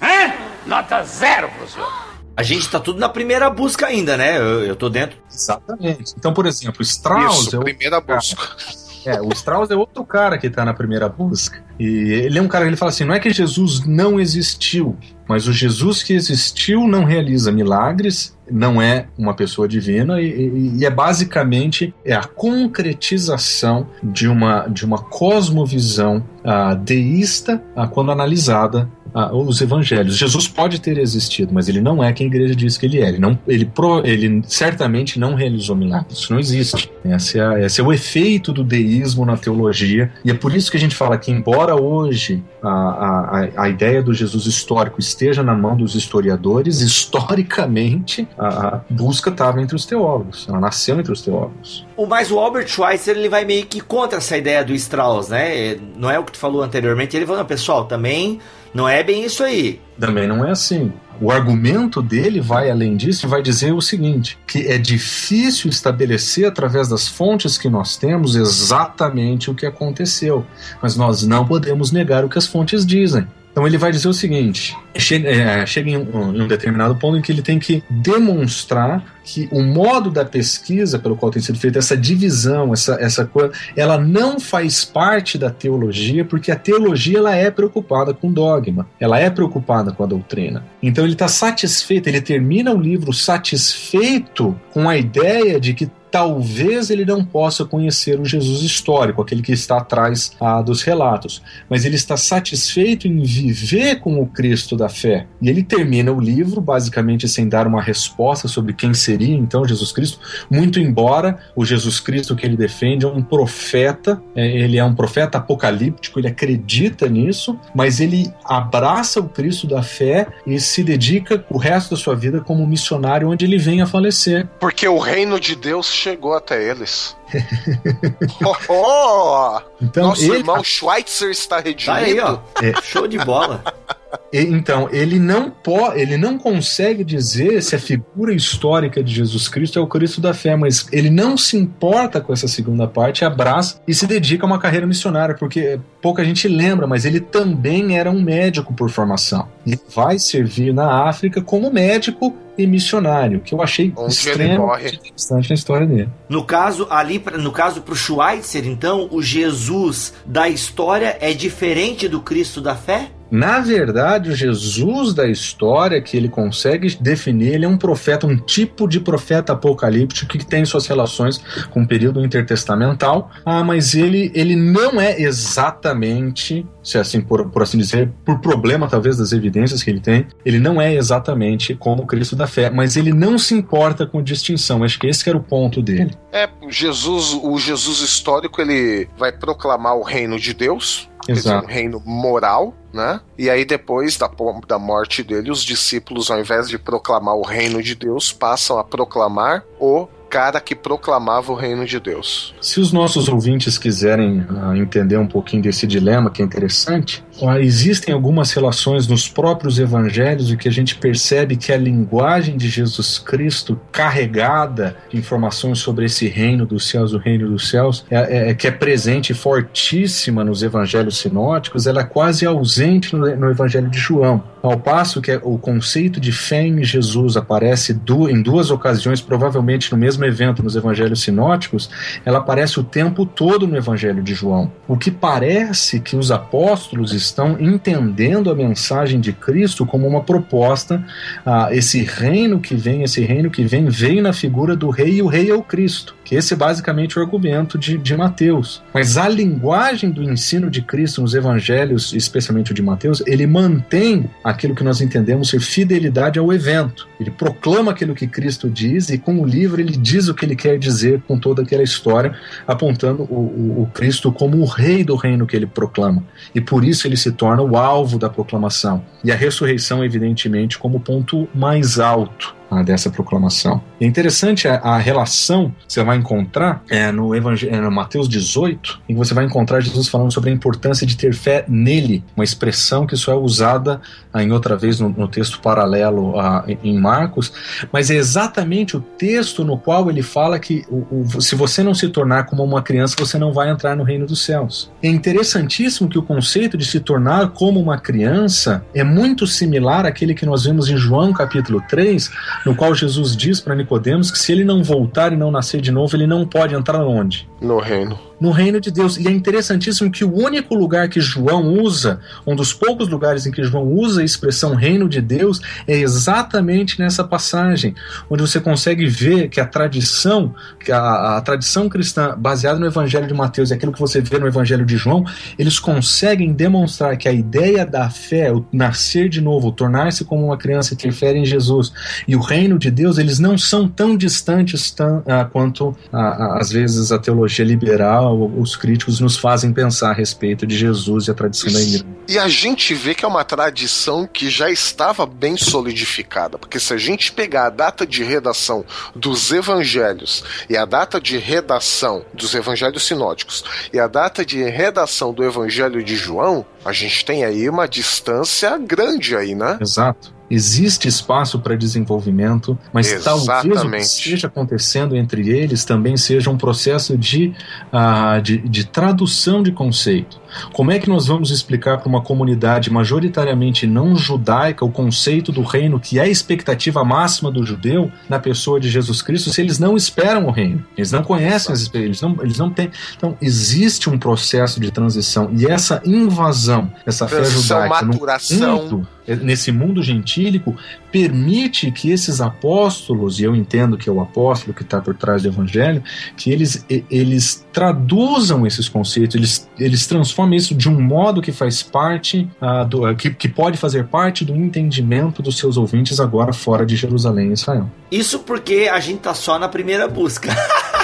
Hã? 0.00 0.32
Nota 0.66 1.02
zero 1.02 1.50
pro 1.50 1.68
senhor. 1.68 2.09
A 2.40 2.42
gente 2.42 2.62
está 2.62 2.80
tudo 2.80 2.98
na 2.98 3.08
primeira 3.08 3.50
busca 3.50 3.86
ainda, 3.86 4.16
né? 4.16 4.38
Eu, 4.38 4.64
eu 4.64 4.74
tô 4.74 4.88
dentro. 4.88 5.18
Exatamente. 5.30 6.14
Então, 6.16 6.32
por 6.32 6.46
exemplo, 6.46 6.80
Strauss. 6.80 7.48
Isso, 7.48 7.56
é 7.56 7.60
primeira 7.60 8.00
busca. 8.00 8.56
É, 9.04 9.20
o 9.20 9.28
Strauss 9.32 9.70
é 9.70 9.76
outro 9.76 10.04
cara 10.04 10.38
que 10.38 10.46
está 10.46 10.64
na 10.64 10.72
primeira 10.72 11.06
busca. 11.06 11.62
E 11.78 11.84
ele 11.84 12.38
é 12.38 12.42
um 12.42 12.48
cara 12.48 12.64
que 12.64 12.70
ele 12.70 12.76
fala 12.76 12.90
assim: 12.90 13.04
não 13.04 13.14
é 13.14 13.20
que 13.20 13.30
Jesus 13.30 13.84
não 13.86 14.18
existiu, 14.18 14.96
mas 15.28 15.46
o 15.46 15.52
Jesus 15.52 16.02
que 16.02 16.14
existiu 16.14 16.86
não 16.86 17.04
realiza 17.04 17.52
milagres, 17.52 18.36
não 18.50 18.80
é 18.80 19.06
uma 19.16 19.34
pessoa 19.34 19.68
divina 19.68 20.20
e, 20.20 20.78
e, 20.78 20.84
é 20.84 20.90
basicamente 20.90 21.94
é 22.04 22.14
a 22.14 22.24
concretização 22.24 23.86
de 24.02 24.28
uma, 24.28 24.66
de 24.66 24.84
uma 24.84 24.98
cosmovisão 24.98 26.24
uh, 26.44 26.74
deísta 26.76 27.62
uh, 27.76 27.88
quando 27.88 28.10
analisada 28.10 28.90
ah, 29.14 29.34
os 29.34 29.60
evangelhos. 29.60 30.16
Jesus 30.16 30.48
pode 30.48 30.80
ter 30.80 30.98
existido, 30.98 31.52
mas 31.52 31.68
ele 31.68 31.80
não 31.80 32.02
é 32.02 32.12
quem 32.12 32.26
a 32.26 32.28
igreja 32.28 32.54
diz 32.54 32.76
que 32.76 32.86
ele 32.86 33.00
é. 33.00 33.08
Ele, 33.08 33.18
não, 33.18 33.38
ele, 33.46 33.64
pro, 33.64 34.04
ele 34.06 34.42
certamente 34.46 35.18
não 35.18 35.34
realizou 35.34 35.76
milagres. 35.76 36.18
Isso 36.18 36.32
não 36.32 36.40
existe. 36.40 36.90
Esse 37.04 37.40
é, 37.40 37.64
esse 37.64 37.80
é 37.80 37.84
o 37.84 37.92
efeito 37.92 38.52
do 38.52 38.62
deísmo 38.62 39.24
na 39.24 39.36
teologia. 39.36 40.12
E 40.24 40.30
é 40.30 40.34
por 40.34 40.54
isso 40.54 40.70
que 40.70 40.76
a 40.76 40.80
gente 40.80 40.94
fala 40.94 41.16
que, 41.18 41.30
embora 41.30 41.74
hoje 41.74 42.42
a, 42.62 42.68
a, 42.68 43.48
a 43.64 43.68
ideia 43.68 44.02
do 44.02 44.12
Jesus 44.12 44.46
histórico 44.46 45.00
esteja 45.00 45.42
na 45.42 45.54
mão 45.54 45.76
dos 45.76 45.94
historiadores, 45.94 46.80
historicamente 46.80 48.28
a, 48.38 48.76
a 48.76 48.80
busca 48.90 49.30
estava 49.30 49.60
entre 49.60 49.76
os 49.76 49.86
teólogos. 49.86 50.46
Ela 50.48 50.60
nasceu 50.60 50.98
entre 50.98 51.12
os 51.12 51.22
teólogos. 51.22 51.86
O 51.96 52.06
mais 52.06 52.30
o 52.30 52.38
Albert 52.38 52.68
Schweitzer 52.68 53.16
ele 53.16 53.28
vai 53.28 53.44
meio 53.44 53.66
que 53.66 53.80
contra 53.80 54.18
essa 54.18 54.36
ideia 54.36 54.64
do 54.64 54.74
Strauss, 54.74 55.28
né? 55.28 55.76
Não 55.96 56.10
é 56.10 56.18
o 56.18 56.24
que 56.24 56.32
tu 56.32 56.38
falou 56.38 56.62
anteriormente. 56.62 57.16
Ele 57.16 57.26
falou, 57.26 57.44
pessoal, 57.44 57.84
também 57.84 58.40
não 58.72 58.88
é 58.88 59.02
bem 59.02 59.24
isso 59.24 59.42
aí. 59.42 59.80
Também 59.98 60.26
não 60.26 60.44
é 60.44 60.50
assim. 60.50 60.92
O 61.20 61.30
argumento 61.30 62.00
dele 62.00 62.40
vai 62.40 62.70
além 62.70 62.96
disso 62.96 63.26
e 63.26 63.28
vai 63.28 63.42
dizer 63.42 63.72
o 63.72 63.80
seguinte: 63.82 64.38
que 64.46 64.66
é 64.66 64.78
difícil 64.78 65.68
estabelecer 65.68 66.46
através 66.46 66.88
das 66.88 67.06
fontes 67.06 67.58
que 67.58 67.68
nós 67.68 67.96
temos 67.96 68.36
exatamente 68.36 69.50
o 69.50 69.54
que 69.54 69.66
aconteceu, 69.66 70.46
mas 70.80 70.96
nós 70.96 71.26
não 71.26 71.46
podemos 71.46 71.92
negar 71.92 72.24
o 72.24 72.28
que 72.28 72.38
as 72.38 72.46
fontes 72.46 72.86
dizem. 72.86 73.26
Então 73.50 73.66
ele 73.66 73.76
vai 73.76 73.90
dizer 73.90 74.08
o 74.08 74.12
seguinte: 74.12 74.76
chega, 74.96 75.28
é, 75.28 75.66
chega 75.66 75.90
em, 75.90 75.96
um, 75.96 76.34
em 76.34 76.42
um 76.42 76.46
determinado 76.48 76.94
ponto 76.96 77.16
em 77.16 77.22
que 77.22 77.32
ele 77.32 77.42
tem 77.42 77.58
que 77.58 77.82
demonstrar 77.90 79.04
que 79.24 79.48
o 79.52 79.62
modo 79.62 80.10
da 80.10 80.24
pesquisa 80.24 80.98
pelo 80.98 81.16
qual 81.16 81.30
tem 81.30 81.42
sido 81.42 81.58
feita 81.58 81.78
essa 81.78 81.96
divisão, 81.96 82.72
essa, 82.72 82.96
essa 83.00 83.24
coisa, 83.24 83.52
ela 83.76 83.98
não 83.98 84.40
faz 84.40 84.84
parte 84.84 85.38
da 85.38 85.50
teologia, 85.50 86.24
porque 86.24 86.50
a 86.50 86.56
teologia 86.56 87.18
ela 87.18 87.34
é 87.34 87.50
preocupada 87.50 88.12
com 88.14 88.32
dogma, 88.32 88.88
ela 88.98 89.18
é 89.18 89.28
preocupada 89.30 89.92
com 89.92 90.02
a 90.02 90.06
doutrina. 90.06 90.64
Então 90.82 91.04
ele 91.04 91.12
está 91.12 91.28
satisfeito, 91.28 92.08
ele 92.08 92.20
termina 92.20 92.72
o 92.72 92.80
livro 92.80 93.12
satisfeito 93.12 94.58
com 94.72 94.88
a 94.88 94.96
ideia 94.96 95.60
de 95.60 95.74
que 95.74 95.90
talvez 96.10 96.90
ele 96.90 97.04
não 97.04 97.24
possa 97.24 97.64
conhecer 97.64 98.20
o 98.20 98.24
Jesus 98.24 98.62
histórico, 98.62 99.22
aquele 99.22 99.42
que 99.42 99.52
está 99.52 99.78
atrás 99.78 100.32
ah, 100.40 100.60
dos 100.60 100.82
relatos, 100.82 101.42
mas 101.68 101.84
ele 101.84 101.96
está 101.96 102.16
satisfeito 102.16 103.06
em 103.06 103.22
viver 103.22 104.00
com 104.00 104.20
o 104.20 104.26
Cristo 104.26 104.76
da 104.76 104.88
fé. 104.88 105.26
E 105.40 105.48
ele 105.48 105.62
termina 105.62 106.12
o 106.12 106.20
livro 106.20 106.60
basicamente 106.60 107.28
sem 107.28 107.48
dar 107.48 107.66
uma 107.66 107.80
resposta 107.80 108.48
sobre 108.48 108.72
quem 108.72 108.92
seria 108.94 109.34
então 109.34 109.64
Jesus 109.64 109.92
Cristo, 109.92 110.18
muito 110.50 110.80
embora 110.80 111.38
o 111.54 111.64
Jesus 111.64 112.00
Cristo 112.00 112.34
que 112.34 112.46
ele 112.46 112.56
defende 112.56 113.04
é 113.04 113.08
um 113.08 113.22
profeta, 113.22 114.22
é, 114.34 114.46
ele 114.46 114.78
é 114.78 114.84
um 114.84 114.94
profeta 114.94 115.38
apocalíptico, 115.38 116.18
ele 116.18 116.28
acredita 116.28 117.08
nisso, 117.08 117.58
mas 117.74 118.00
ele 118.00 118.32
abraça 118.44 119.20
o 119.20 119.28
Cristo 119.28 119.66
da 119.66 119.82
fé 119.82 120.26
e 120.46 120.58
se 120.58 120.82
dedica 120.82 121.44
o 121.50 121.58
resto 121.58 121.90
da 121.90 121.96
sua 121.96 122.14
vida 122.14 122.40
como 122.40 122.66
missionário 122.66 123.28
onde 123.28 123.44
ele 123.44 123.58
vem 123.58 123.80
a 123.80 123.86
falecer. 123.86 124.48
Porque 124.58 124.86
o 124.86 124.98
reino 124.98 125.38
de 125.38 125.54
Deus 125.54 125.99
chegou 126.00 126.34
até 126.34 126.62
eles. 126.62 127.16
oh, 128.44 128.72
oh! 128.72 129.60
Então, 129.80 130.08
Nosso 130.08 130.24
ele... 130.24 130.38
irmão 130.38 130.64
Schweitzer 130.64 131.30
está 131.30 131.60
redimido. 131.60 131.84
Tá 131.86 131.94
aí, 131.94 132.18
ó. 132.20 132.38
É. 132.62 132.82
Show 132.82 133.06
de 133.06 133.18
bola. 133.18 133.62
Então, 134.32 134.88
ele 134.92 135.18
não 135.18 135.50
pode, 135.50 136.00
ele 136.00 136.16
não 136.16 136.38
consegue 136.38 137.02
dizer 137.02 137.62
se 137.62 137.74
a 137.74 137.78
figura 137.78 138.32
histórica 138.32 139.02
de 139.02 139.12
Jesus 139.12 139.48
Cristo 139.48 139.78
é 139.78 139.82
o 139.82 139.86
Cristo 139.86 140.20
da 140.20 140.32
fé, 140.32 140.56
mas 140.56 140.86
ele 140.92 141.10
não 141.10 141.36
se 141.36 141.56
importa 141.56 142.20
com 142.20 142.32
essa 142.32 142.46
segunda 142.46 142.86
parte, 142.86 143.24
abraça 143.24 143.80
e 143.86 143.94
se 143.94 144.06
dedica 144.06 144.44
a 144.44 144.46
uma 144.46 144.58
carreira 144.58 144.86
missionária, 144.86 145.34
porque 145.34 145.80
pouca 146.00 146.24
gente 146.24 146.46
lembra, 146.46 146.86
mas 146.86 147.04
ele 147.04 147.20
também 147.20 147.98
era 147.98 148.10
um 148.10 148.22
médico 148.22 148.72
por 148.72 148.88
formação. 148.90 149.48
E 149.66 149.78
vai 149.94 150.18
servir 150.18 150.72
na 150.72 151.08
África 151.08 151.42
como 151.42 151.70
médico 151.72 152.36
e 152.56 152.66
missionário, 152.66 153.40
que 153.40 153.54
eu 153.54 153.62
achei 153.62 153.92
Onde 153.96 154.12
extremamente 154.12 154.96
interessante 154.96 155.50
na 155.50 155.54
história 155.54 155.86
dele. 155.86 156.08
No 156.28 156.44
caso, 156.44 156.86
ali, 156.90 157.22
no 157.38 157.52
caso 157.52 157.80
pro 157.80 157.96
Schweitzer, 157.96 158.66
então, 158.66 159.08
o 159.10 159.22
Jesus 159.22 160.12
da 160.26 160.48
história 160.48 161.16
é 161.20 161.32
diferente 161.32 162.08
do 162.08 162.20
Cristo 162.20 162.60
da 162.60 162.74
fé? 162.74 163.10
Na 163.30 163.60
verdade, 163.60 164.30
o 164.30 164.34
Jesus 164.34 165.14
da 165.14 165.26
história 165.26 166.00
que 166.00 166.16
ele 166.16 166.28
consegue 166.28 166.96
definir, 167.00 167.54
ele 167.54 167.64
é 167.64 167.68
um 167.68 167.76
profeta, 167.76 168.26
um 168.26 168.36
tipo 168.36 168.88
de 168.88 169.00
profeta 169.00 169.52
apocalíptico 169.52 170.36
que 170.36 170.44
tem 170.44 170.64
suas 170.64 170.86
relações 170.86 171.38
com 171.70 171.82
o 171.82 171.86
período 171.86 172.24
intertestamental, 172.24 173.30
ah, 173.44 173.62
mas 173.62 173.94
ele, 173.94 174.32
ele 174.34 174.56
não 174.56 175.00
é 175.00 175.20
exatamente, 175.20 176.66
se 176.82 176.98
assim 176.98 177.20
por, 177.20 177.48
por 177.50 177.62
assim 177.62 177.78
dizer, 177.78 178.10
por 178.24 178.40
problema 178.40 178.88
talvez 178.88 179.16
das 179.16 179.32
evidências 179.32 179.82
que 179.82 179.90
ele 179.90 180.00
tem, 180.00 180.26
ele 180.44 180.58
não 180.58 180.80
é 180.80 180.94
exatamente 180.94 181.74
como 181.74 182.02
o 182.02 182.06
Cristo 182.06 182.34
da 182.34 182.46
fé, 182.46 182.70
mas 182.70 182.96
ele 182.96 183.12
não 183.12 183.38
se 183.38 183.54
importa 183.54 184.06
com 184.06 184.22
distinção. 184.22 184.82
Acho 184.82 184.98
que 184.98 185.06
esse 185.06 185.22
que 185.22 185.30
era 185.30 185.38
o 185.38 185.42
ponto 185.42 185.82
dele. 185.82 186.10
É, 186.32 186.48
Jesus, 186.68 187.32
o 187.32 187.58
Jesus 187.58 188.00
histórico, 188.00 188.60
ele 188.60 189.08
vai 189.16 189.32
proclamar 189.32 189.96
o 189.96 190.02
reino 190.02 190.38
de 190.38 190.54
Deus, 190.54 191.08
Exato. 191.28 191.64
um 191.64 191.68
reino 191.68 192.02
moral, 192.04 192.74
né? 192.92 193.20
E 193.38 193.48
aí 193.48 193.64
depois 193.64 194.16
da, 194.16 194.30
da 194.66 194.78
morte 194.78 195.22
dele, 195.22 195.50
os 195.50 195.62
discípulos, 195.62 196.30
ao 196.30 196.40
invés 196.40 196.68
de 196.68 196.78
proclamar 196.78 197.34
o 197.36 197.42
reino 197.42 197.82
de 197.82 197.94
Deus, 197.94 198.32
passam 198.32 198.78
a 198.78 198.84
proclamar 198.84 199.64
o 199.78 200.08
cara 200.30 200.60
que 200.60 200.76
proclamava 200.76 201.50
o 201.50 201.56
reino 201.56 201.84
de 201.84 201.98
Deus. 201.98 202.54
Se 202.60 202.78
os 202.78 202.92
nossos 202.92 203.28
ouvintes 203.28 203.76
quiserem 203.76 204.40
uh, 204.42 204.76
entender 204.76 205.16
um 205.16 205.26
pouquinho 205.26 205.60
desse 205.60 205.88
dilema, 205.88 206.30
que 206.30 206.40
é 206.40 206.44
interessante, 206.44 207.24
existem 207.60 208.14
algumas 208.14 208.52
relações 208.52 209.06
nos 209.06 209.28
próprios 209.28 209.78
evangelhos 209.78 210.50
e 210.50 210.56
que 210.56 210.68
a 210.68 210.72
gente 210.72 210.96
percebe 210.96 211.56
que 211.56 211.72
a 211.72 211.76
linguagem 211.76 212.56
de 212.56 212.68
Jesus 212.68 213.18
Cristo, 213.18 213.80
carregada 213.92 214.96
de 215.08 215.16
informações 215.16 215.78
sobre 215.78 216.06
esse 216.06 216.28
reino 216.28 216.66
dos 216.66 216.88
céus, 216.88 217.12
o 217.12 217.18
reino 217.18 217.50
dos 217.50 217.68
céus, 217.68 218.04
é, 218.10 218.16
é, 218.16 218.50
é 218.50 218.54
que 218.54 218.66
é 218.66 218.70
presente 218.70 219.32
fortíssima 219.34 220.44
nos 220.44 220.62
evangelhos 220.62 221.18
sinóticos, 221.18 221.86
ela 221.86 222.00
é 222.00 222.04
quase 222.04 222.46
ausente 222.46 223.14
no, 223.14 223.36
no 223.36 223.50
evangelho 223.50 223.88
de 223.88 223.98
João. 223.98 224.42
Ao 224.62 224.78
passo 224.78 225.22
que 225.22 225.34
o 225.42 225.56
conceito 225.56 226.20
de 226.20 226.32
fé 226.32 226.66
em 226.66 226.84
Jesus 226.84 227.36
aparece 227.36 227.98
em 228.30 228.42
duas 228.42 228.70
ocasiões, 228.70 229.20
provavelmente 229.20 229.90
no 229.90 229.96
mesmo 229.96 230.24
evento 230.24 230.62
nos 230.62 230.76
evangelhos 230.76 231.22
sinóticos, 231.22 231.88
ela 232.24 232.38
aparece 232.38 232.78
o 232.78 232.84
tempo 232.84 233.24
todo 233.24 233.66
no 233.66 233.76
evangelho 233.76 234.22
de 234.22 234.34
João. 234.34 234.70
O 234.86 234.98
que 234.98 235.10
parece 235.10 235.98
que 236.00 236.14
os 236.14 236.30
apóstolos 236.30 237.14
estão 237.30 237.56
entendendo 237.58 238.50
a 238.50 238.54
mensagem 238.54 239.20
de 239.20 239.32
Cristo 239.32 239.86
como 239.86 240.06
uma 240.06 240.22
proposta, 240.22 241.02
a 241.44 241.74
esse 241.74 242.02
reino 242.02 242.60
que 242.60 242.74
vem, 242.74 243.02
esse 243.02 243.22
reino 243.22 243.50
que 243.50 243.64
vem, 243.64 243.88
vem 243.88 244.20
na 244.20 244.32
figura 244.32 244.76
do 244.76 244.90
rei 244.90 245.14
e 245.14 245.22
o 245.22 245.26
rei 245.26 245.50
é 245.50 245.54
o 245.54 245.62
Cristo. 245.62 246.14
Que 246.30 246.36
esse 246.36 246.54
é 246.54 246.56
basicamente 246.56 247.18
o 247.18 247.22
argumento 247.22 247.76
de, 247.76 247.98
de 247.98 248.16
Mateus. 248.16 248.80
Mas 248.94 249.16
a 249.16 249.28
linguagem 249.28 250.12
do 250.12 250.22
ensino 250.22 250.70
de 250.70 250.80
Cristo 250.80 251.20
nos 251.20 251.34
evangelhos, 251.34 252.12
especialmente 252.12 252.70
o 252.70 252.74
de 252.74 252.80
Mateus, 252.80 253.20
ele 253.26 253.48
mantém 253.48 254.30
aquilo 254.44 254.72
que 254.72 254.84
nós 254.84 255.00
entendemos 255.00 255.48
ser 255.48 255.58
fidelidade 255.58 256.38
ao 256.38 256.52
evento. 256.52 257.08
Ele 257.18 257.32
proclama 257.32 257.90
aquilo 257.90 258.14
que 258.14 258.28
Cristo 258.28 258.70
diz 258.70 259.10
e 259.10 259.18
com 259.18 259.40
o 259.40 259.44
livro 259.44 259.80
ele 259.80 259.96
diz 259.96 260.28
o 260.28 260.34
que 260.34 260.44
ele 260.44 260.54
quer 260.54 260.78
dizer 260.78 261.20
com 261.26 261.36
toda 261.36 261.62
aquela 261.62 261.82
história, 261.82 262.32
apontando 262.64 263.24
o, 263.24 263.34
o, 263.34 263.82
o 263.82 263.86
Cristo 263.92 264.30
como 264.30 264.58
o 264.58 264.64
rei 264.64 265.02
do 265.02 265.16
reino 265.16 265.48
que 265.48 265.56
ele 265.56 265.66
proclama. 265.66 266.22
E 266.54 266.60
por 266.60 266.84
isso 266.84 267.08
ele 267.08 267.16
se 267.16 267.32
torna 267.32 267.60
o 267.60 267.76
alvo 267.76 268.20
da 268.20 268.30
proclamação. 268.30 269.04
E 269.24 269.32
a 269.32 269.34
ressurreição, 269.34 270.04
evidentemente, 270.04 270.78
como 270.78 271.00
ponto 271.00 271.48
mais 271.52 271.98
alto 271.98 272.59
dessa 272.84 273.10
proclamação. 273.10 273.82
É 274.00 274.06
interessante 274.06 274.68
a, 274.68 274.76
a, 274.76 274.98
relação 274.98 275.74
que 275.86 275.92
você 275.92 276.04
vai 276.04 276.16
encontrar 276.16 276.82
é, 276.88 277.10
no, 277.10 277.34
Evangelho, 277.34 277.74
é, 277.74 277.80
no 277.80 277.90
Mateus 277.90 278.28
18, 278.28 279.00
em 279.08 279.14
que 279.14 279.18
você 279.18 279.34
vai 279.34 279.44
encontrar 279.44 279.80
Jesus 279.80 280.08
falando 280.08 280.32
sobre 280.32 280.50
a 280.50 280.52
importância 280.52 281.06
de 281.06 281.16
ter 281.16 281.34
fé 281.34 281.64
nele, 281.68 282.22
uma 282.36 282.44
expressão 282.44 283.06
que 283.06 283.16
só 283.16 283.32
é 283.32 283.34
usada 283.34 284.00
ah, 284.32 284.42
em 284.42 284.52
outra 284.52 284.76
vez 284.76 285.00
no, 285.00 285.08
no 285.08 285.26
texto 285.26 285.60
paralelo 285.60 286.34
em 286.82 286.98
Marcos, 286.98 287.52
mas 287.92 288.10
é 288.10 288.14
exatamente 288.14 288.96
o 288.96 289.00
texto 289.00 289.64
no 289.64 289.76
qual 289.76 290.08
ele 290.08 290.22
fala 290.22 290.58
que 290.58 290.84
o, 290.88 291.06
o, 291.10 291.40
se 291.40 291.56
você 291.56 291.82
não 291.82 291.94
se 291.94 292.08
tornar 292.08 292.44
como 292.44 292.62
uma 292.62 292.82
criança, 292.82 293.16
você 293.18 293.36
não 293.36 293.52
vai 293.52 293.68
entrar 293.70 293.96
no 293.96 294.04
reino 294.04 294.26
dos 294.26 294.44
céus. 294.44 294.90
É 295.02 295.08
interessantíssimo 295.08 296.08
que 296.08 296.18
o 296.18 296.22
conceito 296.22 296.78
de 296.78 296.84
se 296.84 297.00
tornar 297.00 297.48
como 297.50 297.80
uma 297.80 297.98
criança 297.98 298.84
é 298.94 299.02
muito 299.02 299.46
similar 299.46 300.06
àquele 300.06 300.34
que 300.34 300.46
nós 300.46 300.64
vemos 300.64 300.88
em 300.88 300.96
João 300.96 301.32
capítulo 301.32 301.82
3, 301.88 302.30
no 302.64 302.74
qual 302.74 302.94
Jesus 302.94 303.36
diz 303.36 303.60
para 303.60 303.74
Nicodemos 303.74 304.30
que 304.30 304.38
se 304.38 304.52
ele 304.52 304.64
não 304.64 304.82
voltar 304.82 305.32
e 305.32 305.36
não 305.36 305.50
nascer 305.50 305.80
de 305.80 305.90
novo, 305.90 306.16
ele 306.16 306.26
não 306.26 306.46
pode 306.46 306.74
entrar 306.74 307.04
onde? 307.04 307.48
No 307.60 307.78
reino 307.78 308.29
no 308.40 308.50
reino 308.50 308.80
de 308.80 308.90
Deus. 308.90 309.16
E 309.18 309.28
é 309.28 309.30
interessantíssimo 309.30 310.10
que 310.10 310.24
o 310.24 310.34
único 310.34 310.74
lugar 310.74 311.08
que 311.08 311.20
João 311.20 311.74
usa, 311.74 312.20
um 312.46 312.56
dos 312.56 312.72
poucos 312.72 313.08
lugares 313.08 313.46
em 313.46 313.50
que 313.50 313.62
João 313.62 313.86
usa 313.86 314.22
a 314.22 314.24
expressão 314.24 314.74
reino 314.74 315.08
de 315.08 315.20
Deus, 315.20 315.60
é 315.86 315.96
exatamente 315.96 316.98
nessa 316.98 317.22
passagem, 317.22 317.94
onde 318.28 318.42
você 318.42 318.58
consegue 318.58 319.06
ver 319.06 319.48
que 319.48 319.60
a 319.60 319.66
tradição, 319.66 320.54
que 320.82 320.90
a, 320.90 321.36
a 321.36 321.40
tradição 321.42 321.88
cristã 321.88 322.34
baseada 322.36 322.78
no 322.78 322.86
Evangelho 322.86 323.26
de 323.26 323.34
Mateus 323.34 323.70
e 323.70 323.74
aquilo 323.74 323.92
que 323.92 324.00
você 324.00 324.20
vê 324.20 324.38
no 324.38 324.46
Evangelho 324.46 324.86
de 324.86 324.96
João, 324.96 325.24
eles 325.58 325.78
conseguem 325.78 326.52
demonstrar 326.52 327.16
que 327.16 327.28
a 327.28 327.32
ideia 327.32 327.84
da 327.84 328.08
fé, 328.08 328.52
o 328.52 328.64
nascer 328.72 329.28
de 329.28 329.40
novo, 329.40 329.70
tornar-se 329.70 330.24
como 330.24 330.46
uma 330.46 330.56
criança 330.56 330.96
que 330.96 331.10
fé 331.10 331.36
em 331.36 331.44
Jesus 331.44 331.92
e 332.26 332.36
o 332.36 332.40
reino 332.40 332.78
de 332.78 332.90
Deus, 332.90 333.18
eles 333.18 333.38
não 333.38 333.58
são 333.58 333.88
tão 333.88 334.16
distantes 334.16 334.90
tão, 334.90 335.22
ah, 335.26 335.44
quanto 335.44 335.94
ah, 336.12 336.58
às 336.58 336.70
vezes 336.70 337.12
a 337.12 337.18
teologia 337.18 337.64
liberal 337.64 338.29
os 338.32 338.76
críticos 338.76 339.20
nos 339.20 339.36
fazem 339.36 339.72
pensar 339.72 340.10
a 340.10 340.14
respeito 340.14 340.66
de 340.66 340.76
Jesus 340.76 341.26
e 341.26 341.30
a 341.30 341.34
tradição 341.34 341.72
da 341.72 341.80
igreja. 341.80 342.06
E 342.28 342.38
a 342.38 342.48
gente 342.48 342.94
vê 342.94 343.14
que 343.14 343.24
é 343.24 343.28
uma 343.28 343.44
tradição 343.44 344.26
que 344.26 344.48
já 344.48 344.70
estava 344.70 345.26
bem 345.26 345.56
solidificada, 345.56 346.58
porque 346.58 346.78
se 346.78 346.92
a 346.92 346.96
gente 346.96 347.32
pegar 347.32 347.66
a 347.66 347.70
data 347.70 348.06
de 348.06 348.22
redação 348.22 348.84
dos 349.14 349.50
evangelhos 349.50 350.44
e 350.68 350.76
a 350.76 350.84
data 350.84 351.20
de 351.20 351.38
redação 351.38 352.24
dos 352.32 352.54
evangelhos 352.54 353.06
sinóticos 353.06 353.64
e 353.92 353.98
a 353.98 354.06
data 354.06 354.44
de 354.44 354.62
redação 354.62 355.32
do 355.32 355.44
evangelho 355.44 356.02
de 356.02 356.16
João, 356.16 356.64
a 356.84 356.92
gente 356.92 357.24
tem 357.24 357.44
aí 357.44 357.68
uma 357.68 357.86
distância 357.86 358.78
grande 358.78 359.36
aí, 359.36 359.54
né? 359.54 359.78
Exato 359.80 360.39
existe 360.50 361.06
espaço 361.06 361.60
para 361.60 361.76
desenvolvimento, 361.76 362.76
mas 362.92 363.12
Exatamente. 363.12 363.46
talvez 363.46 363.82
o 363.82 363.90
que 363.90 363.96
esteja 363.98 364.46
acontecendo 364.48 365.16
entre 365.16 365.48
eles 365.48 365.84
também 365.84 366.16
seja 366.16 366.50
um 366.50 366.58
processo 366.58 367.16
de, 367.16 367.54
uh, 367.92 368.42
de, 368.42 368.58
de 368.58 368.84
tradução 368.84 369.62
de 369.62 369.70
conceito. 369.70 370.40
Como 370.72 370.90
é 370.90 370.98
que 370.98 371.08
nós 371.08 371.26
vamos 371.26 371.50
explicar 371.50 371.98
para 371.98 372.08
uma 372.08 372.22
comunidade 372.22 372.90
majoritariamente 372.90 373.86
não 373.86 374.16
judaica 374.16 374.84
o 374.84 374.90
conceito 374.90 375.52
do 375.52 375.62
reino, 375.62 376.00
que 376.00 376.18
é 376.18 376.22
a 376.22 376.28
expectativa 376.28 377.04
máxima 377.04 377.50
do 377.50 377.64
judeu, 377.64 378.10
na 378.28 378.38
pessoa 378.38 378.80
de 378.80 378.88
Jesus 378.88 379.22
Cristo, 379.22 379.50
se 379.50 379.60
eles 379.60 379.78
não 379.78 379.96
esperam 379.96 380.46
o 380.46 380.50
reino? 380.50 380.84
Eles 380.96 381.12
não 381.12 381.22
conhecem 381.22 381.72
as 381.72 381.90
eles 381.94 382.20
não, 382.20 382.36
eles 382.40 382.58
não 382.58 382.70
têm. 382.70 382.90
Então, 383.16 383.36
existe 383.40 384.08
um 384.08 384.18
processo 384.18 384.80
de 384.80 384.90
transição 384.90 385.50
e 385.56 385.66
essa 385.66 386.00
invasão, 386.04 386.92
essa 387.04 387.26
fé 387.26 387.44
judaica 387.44 388.04
maturação. 388.04 388.76
no 388.76 388.82
mundo, 388.82 389.08
nesse 389.42 389.70
mundo 389.70 390.02
gentílico, 390.02 390.76
permite 391.12 391.90
que 391.90 392.10
esses 392.10 392.40
apóstolos, 392.40 393.38
e 393.38 393.44
eu 393.44 393.54
entendo 393.54 393.96
que 393.96 394.08
é 394.08 394.12
o 394.12 394.20
apóstolo 394.20 394.74
que 394.74 394.82
está 394.82 395.00
por 395.00 395.14
trás 395.14 395.42
do 395.42 395.48
evangelho, 395.48 396.02
que 396.36 396.50
eles, 396.50 396.84
eles 397.10 397.66
traduzam 397.72 398.66
esses 398.66 398.88
conceitos, 398.88 399.34
eles, 399.34 399.70
eles 399.78 400.06
transformam 400.06 400.39
isso 400.56 400.74
de 400.74 400.88
um 400.88 401.00
modo 401.00 401.42
que 401.42 401.52
faz 401.52 401.82
parte, 401.82 402.48
uh, 402.60 402.84
do, 402.84 403.14
que, 403.16 403.30
que 403.30 403.48
pode 403.48 403.78
fazer 403.78 404.06
parte 404.06 404.44
do 404.44 404.54
entendimento 404.54 405.42
dos 405.42 405.58
seus 405.58 405.76
ouvintes 405.76 406.20
agora 406.20 406.52
fora 406.52 406.84
de 406.84 406.96
Jerusalém 406.96 407.50
e 407.50 407.52
Israel. 407.52 407.90
Isso 408.10 408.40
porque 408.40 408.88
a 408.92 409.00
gente 409.00 409.20
tá 409.20 409.34
só 409.34 409.58
na 409.58 409.68
primeira 409.68 410.08
busca. 410.08 410.50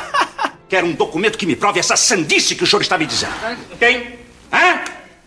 Quero 0.69 0.87
um 0.87 0.93
documento 0.93 1.39
que 1.39 1.47
me 1.47 1.55
prove 1.55 1.79
essa 1.79 1.97
sandice 1.97 2.57
que 2.57 2.65
o 2.65 2.67
senhor 2.67 2.83
está 2.83 2.99
me 2.99 3.07
dizendo. 3.07 3.33
Quem? 3.79 4.15
Hã? 4.53 4.81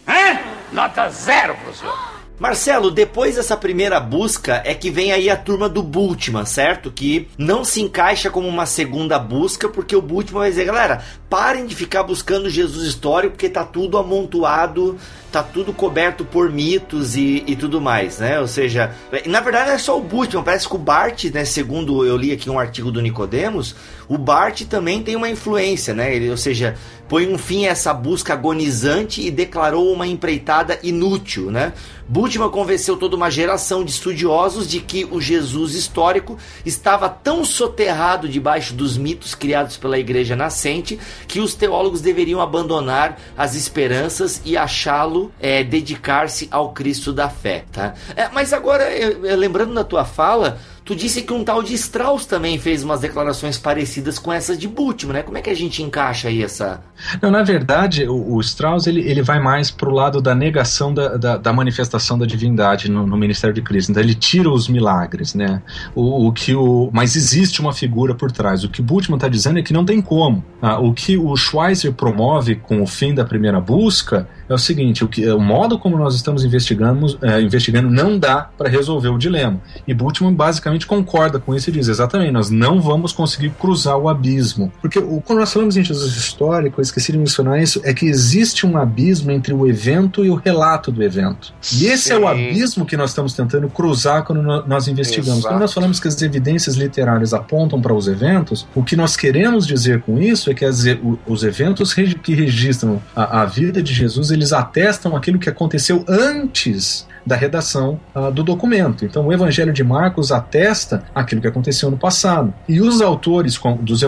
Hã? 0.07 0.39
Nota 0.71 1.09
zero 1.09 1.55
pro 1.55 1.73
senhor. 1.73 2.19
Marcelo, 2.39 2.89
depois 2.89 3.35
dessa 3.35 3.57
primeira 3.57 3.99
busca 3.99 4.61
é 4.65 4.73
que 4.73 4.89
vem 4.89 5.11
aí 5.11 5.29
a 5.29 5.35
turma 5.35 5.67
do 5.67 5.83
Bultmann, 5.83 6.45
certo? 6.45 6.89
Que 6.89 7.27
não 7.37 7.65
se 7.65 7.81
encaixa 7.81 8.29
como 8.29 8.47
uma 8.47 8.65
segunda 8.65 9.19
busca, 9.19 9.67
porque 9.67 9.93
o 9.93 10.01
Bultmann 10.01 10.43
vai 10.43 10.49
dizer, 10.49 10.63
galera, 10.63 11.03
parem 11.29 11.65
de 11.65 11.75
ficar 11.75 12.03
buscando 12.03 12.49
Jesus 12.49 12.87
histórico, 12.87 13.33
porque 13.33 13.49
tá 13.49 13.63
tudo 13.63 13.97
amontoado, 13.97 14.97
tá 15.31 15.43
tudo 15.43 15.71
coberto 15.71 16.25
por 16.25 16.49
mitos 16.49 17.15
e, 17.15 17.43
e 17.45 17.55
tudo 17.55 17.79
mais, 17.79 18.19
né? 18.19 18.39
Ou 18.39 18.47
seja, 18.47 18.91
na 19.27 19.39
verdade 19.39 19.67
não 19.67 19.75
é 19.75 19.77
só 19.77 19.97
o 19.97 20.01
Bultmann, 20.01 20.43
parece 20.43 20.67
que 20.67 20.75
o 20.75 20.79
Bart, 20.79 21.25
né, 21.25 21.45
segundo 21.45 22.03
eu 22.03 22.17
li 22.17 22.31
aqui 22.31 22.49
um 22.49 22.57
artigo 22.57 22.91
do 22.91 23.01
Nicodemos, 23.01 23.75
o 24.07 24.17
Bart 24.17 24.63
também 24.63 25.03
tem 25.03 25.15
uma 25.15 25.29
influência, 25.29 25.93
né? 25.93 26.15
Ele, 26.15 26.31
ou 26.31 26.37
seja, 26.37 26.75
põe 27.07 27.31
um 27.31 27.37
fim 27.37 27.67
a 27.67 27.69
essa 27.69 27.93
busca 27.93 28.33
agonizante 28.33 29.21
e 29.21 29.29
declarou 29.29 29.93
uma 29.93 30.07
empreitada 30.07 30.79
inútil, 30.81 31.51
né? 31.51 31.73
Bultmann 32.07 32.49
convenceu 32.49 32.97
toda 32.97 33.15
uma 33.15 33.29
geração 33.29 33.85
de 33.85 33.91
estudiosos 33.91 34.67
de 34.67 34.79
que 34.79 35.05
o 35.05 35.21
Jesus 35.21 35.75
histórico 35.75 36.39
estava 36.65 37.07
tão 37.07 37.45
soterrado 37.45 38.27
debaixo 38.27 38.73
dos 38.73 38.97
mitos 38.97 39.35
criados 39.35 39.77
pela 39.77 39.99
igreja 39.99 40.35
nascente 40.35 40.99
que 41.27 41.39
os 41.39 41.53
teólogos 41.53 42.01
deveriam 42.01 42.41
abandonar 42.41 43.19
as 43.37 43.55
esperanças 43.55 44.41
e 44.45 44.57
achá-lo 44.57 45.31
é, 45.39 45.63
dedicar-se 45.63 46.47
ao 46.51 46.71
Cristo 46.71 47.11
da 47.13 47.29
fé, 47.29 47.65
tá? 47.71 47.93
É, 48.15 48.29
mas 48.29 48.53
agora, 48.53 48.91
eu, 48.95 49.25
eu, 49.25 49.37
lembrando 49.37 49.73
da 49.73 49.83
tua 49.83 50.05
fala, 50.05 50.59
Tu 50.89 50.95
disse 50.95 51.21
que 51.21 51.31
um 51.31 51.43
tal 51.43 51.61
de 51.61 51.75
Strauss 51.75 52.25
também 52.25 52.57
fez 52.57 52.83
umas 52.83 52.99
declarações 52.99 53.59
parecidas 53.59 54.17
com 54.17 54.33
essas 54.33 54.57
de 54.57 54.67
Bultmann, 54.67 55.13
né? 55.13 55.21
Como 55.21 55.37
é 55.37 55.41
que 55.43 55.51
a 55.51 55.55
gente 55.55 55.83
encaixa 55.83 56.29
aí 56.29 56.41
essa. 56.41 56.81
Não, 57.21 57.29
na 57.29 57.43
verdade, 57.43 58.07
o, 58.07 58.33
o 58.33 58.41
Strauss 58.41 58.87
ele, 58.87 59.01
ele 59.01 59.21
vai 59.21 59.39
mais 59.39 59.69
pro 59.69 59.91
lado 59.91 60.19
da 60.19 60.33
negação 60.33 60.91
da, 60.91 61.15
da, 61.15 61.37
da 61.37 61.53
manifestação 61.53 62.17
da 62.17 62.25
divindade 62.25 62.89
no, 62.89 63.05
no, 63.05 63.15
ministério 63.15 63.53
de 63.53 63.61
Cristo. 63.61 63.91
Então 63.91 64.01
ele 64.01 64.15
tira 64.15 64.49
os 64.49 64.67
milagres, 64.67 65.35
né? 65.35 65.61
O, 65.93 66.25
o, 66.27 66.33
que 66.33 66.55
o, 66.55 66.89
mas 66.91 67.15
existe 67.15 67.61
uma 67.61 67.71
figura 67.71 68.15
por 68.15 68.31
trás. 68.31 68.63
O 68.63 68.69
que 68.69 68.81
Bultmann 68.81 69.17
está 69.17 69.27
dizendo 69.27 69.59
é 69.59 69.61
que 69.61 69.71
não 69.71 69.85
tem 69.85 70.01
como. 70.01 70.43
Ah, 70.59 70.79
o 70.79 70.91
que 70.91 71.15
o 71.19 71.35
Schweizer 71.35 71.93
promove 71.93 72.55
com 72.55 72.81
o 72.81 72.87
fim 72.87 73.13
da 73.13 73.23
primeira 73.23 73.61
busca 73.61 74.27
é 74.49 74.53
o 74.53 74.57
seguinte: 74.57 75.03
o, 75.03 75.07
que, 75.07 75.29
o 75.29 75.39
modo 75.39 75.77
como 75.77 75.97
nós 75.97 76.15
estamos 76.15 76.43
investigando, 76.43 77.17
é, 77.21 77.39
investigando 77.41 77.89
não 77.89 78.17
dá 78.17 78.49
para 78.57 78.67
resolver 78.67 79.09
o 79.09 79.17
dilema. 79.17 79.61
E 79.87 79.93
Bultmann 79.93 80.33
basicamente 80.33 80.85
concorda 80.85 81.39
com 81.39 81.55
isso 81.55 81.69
e 81.69 81.73
diz 81.73 81.87
exatamente, 81.87 82.31
nós 82.31 82.49
não 82.49 82.81
vamos 82.81 83.13
conseguir 83.13 83.51
cruzar 83.51 83.97
o 83.97 84.09
abismo. 84.09 84.71
Porque 84.81 84.99
o, 84.99 85.21
quando 85.21 85.39
nós 85.39 85.53
falamos 85.53 85.77
em 85.77 85.83
Jesus 85.83 86.15
histórico, 86.15 86.79
eu 86.79 86.83
esqueci 86.83 87.11
de 87.11 87.17
mencionar 87.17 87.61
isso, 87.61 87.81
é 87.83 87.93
que 87.93 88.05
existe 88.05 88.65
um 88.65 88.77
abismo 88.77 89.31
entre 89.31 89.53
o 89.53 89.67
evento 89.67 90.25
e 90.25 90.29
o 90.29 90.35
relato 90.35 90.91
do 90.91 91.03
evento. 91.03 91.53
E 91.73 91.85
esse 91.85 92.05
Sim. 92.05 92.13
é 92.13 92.17
o 92.17 92.27
abismo 92.27 92.85
que 92.85 92.97
nós 92.97 93.11
estamos 93.11 93.33
tentando 93.33 93.69
cruzar 93.69 94.23
quando 94.23 94.41
nós 94.41 94.87
investigamos. 94.87 95.39
Exato. 95.39 95.53
Quando 95.53 95.61
nós 95.61 95.73
falamos 95.73 95.99
que 95.99 96.07
as 96.07 96.19
evidências 96.21 96.75
literárias 96.75 97.33
apontam 97.33 97.79
para 97.79 97.93
os 97.93 98.07
eventos, 98.07 98.67
o 98.73 98.83
que 98.83 98.95
nós 98.95 99.15
queremos 99.15 99.67
dizer 99.67 100.01
com 100.01 100.19
isso 100.19 100.49
é 100.49 100.53
que 100.53 100.65
as, 100.65 100.83
os 101.27 101.43
eventos 101.43 101.93
que 101.93 102.33
registram 102.33 103.01
a, 103.15 103.41
a 103.41 103.45
vida 103.45 103.81
de 103.81 103.93
Jesus, 103.93 104.31
eles 104.39 104.53
atestam 104.53 105.15
aquilo 105.15 105.37
que 105.37 105.49
aconteceu 105.49 106.03
antes 106.07 107.05
da 107.29 107.35
redação 107.35 107.99
uh, 108.15 108.31
do 108.31 108.43
documento. 108.43 109.05
Então, 109.05 109.27
o 109.27 109.31
Evangelho 109.31 109.71
de 109.71 109.83
Marcos 109.83 110.31
atesta 110.31 111.03
aquilo 111.13 111.39
que 111.39 111.47
aconteceu 111.47 111.91
no 111.91 111.97
passado. 111.97 112.51
E 112.67 112.81
os 112.81 113.01
autores 113.01 113.55
com, 113.57 113.77
dos, 113.77 114.01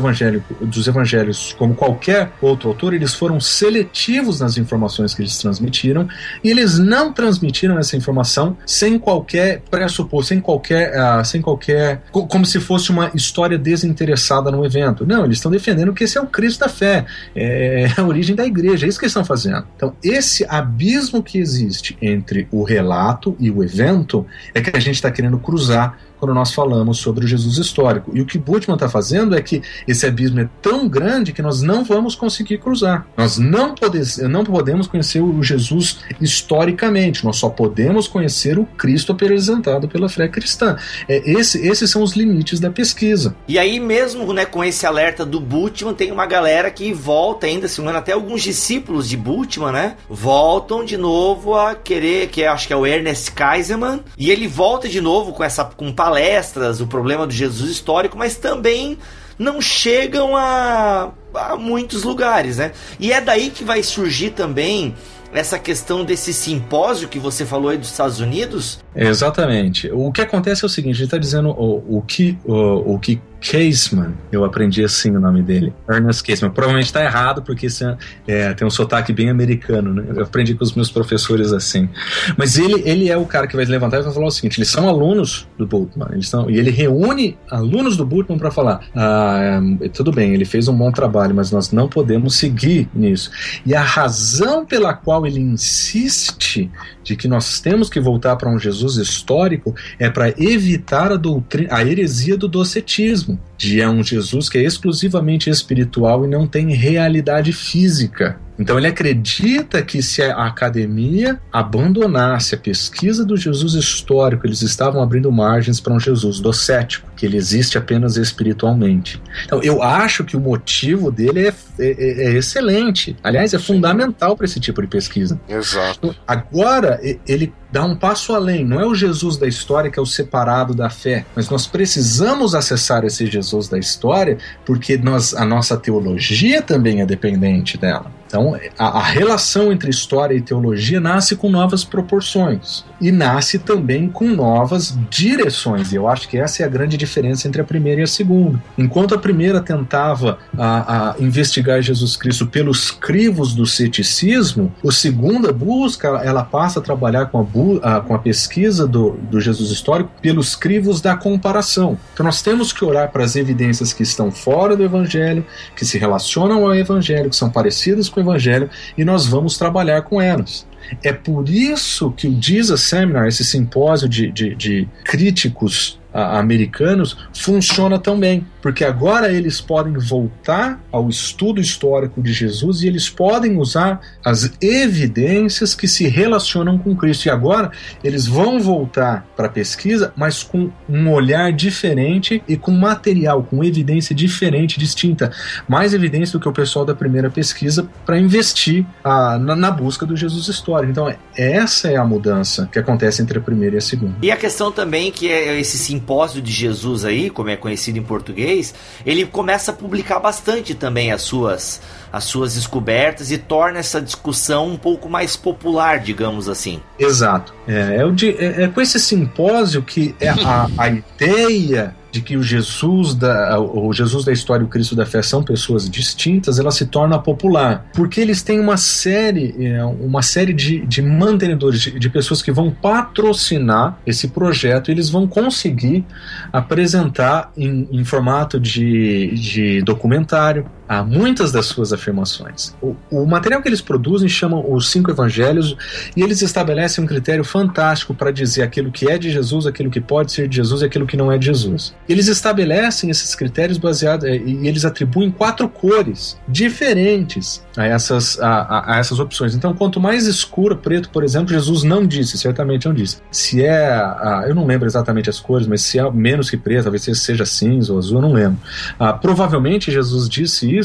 dos 0.60 0.88
evangelhos, 0.88 1.56
como 1.58 1.76
qualquer 1.76 2.32
outro 2.42 2.70
autor, 2.70 2.96
eles 2.96 3.14
foram 3.14 3.40
seletivos 3.40 4.40
nas 4.40 4.58
informações 4.58 5.14
que 5.14 5.22
eles 5.22 5.38
transmitiram 5.38 6.08
e 6.44 6.50
eles 6.50 6.80
não 6.80 7.14
transmitiram 7.14 7.78
essa 7.78 7.96
informação 7.96 8.58
sem 8.66 8.98
qualquer 8.98 9.62
pressuposto, 9.70 10.30
sem 10.30 10.40
qualquer, 10.40 10.92
uh, 11.00 11.24
sem 11.24 11.42
qualquer, 11.42 12.02
como 12.12 12.44
se 12.44 12.60
fosse 12.60 12.90
uma 12.90 13.12
história 13.14 13.58
desinteressada 13.58 14.50
no 14.50 14.66
evento. 14.66 15.06
Não, 15.06 15.26
eles 15.26 15.38
estão 15.38 15.52
defendendo 15.52 15.94
que 15.94 16.06
esse 16.06 16.18
é 16.18 16.22
o 16.22 16.26
Cristo 16.26 16.62
da 16.62 16.70
fé, 16.70 17.06
é, 17.36 17.84
é 17.84 18.02
a 18.02 18.04
origem 18.04 18.36
da 18.36 18.46
igreja, 18.46 18.88
é 18.88 18.90
isso 18.90 18.98
que 18.98 19.06
eles 19.06 19.12
estão 19.12 19.24
fazendo. 19.24 19.64
Então, 19.76 19.96
esse 20.04 20.44
abismo 20.50 21.22
que 21.22 21.38
existe 21.38 21.96
entre 22.02 22.48
o 22.52 22.64
relato 22.64 23.11
fato 23.12 23.36
e 23.40 23.52
o 23.52 23.64
evento 23.64 24.26
é 24.54 24.62
que 24.62 24.76
a 24.76 24.80
gente 24.80 24.96
está 24.96 25.12
querendo 25.12 25.38
cruzar 25.38 25.98
quando 26.22 26.36
nós 26.36 26.54
falamos 26.54 27.00
sobre 27.00 27.26
o 27.26 27.28
Jesus 27.28 27.58
histórico. 27.58 28.12
E 28.14 28.22
o 28.22 28.26
que 28.28 28.38
Bultmann 28.38 28.76
está 28.76 28.88
fazendo 28.88 29.36
é 29.36 29.42
que 29.42 29.64
esse 29.88 30.06
abismo 30.06 30.40
é 30.40 30.48
tão 30.62 30.88
grande 30.88 31.34
que 31.34 31.42
nós 31.42 31.64
não 31.64 31.84
vamos 31.84 32.14
conseguir 32.14 32.60
cruzar. 32.60 33.08
Nós 33.18 33.40
não, 33.40 33.74
pode, 33.74 34.22
não 34.30 34.44
podemos 34.44 34.86
conhecer 34.86 35.20
o 35.20 35.42
Jesus 35.42 36.02
historicamente, 36.22 37.26
nós 37.26 37.38
só 37.38 37.50
podemos 37.50 38.08
conhecer 38.08 38.60
o 38.60 38.66
Cristo 38.66 39.14
apresentado 39.14 39.88
pela 39.88 40.08
fé 40.08 40.28
cristã. 40.28 40.78
É, 41.10 41.28
esse, 41.28 41.66
esses 41.68 41.90
são 41.90 42.04
os 42.04 42.14
limites 42.14 42.60
da 42.60 42.70
pesquisa. 42.70 43.36
E 43.48 43.58
aí, 43.58 43.80
mesmo 43.80 44.32
né, 44.32 44.46
com 44.46 44.64
esse 44.64 44.86
alerta 44.86 45.26
do 45.26 45.40
Bultmann, 45.40 45.96
tem 45.96 46.12
uma 46.12 46.28
galera 46.28 46.70
que 46.70 46.94
volta 46.94 47.48
ainda, 47.48 47.68
se 47.68 47.82
não 47.82 47.92
até 47.96 48.12
alguns 48.12 48.44
discípulos 48.44 49.10
de 49.10 49.18
Bultmann, 49.18 49.72
né? 49.72 49.96
Voltam 50.08 50.86
de 50.86 50.98
novo 50.98 51.56
a 51.56 51.74
querer, 51.74 52.28
que 52.28 52.46
acho 52.46 52.68
que 52.68 52.74
é 52.74 52.76
o 52.76 52.86
Ernest 52.86 53.32
Kaiserman, 53.32 54.02
e 54.16 54.30
ele 54.30 54.48
volta 54.48 54.88
de 54.88 55.02
novo 55.02 55.34
com 55.34 55.44
essa 55.44 55.66
com 55.66 55.92
palestras 56.12 56.82
o 56.82 56.88
problema 56.88 57.26
do 57.26 57.34
Jesus 57.34 57.72
histórico, 57.72 58.18
mas 58.18 58.36
também 58.36 58.98
não 59.40 59.62
chegam 59.62 60.36
a, 60.36 61.12
a 61.34 61.56
muitos 61.56 62.04
lugares, 62.04 62.58
né? 62.58 62.74
E 63.00 63.14
é 63.14 63.22
daí 63.22 63.50
que 63.50 63.64
vai 63.64 63.82
surgir 63.82 64.32
também 64.32 64.94
essa 65.34 65.58
questão 65.58 66.04
desse 66.04 66.34
simpósio 66.34 67.08
que 67.08 67.18
você 67.18 67.46
falou 67.46 67.70
aí 67.70 67.78
dos 67.78 67.90
Estados 67.90 68.20
Unidos? 68.20 68.80
Exatamente. 68.94 69.90
O 69.94 70.12
que 70.12 70.20
acontece 70.20 70.66
é 70.66 70.68
o 70.68 70.70
seguinte, 70.70 70.98
ele 70.98 71.06
está 71.06 71.18
dizendo 71.18 71.50
o, 71.50 71.98
o 71.98 72.02
que 72.02 72.38
o, 72.44 72.96
o 72.96 73.00
que 73.00 73.22
Caseman, 73.42 74.14
eu 74.32 74.46
aprendi 74.46 74.84
assim 74.84 75.16
o 75.16 75.20
nome 75.20 75.42
dele, 75.42 75.74
Ernest 75.90 76.24
Caseman. 76.24 76.52
Provavelmente 76.52 76.86
está 76.86 77.04
errado 77.04 77.42
porque 77.42 77.66
isso 77.66 77.84
é, 77.84 77.98
é, 78.28 78.54
tem 78.54 78.66
um 78.66 78.70
sotaque 78.70 79.12
bem 79.12 79.30
americano, 79.30 79.94
né? 79.94 80.04
Eu 80.16 80.24
aprendi 80.24 80.54
com 80.54 80.64
os 80.64 80.74
meus 80.74 80.92
professores 80.92 81.52
assim. 81.52 81.90
Mas 82.38 82.58
ele, 82.58 82.84
ele 82.86 83.10
é 83.10 83.18
o 83.18 83.26
cara 83.26 83.48
que 83.48 83.56
vai 83.56 83.66
levantar 83.66 84.00
e 84.00 84.04
vai 84.04 84.14
falar 84.14 84.28
o 84.28 84.32
seguinte: 84.32 84.60
eles 84.60 84.70
são 84.70 84.88
alunos 84.88 85.48
do 85.58 85.66
Bultmann, 85.66 86.10
eles 86.12 86.30
são, 86.30 86.50
e 86.50 86.58
ele 86.58 86.70
reúne 86.70 87.38
alunos 87.50 87.98
do 87.98 88.06
Bultmann 88.06 88.38
para 88.38 88.52
falar: 88.52 88.82
ah, 88.96 89.60
é, 89.82 89.90
tudo 89.90 90.12
bem, 90.12 90.34
ele 90.34 90.46
fez 90.46 90.68
um 90.68 90.78
bom 90.78 90.92
trabalho, 90.92 91.34
mas 91.34 91.52
nós 91.52 91.72
não 91.72 91.88
podemos 91.88 92.36
seguir 92.36 92.88
nisso. 92.94 93.32
E 93.66 93.74
a 93.74 93.82
razão 93.82 94.66
pela 94.66 94.94
qual 94.94 95.26
ele 95.26 95.40
insiste 95.40 96.70
de 97.04 97.16
que 97.16 97.28
nós 97.28 97.60
temos 97.60 97.90
que 97.90 98.00
voltar 98.00 98.36
para 98.36 98.50
um 98.50 98.60
Jesus 98.60 98.98
histórico 98.98 99.76
é 99.98 100.10
para 100.10 100.30
evitar 100.38 101.12
a, 101.12 101.18
doutrina, 101.18 101.70
a 101.72 101.84
heresia 101.84 102.38
do 102.38 102.48
docetismo, 102.48 103.31
de 103.58 103.82
é 103.82 103.90
um 103.90 104.04
Jesus 104.04 104.50
que 104.50 104.58
é 104.58 104.64
exclusivamente 104.64 105.50
espiritual 105.50 106.26
e 106.26 106.28
não 106.28 106.48
tem 106.48 106.74
realidade 106.74 107.52
física. 107.52 108.40
Então 108.58 108.78
ele 108.78 108.88
acredita 108.88 109.82
que 109.82 110.02
se 110.02 110.22
a 110.22 110.46
academia 110.46 111.40
abandonasse 111.52 112.56
a 112.56 112.58
pesquisa 112.58 113.26
do 113.26 113.36
Jesus 113.36 113.74
histórico, 113.74 114.46
eles 114.46 114.62
estavam 114.62 115.02
abrindo 115.02 115.32
margens 115.32 115.80
para 115.80 115.94
um 115.94 116.00
Jesus 116.00 116.40
docético, 116.40 117.10
que 117.16 117.26
ele 117.26 117.38
existe 117.38 117.78
apenas 117.78 118.18
espiritualmente. 118.18 119.22
Então 119.46 119.62
eu 119.64 119.82
acho 119.82 120.24
que 120.24 120.38
o 120.38 120.40
motivo 120.40 121.12
dele 121.12 121.48
é, 121.48 121.54
é, 121.80 122.26
é 122.28 122.34
excelente. 122.34 123.16
Aliás, 123.24 123.54
é 123.54 123.60
fundamental 123.60 124.36
para 124.36 124.46
esse 124.46 124.60
tipo 124.60 124.82
de 124.82 124.88
pesquisa. 124.88 125.40
Exato. 125.48 126.00
Então, 126.04 126.16
agora 126.28 127.00
ele 127.28 127.54
dá 127.72 127.84
um 127.86 127.96
passo 127.96 128.34
além. 128.34 128.66
Não 128.66 128.80
é 128.80 128.86
o 128.86 128.94
Jesus 128.94 129.38
da 129.38 129.48
história 129.48 129.90
que 129.90 129.98
é 129.98 130.02
o 130.02 130.06
separado 130.06 130.74
da 130.74 130.90
fé, 130.90 131.26
mas 131.36 131.50
nós 131.50 131.66
precisamos 131.66 132.54
acessar 132.54 133.06
esse 133.06 133.26
Jesus 133.26 133.68
da 133.68 133.80
história 133.80 134.38
porque 134.66 134.98
nós, 134.98 135.34
a 135.34 135.46
nossa 135.46 135.78
teologia 135.78 136.62
também 136.62 137.02
é 137.02 137.06
dependente 137.06 137.78
dela. 137.78 138.21
Então, 138.32 138.58
a, 138.78 139.00
a, 139.00 139.04
relação 139.04 139.74
entre 139.74 139.90
história 139.90 140.34
e 140.34 140.42
teologia 140.42 141.02
nasce 141.02 141.36
com 141.36 141.50
novas 141.50 141.84
proporções 141.84 142.86
e 143.02 143.12
nasce 143.12 143.60
também 143.60 144.08
com 144.08 144.30
novas 144.30 144.98
direções. 145.10 145.92
E 145.92 145.98
eu 145.98 146.08
acho 146.08 146.30
que 146.30 146.38
essa 146.38 146.64
é 146.64 146.66
a 146.66 146.70
grande 146.70 146.96
diferença 146.96 147.46
entre 147.46 147.62
a 147.62 147.66
primeira 147.66 148.00
e 148.00 148.04
a 148.06 148.08
segunda. 148.08 148.64
Enquanto 148.78 149.14
a 149.14 149.18
primeira 149.18 149.60
tentava 149.60 150.38
a, 150.58 151.10
a 151.10 151.16
investigar 151.20 151.82
Jesus 151.82 152.16
Cristo 152.16 152.48
pelos 152.48 152.90
crivos 152.90 153.54
do 153.54 153.66
ceticismo, 153.66 154.72
a 154.88 154.92
segunda 154.94 155.52
busca 155.52 156.08
ela 156.24 156.44
passa 156.44 156.80
a 156.80 156.82
trabalhar 156.82 157.26
com 157.26 157.40
a, 157.84 157.98
a, 157.98 158.02
com 158.02 158.16
a 158.16 158.20
pesquisa 158.20 158.88
do, 158.88 159.12
do 159.30 159.42
Jesus 159.42 159.72
histórico 159.72 160.10
pelos 160.22 160.56
crivos 160.56 161.02
da 161.02 161.18
comparação. 161.18 161.98
Então, 162.14 162.26
nós 162.26 162.42
temos 162.42 162.72
que 162.72 162.86
olhar 162.86 163.10
para 163.10 163.26
as 163.26 163.36
evidências 163.36 163.92
que 163.92 164.04
estão 164.04 164.32
fora 164.32 164.74
do 164.78 164.84
Evangelho, 164.84 165.46
que 165.76 165.84
se 165.84 165.98
relacionam 165.98 166.64
ao 166.64 166.74
Evangelho, 166.74 167.30
que 167.30 167.36
são 167.36 167.50
parecidas 167.50 168.08
com 168.08 168.21
Evangelho, 168.22 168.70
e 168.98 169.04
nós 169.04 169.26
vamos 169.26 169.58
trabalhar 169.58 170.02
com 170.04 170.22
elas. 170.22 170.66
É 171.04 171.14
por 171.14 171.48
isso 171.48 172.12
que 172.12 172.28
o 172.28 172.42
Jesus 172.42 172.82
Seminar, 172.82 173.28
esse 173.28 173.46
simpósio 173.46 174.10
de, 174.10 174.32
de, 174.32 174.56
de 174.56 174.88
críticos 175.04 176.01
americanos 176.14 177.18
funciona 177.34 177.98
tão 177.98 178.20
bem, 178.20 178.46
porque 178.62 178.84
agora 178.84 179.32
eles 179.32 179.62
podem 179.62 179.94
voltar 179.94 180.82
ao 180.92 181.10
estudo 181.10 181.62
histórico 181.62 182.22
de 182.22 182.34
Jesus 182.34 182.82
e 182.82 182.88
eles 182.88 183.10
podem 183.10 183.58
usar 183.58 184.02
as 184.24 184.52
evidências 184.62 185.74
que 185.74 185.88
se 185.88 186.08
relacionam 186.08 186.78
com 186.78 186.96
Cristo. 186.96 187.26
E 187.26 187.30
agora 187.30 187.72
eles 188.04 188.28
vão 188.28 188.60
voltar 188.60 189.26
para 189.36 189.48
a 189.48 189.50
pesquisa, 189.50 190.14
mas 190.16 190.44
com 190.44 190.70
um 190.88 191.10
olhar 191.10 191.52
diferente 191.52 192.44
e 192.48 192.58
com 192.58 192.72
material, 192.72 193.44
com 193.44 193.64
evidência 193.64 194.14
diferente, 194.16 194.80
distinta, 194.80 195.32
mais 195.68 195.94
evidência 195.94 196.34
do 196.34 196.42
que 196.42 196.50
o 196.50 196.54
pessoal 196.54 196.86
da 196.86 196.94
primeira 196.94 197.30
pesquisa 197.30 197.88
para 198.06 198.20
investir 198.20 198.86
ah, 199.04 199.38
na, 199.40 199.56
na, 199.56 199.72
busca 199.72 200.06
do 200.06 200.16
Jesus 200.16 200.48
histórico. 200.48 200.92
Então, 200.92 201.14
essa 201.36 201.90
é 201.90 201.96
a 201.96 202.04
mudança 202.04 202.70
que 202.72 202.78
acontece 202.78 203.22
entre 203.22 203.38
a 203.40 203.42
primeira 203.42 203.76
e 203.76 203.78
a 203.78 203.82
segunda. 203.82 204.16
E 204.22 204.30
a 204.30 204.36
questão 204.36 204.72
também 204.72 205.12
que 205.12 205.30
é 205.30 205.60
esse 205.60 205.78
simpósio 206.02 206.42
de 206.42 206.52
Jesus 206.52 207.06
aí, 207.06 207.30
como 207.30 207.50
é 207.50 207.56
conhecido 207.56 208.00
em 208.00 208.04
português, 208.04 208.74
ele 209.06 209.26
começa 209.26 209.72
a 209.72 209.74
publicar 209.74 210.20
bastante 210.20 210.74
também 210.74 211.12
as 211.12 211.22
suas 211.22 211.82
as 212.12 212.26
suas 212.26 212.56
descobertas 212.56 213.32
e 213.32 213.38
torna 213.38 213.80
essa 213.80 214.02
discussão 214.02 214.68
um 214.68 214.76
pouco 214.76 215.08
mais 215.08 215.38
popular, 215.38 216.00
digamos 216.00 216.50
assim. 216.50 216.82
Exato. 217.00 217.54
É, 217.66 218.02
é, 218.02 218.46
é, 218.46 218.64
é 218.64 218.68
com 218.68 218.82
esse 218.82 219.00
simpósio 219.00 219.82
que 219.82 220.14
é 220.20 220.28
a, 220.28 220.68
a 220.78 220.90
ideia 220.92 221.96
de 222.12 222.22
que 222.22 222.36
o 222.36 222.44
Jesus 222.44 223.16
da 223.16 223.60
o 223.60 223.92
Jesus 223.94 224.26
da 224.26 224.32
história 224.32 224.64
e 224.64 224.66
o 224.66 224.70
Cristo 224.70 224.96
da 224.96 225.06
fé 225.06 225.22
são 225.22 225.44
pessoas 225.44 225.90
distintas, 225.90 226.60
ela 226.60 226.72
se 226.72 226.86
torna 226.86 227.18
popular, 227.18 227.86
porque 227.94 228.20
eles 228.20 228.42
têm 228.42 228.60
uma 228.60 228.78
série 228.78 229.56
é, 229.66 229.84
uma 229.84 230.22
série 230.22 230.54
de, 230.54 230.86
de 230.86 231.02
mantenedores, 231.02 231.82
de, 231.82 232.00
de 232.00 232.10
pessoas 232.10 232.42
que 232.42 232.52
vão 232.52 232.70
patrocinar 232.72 233.98
esse 234.06 234.28
projeto, 234.28 234.90
e 234.90 234.94
eles 234.94 235.10
vão 235.10 235.28
conseguir 235.28 236.06
apresentar 236.52 237.52
em, 237.56 237.88
em 237.92 238.04
formato 238.04 238.60
de, 238.60 239.34
de 239.36 239.82
documentário, 239.82 240.66
a 240.92 241.06
muitas 241.06 241.54
das 241.54 241.68
suas 241.68 241.94
afirmações. 241.94 242.76
O, 242.82 242.98
o, 243.10 243.26
material 243.26 243.62
que 243.62 243.70
eles 243.70 243.80
produzem 243.80 244.28
chamam 244.28 244.62
os 244.74 244.92
cinco 244.92 245.10
evangelhos 245.10 245.78
e 246.18 246.22
eles 246.22 246.42
estabelecem 246.42 247.02
um 247.02 247.08
critério 247.08 247.46
fantástico 247.46 248.14
para 248.14 248.30
dizer 248.30 248.64
aquilo 248.64 248.92
que 248.92 249.10
é 249.10 249.18
de 249.18 249.32
Jesus, 249.32 249.66
aquilo 249.66 249.90
que 249.90 250.02
pode 250.02 250.34
ser 250.34 250.50
de 250.50 250.58
Jesus 250.58 250.82
e 250.82 250.86
aquilo 250.86 251.08
que 251.08 251.16
não 251.16 251.32
é 251.32 251.38
de 251.38 251.46
Jesus. 251.46 251.96
Eles 252.10 252.28
estabelecem 252.28 253.10
esses 253.10 253.34
critérios 253.36 253.78
baseados 253.78 254.26
é, 254.26 254.36
e 254.36 254.68
eles 254.68 254.84
atribuem 254.84 255.32
quatro 255.32 255.70
cores 255.70 256.38
diferentes 256.46 257.66
a 257.78 257.86
essas, 257.86 258.38
a, 258.42 258.96
a, 258.96 259.00
essas 259.00 259.18
opções. 259.18 259.56
Então, 259.56 259.74
quanto 259.74 259.98
mais 259.98 260.28
escura, 260.28 260.76
preto, 260.76 261.10
por 261.10 261.24
exemplo, 261.24 261.54
Jesus 261.54 261.84
não 261.84 262.06
disse, 262.06 262.38
certamente 262.38 262.86
não 262.86 262.94
disse. 262.94 263.20
Se 263.32 263.64
é, 263.64 263.94
a, 263.94 264.44
eu 264.46 264.54
não 264.54 264.66
lembro 264.66 264.90
exatamente 264.90 265.30
as 265.30 265.40
cores, 265.40 265.68
mas 265.68 265.84
se 265.84 265.98
é 265.98 266.12
menos 266.12 266.50
que 266.50 266.58
preto, 266.58 266.84
talvez 266.84 267.04
seja 267.18 267.46
cinza 267.46 267.94
ou 267.94 267.98
azul, 267.98 268.18
eu 268.18 268.22
não 268.22 268.34
lembro. 268.34 268.60
Ah, 269.00 269.14
provavelmente 269.14 269.90
Jesus 269.90 270.28
disse 270.28 270.70
isso. 270.70 270.81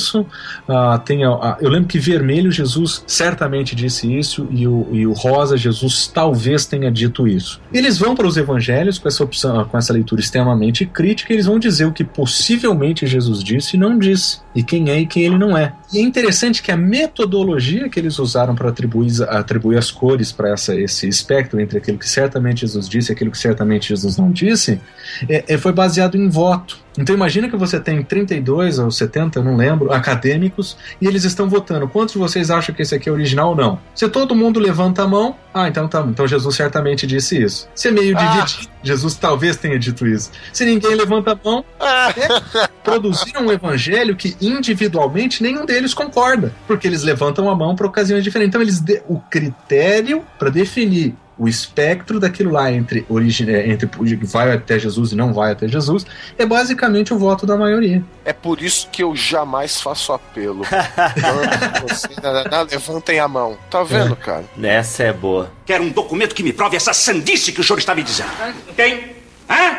Ah, 0.69 0.99
tem, 1.05 1.25
ah, 1.25 1.57
eu 1.61 1.71
lembro 1.71 1.89
que 1.89 1.99
vermelho 1.99 2.51
Jesus 2.51 3.03
certamente 3.07 3.75
disse 3.75 4.13
isso 4.13 4.47
e 4.51 4.67
o, 4.67 4.89
e 4.93 5.07
o 5.07 5.13
rosa 5.13 5.57
Jesus 5.57 6.07
talvez 6.07 6.67
tenha 6.67 6.91
dito 6.91 7.27
isso. 7.27 7.61
Eles 7.73 7.99
vão 7.99 8.15
para 8.15 8.27
os 8.27 8.37
evangelhos 8.37 8.99
com 8.99 9.09
essa 9.09 9.23
opção, 9.23 9.65
com 9.65 9.79
essa 9.79 9.93
leitura 9.93 10.21
extremamente 10.21 10.87
crítica, 10.87 11.33
eles 11.33 11.47
vão 11.47 11.59
dizer 11.59 11.85
o 11.85 11.93
que 11.93 12.05
possivelmente 12.05 13.07
Jesus 13.07 13.43
disse 13.43 13.77
e 13.77 13.79
não 13.79 13.99
disse, 13.99 14.41
e 14.57 14.63
quem 14.63 14.89
é 14.89 14.99
e 14.99 15.07
quem 15.07 15.25
ele 15.25 15.37
não 15.37 15.57
é. 15.57 15.75
E 15.93 15.99
é 15.99 16.01
interessante 16.01 16.63
que 16.63 16.73
a 16.73 16.77
metodologia 16.77 17.91
que 17.91 18.01
eles 18.01 18.19
usaram 18.19 18.55
para 18.55 18.71
atribuir, 18.71 19.23
atribuir 19.29 19.77
as 19.77 19.91
cores 19.91 20.33
para 20.33 20.55
esse 20.55 21.07
espectro 21.07 21.61
entre 21.61 21.77
aquilo 21.77 21.99
que 21.99 22.09
certamente 22.09 22.63
Jesus 22.63 22.89
disse 22.89 23.13
e 23.13 23.15
aquilo 23.15 23.31
que 23.31 23.39
certamente 23.39 23.91
Jesus 23.91 24.17
não 24.17 24.33
disse, 24.33 24.81
é, 25.29 25.45
é, 25.47 25.59
foi 25.59 25.73
baseado 25.73 26.17
em 26.17 26.29
voto. 26.31 26.79
Então 26.99 27.15
imagina 27.15 27.51
que 27.51 27.57
você 27.57 27.79
tem 27.79 28.03
32 28.03 28.79
ou 28.79 28.91
70, 28.91 29.43
não 29.43 29.57
lembro, 29.57 29.93
acadêmicos, 29.93 30.79
e 30.99 31.07
eles 31.07 31.25
estão 31.25 31.49
votando. 31.49 31.87
Quantos 31.87 32.15
de 32.15 32.19
vocês 32.19 32.51
acham 32.51 32.75
que 32.75 32.81
esse 32.81 32.95
aqui 32.95 33.11
é 33.11 33.13
original 33.13 33.51
ou 33.51 33.57
não? 33.57 33.79
Se 33.95 34.09
todo 34.09 34.35
mundo 34.35 34.59
levanta 34.59 35.03
a 35.03 35.07
mão, 35.07 35.37
ah, 35.53 35.69
então 35.69 35.87
tá, 35.87 36.01
então 36.09 36.27
Jesus 36.27 36.57
certamente 36.57 37.07
disse 37.07 37.43
isso. 37.43 37.69
Se 37.75 37.89
é 37.89 37.91
meio 37.91 38.17
ah. 38.17 38.23
dividido, 38.23 38.71
Jesus 38.87 39.15
talvez 39.17 39.57
tenha 39.57 39.79
dito 39.79 40.07
isso. 40.07 40.31
Se 40.53 40.65
ninguém 40.65 40.95
levanta 40.95 41.33
a 41.33 41.39
mão, 41.43 41.65
ah. 41.81 42.15
é, 42.17 42.69
produziram 42.85 43.47
um 43.47 43.53
evangelho 43.53 44.17
que 44.17 44.37
individualmente 44.41 45.43
nenhum 45.43 45.67
deles 45.67 45.93
concorda, 45.93 46.53
porque 46.67 46.87
eles 46.87 47.03
levantam 47.03 47.51
a 47.51 47.55
mão 47.55 47.75
para 47.75 47.87
ocasiões 47.87 48.23
diferentes. 48.23 48.49
Então 48.49 48.63
eles 48.63 48.81
de, 48.81 49.03
o 49.09 49.19
critério 49.21 50.25
para 50.39 50.51
definir 50.51 51.15
o 51.39 51.49
espectro 51.49 52.19
daquilo 52.19 52.51
lá 52.51 52.73
entre, 52.73 53.05
origem, 53.09 53.49
é, 53.51 53.69
entre 53.69 53.89
vai 54.23 54.53
até 54.53 54.79
Jesus 54.79 55.13
e 55.13 55.17
não 55.17 55.33
vai 55.33 55.53
até 55.53 55.69
Jesus 55.69 56.07
é 56.39 56.47
basicamente 56.47 57.13
o 57.13 57.19
voto 57.19 57.47
da 57.47 57.57
maioria. 57.57 58.03
É 58.25 58.33
por 58.33 58.63
isso 58.63 58.89
que 58.91 59.03
eu 59.03 59.15
jamais 59.15 59.81
faço 59.81 60.13
apelo. 60.13 60.63
Levantem 62.71 63.21
a 63.21 63.29
mão. 63.29 63.59
Tá 63.71 63.83
vendo, 63.83 64.15
é. 64.15 64.17
cara? 64.17 64.45
Essa 64.63 65.05
é 65.05 65.13
boa. 65.13 65.51
Quero 65.65 65.85
um 65.85 65.91
documento 65.91 66.35
que 66.35 66.43
me 66.43 66.53
prove 66.53 66.77
essa 66.77 66.93
sandice 66.93 67.53
que 67.53 67.61
o 67.61 67.65
senhor 67.65 67.79
está 67.79 67.95
me 67.95 68.03
dizendo. 68.03 68.31
Tem? 68.75 69.17
Hã? 69.49 69.79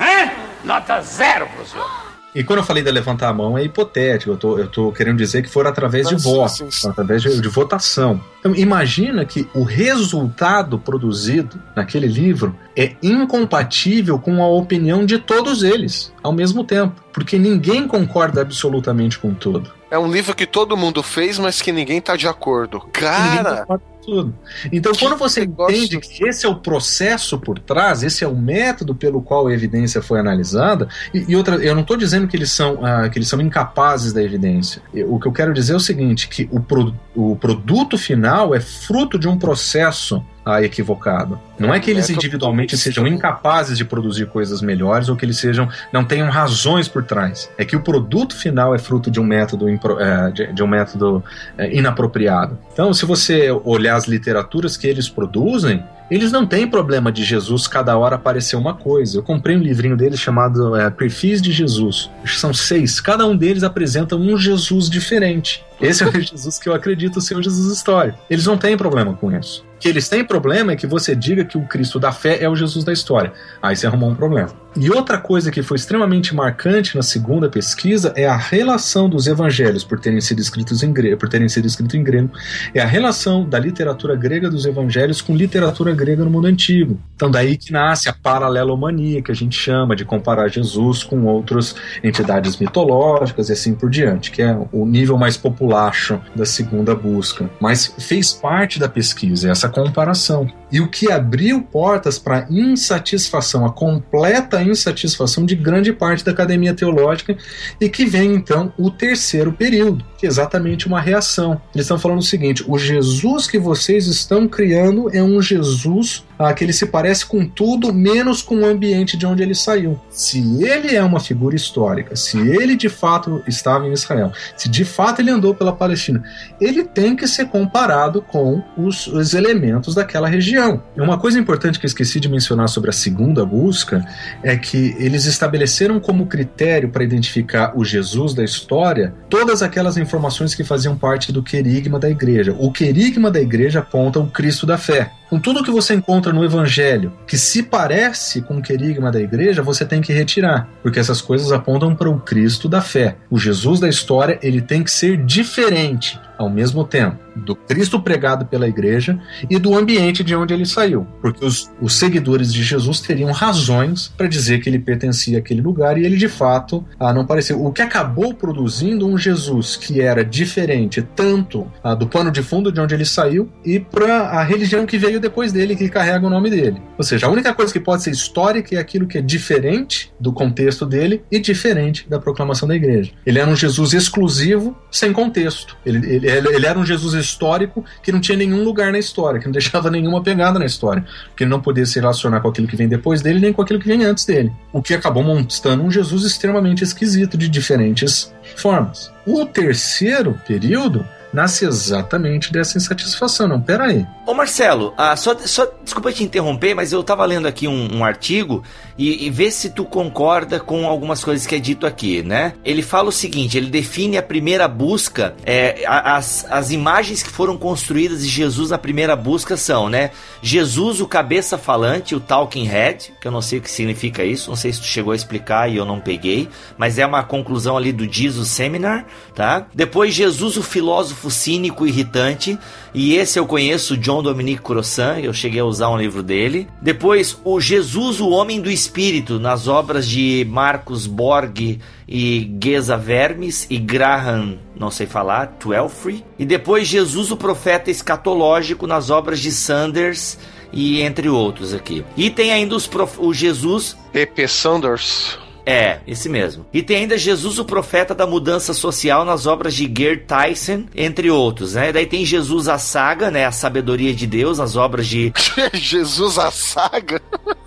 Hã? 0.00 0.30
Nota 0.64 1.00
zero 1.02 1.46
pro 1.48 1.66
senhor. 1.66 2.03
E 2.34 2.42
quando 2.42 2.58
eu 2.58 2.64
falei 2.64 2.82
de 2.82 2.90
levantar 2.90 3.28
a 3.28 3.32
mão, 3.32 3.56
é 3.56 3.62
hipotético. 3.62 4.32
Eu 4.32 4.36
tô, 4.36 4.58
eu 4.58 4.66
tô 4.66 4.90
querendo 4.90 5.16
dizer 5.16 5.42
que 5.42 5.48
for 5.48 5.66
através 5.66 6.08
de 6.08 6.16
voto, 6.16 6.68
através 6.86 7.22
de, 7.22 7.40
de, 7.40 7.48
votação. 7.48 8.20
Então, 8.40 8.54
imagina 8.56 9.24
que 9.24 9.48
o 9.54 9.62
resultado 9.62 10.78
produzido 10.78 11.60
naquele 11.76 12.08
livro 12.08 12.58
é 12.76 12.96
incompatível 13.00 14.18
com 14.18 14.42
a 14.42 14.48
opinião 14.48 15.06
de 15.06 15.18
todos 15.18 15.62
eles 15.62 16.12
ao 16.22 16.32
mesmo 16.32 16.64
tempo, 16.64 17.00
porque 17.12 17.38
ninguém 17.38 17.86
concorda 17.86 18.40
absolutamente 18.40 19.18
com 19.18 19.32
tudo. 19.32 19.70
É 19.88 19.98
um 19.98 20.10
livro 20.10 20.34
que 20.34 20.46
todo 20.46 20.76
mundo 20.76 21.04
fez, 21.04 21.38
mas 21.38 21.62
que 21.62 21.70
ninguém 21.70 22.00
tá 22.00 22.16
de 22.16 22.26
acordo. 22.26 22.80
Cara! 22.92 23.64
Tudo. 24.04 24.34
Então, 24.72 24.92
quando 24.92 25.16
você 25.16 25.44
entende 25.44 25.98
que 25.98 26.24
esse 26.24 26.46
é 26.46 26.48
o 26.48 26.56
processo 26.56 27.38
por 27.38 27.58
trás, 27.58 28.02
esse 28.02 28.24
é 28.24 28.28
o 28.28 28.36
método 28.36 28.94
pelo 28.94 29.22
qual 29.22 29.46
a 29.46 29.52
evidência 29.52 30.02
foi 30.02 30.18
analisada, 30.20 30.88
e, 31.12 31.24
e 31.28 31.36
outra, 31.36 31.56
eu 31.56 31.74
não 31.74 31.82
estou 31.82 31.96
dizendo 31.96 32.26
que 32.26 32.36
eles 32.36 32.50
são 32.50 32.84
ah, 32.84 33.08
que 33.08 33.18
eles 33.18 33.28
são 33.28 33.40
incapazes 33.40 34.12
da 34.12 34.22
evidência. 34.22 34.82
O 35.08 35.18
que 35.18 35.26
eu 35.26 35.32
quero 35.32 35.52
dizer 35.52 35.72
é 35.72 35.76
o 35.76 35.80
seguinte, 35.80 36.28
que 36.28 36.48
o, 36.50 36.60
pro, 36.60 36.94
o 37.14 37.36
produto 37.36 37.96
final 37.96 38.54
é 38.54 38.60
fruto 38.60 39.18
de 39.18 39.28
um 39.28 39.38
processo 39.38 40.24
ah, 40.44 40.62
equivocado. 40.62 41.40
Não 41.58 41.72
é 41.72 41.80
que 41.80 41.90
eles 41.90 42.10
individualmente 42.10 42.76
sejam 42.76 43.06
incapazes 43.06 43.78
de 43.78 43.84
produzir 43.84 44.26
coisas 44.26 44.60
melhores 44.60 45.08
ou 45.08 45.16
que 45.16 45.24
eles 45.24 45.38
sejam 45.38 45.68
não 45.92 46.04
tenham 46.04 46.28
razões 46.28 46.88
por 46.88 47.04
trás. 47.04 47.50
É 47.56 47.64
que 47.64 47.76
o 47.76 47.80
produto 47.80 48.36
final 48.36 48.74
é 48.74 48.78
fruto 48.78 49.10
de 49.10 49.20
um 49.20 49.24
método 49.24 49.66
é, 49.68 50.52
de 50.52 50.62
um 50.62 50.66
método 50.66 51.24
é, 51.56 51.74
inapropriado. 51.74 52.58
Então, 52.72 52.92
se 52.92 53.06
você 53.06 53.50
olhar 53.64 53.96
as 53.96 54.06
literaturas 54.06 54.76
que 54.76 54.86
eles 54.86 55.08
produzem, 55.08 55.82
eles 56.14 56.30
não 56.30 56.46
têm 56.46 56.64
problema 56.66 57.10
de 57.10 57.24
Jesus 57.24 57.66
cada 57.66 57.98
hora 57.98 58.14
aparecer 58.14 58.54
uma 58.54 58.72
coisa. 58.72 59.18
Eu 59.18 59.22
comprei 59.22 59.56
um 59.56 59.60
livrinho 59.60 59.96
deles 59.96 60.20
chamado 60.20 60.76
é, 60.76 60.88
Perfis 60.88 61.42
de 61.42 61.50
Jesus. 61.50 62.08
São 62.24 62.54
seis. 62.54 63.00
Cada 63.00 63.26
um 63.26 63.36
deles 63.36 63.64
apresenta 63.64 64.14
um 64.14 64.38
Jesus 64.38 64.88
diferente. 64.88 65.64
Esse 65.80 66.04
é 66.04 66.06
o 66.06 66.12
Jesus 66.20 66.58
que 66.58 66.68
eu 66.68 66.74
acredito 66.74 67.20
ser 67.20 67.36
o 67.36 67.42
Jesus 67.42 67.76
histórico. 67.76 68.16
Eles 68.30 68.46
não 68.46 68.56
têm 68.56 68.76
problema 68.76 69.14
com 69.14 69.32
isso 69.36 69.64
que 69.84 69.88
eles 69.90 70.08
têm 70.08 70.24
problema 70.24 70.72
é 70.72 70.76
que 70.76 70.86
você 70.86 71.14
diga 71.14 71.44
que 71.44 71.58
o 71.58 71.66
Cristo 71.66 72.00
da 72.00 72.10
fé 72.10 72.42
é 72.42 72.48
o 72.48 72.56
Jesus 72.56 72.84
da 72.84 72.92
história. 72.92 73.34
Aí 73.60 73.76
você 73.76 73.86
arrumou 73.86 74.08
um 74.08 74.14
problema. 74.14 74.48
E 74.74 74.90
outra 74.90 75.18
coisa 75.18 75.50
que 75.50 75.62
foi 75.62 75.76
extremamente 75.76 76.34
marcante 76.34 76.96
na 76.96 77.02
segunda 77.02 77.50
pesquisa 77.50 78.10
é 78.16 78.26
a 78.26 78.34
relação 78.34 79.10
dos 79.10 79.26
evangelhos, 79.26 79.84
por 79.84 80.00
terem 80.00 80.22
sido 80.22 80.40
escritos 80.40 80.82
em 80.82 80.90
grego, 80.90 81.18
por 81.18 81.28
terem 81.28 81.50
sido 81.50 81.66
escritos 81.66 81.94
em 81.94 82.02
grego, 82.02 82.30
é 82.72 82.80
a 82.80 82.86
relação 82.86 83.46
da 83.46 83.58
literatura 83.58 84.16
grega 84.16 84.48
dos 84.48 84.64
evangelhos 84.64 85.20
com 85.20 85.36
literatura 85.36 85.92
grega 85.92 86.03
no 86.24 86.30
mundo 86.30 86.46
antigo. 86.46 86.98
Então 87.14 87.30
daí 87.30 87.56
que 87.56 87.72
nasce 87.72 88.08
a 88.08 88.12
paralelomania 88.12 89.22
que 89.22 89.30
a 89.30 89.34
gente 89.34 89.58
chama 89.58 89.94
de 89.94 90.04
comparar 90.04 90.48
Jesus 90.48 91.02
com 91.02 91.24
outras 91.24 91.74
entidades 92.02 92.56
mitológicas 92.56 93.48
e 93.48 93.52
assim 93.52 93.74
por 93.74 93.90
diante, 93.90 94.30
que 94.30 94.42
é 94.42 94.56
o 94.72 94.84
nível 94.84 95.16
mais 95.16 95.36
popular 95.36 95.74
esculacho 95.74 96.20
da 96.34 96.46
segunda 96.46 96.94
busca, 96.94 97.50
mas 97.60 97.94
fez 97.98 98.32
parte 98.32 98.78
da 98.78 98.88
pesquisa, 98.88 99.50
essa 99.50 99.68
comparação. 99.68 100.50
E 100.74 100.80
o 100.80 100.88
que 100.88 101.08
abriu 101.08 101.62
portas 101.62 102.18
para 102.18 102.48
insatisfação, 102.50 103.64
a 103.64 103.72
completa 103.72 104.60
insatisfação 104.60 105.46
de 105.46 105.54
grande 105.54 105.92
parte 105.92 106.24
da 106.24 106.32
academia 106.32 106.74
teológica, 106.74 107.36
e 107.80 107.88
que 107.88 108.04
vem 108.04 108.34
então 108.34 108.72
o 108.76 108.90
terceiro 108.90 109.52
período, 109.52 110.04
que 110.18 110.26
é 110.26 110.28
exatamente 110.28 110.88
uma 110.88 111.00
reação. 111.00 111.62
Eles 111.72 111.84
estão 111.84 111.96
falando 111.96 112.18
o 112.18 112.24
seguinte: 112.24 112.64
o 112.66 112.76
Jesus 112.76 113.46
que 113.46 113.56
vocês 113.56 114.08
estão 114.08 114.48
criando 114.48 115.08
é 115.14 115.22
um 115.22 115.40
Jesus 115.40 116.24
ah, 116.38 116.52
que 116.52 116.64
ele 116.64 116.72
se 116.72 116.86
parece 116.86 117.26
com 117.26 117.46
tudo, 117.46 117.92
menos 117.92 118.42
com 118.42 118.56
o 118.56 118.66
ambiente 118.66 119.16
de 119.16 119.26
onde 119.26 119.42
ele 119.42 119.54
saiu. 119.54 119.98
Se 120.10 120.38
ele 120.62 120.94
é 120.94 121.02
uma 121.02 121.20
figura 121.20 121.54
histórica, 121.54 122.16
se 122.16 122.38
ele 122.38 122.76
de 122.76 122.88
fato 122.88 123.42
estava 123.46 123.86
em 123.86 123.92
Israel, 123.92 124.32
se 124.56 124.68
de 124.68 124.84
fato 124.84 125.20
ele 125.20 125.30
andou 125.30 125.54
pela 125.54 125.72
Palestina, 125.72 126.22
ele 126.60 126.84
tem 126.84 127.16
que 127.16 127.26
ser 127.26 127.46
comparado 127.46 128.22
com 128.22 128.62
os, 128.76 129.06
os 129.06 129.34
elementos 129.34 129.94
daquela 129.94 130.28
região. 130.28 130.82
Uma 130.96 131.18
coisa 131.18 131.38
importante 131.38 131.78
que 131.78 131.86
eu 131.86 131.88
esqueci 131.88 132.18
de 132.18 132.28
mencionar 132.28 132.68
sobre 132.68 132.90
a 132.90 132.92
segunda 132.92 133.44
busca 133.44 134.04
é 134.42 134.56
que 134.56 134.94
eles 134.98 135.24
estabeleceram 135.26 136.00
como 136.00 136.26
critério 136.26 136.88
para 136.88 137.04
identificar 137.04 137.72
o 137.76 137.84
Jesus 137.84 138.34
da 138.34 138.44
história 138.44 139.14
todas 139.28 139.62
aquelas 139.62 139.96
informações 139.96 140.54
que 140.54 140.64
faziam 140.64 140.96
parte 140.96 141.32
do 141.32 141.42
querigma 141.42 141.98
da 141.98 142.08
igreja. 142.08 142.54
O 142.58 142.70
querigma 142.72 143.30
da 143.30 143.40
igreja 143.40 143.80
aponta 143.80 144.18
o 144.20 144.26
Cristo 144.26 144.66
da 144.66 144.78
fé 144.78 145.10
com 145.34 145.40
tudo 145.40 145.64
que 145.64 145.70
você 145.70 145.94
encontra 145.94 146.23
no 146.32 146.44
Evangelho 146.44 147.12
que 147.26 147.36
se 147.36 147.62
parece 147.62 148.42
com 148.42 148.58
o 148.58 148.62
querigma 148.62 149.10
da 149.10 149.20
igreja, 149.20 149.62
você 149.62 149.84
tem 149.84 150.00
que 150.00 150.12
retirar, 150.12 150.68
porque 150.82 150.98
essas 150.98 151.20
coisas 151.20 151.52
apontam 151.52 151.94
para 151.94 152.08
o 152.08 152.20
Cristo 152.20 152.68
da 152.68 152.80
fé. 152.80 153.16
O 153.30 153.38
Jesus 153.38 153.80
da 153.80 153.88
história 153.88 154.38
ele 154.42 154.60
tem 154.60 154.82
que 154.82 154.90
ser 154.90 155.16
diferente 155.16 156.18
ao 156.38 156.50
mesmo 156.50 156.84
tempo 156.84 157.18
do 157.36 157.54
Cristo 157.54 158.00
pregado 158.00 158.46
pela 158.46 158.68
igreja 158.68 159.18
e 159.50 159.58
do 159.58 159.76
ambiente 159.76 160.22
de 160.22 160.34
onde 160.34 160.54
ele 160.54 160.66
saiu, 160.66 161.06
porque 161.20 161.44
os, 161.44 161.70
os 161.80 161.94
seguidores 161.94 162.52
de 162.52 162.62
Jesus 162.62 163.00
teriam 163.00 163.32
razões 163.32 164.12
para 164.16 164.26
dizer 164.26 164.60
que 164.60 164.68
ele 164.68 164.78
pertencia 164.78 165.38
àquele 165.38 165.60
lugar 165.60 165.98
e 165.98 166.04
ele 166.04 166.16
de 166.16 166.28
fato 166.28 166.84
ah, 166.98 167.12
não 167.12 167.26
pareceu. 167.26 167.64
O 167.64 167.72
que 167.72 167.82
acabou 167.82 168.34
produzindo 168.34 169.06
um 169.06 169.18
Jesus 169.18 169.76
que 169.76 170.00
era 170.00 170.24
diferente 170.24 171.02
tanto 171.16 171.66
ah, 171.82 171.94
do 171.94 172.06
pano 172.06 172.30
de 172.30 172.42
fundo 172.42 172.70
de 172.70 172.80
onde 172.80 172.94
ele 172.94 173.04
saiu 173.04 173.50
e 173.64 173.80
para 173.80 174.28
a 174.28 174.44
religião 174.44 174.86
que 174.86 174.98
veio 174.98 175.20
depois 175.20 175.52
dele, 175.52 175.76
que 175.76 175.88
carrega 175.88 176.26
o 176.26 176.30
nome 176.30 176.50
dele. 176.50 176.80
Ou 176.96 177.04
seja, 177.04 177.26
a 177.26 177.30
única 177.30 177.52
coisa 177.52 177.72
que 177.72 177.80
pode 177.80 178.02
ser 178.02 178.10
histórica 178.10 178.74
é 178.74 178.78
aquilo 178.78 179.06
que 179.06 179.18
é 179.18 179.22
diferente 179.22 180.12
do 180.18 180.32
contexto 180.32 180.86
dele 180.86 181.22
e 181.30 181.38
diferente 181.38 182.08
da 182.08 182.18
proclamação 182.18 182.68
da 182.68 182.74
igreja. 182.74 183.12
Ele 183.26 183.38
era 183.38 183.50
um 183.50 183.56
Jesus 183.56 183.92
exclusivo, 183.92 184.76
sem 184.90 185.12
contexto. 185.12 185.76
Ele, 185.84 186.14
ele, 186.14 186.23
ele 186.28 186.66
era 186.66 186.78
um 186.78 186.84
Jesus 186.84 187.14
histórico 187.14 187.84
que 188.02 188.12
não 188.12 188.20
tinha 188.20 188.36
nenhum 188.36 188.64
lugar 188.64 188.92
na 188.92 188.98
história, 188.98 189.38
que 189.38 189.46
não 189.46 189.52
deixava 189.52 189.90
nenhuma 189.90 190.22
pegada 190.22 190.58
na 190.58 190.66
história, 190.66 191.04
que 191.36 191.44
não 191.44 191.60
podia 191.60 191.86
se 191.86 192.00
relacionar 192.00 192.40
com 192.40 192.48
aquilo 192.48 192.66
que 192.66 192.76
vem 192.76 192.88
depois 192.88 193.22
dele, 193.22 193.40
nem 193.40 193.52
com 193.52 193.62
aquilo 193.62 193.78
que 193.78 193.88
vem 193.88 194.04
antes 194.04 194.24
dele. 194.24 194.52
O 194.72 194.82
que 194.82 194.94
acabou 194.94 195.22
montando 195.22 195.82
um 195.82 195.90
Jesus 195.90 196.24
extremamente 196.24 196.82
esquisito, 196.82 197.36
de 197.36 197.48
diferentes 197.48 198.32
formas. 198.56 199.12
O 199.26 199.44
terceiro 199.46 200.38
período 200.46 201.06
nasce 201.34 201.66
exatamente 201.66 202.52
dessa 202.52 202.78
insatisfação. 202.78 203.48
Não, 203.48 203.60
pera 203.60 203.86
aí. 203.86 204.06
Ô 204.24 204.32
Marcelo, 204.32 204.94
ah, 204.96 205.16
só, 205.16 205.36
só 205.40 205.66
desculpa 205.82 206.12
te 206.12 206.22
interromper, 206.22 206.74
mas 206.74 206.92
eu 206.92 207.02
tava 207.02 207.24
lendo 207.26 207.46
aqui 207.46 207.66
um, 207.66 207.96
um 207.96 208.04
artigo 208.04 208.62
e, 208.96 209.26
e 209.26 209.30
vê 209.30 209.50
se 209.50 209.70
tu 209.70 209.84
concorda 209.84 210.60
com 210.60 210.86
algumas 210.86 211.22
coisas 211.22 211.46
que 211.46 211.54
é 211.56 211.58
dito 211.58 211.86
aqui, 211.86 212.22
né? 212.22 212.54
Ele 212.64 212.80
fala 212.82 213.08
o 213.08 213.12
seguinte: 213.12 213.58
ele 213.58 213.68
define 213.68 214.16
a 214.16 214.22
primeira 214.22 214.68
busca, 214.68 215.34
é, 215.44 215.84
as, 215.86 216.46
as 216.48 216.70
imagens 216.70 217.22
que 217.22 217.30
foram 217.30 217.56
construídas 217.56 218.22
de 218.22 218.28
Jesus 218.28 218.70
na 218.70 218.78
primeira 218.78 219.16
busca 219.16 219.56
são, 219.56 219.90
né? 219.90 220.10
Jesus, 220.40 221.00
o 221.00 221.08
cabeça 221.08 221.58
falante, 221.58 222.14
o 222.14 222.20
talking 222.20 222.64
head, 222.64 223.12
que 223.20 223.26
eu 223.26 223.32
não 223.32 223.42
sei 223.42 223.58
o 223.58 223.62
que 223.62 223.70
significa 223.70 224.24
isso, 224.24 224.48
não 224.48 224.56
sei 224.56 224.72
se 224.72 224.80
tu 224.80 224.86
chegou 224.86 225.12
a 225.12 225.16
explicar 225.16 225.68
e 225.68 225.76
eu 225.76 225.84
não 225.84 225.98
peguei, 225.98 226.48
mas 226.78 226.98
é 226.98 227.04
uma 227.04 227.24
conclusão 227.24 227.76
ali 227.76 227.92
do 227.92 228.10
Jesus 228.10 228.48
Seminar, 228.48 229.06
tá? 229.34 229.66
Depois, 229.74 230.14
Jesus, 230.14 230.56
o 230.56 230.62
filósofo 230.62 231.23
cínico 231.30 231.86
irritante, 231.86 232.58
e 232.94 233.14
esse 233.14 233.38
eu 233.38 233.46
conheço, 233.46 233.96
John 233.96 234.22
Dominique 234.22 234.62
Crossan, 234.62 235.18
eu 235.18 235.32
cheguei 235.32 235.60
a 235.60 235.64
usar 235.64 235.90
um 235.90 235.98
livro 235.98 236.22
dele. 236.22 236.68
Depois, 236.80 237.38
o 237.44 237.60
Jesus, 237.60 238.20
o 238.20 238.28
Homem 238.28 238.60
do 238.60 238.70
Espírito, 238.70 239.40
nas 239.40 239.66
obras 239.66 240.06
de 240.06 240.46
Marcos 240.48 241.06
Borg 241.06 241.80
e 242.08 242.56
Geza 242.62 242.96
Vermes 242.96 243.66
e 243.68 243.78
Graham, 243.78 244.58
não 244.76 244.90
sei 244.90 245.06
falar, 245.06 245.56
Twelfree. 245.58 246.24
E 246.38 246.44
depois, 246.44 246.86
Jesus, 246.86 247.30
o 247.30 247.36
Profeta 247.36 247.90
Escatológico, 247.90 248.86
nas 248.86 249.10
obras 249.10 249.40
de 249.40 249.50
Sanders 249.50 250.38
e 250.72 251.00
entre 251.00 251.28
outros 251.28 251.72
aqui. 251.72 252.04
E 252.16 252.30
tem 252.30 252.52
ainda 252.52 252.74
os 252.74 252.86
prof... 252.86 253.16
o 253.18 253.32
Jesus. 253.32 253.96
P.P. 254.12 254.46
Sanders. 254.48 255.43
É, 255.66 255.98
esse 256.06 256.28
mesmo. 256.28 256.66
E 256.72 256.82
tem 256.82 256.98
ainda 256.98 257.16
Jesus, 257.16 257.58
o 257.58 257.64
profeta 257.64 258.14
da 258.14 258.26
mudança 258.26 258.74
social, 258.74 259.24
nas 259.24 259.46
obras 259.46 259.74
de 259.74 259.84
Gerd 259.84 260.24
Tyson, 260.26 260.84
entre 260.94 261.30
outros, 261.30 261.74
né? 261.74 261.92
Daí 261.92 262.06
tem 262.06 262.24
Jesus 262.24 262.68
a 262.68 262.78
saga, 262.78 263.30
né? 263.30 263.46
A 263.46 263.52
sabedoria 263.52 264.12
de 264.14 264.26
Deus, 264.26 264.58
nas 264.58 264.76
obras 264.76 265.06
de. 265.06 265.32
Jesus 265.72 266.38
a 266.38 266.50
saga? 266.50 267.20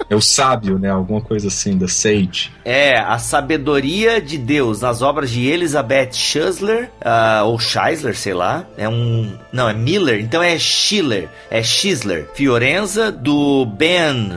É 0.10 0.15
o 0.15 0.22
sábio, 0.22 0.80
né? 0.80 0.90
Alguma 0.90 1.19
coisa 1.19 1.49
assim, 1.49 1.78
da 1.78 1.88
Sage. 1.88 2.52
É, 2.64 2.98
a 2.98 3.19
sabedoria 3.19 4.22
de 4.22 4.38
Deus, 4.38 4.80
nas 4.82 5.02
obras 5.02 5.30
de 5.30 5.45
Elizabeth 5.48 6.14
Schusler, 6.14 6.90
uh, 7.02 7.45
ou 7.45 7.60
Scheisler, 7.60 8.15
sei 8.15 8.34
lá. 8.34 8.65
É 8.78 8.88
um. 8.88 9.38
Não, 9.52 9.68
é 9.68 9.74
Miller, 9.74 10.22
então 10.22 10.41
é 10.41 10.57
Schiller. 10.57 11.28
É 11.52 11.61
Schisler. 11.61 12.30
Fiorenza, 12.34 13.11
do 13.11 13.65
Ben 13.65 14.30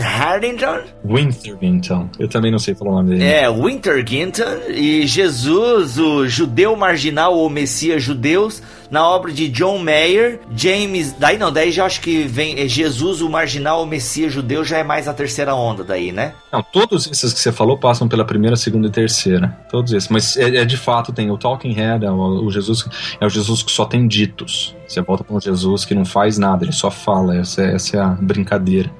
Hardington. 0.00 0.80
Wintergington. 1.04 2.08
Eu 2.18 2.28
também 2.28 2.50
não 2.50 2.58
sei 2.58 2.74
falar 2.74 2.92
o 2.92 2.94
nome 2.94 3.10
dele. 3.10 3.24
É, 3.24 3.50
Wintergington. 3.50 4.70
E 4.70 5.06
Jesus, 5.06 5.98
o 5.98 6.26
judeu 6.26 6.76
marginal 6.76 7.34
ou 7.34 7.48
Messias 7.50 8.02
judeus, 8.02 8.62
na 8.90 9.06
obra 9.06 9.32
de 9.32 9.48
John 9.48 9.78
Mayer, 9.78 10.40
James. 10.54 11.12
Daí 11.12 11.38
não, 11.38 11.52
daí 11.52 11.70
já 11.70 11.84
acho 11.84 12.00
que 12.00 12.22
vem 12.22 12.58
é 12.58 12.68
Jesus, 12.68 13.20
o 13.20 13.28
marginal 13.28 13.80
ou 13.80 13.86
Messias 13.86 14.32
judeu, 14.32 14.64
já 14.64 14.78
é 14.78 14.84
mais 14.84 15.08
a 15.08 15.14
terceira 15.14 15.54
onda 15.54 15.84
daí, 15.84 16.12
né? 16.12 16.34
Não, 16.52 16.62
todos 16.62 17.06
esses 17.06 17.32
que 17.32 17.40
você 17.40 17.52
falou 17.52 17.78
passam 17.78 18.08
pela 18.08 18.24
primeira, 18.24 18.56
segunda 18.56 18.88
e 18.88 18.90
terceira. 18.90 19.48
Todos 19.70 19.92
esses. 19.92 20.08
Mas 20.08 20.36
é, 20.36 20.56
é 20.56 20.64
de 20.64 20.76
fato, 20.76 21.12
tem 21.12 21.30
o 21.30 21.38
Talking 21.38 21.72
Head, 21.72 22.04
é 22.04 22.10
o, 22.10 22.44
o, 22.44 22.50
Jesus. 22.50 22.84
É 23.20 23.26
o 23.26 23.28
Jesus 23.28 23.62
que 23.62 23.72
só 23.72 23.84
tem 23.84 24.06
ditos. 24.06 24.74
Você 24.86 25.00
volta 25.00 25.24
para 25.24 25.36
um 25.36 25.40
Jesus 25.40 25.84
que 25.84 25.94
não 25.94 26.04
faz 26.04 26.38
nada, 26.38 26.64
ele 26.64 26.72
só 26.72 26.90
fala. 26.90 27.36
Essa, 27.36 27.62
é, 27.62 27.74
essa 27.74 27.96
é 27.96 28.00
a 28.00 28.08
brincadeira 28.08 28.90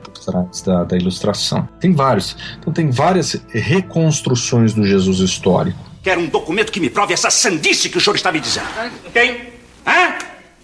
da, 0.64 0.84
da 0.84 0.96
ilustração. 0.96 1.68
Tem 1.80 1.92
vários. 1.92 2.36
Então 2.58 2.72
tem 2.72 2.90
várias 2.90 3.40
reconstruções 3.48 4.74
do 4.74 4.84
Jesus 4.84 5.18
histórico. 5.18 5.78
Quero 6.02 6.20
um 6.20 6.26
documento 6.26 6.70
que 6.70 6.80
me 6.80 6.90
prove 6.90 7.14
essa 7.14 7.30
sandice 7.30 7.88
que 7.88 7.96
o 7.96 8.00
senhor 8.00 8.16
está 8.16 8.30
me 8.30 8.38
dizendo. 8.38 8.66
Tem? 9.12 9.53
Hã? 9.86 10.14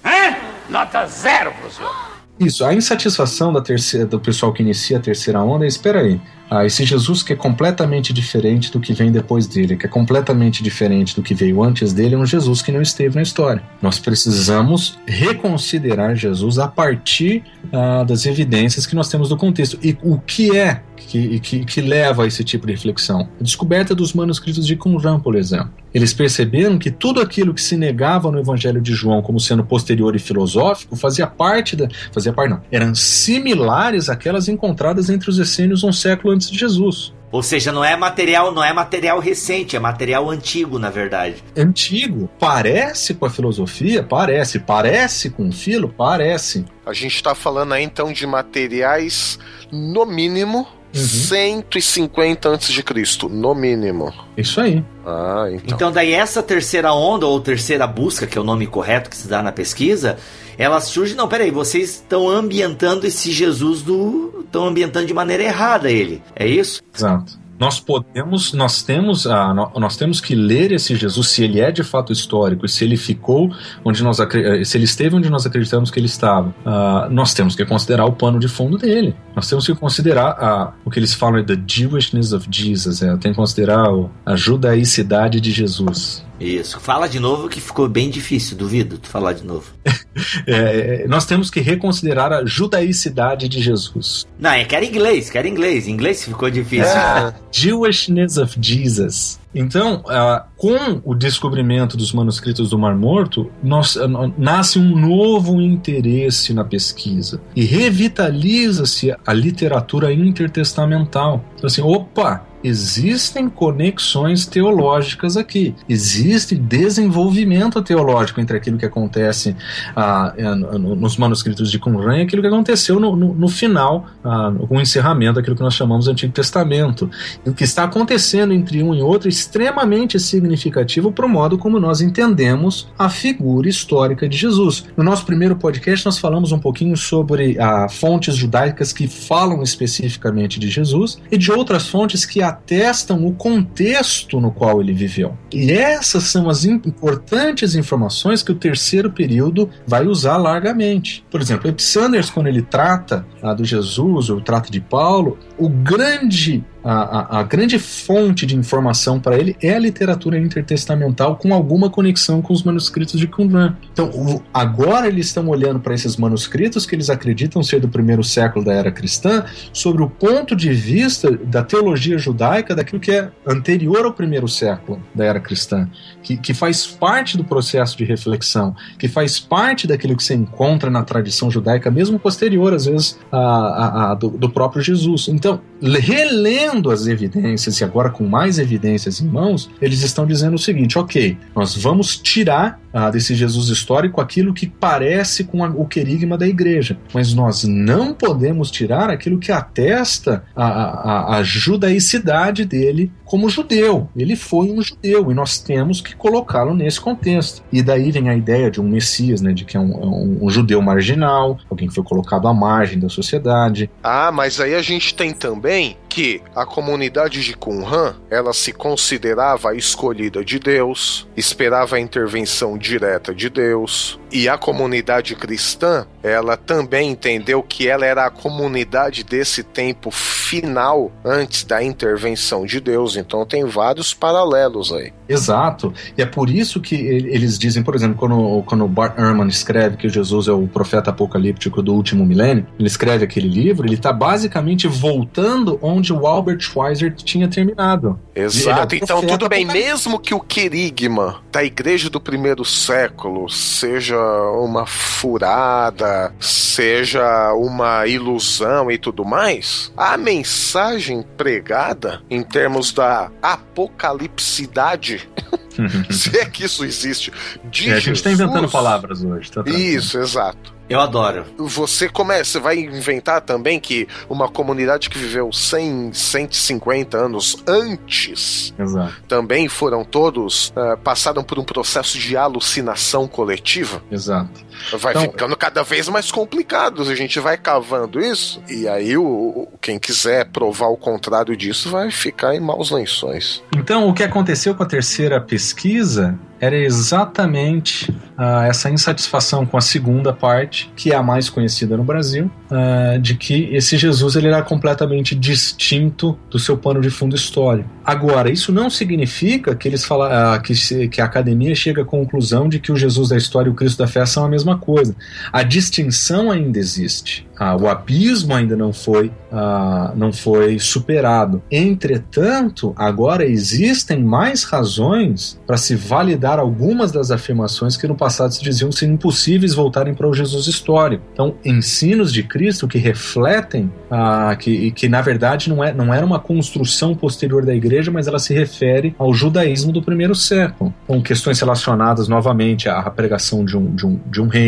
Hã? 0.04 0.36
Nota 0.68 1.06
zero 1.06 1.52
pro 1.52 1.70
senhor. 1.70 2.10
Isso, 2.38 2.64
a 2.64 2.72
insatisfação 2.72 3.52
da 3.52 3.60
terceira, 3.60 4.06
do 4.06 4.18
pessoal 4.18 4.52
que 4.52 4.62
inicia 4.62 4.96
a 4.96 5.00
terceira 5.00 5.42
onda 5.42 5.66
espera 5.66 6.00
aí, 6.00 6.18
ah, 6.50 6.66
esse 6.66 6.84
Jesus 6.84 7.22
que 7.22 7.32
é 7.32 7.36
completamente 7.36 8.12
diferente 8.12 8.72
do 8.72 8.80
que 8.80 8.92
vem 8.92 9.12
depois 9.12 9.46
dele, 9.46 9.76
que 9.76 9.86
é 9.86 9.88
completamente 9.88 10.62
diferente 10.62 11.14
do 11.14 11.22
que 11.22 11.32
veio 11.32 11.62
antes 11.62 11.92
dele, 11.92 12.16
é 12.16 12.18
um 12.18 12.26
Jesus 12.26 12.60
que 12.60 12.72
não 12.72 12.82
esteve 12.82 13.14
na 13.14 13.22
história. 13.22 13.62
Nós 13.80 13.98
precisamos 13.98 14.98
reconsiderar 15.06 16.16
Jesus 16.16 16.58
a 16.58 16.66
partir 16.66 17.44
ah, 17.72 18.02
das 18.02 18.26
evidências 18.26 18.84
que 18.84 18.96
nós 18.96 19.08
temos 19.08 19.28
do 19.28 19.36
contexto. 19.36 19.78
E 19.82 19.96
o 20.02 20.18
que 20.18 20.56
é 20.56 20.82
que, 21.10 21.40
que, 21.40 21.64
que, 21.64 21.80
leva 21.80 22.24
a 22.24 22.26
esse 22.26 22.44
tipo 22.44 22.66
de 22.66 22.72
reflexão? 22.72 23.28
A 23.40 23.42
descoberta 23.42 23.94
dos 23.94 24.12
manuscritos 24.12 24.66
de 24.66 24.76
Qumran, 24.76 25.18
por 25.18 25.34
exemplo. 25.34 25.70
Eles 25.92 26.12
perceberam 26.12 26.78
que 26.78 26.90
tudo 26.90 27.20
aquilo 27.20 27.52
que 27.52 27.60
se 27.60 27.76
negava 27.76 28.30
no 28.30 28.38
Evangelho 28.38 28.80
de 28.80 28.92
João 28.92 29.20
como 29.20 29.40
sendo 29.40 29.64
posterior 29.64 30.14
e 30.14 30.20
filosófico 30.20 30.94
fazia 30.94 31.26
parte 31.26 31.74
da. 31.74 31.88
fazia 32.12 32.32
parte, 32.32 32.50
não. 32.50 32.60
Eram 32.70 32.94
similares 32.94 34.08
àquelas 34.08 34.48
encontradas 34.48 35.10
entre 35.10 35.28
os 35.28 35.38
essênios 35.38 35.82
um 35.82 35.92
século 35.92 36.32
antes 36.32 36.39
de 36.48 36.56
Jesus. 36.56 37.12
Ou 37.32 37.42
seja, 37.42 37.70
não 37.70 37.84
é 37.84 37.96
material, 37.96 38.52
não 38.52 38.64
é 38.64 38.72
material 38.72 39.20
recente, 39.20 39.76
é 39.76 39.78
material 39.78 40.28
antigo, 40.28 40.78
na 40.78 40.90
verdade. 40.90 41.44
Antigo. 41.56 42.28
Parece 42.40 43.14
com 43.14 43.24
a 43.24 43.30
filosofia? 43.30 44.02
Parece. 44.02 44.58
Parece 44.58 45.30
com 45.30 45.48
o 45.48 45.52
filo? 45.52 45.88
Parece. 45.96 46.64
A 46.84 46.92
gente 46.92 47.14
está 47.14 47.34
falando 47.34 47.72
aí 47.72 47.84
então 47.84 48.12
de 48.12 48.26
materiais, 48.26 49.38
no 49.70 50.04
mínimo, 50.04 50.66
Uhum. 50.94 51.02
150 51.02 52.48
antes 52.48 52.72
de 52.72 52.82
Cristo, 52.82 53.28
no 53.28 53.54
mínimo. 53.54 54.12
Isso 54.36 54.60
aí. 54.60 54.84
Ah, 55.06 55.46
então. 55.52 55.76
Então 55.76 55.92
daí 55.92 56.12
essa 56.12 56.42
terceira 56.42 56.92
onda 56.92 57.26
ou 57.26 57.40
terceira 57.40 57.86
busca, 57.86 58.26
que 58.26 58.36
é 58.36 58.40
o 58.40 58.44
nome 58.44 58.66
correto 58.66 59.08
que 59.08 59.16
se 59.16 59.28
dá 59.28 59.42
na 59.42 59.52
pesquisa, 59.52 60.18
ela 60.58 60.80
surge, 60.80 61.14
não, 61.14 61.28
peraí, 61.28 61.50
vocês 61.50 61.90
estão 61.90 62.28
ambientando 62.28 63.06
esse 63.06 63.32
Jesus 63.32 63.82
do 63.82 64.40
estão 64.40 64.66
ambientando 64.66 65.06
de 65.06 65.14
maneira 65.14 65.44
errada 65.44 65.90
ele. 65.90 66.22
É 66.34 66.46
isso? 66.46 66.82
Exato. 66.94 67.38
Nós 67.60 67.78
podemos, 67.78 68.54
nós 68.54 68.82
temos, 68.82 69.26
a, 69.26 69.52
nós 69.52 69.94
temos 69.94 70.18
que 70.18 70.34
ler 70.34 70.72
esse 70.72 70.96
Jesus 70.96 71.28
se 71.28 71.44
ele 71.44 71.60
é 71.60 71.70
de 71.70 71.84
fato 71.84 72.10
histórico, 72.10 72.66
se 72.66 72.84
ele 72.84 72.96
ficou 72.96 73.54
onde 73.84 74.02
nós 74.02 74.18
eh, 74.18 74.64
se 74.64 74.78
ele 74.78 74.84
esteve 74.84 75.14
onde 75.14 75.28
nós 75.28 75.44
acreditamos 75.44 75.90
que 75.90 76.00
ele 76.00 76.06
estava, 76.06 76.48
uh, 76.48 77.10
nós 77.10 77.34
temos 77.34 77.54
que 77.54 77.66
considerar 77.66 78.06
o 78.06 78.12
pano 78.12 78.38
de 78.38 78.48
fundo 78.48 78.78
dele. 78.78 79.14
Nós 79.36 79.46
temos 79.46 79.66
que 79.66 79.74
considerar 79.74 80.30
a, 80.30 80.72
o 80.86 80.90
que 80.90 80.98
eles 80.98 81.12
falam 81.12 81.44
de 81.44 81.54
the 81.54 81.62
Jewishness 81.66 82.32
of 82.32 82.48
Jesus, 82.50 83.02
é, 83.02 83.14
tem 83.18 83.32
que 83.32 83.36
considerar 83.36 83.86
a 84.24 84.36
judaicidade 84.36 85.38
de 85.38 85.52
Jesus. 85.52 86.24
Isso. 86.40 86.80
Fala 86.80 87.08
de 87.08 87.20
novo 87.20 87.48
que 87.48 87.60
ficou 87.60 87.88
bem 87.88 88.08
difícil, 88.08 88.56
duvido 88.56 88.98
tu 88.98 89.08
falar 89.08 89.34
de 89.34 89.44
novo. 89.44 89.72
é, 90.46 91.06
nós 91.06 91.26
temos 91.26 91.50
que 91.50 91.60
reconsiderar 91.60 92.32
a 92.32 92.44
judaicidade 92.44 93.48
de 93.48 93.60
Jesus. 93.60 94.26
Não, 94.38 94.50
é 94.50 94.64
quer 94.64 94.82
inglês, 94.82 95.28
quer 95.28 95.44
inglês. 95.44 95.86
Inglês 95.86 96.24
ficou 96.24 96.50
difícil. 96.50 96.80
É, 97.10 97.34
Jewishness 97.50 98.36
of 98.36 98.56
Jesus. 98.60 99.39
Então, 99.54 100.02
uh, 100.06 100.44
com 100.56 101.00
o 101.04 101.14
descobrimento 101.14 101.96
dos 101.96 102.12
manuscritos 102.12 102.70
do 102.70 102.78
Mar 102.78 102.94
Morto, 102.94 103.50
nós, 103.62 103.96
uh, 103.96 104.08
nasce 104.38 104.78
um 104.78 104.96
novo 104.96 105.60
interesse 105.60 106.54
na 106.54 106.64
pesquisa 106.64 107.40
e 107.54 107.64
revitaliza-se 107.64 109.14
a 109.26 109.32
literatura 109.32 110.12
intertestamental. 110.12 111.44
Então, 111.56 111.66
assim, 111.66 111.82
opa, 111.82 112.46
existem 112.62 113.48
conexões 113.48 114.46
teológicas 114.46 115.36
aqui, 115.36 115.74
existe 115.88 116.54
desenvolvimento 116.54 117.82
teológico 117.82 118.40
entre 118.40 118.56
aquilo 118.56 118.76
que 118.76 118.84
acontece 118.84 119.56
ah, 119.96 120.34
nos 120.78 121.16
manuscritos 121.16 121.70
de 121.70 121.78
Qumran 121.78 122.18
e 122.18 122.22
aquilo 122.22 122.42
que 122.42 122.48
aconteceu 122.48 123.00
no, 123.00 123.16
no, 123.16 123.34
no 123.34 123.48
final, 123.48 124.06
ah, 124.22 124.52
com 124.68 124.76
o 124.76 124.80
encerramento 124.80 125.34
daquilo 125.34 125.56
que 125.56 125.62
nós 125.62 125.74
chamamos 125.74 126.04
de 126.04 126.12
Antigo 126.12 126.32
Testamento. 126.32 127.10
E 127.44 127.50
o 127.50 127.54
que 127.54 127.64
está 127.64 127.84
acontecendo 127.84 128.52
entre 128.52 128.82
um 128.82 128.94
e 128.94 129.02
outro 129.02 129.28
extremamente 129.40 130.20
significativo 130.20 131.10
para 131.10 131.24
o 131.24 131.28
modo 131.28 131.56
como 131.56 131.80
nós 131.80 132.00
entendemos 132.02 132.88
a 132.98 133.08
figura 133.08 133.68
histórica 133.68 134.28
de 134.28 134.36
Jesus. 134.36 134.84
No 134.96 135.02
nosso 135.02 135.24
primeiro 135.24 135.56
podcast, 135.56 136.04
nós 136.04 136.18
falamos 136.18 136.52
um 136.52 136.58
pouquinho 136.58 136.96
sobre 136.96 137.58
ah, 137.58 137.88
fontes 137.88 138.36
judaicas 138.36 138.92
que 138.92 139.08
falam 139.08 139.62
especificamente 139.62 140.60
de 140.60 140.68
Jesus 140.68 141.18
e 141.30 141.38
de 141.38 141.50
outras 141.50 141.88
fontes 141.88 142.26
que 142.26 142.42
atestam 142.42 143.26
o 143.26 143.32
contexto 143.32 144.40
no 144.40 144.52
qual 144.52 144.80
ele 144.80 144.92
viveu. 144.92 145.36
E 145.52 145.72
essas 145.72 146.24
são 146.24 146.48
as 146.48 146.64
importantes 146.64 147.74
informações 147.74 148.42
que 148.42 148.52
o 148.52 148.54
terceiro 148.54 149.10
período 149.10 149.70
vai 149.86 150.06
usar 150.06 150.36
largamente. 150.36 151.24
Por 151.30 151.40
exemplo, 151.40 151.68
Epsanders, 151.68 152.28
quando 152.28 152.48
ele 152.48 152.62
trata 152.62 153.26
ah, 153.42 153.54
do 153.54 153.64
Jesus, 153.64 154.28
ou 154.28 154.40
trata 154.40 154.70
de 154.70 154.80
Paulo, 154.80 155.38
o 155.58 155.68
grande 155.68 156.62
a, 156.82 156.92
a, 156.92 157.40
a, 157.40 157.42
grande 157.42 157.78
fonte 157.78 158.46
de 158.46 158.56
informação 158.56 159.20
para 159.20 159.38
ele 159.38 159.56
é 159.62 159.74
a 159.74 159.78
literatura 159.78 160.38
intertestamental 160.38 161.36
com 161.36 161.52
alguma 161.52 161.90
conexão 161.90 162.40
com 162.40 162.52
os 162.52 162.62
manuscritos 162.62 163.20
de 163.20 163.26
Qumran. 163.26 163.76
Então, 163.92 164.10
o, 164.10 164.42
agora 164.52 165.06
eles 165.06 165.26
estão 165.26 165.48
olhando 165.48 165.78
para 165.80 165.94
esses 165.94 166.16
manuscritos 166.16 166.86
que 166.86 166.94
eles 166.94 167.10
acreditam 167.10 167.62
ser 167.62 167.80
do 167.80 167.88
primeiro 167.88 168.24
século 168.24 168.64
da 168.64 168.72
era 168.72 168.90
cristã, 168.90 169.44
sobre 169.72 170.02
o 170.02 170.08
ponto 170.08 170.56
de 170.56 170.72
vista 170.72 171.30
da 171.30 171.62
teologia 171.62 172.16
judaica 172.16 172.74
daquilo 172.74 173.00
que 173.00 173.12
é 173.12 173.30
anterior 173.46 174.04
ao 174.04 174.12
primeiro 174.12 174.48
século 174.48 175.02
da 175.14 175.24
era 175.24 175.40
cristã, 175.40 175.88
que, 176.22 176.36
que 176.36 176.54
faz 176.54 176.86
parte 176.86 177.36
do 177.36 177.44
processo 177.44 177.96
de 177.96 178.04
reflexão, 178.04 178.74
que 178.98 179.08
faz 179.08 179.38
parte 179.38 179.86
daquilo 179.86 180.16
que 180.16 180.22
se 180.24 180.34
encontra 180.34 180.90
na 180.90 181.02
tradição 181.02 181.50
judaica, 181.50 181.90
mesmo 181.90 182.18
posterior, 182.18 182.72
às 182.72 182.86
vezes, 182.86 183.18
a, 183.30 184.12
a, 184.12 184.14
do, 184.14 184.30
do 184.30 184.48
próprio 184.48 184.82
Jesus. 184.82 185.28
Então, 185.28 185.60
relendo 185.82 186.69
as 186.90 187.06
evidências 187.06 187.80
e 187.80 187.84
agora 187.84 188.10
com 188.10 188.26
mais 188.26 188.58
evidências 188.58 189.20
em 189.20 189.26
mãos, 189.26 189.70
eles 189.80 190.02
estão 190.02 190.26
dizendo 190.26 190.54
o 190.54 190.58
seguinte: 190.58 190.98
ok, 190.98 191.36
nós 191.54 191.76
vamos 191.76 192.16
tirar 192.16 192.80
ah, 192.92 193.10
desse 193.10 193.34
Jesus 193.34 193.68
histórico 193.68 194.20
aquilo 194.20 194.54
que 194.54 194.66
parece 194.66 195.44
com 195.44 195.62
o 195.62 195.86
querigma 195.86 196.36
da 196.36 196.46
igreja, 196.46 196.98
mas 197.12 197.34
nós 197.34 197.64
não 197.64 198.12
podemos 198.12 198.70
tirar 198.70 199.10
aquilo 199.10 199.38
que 199.38 199.52
atesta 199.52 200.44
a, 200.54 200.66
a, 200.66 201.36
a 201.36 201.42
judaicidade 201.42 202.64
dele 202.64 203.12
como 203.30 203.48
judeu. 203.48 204.08
Ele 204.16 204.34
foi 204.34 204.72
um 204.72 204.82
judeu 204.82 205.30
e 205.30 205.34
nós 205.34 205.58
temos 205.58 206.00
que 206.00 206.16
colocá-lo 206.16 206.74
nesse 206.74 207.00
contexto. 207.00 207.62
E 207.72 207.80
daí 207.80 208.10
vem 208.10 208.28
a 208.28 208.34
ideia 208.34 208.68
de 208.70 208.80
um 208.80 208.88
Messias, 208.88 209.40
né, 209.40 209.52
de 209.52 209.64
que 209.64 209.76
é 209.76 209.80
um, 209.80 209.92
um, 209.92 210.38
um 210.42 210.50
judeu 210.50 210.82
marginal, 210.82 211.56
alguém 211.70 211.86
que 211.86 211.94
foi 211.94 212.02
colocado 212.02 212.48
à 212.48 212.52
margem 212.52 212.98
da 212.98 213.08
sociedade. 213.08 213.88
Ah, 214.02 214.32
mas 214.32 214.60
aí 214.60 214.74
a 214.74 214.82
gente 214.82 215.14
tem 215.14 215.32
também 215.32 215.96
que 216.08 216.42
a 216.56 216.66
comunidade 216.66 217.40
de 217.40 217.56
Qumran, 217.56 218.16
ela 218.28 218.52
se 218.52 218.72
considerava 218.72 219.76
escolhida 219.76 220.44
de 220.44 220.58
Deus, 220.58 221.28
esperava 221.36 221.96
a 221.96 222.00
intervenção 222.00 222.76
direta 222.80 223.34
de 223.34 223.48
Deus, 223.48 224.18
e 224.32 224.48
a 224.48 224.56
comunidade 224.56 225.34
cristã, 225.34 226.06
ela 226.22 226.56
também 226.56 227.10
entendeu 227.10 227.62
que 227.62 227.88
ela 227.88 228.06
era 228.06 228.26
a 228.26 228.30
comunidade 228.30 229.24
desse 229.24 229.62
tempo 229.62 230.10
final 230.10 231.10
antes 231.24 231.64
da 231.64 231.82
intervenção 231.82 232.64
de 232.64 232.80
Deus. 232.80 233.16
Então 233.16 233.44
tem 233.44 233.64
vários 233.64 234.14
paralelos 234.14 234.92
aí. 234.92 235.12
Exato. 235.28 235.92
E 236.16 236.22
é 236.22 236.26
por 236.26 236.50
isso 236.50 236.80
que 236.80 236.94
eles 236.94 237.58
dizem, 237.58 237.82
por 237.82 237.94
exemplo, 237.94 238.16
quando, 238.16 238.62
quando 238.64 238.86
Bart 238.86 239.18
Ehrman 239.18 239.48
escreve 239.48 239.96
que 239.96 240.08
Jesus 240.08 240.48
é 240.48 240.52
o 240.52 240.66
profeta 240.66 241.10
apocalíptico 241.10 241.82
do 241.82 241.94
último 241.94 242.24
milênio, 242.24 242.66
ele 242.78 242.88
escreve 242.88 243.24
aquele 243.24 243.48
livro, 243.48 243.86
ele 243.86 243.94
está 243.94 244.12
basicamente 244.12 244.86
voltando 244.86 245.78
onde 245.82 246.12
o 246.12 246.26
Albert 246.26 246.60
Schweitzer 246.60 247.14
tinha 247.14 247.48
terminado. 247.48 248.18
Exato. 248.34 248.94
É 248.94 248.98
então 248.98 249.22
tudo 249.22 249.48
bem, 249.48 249.64
mesmo 249.64 250.18
que 250.18 250.34
o 250.34 250.40
querigma 250.40 251.40
da 251.50 251.64
igreja 251.64 252.10
do 252.10 252.20
primeiro 252.20 252.64
século 252.70 253.48
seja 253.48 254.18
uma 254.52 254.86
furada, 254.86 256.32
seja 256.38 257.52
uma 257.54 258.06
ilusão 258.06 258.90
e 258.90 258.98
tudo 258.98 259.24
mais, 259.24 259.92
a 259.96 260.16
mensagem 260.16 261.22
pregada 261.36 262.22
em 262.30 262.42
termos 262.42 262.92
da 262.92 263.30
apocalipsidade 263.42 265.28
se 266.10 266.38
é 266.38 266.44
que 266.44 266.64
isso 266.64 266.84
existe. 266.84 267.32
De 267.64 267.90
é, 267.90 267.94
a 267.94 268.00
gente 268.00 268.16
está 268.16 268.30
inventando 268.30 268.68
palavras 268.68 269.22
hoje. 269.24 269.50
Tá 269.50 269.62
isso, 269.66 270.18
exato. 270.18 270.79
Eu 270.90 271.00
adoro. 271.00 271.46
Você 271.56 272.08
começa, 272.08 272.58
vai 272.58 272.80
inventar 272.80 273.40
também 273.40 273.78
que 273.78 274.08
uma 274.28 274.48
comunidade 274.48 275.08
que 275.08 275.16
viveu 275.16 275.52
100, 275.52 276.12
150 276.12 277.16
anos 277.16 277.62
antes, 277.64 278.74
Exato. 278.76 279.14
também 279.28 279.68
foram 279.68 280.04
todos 280.04 280.70
uh, 280.70 280.98
passaram 280.98 281.44
por 281.44 281.60
um 281.60 281.64
processo 281.64 282.18
de 282.18 282.36
alucinação 282.36 283.28
coletiva. 283.28 284.02
Exato. 284.10 284.68
Vai 284.98 285.12
então, 285.12 285.22
ficando 285.22 285.56
cada 285.56 285.82
vez 285.82 286.08
mais 286.08 286.30
complicado. 286.30 287.02
A 287.02 287.14
gente 287.14 287.38
vai 287.38 287.56
cavando 287.56 288.20
isso 288.20 288.62
e 288.68 288.88
aí 288.88 289.16
o, 289.16 289.68
quem 289.80 289.98
quiser 289.98 290.46
provar 290.46 290.88
o 290.88 290.96
contrário 290.96 291.56
disso 291.56 291.90
vai 291.90 292.10
ficar 292.10 292.54
em 292.54 292.60
maus 292.60 292.90
lençóis. 292.90 293.62
Então 293.76 294.08
o 294.08 294.14
que 294.14 294.22
aconteceu 294.22 294.74
com 294.74 294.82
a 294.82 294.86
terceira 294.86 295.40
pesquisa 295.40 296.38
era 296.60 296.76
exatamente 296.76 298.10
uh, 298.10 298.62
essa 298.68 298.90
insatisfação 298.90 299.64
com 299.64 299.78
a 299.78 299.80
segunda 299.80 300.30
parte, 300.30 300.92
que 300.94 301.10
é 301.10 301.16
a 301.16 301.22
mais 301.22 301.48
conhecida 301.48 301.96
no 301.96 302.04
Brasil, 302.04 302.50
uh, 302.70 303.18
de 303.18 303.34
que 303.34 303.74
esse 303.74 303.96
Jesus 303.96 304.36
ele 304.36 304.48
era 304.48 304.62
completamente 304.62 305.34
distinto 305.34 306.38
do 306.50 306.58
seu 306.58 306.76
pano 306.76 307.00
de 307.00 307.08
fundo 307.08 307.34
histórico. 307.34 307.88
Agora, 308.04 308.50
isso 308.50 308.72
não 308.72 308.90
significa 308.90 309.74
que 309.74 309.88
eles 309.88 310.04
falam 310.04 310.28
uh, 310.28 310.60
que, 310.60 311.08
que 311.08 311.20
a 311.20 311.24
academia 311.24 311.74
chega 311.74 312.02
à 312.02 312.04
conclusão 312.04 312.68
de 312.68 312.78
que 312.78 312.92
o 312.92 312.96
Jesus 312.96 313.30
da 313.30 313.38
história 313.38 313.70
e 313.70 313.72
o 313.72 313.74
Cristo 313.74 313.98
da 313.98 314.06
fé 314.06 314.26
são 314.26 314.44
a 314.44 314.48
mesma 314.48 314.69
coisa. 314.78 315.14
A 315.52 315.62
distinção 315.62 316.50
ainda 316.50 316.78
existe. 316.78 317.46
Ah, 317.60 317.76
o 317.76 317.88
abismo 317.88 318.54
ainda 318.54 318.74
não 318.74 318.90
foi, 318.90 319.30
ah, 319.52 320.14
não 320.16 320.32
foi 320.32 320.78
superado. 320.78 321.62
Entretanto, 321.70 322.94
agora 322.96 323.44
existem 323.44 324.24
mais 324.24 324.64
razões 324.64 325.60
para 325.66 325.76
se 325.76 325.94
validar 325.94 326.58
algumas 326.58 327.12
das 327.12 327.30
afirmações 327.30 327.98
que 327.98 328.08
no 328.08 328.16
passado 328.16 328.54
se 328.54 328.62
diziam 328.62 328.90
ser 328.90 329.08
impossíveis 329.08 329.74
voltarem 329.74 330.14
para 330.14 330.26
o 330.26 330.32
Jesus 330.32 330.68
histórico. 330.68 331.22
Então, 331.34 331.54
ensinos 331.62 332.32
de 332.32 332.42
Cristo 332.42 332.88
que 332.88 332.96
refletem 332.96 333.92
ah, 334.10 334.56
que, 334.58 334.90
que 334.92 335.06
na 335.06 335.20
verdade 335.20 335.68
não, 335.68 335.84
é, 335.84 335.92
não 335.92 336.14
era 336.14 336.24
uma 336.24 336.38
construção 336.38 337.14
posterior 337.14 337.66
da 337.66 337.74
igreja, 337.74 338.10
mas 338.10 338.26
ela 338.26 338.38
se 338.38 338.54
refere 338.54 339.14
ao 339.18 339.34
judaísmo 339.34 339.92
do 339.92 340.00
primeiro 340.00 340.34
século, 340.34 340.94
com 341.06 341.20
questões 341.22 341.60
relacionadas 341.60 342.26
novamente 342.26 342.88
à 342.88 343.02
pregação 343.10 343.66
de 343.66 343.76
um, 343.76 343.94
de 343.94 344.06
um, 344.06 344.18
de 344.30 344.40
um 344.40 344.48
reino, 344.48 344.59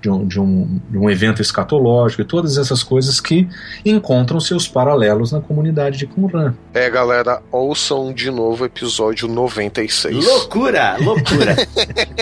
de 0.00 0.10
um, 0.10 0.26
de 0.26 0.40
um, 0.40 0.80
de 0.90 0.98
um 0.98 1.10
evento 1.10 1.42
escatológico 1.42 2.24
todas 2.24 2.56
essas 2.58 2.82
coisas 2.82 3.20
que 3.20 3.48
encontram 3.84 4.40
seus 4.40 4.68
paralelos 4.68 5.32
na 5.32 5.40
comunidade 5.40 5.98
de 5.98 6.06
Qumran. 6.06 6.54
É, 6.74 6.88
galera, 6.90 7.42
ouçam 7.50 8.12
de 8.12 8.30
novo 8.30 8.62
o 8.62 8.66
episódio 8.66 9.28
96. 9.28 10.24
Loucura, 10.24 10.96
loucura. 10.98 11.56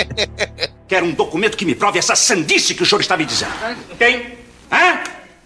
Quero 0.86 1.06
um 1.06 1.12
documento 1.12 1.56
que 1.56 1.64
me 1.64 1.74
prove 1.74 1.98
essa 1.98 2.14
sandice 2.14 2.74
que 2.74 2.82
o 2.82 2.86
senhor 2.86 3.00
está 3.00 3.16
me 3.16 3.24
dizendo. 3.24 3.52
Tem? 3.98 4.34
Hã? 4.70 5.00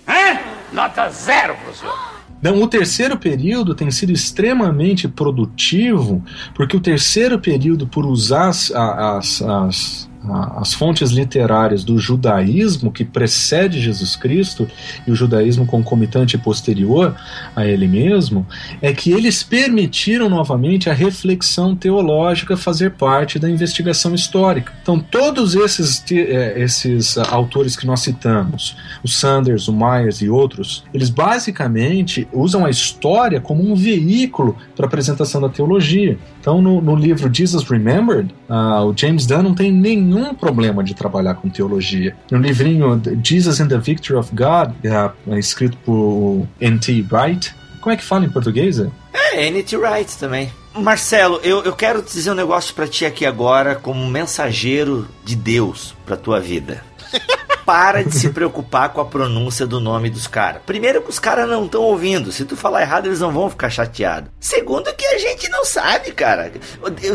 Hã? 0.06 0.40
Nota 0.72 1.08
zero 1.08 1.56
pro 1.56 1.74
senhor. 1.74 2.18
Então, 2.40 2.62
o 2.62 2.68
terceiro 2.68 3.18
período 3.18 3.74
tem 3.74 3.90
sido 3.90 4.12
extremamente 4.12 5.08
produtivo, 5.08 6.24
porque 6.54 6.76
o 6.76 6.80
terceiro 6.80 7.38
período, 7.38 7.86
por 7.86 8.06
usar 8.06 8.48
as, 8.48 8.70
as, 8.70 9.42
as 9.42 10.07
as 10.56 10.74
fontes 10.74 11.10
literárias 11.10 11.84
do 11.84 11.98
judaísmo 11.98 12.90
que 12.90 13.04
precede 13.04 13.80
Jesus 13.80 14.16
Cristo 14.16 14.68
e 15.06 15.10
o 15.10 15.14
judaísmo 15.14 15.66
concomitante 15.66 16.36
posterior 16.36 17.14
a 17.54 17.64
ele 17.64 17.86
mesmo, 17.86 18.46
é 18.82 18.92
que 18.92 19.12
eles 19.12 19.42
permitiram 19.42 20.28
novamente 20.28 20.90
a 20.90 20.92
reflexão 20.92 21.74
teológica 21.74 22.56
fazer 22.56 22.92
parte 22.92 23.38
da 23.38 23.48
investigação 23.48 24.14
histórica. 24.14 24.72
Então, 24.82 24.98
todos 24.98 25.54
esses, 25.54 26.04
é, 26.10 26.60
esses 26.60 27.16
autores 27.16 27.76
que 27.76 27.86
nós 27.86 28.00
citamos, 28.00 28.76
o 29.02 29.08
Sanders, 29.08 29.68
o 29.68 29.72
Myers 29.72 30.20
e 30.20 30.28
outros, 30.28 30.84
eles 30.92 31.10
basicamente 31.10 32.26
usam 32.32 32.64
a 32.64 32.70
história 32.70 33.40
como 33.40 33.62
um 33.70 33.74
veículo 33.74 34.56
para 34.74 34.86
a 34.86 34.88
apresentação 34.88 35.40
da 35.40 35.48
teologia. 35.48 36.18
Então, 36.48 36.62
no, 36.62 36.80
no 36.80 36.96
livro 36.96 37.28
Jesus 37.30 37.62
Remembered, 37.68 38.34
uh, 38.48 38.82
o 38.86 38.96
James 38.96 39.26
Dunn 39.26 39.42
não 39.42 39.54
tem 39.54 39.70
nenhum 39.70 40.32
problema 40.34 40.82
de 40.82 40.94
trabalhar 40.94 41.34
com 41.34 41.50
teologia. 41.50 42.16
No 42.30 42.38
livrinho 42.38 43.02
Jesus 43.22 43.60
and 43.60 43.68
the 43.68 43.76
Victory 43.76 44.18
of 44.18 44.34
God, 44.34 44.72
uh, 44.82 45.36
escrito 45.36 45.76
por 45.84 46.48
N.T. 46.58 47.04
Wright, 47.12 47.54
como 47.82 47.92
é 47.92 47.98
que 47.98 48.02
fala 48.02 48.24
em 48.24 48.30
português? 48.30 48.80
É, 48.80 49.46
N.T. 49.48 49.76
Wright 49.76 50.16
também. 50.16 50.50
Marcelo, 50.74 51.38
eu, 51.42 51.62
eu 51.64 51.74
quero 51.74 52.00
dizer 52.00 52.30
um 52.30 52.34
negócio 52.34 52.74
para 52.74 52.88
ti 52.88 53.04
aqui 53.04 53.26
agora, 53.26 53.74
como 53.74 54.08
mensageiro 54.08 55.06
de 55.26 55.36
Deus 55.36 55.94
para 56.06 56.16
tua 56.16 56.40
vida. 56.40 56.82
para 57.68 58.02
de 58.02 58.18
se 58.18 58.30
preocupar 58.30 58.94
com 58.94 59.00
a 59.02 59.04
pronúncia 59.04 59.66
do 59.66 59.78
nome 59.78 60.08
dos 60.08 60.26
caras. 60.26 60.62
Primeiro 60.64 61.02
que 61.02 61.10
os 61.10 61.18
caras 61.18 61.46
não 61.46 61.66
estão 61.66 61.82
ouvindo. 61.82 62.32
Se 62.32 62.46
tu 62.46 62.56
falar 62.56 62.80
errado, 62.80 63.04
eles 63.04 63.20
não 63.20 63.30
vão 63.30 63.50
ficar 63.50 63.68
chateados. 63.68 64.30
Segundo 64.40 64.90
que 64.94 65.04
a 65.04 65.18
gente 65.18 65.50
não 65.50 65.66
sabe, 65.66 66.12
cara. 66.12 66.50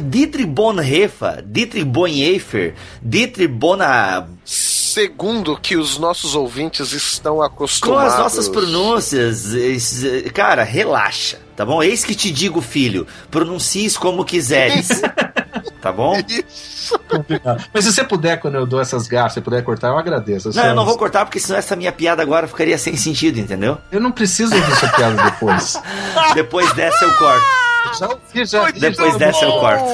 Dietrich 0.03 0.45
Bonhoeffer, 0.45 1.41
Dietrich 1.43 1.85
Bonhoeffer, 1.85 2.75
Dietrich 3.01 3.51
Bona... 3.51 4.27
Segundo 4.93 5.57
que 5.57 5.75
os 5.75 5.97
nossos 5.97 6.35
ouvintes 6.35 6.91
estão 6.91 7.41
acostumados. 7.41 8.13
Com 8.13 8.13
as 8.13 8.19
nossas 8.19 8.47
pronúncias, 8.47 9.47
cara, 10.35 10.61
relaxa, 10.61 11.39
tá 11.55 11.65
bom? 11.65 11.81
Eis 11.81 12.05
que 12.05 12.13
te 12.13 12.29
digo, 12.29 12.61
filho, 12.61 13.07
pronuncies 13.31 13.97
como 13.97 14.23
quiseres. 14.23 15.01
tá 15.81 15.91
bom? 15.91 16.15
Isso. 16.29 16.99
Mas 17.73 17.85
se 17.85 17.91
você 17.91 18.03
puder, 18.03 18.37
quando 18.37 18.53
eu 18.53 18.67
dou 18.67 18.79
essas 18.79 19.07
gafas, 19.07 19.33
se 19.33 19.41
puder 19.41 19.63
cortar, 19.63 19.87
eu 19.87 19.97
agradeço. 19.97 20.51
não, 20.53 20.63
eu 20.63 20.75
não 20.75 20.85
vou 20.85 20.95
cortar, 20.95 21.25
porque 21.25 21.39
senão 21.39 21.57
essa 21.57 21.75
minha 21.75 21.91
piada 21.91 22.21
agora 22.21 22.47
ficaria 22.47 22.77
sem 22.77 22.95
sentido, 22.95 23.39
entendeu? 23.39 23.79
Eu 23.91 23.99
não 23.99 24.11
preciso 24.11 24.53
ouvir 24.53 24.71
essa 24.73 24.89
piada 24.89 25.23
depois. 25.23 25.81
depois 26.35 26.71
dessa 26.73 27.03
eu 27.03 27.15
corto. 27.15 27.45
Já 27.97 28.09
ouvi, 28.09 28.45
já. 28.45 28.69
Depois 28.69 29.17
dessa 29.17 29.43
eu 29.43 29.53
corto. 29.53 29.85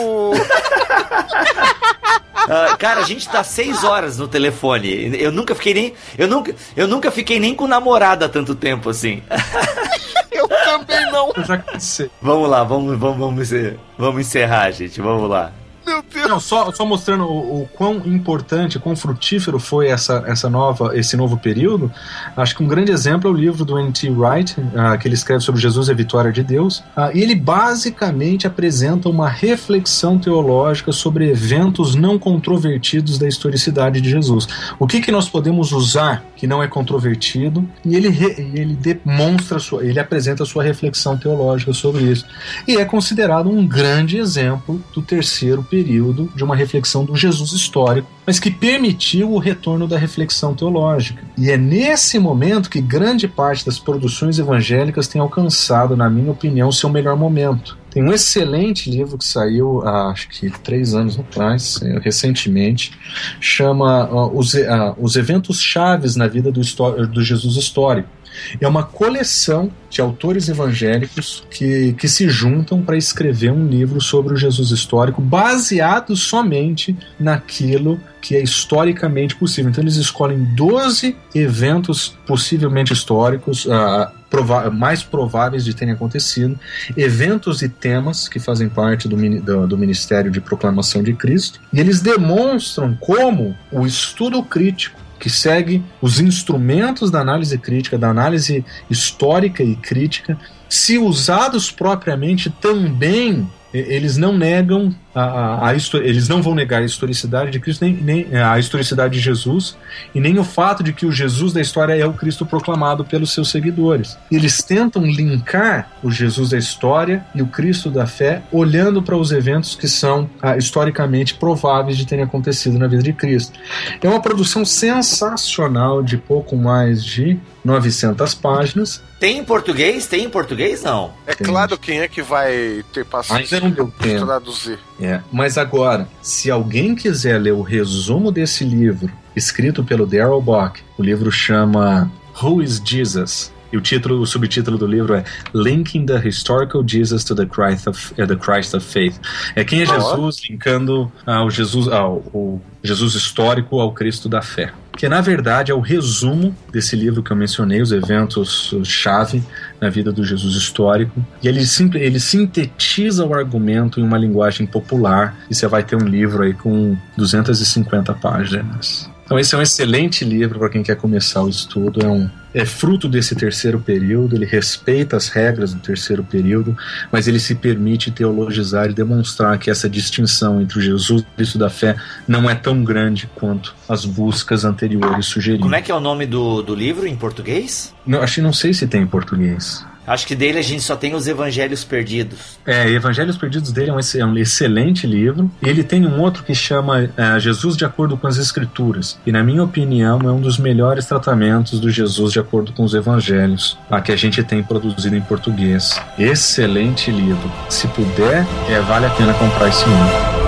Uh, 2.50 2.76
cara, 2.78 3.02
a 3.02 3.04
gente 3.04 3.30
tá 3.30 3.44
seis 3.44 3.84
horas 3.84 4.18
no 4.18 4.28
telefone. 4.28 5.16
Eu 5.22 5.32
nunca 5.32 5.54
fiquei 5.54 5.74
nem. 5.76 5.94
Eu 6.18 6.28
nunca, 6.28 6.56
eu 6.76 6.88
nunca 6.88 7.12
fiquei 7.12 7.40
nem 7.40 7.54
com 7.54 7.68
namorada 7.68 8.26
há 8.26 8.30
tanto 8.30 8.56
tempo 8.56 8.90
assim. 8.90 9.22
eu 10.32 10.48
também 10.48 11.12
não. 11.12 11.32
Eu 11.36 11.44
já 11.44 11.58
cansei. 11.60 12.10
Vamos 12.20 12.50
lá, 12.50 12.64
vamos, 12.64 12.98
vamos, 12.98 13.20
vamos, 13.20 13.50
vamos 13.96 14.22
encerrar, 14.22 14.72
gente. 14.72 15.00
Vamos 15.00 15.30
lá. 15.30 15.54
Meu 15.90 16.04
Deus. 16.04 16.30
Não, 16.30 16.40
só, 16.40 16.72
só 16.72 16.86
mostrando 16.86 17.24
o, 17.24 17.64
o, 17.64 17.68
quão 17.68 17.96
importante, 18.06 18.78
quão 18.78 18.96
frutífero 18.96 19.58
foi 19.58 19.88
essa, 19.88 20.24
essa 20.28 20.48
nova, 20.48 20.96
esse 20.96 21.18
novo 21.18 21.36
período. 21.36 21.92
Acho 22.38 22.56
que 22.56 22.64
um 22.64 22.68
grande 22.68 22.92
exemplo 22.92 23.28
é 23.28 23.34
o 23.34 23.36
livro 23.36 23.66
do 23.66 23.80
N.T. 23.80 24.12
Wright, 24.12 24.56
uh, 24.60 25.00
que 25.00 25.08
ele 25.08 25.16
escreve 25.16 25.44
sobre 25.44 25.60
Jesus 25.60 25.88
e 25.88 25.92
a 25.92 25.96
vitória 25.96 26.32
de 26.32 26.44
Deus. 26.44 26.84
Uh, 26.96 27.10
e 27.16 27.24
ele 27.24 27.34
basicamente 27.34 28.46
apresenta 28.46 29.10
uma 29.10 29.28
reflexão 29.28 30.20
teológica 30.20 30.92
sobre 30.92 31.28
eventos 31.28 31.96
não 31.96 32.20
controvertidos 32.20 33.18
da 33.18 33.28
historicidade 33.28 34.00
de 34.00 34.12
Jesus. 34.12 34.48
O 34.78 34.86
que, 34.86 35.02
que 35.02 35.12
nós 35.12 35.28
podemos 35.28 35.72
usar 35.72 36.24
que 36.36 36.46
não 36.46 36.62
é 36.62 36.68
controvertido? 36.68 37.68
E 37.84 37.96
ele, 37.96 38.10
ele 38.54 38.76
demonstra, 38.76 39.58
sua, 39.58 39.84
ele 39.84 40.00
apresenta 40.00 40.44
a 40.44 40.46
sua 40.46 40.62
reflexão 40.62 41.18
teológica 41.18 41.74
sobre 41.74 42.04
isso. 42.04 42.28
E 42.68 42.78
é 42.78 42.86
considerado 42.86 43.50
um 43.50 43.66
grande 43.66 44.20
exemplo 44.20 44.84
do 44.94 45.02
terceiro 45.02 45.64
período 45.64 45.79
período 45.80 46.30
de 46.36 46.44
uma 46.44 46.58
reflexão 46.58 47.06
do 47.06 47.16
Jesus 47.16 47.54
histórico, 47.54 48.10
mas 48.28 48.38
que 48.38 48.52
permitiu 48.52 49.32
o 49.32 49.40
retorno 49.40 49.88
da 49.88 49.98
reflexão 49.98 50.54
teológica. 50.54 51.24
E 51.38 51.50
é 51.50 51.58
nesse 51.58 52.20
momento 52.20 52.70
que 52.70 52.82
grande 52.82 53.30
parte 53.30 53.66
das 53.66 53.80
produções 53.80 54.38
evangélicas 54.38 55.08
tem 55.08 55.22
alcançado, 55.22 55.96
na 55.96 56.10
minha 56.10 56.32
opinião, 56.32 56.70
seu 56.70 56.90
melhor 56.90 57.16
momento. 57.16 57.78
Tem 57.90 58.04
um 58.04 58.12
excelente 58.12 58.92
livro 58.92 59.18
que 59.18 59.26
saiu 59.26 59.82
há, 59.88 60.12
acho 60.12 60.28
que 60.30 60.50
três 60.60 60.94
anos 60.94 61.18
atrás, 61.18 61.80
eh, 61.82 62.00
recentemente, 62.04 62.92
chama 63.40 64.06
uh, 64.12 64.38
os, 64.38 64.54
uh, 64.54 64.96
os 65.00 65.16
Eventos 65.16 65.60
Chaves 65.60 66.16
na 66.16 66.28
Vida 66.28 66.52
do, 66.52 66.62
do 67.08 67.24
Jesus 67.24 67.56
Histórico 67.56 68.19
é 68.60 68.68
uma 68.68 68.84
coleção 68.84 69.72
de 69.90 70.02
autores 70.02 70.48
evangélicos 70.50 71.44
que, 71.50 71.94
que 71.94 72.08
se 72.08 72.30
juntam 72.30 72.82
para 72.82 72.98
escrever 72.98 73.52
um 73.52 73.68
livro 73.68 74.00
sobre 74.00 74.34
o 74.34 74.38
Jesus 74.38 74.72
histórico, 74.72 75.22
baseado 75.22 76.16
somente 76.16 76.96
naquilo 77.20 78.00
que 78.22 78.36
é 78.36 78.42
historicamente 78.42 79.36
possível. 79.36 79.72
Então, 79.72 79.84
eles 79.84 79.96
escolhem 79.96 80.44
12 80.56 81.16
eventos 81.34 82.16
possivelmente 82.28 82.94
históricos. 82.94 83.66
Uh, 83.66 84.20
prova 84.30 84.70
mais 84.70 85.02
prováveis 85.02 85.66
de 85.66 85.74
terem 85.74 85.94
acontecido, 85.94 86.58
eventos 86.96 87.64
e 87.64 87.70
temas 87.70 88.28
que 88.28 88.40
fazem 88.40 88.70
parte 88.70 89.08
do, 89.08 89.18
do, 89.42 89.68
do, 89.68 89.78
Ministério 89.78 90.30
de 90.30 90.40
Proclamação 90.40 91.02
de 91.02 91.14
Cristo, 91.14 91.60
e 91.74 91.80
eles 91.80 92.00
demonstram 92.00 92.96
como 92.96 93.58
o 93.72 93.88
estudo 93.88 94.44
crítico 94.44 95.00
que 95.20 95.30
segue 95.30 95.84
os 96.02 96.20
instrumentos 96.20 97.12
da 97.12 97.20
análise 97.20 97.58
crítica, 97.58 97.98
da 97.98 98.10
análise 98.10 98.66
histórica 98.90 99.62
e 99.62 99.76
crítica, 99.76 100.38
se 100.70 100.98
usados 100.98 101.72
propriamente 101.72 102.50
também 102.50 103.48
eles 103.74 104.18
não 104.18 104.36
negam 104.36 104.96
a, 105.14 105.22
a, 105.22 105.70
a 105.70 105.76
eles 105.76 106.28
não 106.28 106.42
vão 106.42 106.54
negar 106.54 106.82
a 106.82 106.86
historicidade 106.86 107.52
de 107.52 107.60
Cristo, 107.60 107.84
nem, 107.84 107.94
nem 107.94 108.36
a 108.36 108.58
historicidade 108.60 109.14
de 109.14 109.20
Jesus, 109.20 109.78
e 110.14 110.20
nem 110.20 110.38
o 110.38 110.44
fato 110.44 110.84
de 110.84 110.94
que 110.94 111.06
o 111.06 111.12
Jesus 111.12 111.54
da 111.54 111.62
história 111.62 111.94
é 111.94 112.06
o 112.06 112.14
Cristo 112.14 112.46
proclamado 112.46 113.04
pelos 113.04 113.34
seus 113.34 113.50
seguidores. 113.50 114.18
Eles 114.32 114.62
tentam 114.62 115.06
linkar 115.06 115.92
o 116.04 116.12
Jesus 116.12 116.50
da 116.50 116.58
história 116.58 117.26
e 117.34 117.42
o 117.42 117.48
Cristo 117.48 117.90
da 117.90 118.06
fé, 118.06 118.42
olhando 118.52 119.02
para 119.02 119.18
os 119.18 119.32
eventos 119.32 119.76
que 119.76 119.88
são 119.88 120.30
ah, 120.42 120.58
historicamente 120.58 121.36
prováveis 121.36 121.98
de 121.98 122.06
terem 122.06 122.24
acontecido 122.24 122.78
na 122.78 122.88
vida 122.88 123.04
de 123.04 123.14
Cristo. 123.14 123.60
É 124.02 124.08
uma 124.08 124.22
produção 124.22 124.64
sensacional 124.66 126.04
de 126.04 126.18
pouco 126.18 126.56
mais 126.56 127.04
de 127.04 127.40
900 127.64 128.34
páginas. 128.36 129.02
Tem 129.20 129.38
em 129.38 129.44
português? 129.44 130.08
Tem 130.08 130.24
em 130.24 130.30
português? 130.30 130.84
Não. 130.84 131.14
É 131.28 131.36
Tem. 131.36 131.46
claro 131.46 131.78
quem 131.78 132.00
é 132.00 132.08
que 132.08 132.22
vai 132.22 132.84
ter 132.94 133.06
paciência 133.06 133.60
tempo. 133.60 134.26
traduzir. 134.26 134.80
É, 135.02 135.22
mas 135.32 135.58
agora, 135.58 136.08
se 136.22 136.52
alguém 136.52 136.94
quiser 136.94 137.40
ler 137.40 137.54
o 137.54 137.62
resumo 137.62 138.32
desse 138.32 138.66
livro, 138.66 139.12
escrito 139.36 139.84
pelo 139.84 140.06
Darrell 140.06 140.42
Bock, 140.42 140.82
o 140.98 141.04
livro 141.04 141.32
chama 141.32 142.12
Who 142.42 142.62
is 142.62 142.82
Jesus? 142.84 143.52
E 143.72 143.78
o 143.78 143.82
título, 143.82 144.20
o 144.20 144.26
subtítulo 144.26 144.78
do 144.78 144.88
livro 144.88 145.14
é 145.14 145.24
Linking 145.54 146.06
the 146.06 146.28
Historical 146.28 146.84
Jesus 146.86 147.24
to 147.24 147.36
the 147.36 147.46
Christ 147.46 147.88
of, 147.88 148.14
uh, 148.14 148.28
the 148.28 148.36
Christ 148.36 148.74
of 148.74 148.86
Faith. 148.86 149.20
É 149.56 149.64
quem 149.64 149.82
é 149.82 149.86
Jesus 149.86 150.42
linkando 150.50 151.12
ao 151.26 151.50
Jesus, 151.50 151.88
ao, 151.88 152.18
o 152.34 152.60
Jesus 152.84 153.14
histórico 153.14 153.80
ao 153.80 153.94
Cristo 153.94 154.28
da 154.28 154.42
fé. 154.42 154.72
Que 154.98 155.08
na 155.08 155.22
verdade 155.22 155.72
é 155.72 155.74
o 155.74 155.80
resumo 155.80 156.54
desse 156.74 156.94
livro 156.96 157.24
que 157.24 157.32
eu 157.32 157.38
mencionei, 157.38 157.82
os 157.82 157.94
eventos 157.94 158.76
chave 158.84 159.42
na 159.80 159.90
vida 159.90 160.12
do 160.12 160.26
Jesus 160.26 160.56
histórico. 160.56 161.26
E 161.42 161.48
ele, 161.48 161.62
ele 161.96 162.20
sintetiza 162.20 163.26
o 163.26 163.34
argumento 163.34 164.02
em 164.02 164.04
uma 164.04 164.18
linguagem 164.18 164.68
popular. 164.68 165.38
E 165.50 165.56
você 165.56 165.68
vai 165.68 165.84
ter 165.84 165.96
um 165.96 166.06
livro 166.06 166.44
aí 166.44 166.54
com 166.54 166.98
250 167.16 168.14
páginas. 168.16 169.09
Então 169.30 169.38
esse 169.38 169.54
é 169.54 169.58
um 169.60 169.62
excelente 169.62 170.26
livro 170.26 170.58
para 170.58 170.70
quem 170.70 170.82
quer 170.82 170.96
começar 170.96 171.44
o 171.44 171.50
estudo. 171.50 172.04
É, 172.04 172.10
um, 172.10 172.28
é 172.52 172.66
fruto 172.66 173.08
desse 173.08 173.36
terceiro 173.36 173.80
período, 173.80 174.36
ele 174.36 174.44
respeita 174.44 175.16
as 175.16 175.30
regras 175.30 175.72
do 175.72 175.80
terceiro 175.80 176.24
período, 176.24 176.76
mas 177.12 177.28
ele 177.28 177.40
se 177.40 177.54
permite 177.54 178.10
teologizar 178.10 178.90
e 178.90 178.94
demonstrar 178.96 179.60
que 179.60 179.70
essa 179.70 179.88
distinção 179.88 180.60
entre 180.60 180.80
o 180.80 180.82
Jesus 180.82 181.22
e 181.22 181.36
Cristo 181.36 181.60
da 181.60 181.70
fé 181.70 181.96
não 182.28 182.50
é 182.50 182.56
tão 182.56 182.84
grande 182.84 183.30
quanto 183.36 183.76
as 183.88 184.04
buscas 184.04 184.66
anteriores 184.66 185.28
sugeriam. 185.28 185.62
Como 185.62 185.76
é 185.76 185.82
que 185.84 185.92
é 185.92 185.96
o 185.96 186.00
nome 186.00 186.26
do, 186.26 186.64
do 186.64 186.74
livro 186.74 187.06
em 187.06 187.16
português? 187.16 187.94
Não, 188.08 188.24
acho 188.24 188.34
que 188.34 188.42
não 188.42 188.52
sei 188.52 188.74
se 188.74 188.88
tem 188.88 189.04
em 189.04 189.08
português. 189.08 189.86
Acho 190.10 190.26
que 190.26 190.34
dele 190.34 190.58
a 190.58 190.64
gente 190.64 190.82
só 190.82 190.96
tem 190.96 191.14
os 191.14 191.28
Evangelhos 191.28 191.84
Perdidos. 191.84 192.58
É, 192.66 192.90
Evangelhos 192.90 193.38
Perdidos 193.38 193.72
dele 193.72 193.92
é 193.92 193.94
um, 194.26 194.36
é 194.36 194.42
excelente 194.42 195.06
livro. 195.06 195.52
Ele 195.62 195.84
tem 195.84 196.04
um 196.04 196.20
outro 196.20 196.44
que 196.44 196.56
chama 196.56 197.12
é, 197.16 197.40
Jesus 197.40 197.78
de 197.78 197.86
Acordo 197.86 198.18
com 198.18 198.26
as 198.26 198.38
Escrituras. 198.38 199.20
E, 199.24 199.32
na 199.32 199.44
minha 199.44 199.64
opinião, 199.64 200.20
é 200.22 200.32
um 200.32 200.42
dos 200.42 200.58
melhores 200.58 201.06
tratamentos 201.06 201.80
do 201.80 201.92
Jesus 201.92 202.34
de 202.34 202.40
acordo 202.40 202.74
com 202.74 202.84
os 202.84 202.96
Evangelhos, 202.96 203.78
a 203.88 204.02
que 204.02 204.12
a 204.12 204.16
gente 204.16 204.42
tem 204.42 204.64
produzido 204.64 205.16
em 205.16 205.22
português. 205.22 206.02
Excelente 206.18 207.12
livro. 207.12 207.52
Se 207.70 207.88
puder, 207.90 208.48
é, 208.68 208.82
vale 208.82 209.06
a 209.06 209.12
pena 209.12 209.32
comprar 209.36 209.70
esse 209.70 209.86
livro. 209.86 210.39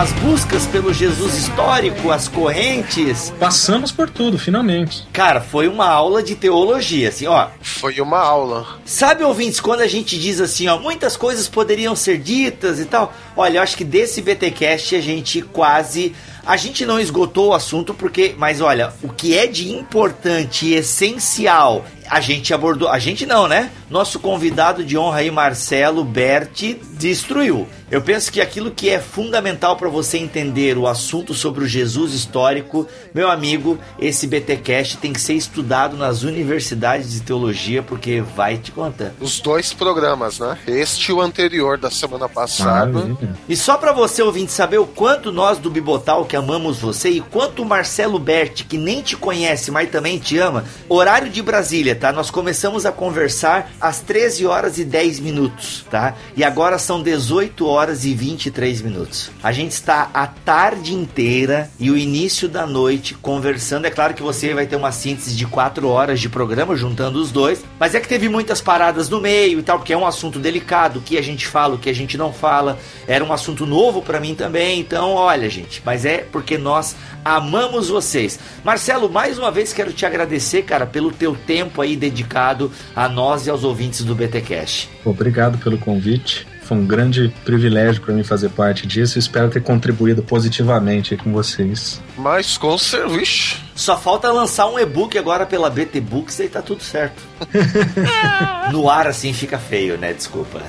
As 0.00 0.12
buscas 0.12 0.66
pelo 0.66 0.94
Jesus 0.94 1.34
histórico, 1.34 2.10
as 2.10 2.26
correntes. 2.26 3.30
Passamos 3.38 3.92
por 3.92 4.08
tudo, 4.08 4.38
finalmente. 4.38 5.06
Cara, 5.12 5.42
foi 5.42 5.68
uma 5.68 5.86
aula 5.86 6.22
de 6.22 6.34
teologia, 6.34 7.10
assim, 7.10 7.26
ó. 7.26 7.48
Foi 7.60 8.00
uma 8.00 8.18
aula. 8.18 8.66
Sabe, 8.86 9.22
ouvintes, 9.24 9.60
quando 9.60 9.82
a 9.82 9.86
gente 9.86 10.18
diz 10.18 10.40
assim, 10.40 10.68
ó, 10.68 10.78
muitas 10.78 11.18
coisas 11.18 11.48
poderiam 11.48 11.94
ser 11.94 12.16
ditas 12.16 12.80
e 12.80 12.86
tal. 12.86 13.12
Olha, 13.36 13.58
eu 13.58 13.62
acho 13.62 13.76
que 13.76 13.84
desse 13.84 14.22
BTcast 14.22 14.96
a 14.96 15.00
gente 15.02 15.42
quase 15.42 16.14
a 16.46 16.56
gente 16.56 16.86
não 16.86 16.98
esgotou 16.98 17.48
o 17.48 17.54
assunto 17.54 17.92
porque, 17.92 18.34
mas 18.38 18.62
olha, 18.62 18.94
o 19.02 19.10
que 19.10 19.36
é 19.36 19.46
de 19.46 19.70
importante 19.70 20.66
e 20.66 20.74
essencial 20.74 21.84
a 22.08 22.20
gente 22.20 22.52
abordou. 22.52 22.88
A 22.88 22.98
gente 22.98 23.24
não, 23.24 23.46
né? 23.46 23.70
Nosso 23.90 24.20
convidado 24.20 24.84
de 24.84 24.96
honra 24.96 25.18
aí, 25.18 25.32
Marcelo 25.32 26.04
Berti, 26.04 26.80
destruiu. 26.92 27.66
Eu 27.90 28.00
penso 28.00 28.30
que 28.30 28.40
aquilo 28.40 28.70
que 28.70 28.88
é 28.88 29.00
fundamental 29.00 29.76
para 29.76 29.88
você 29.88 30.16
entender 30.16 30.78
o 30.78 30.86
assunto 30.86 31.34
sobre 31.34 31.64
o 31.64 31.66
Jesus 31.66 32.14
histórico, 32.14 32.86
meu 33.12 33.28
amigo, 33.28 33.76
esse 33.98 34.28
BTcast 34.28 34.98
tem 34.98 35.12
que 35.12 35.20
ser 35.20 35.34
estudado 35.34 35.96
nas 35.96 36.22
universidades 36.22 37.10
de 37.10 37.20
teologia, 37.20 37.82
porque 37.82 38.20
vai 38.20 38.58
te 38.58 38.70
contar. 38.70 39.12
Os 39.18 39.40
dois 39.40 39.72
programas, 39.72 40.38
né? 40.38 40.56
Este 40.68 41.10
e 41.10 41.12
o 41.12 41.20
anterior 41.20 41.76
da 41.76 41.90
semana 41.90 42.28
passada. 42.28 43.16
e 43.48 43.56
só 43.56 43.76
para 43.76 43.90
você 43.90 44.22
ouvinte 44.22 44.52
saber 44.52 44.78
o 44.78 44.86
quanto 44.86 45.32
nós 45.32 45.58
do 45.58 45.68
Bibotal 45.68 46.24
que 46.24 46.36
amamos 46.36 46.78
você 46.78 47.08
e 47.08 47.20
quanto 47.20 47.62
o 47.62 47.66
Marcelo 47.66 48.20
Berti, 48.20 48.64
que 48.64 48.78
nem 48.78 49.02
te 49.02 49.16
conhece, 49.16 49.72
mas 49.72 49.90
também 49.90 50.16
te 50.16 50.38
ama, 50.38 50.64
horário 50.88 51.28
de 51.28 51.42
Brasília, 51.42 51.96
tá? 51.96 52.12
Nós 52.12 52.30
começamos 52.30 52.86
a 52.86 52.92
conversar 52.92 53.68
às 53.80 54.00
13 54.00 54.46
horas 54.46 54.78
e 54.78 54.84
10 54.84 55.20
minutos, 55.20 55.84
tá? 55.90 56.14
E 56.36 56.44
agora 56.44 56.78
são 56.78 57.02
18 57.02 57.66
horas 57.66 58.04
e 58.04 58.14
23 58.14 58.82
minutos. 58.82 59.30
A 59.42 59.52
gente 59.52 59.72
está 59.72 60.10
a 60.12 60.26
tarde 60.26 60.94
inteira 60.94 61.70
e 61.78 61.90
o 61.90 61.96
início 61.96 62.48
da 62.48 62.66
noite 62.66 63.14
conversando. 63.14 63.86
É 63.86 63.90
claro 63.90 64.14
que 64.14 64.22
você 64.22 64.52
vai 64.52 64.66
ter 64.66 64.76
uma 64.76 64.92
síntese 64.92 65.34
de 65.34 65.46
4 65.46 65.88
horas 65.88 66.20
de 66.20 66.28
programa 66.28 66.76
juntando 66.76 67.20
os 67.20 67.30
dois, 67.30 67.64
mas 67.78 67.94
é 67.94 68.00
que 68.00 68.08
teve 68.08 68.28
muitas 68.28 68.60
paradas 68.60 69.08
no 69.08 69.20
meio 69.20 69.58
e 69.58 69.62
tal, 69.62 69.78
porque 69.78 69.92
é 69.92 69.96
um 69.96 70.06
assunto 70.06 70.38
delicado, 70.38 70.98
o 70.98 71.02
que 71.02 71.16
a 71.16 71.22
gente 71.22 71.46
fala, 71.46 71.74
o 71.74 71.78
que 71.78 71.88
a 71.88 71.94
gente 71.94 72.18
não 72.18 72.32
fala. 72.32 72.78
Era 73.06 73.24
um 73.24 73.32
assunto 73.32 73.66
novo 73.66 74.02
para 74.02 74.20
mim 74.20 74.34
também, 74.34 74.80
então 74.80 75.12
olha, 75.12 75.48
gente, 75.48 75.82
mas 75.84 76.04
é 76.04 76.18
porque 76.18 76.58
nós 76.58 76.94
amamos 77.24 77.88
vocês. 77.88 78.38
Marcelo, 78.64 79.08
mais 79.10 79.38
uma 79.38 79.50
vez 79.50 79.72
quero 79.72 79.92
te 79.92 80.04
agradecer, 80.04 80.62
cara, 80.62 80.86
pelo 80.86 81.10
teu 81.10 81.34
tempo 81.34 81.80
aí 81.80 81.96
dedicado 81.96 82.70
a 82.94 83.08
nós 83.08 83.46
e 83.46 83.50
aos 83.50 83.64
ouvintes 83.70 84.04
do 84.04 84.14
BTcast. 84.14 84.90
Obrigado 85.04 85.58
pelo 85.58 85.78
convite. 85.78 86.46
Foi 86.70 86.76
um 86.76 86.86
grande 86.86 87.34
privilégio 87.44 88.00
para 88.00 88.14
mim 88.14 88.22
fazer 88.22 88.48
parte 88.50 88.86
disso. 88.86 89.18
Espero 89.18 89.50
ter 89.50 89.60
contribuído 89.60 90.22
positivamente 90.22 91.16
com 91.16 91.32
vocês. 91.32 92.00
Mas 92.16 92.56
com 92.56 92.78
serviço. 92.78 93.60
Só 93.74 93.96
falta 93.96 94.30
lançar 94.30 94.68
um 94.68 94.78
e-book 94.78 95.18
agora 95.18 95.44
pela 95.44 95.68
BT 95.68 96.00
Books 96.00 96.38
e 96.38 96.48
tá 96.48 96.62
tudo 96.62 96.80
certo. 96.80 97.20
no 98.70 98.88
ar 98.88 99.08
assim 99.08 99.32
fica 99.32 99.58
feio, 99.58 99.98
né? 99.98 100.12
Desculpa. 100.12 100.62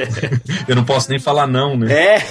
Eu 0.68 0.76
não 0.76 0.84
posso 0.84 1.08
nem 1.08 1.18
falar 1.18 1.46
não, 1.46 1.74
né? 1.74 1.90
É. 1.90 2.22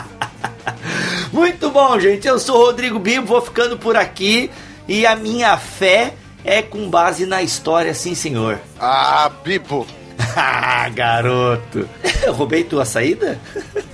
Muito 1.30 1.68
bom, 1.68 2.00
gente. 2.00 2.26
Eu 2.26 2.38
sou 2.38 2.56
o 2.56 2.64
Rodrigo 2.66 2.98
Bibo, 2.98 3.26
vou 3.26 3.42
ficando 3.42 3.76
por 3.76 3.96
aqui. 3.96 4.50
E 4.88 5.04
a 5.04 5.14
minha 5.14 5.58
fé 5.58 6.14
é 6.44 6.62
com 6.62 6.88
base 6.88 7.26
na 7.26 7.42
história, 7.42 7.94
sim, 7.94 8.14
senhor. 8.14 8.58
Ah, 8.78 9.30
Bibo. 9.44 9.86
ah, 10.36 10.88
garoto. 10.88 11.88
Eu 12.22 12.32
roubei 12.32 12.64
tua 12.64 12.84
saída? 12.84 13.40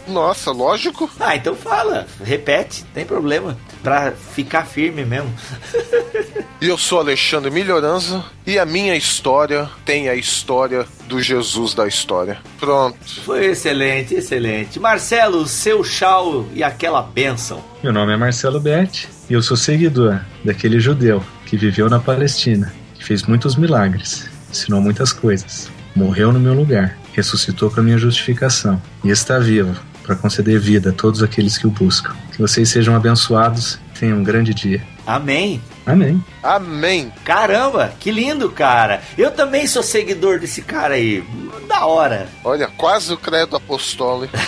Nossa, 0.09 0.51
lógico. 0.51 1.09
Ah, 1.19 1.37
então 1.37 1.55
fala. 1.55 2.07
Repete, 2.23 2.85
tem 2.93 3.05
problema. 3.05 3.57
Pra 3.83 4.13
ficar 4.13 4.65
firme 4.65 5.05
mesmo. 5.05 5.33
E 6.59 6.69
eu 6.69 6.79
sou 6.79 7.01
Alexandre 7.01 7.51
Melhoranza 7.51 8.25
e 8.47 8.59
a 8.59 8.65
minha 8.65 8.97
história 8.97 9.69
tem 9.85 10.09
a 10.09 10.15
história 10.15 10.87
do 11.07 11.21
Jesus 11.21 11.75
da 11.75 11.87
história. 11.87 12.39
Pronto. 12.59 12.97
Foi 13.27 13.45
excelente, 13.45 14.15
excelente. 14.15 14.81
Marcelo, 14.81 15.47
seu 15.47 15.85
chau 15.85 16.47
e 16.55 16.63
aquela 16.63 17.03
bênção. 17.03 17.63
Meu 17.83 17.93
nome 17.93 18.15
é 18.15 18.17
Marcelo 18.17 18.59
Betti 18.59 19.07
e 19.29 19.35
eu 19.35 19.43
sou 19.43 19.55
seguidor 19.55 20.19
daquele 20.43 20.81
judeu 20.81 21.23
que 21.47 21.57
viveu 21.57 21.89
na 21.89 21.99
Palestina, 21.99 22.73
que 22.95 23.05
fez 23.05 23.23
muitos 23.23 23.57
milagres, 23.57 24.29
ensinou 24.51 24.83
muitas 24.83 25.13
coisas, 25.13 25.71
morreu 25.95 26.33
no 26.33 26.41
meu 26.41 26.53
lugar, 26.53 26.99
ressuscitou 27.15 27.71
para 27.71 27.83
minha 27.83 27.97
justificação 27.97 28.83
e 29.03 29.09
está 29.09 29.39
vivo 29.39 29.75
para 30.03 30.15
conceder 30.15 30.61
vida 30.61 30.91
a 30.91 30.93
todos 30.93 31.23
aqueles 31.23 31.57
que 31.57 31.67
o 31.67 31.71
buscam. 31.71 32.15
Que 32.33 32.39
vocês 32.39 32.69
sejam 32.69 32.95
abençoados, 32.95 33.79
tenham 33.99 34.19
um 34.19 34.23
grande 34.23 34.53
dia. 34.55 34.83
Amém. 35.07 35.61
Amém. 35.85 36.23
Amém. 36.43 37.13
Caramba, 37.25 37.93
que 37.99 38.11
lindo, 38.11 38.51
cara. 38.51 39.01
Eu 39.17 39.31
também 39.31 39.67
sou 39.67 39.83
seguidor 39.83 40.39
desse 40.39 40.63
cara 40.63 40.95
aí. 40.95 41.25
Da 41.69 41.87
hora. 41.87 42.29
Olha, 42.45 42.69
quase 42.77 43.13
o 43.13 43.17
credo 43.17 43.57
apostólico. 43.57 44.37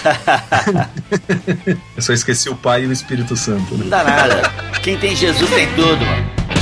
Eu 1.97 2.03
só 2.03 2.13
esqueci 2.13 2.49
o 2.49 2.57
Pai 2.57 2.85
e 2.85 2.87
o 2.87 2.93
Espírito 2.93 3.37
Santo. 3.37 3.75
Né? 3.75 3.85
Não 3.85 3.89
dá 3.89 4.05
nada. 4.05 4.43
Quem 4.83 4.99
tem 4.99 5.15
Jesus 5.15 5.49
tem 5.51 5.67
tudo, 5.75 6.05
mano. 6.05 6.58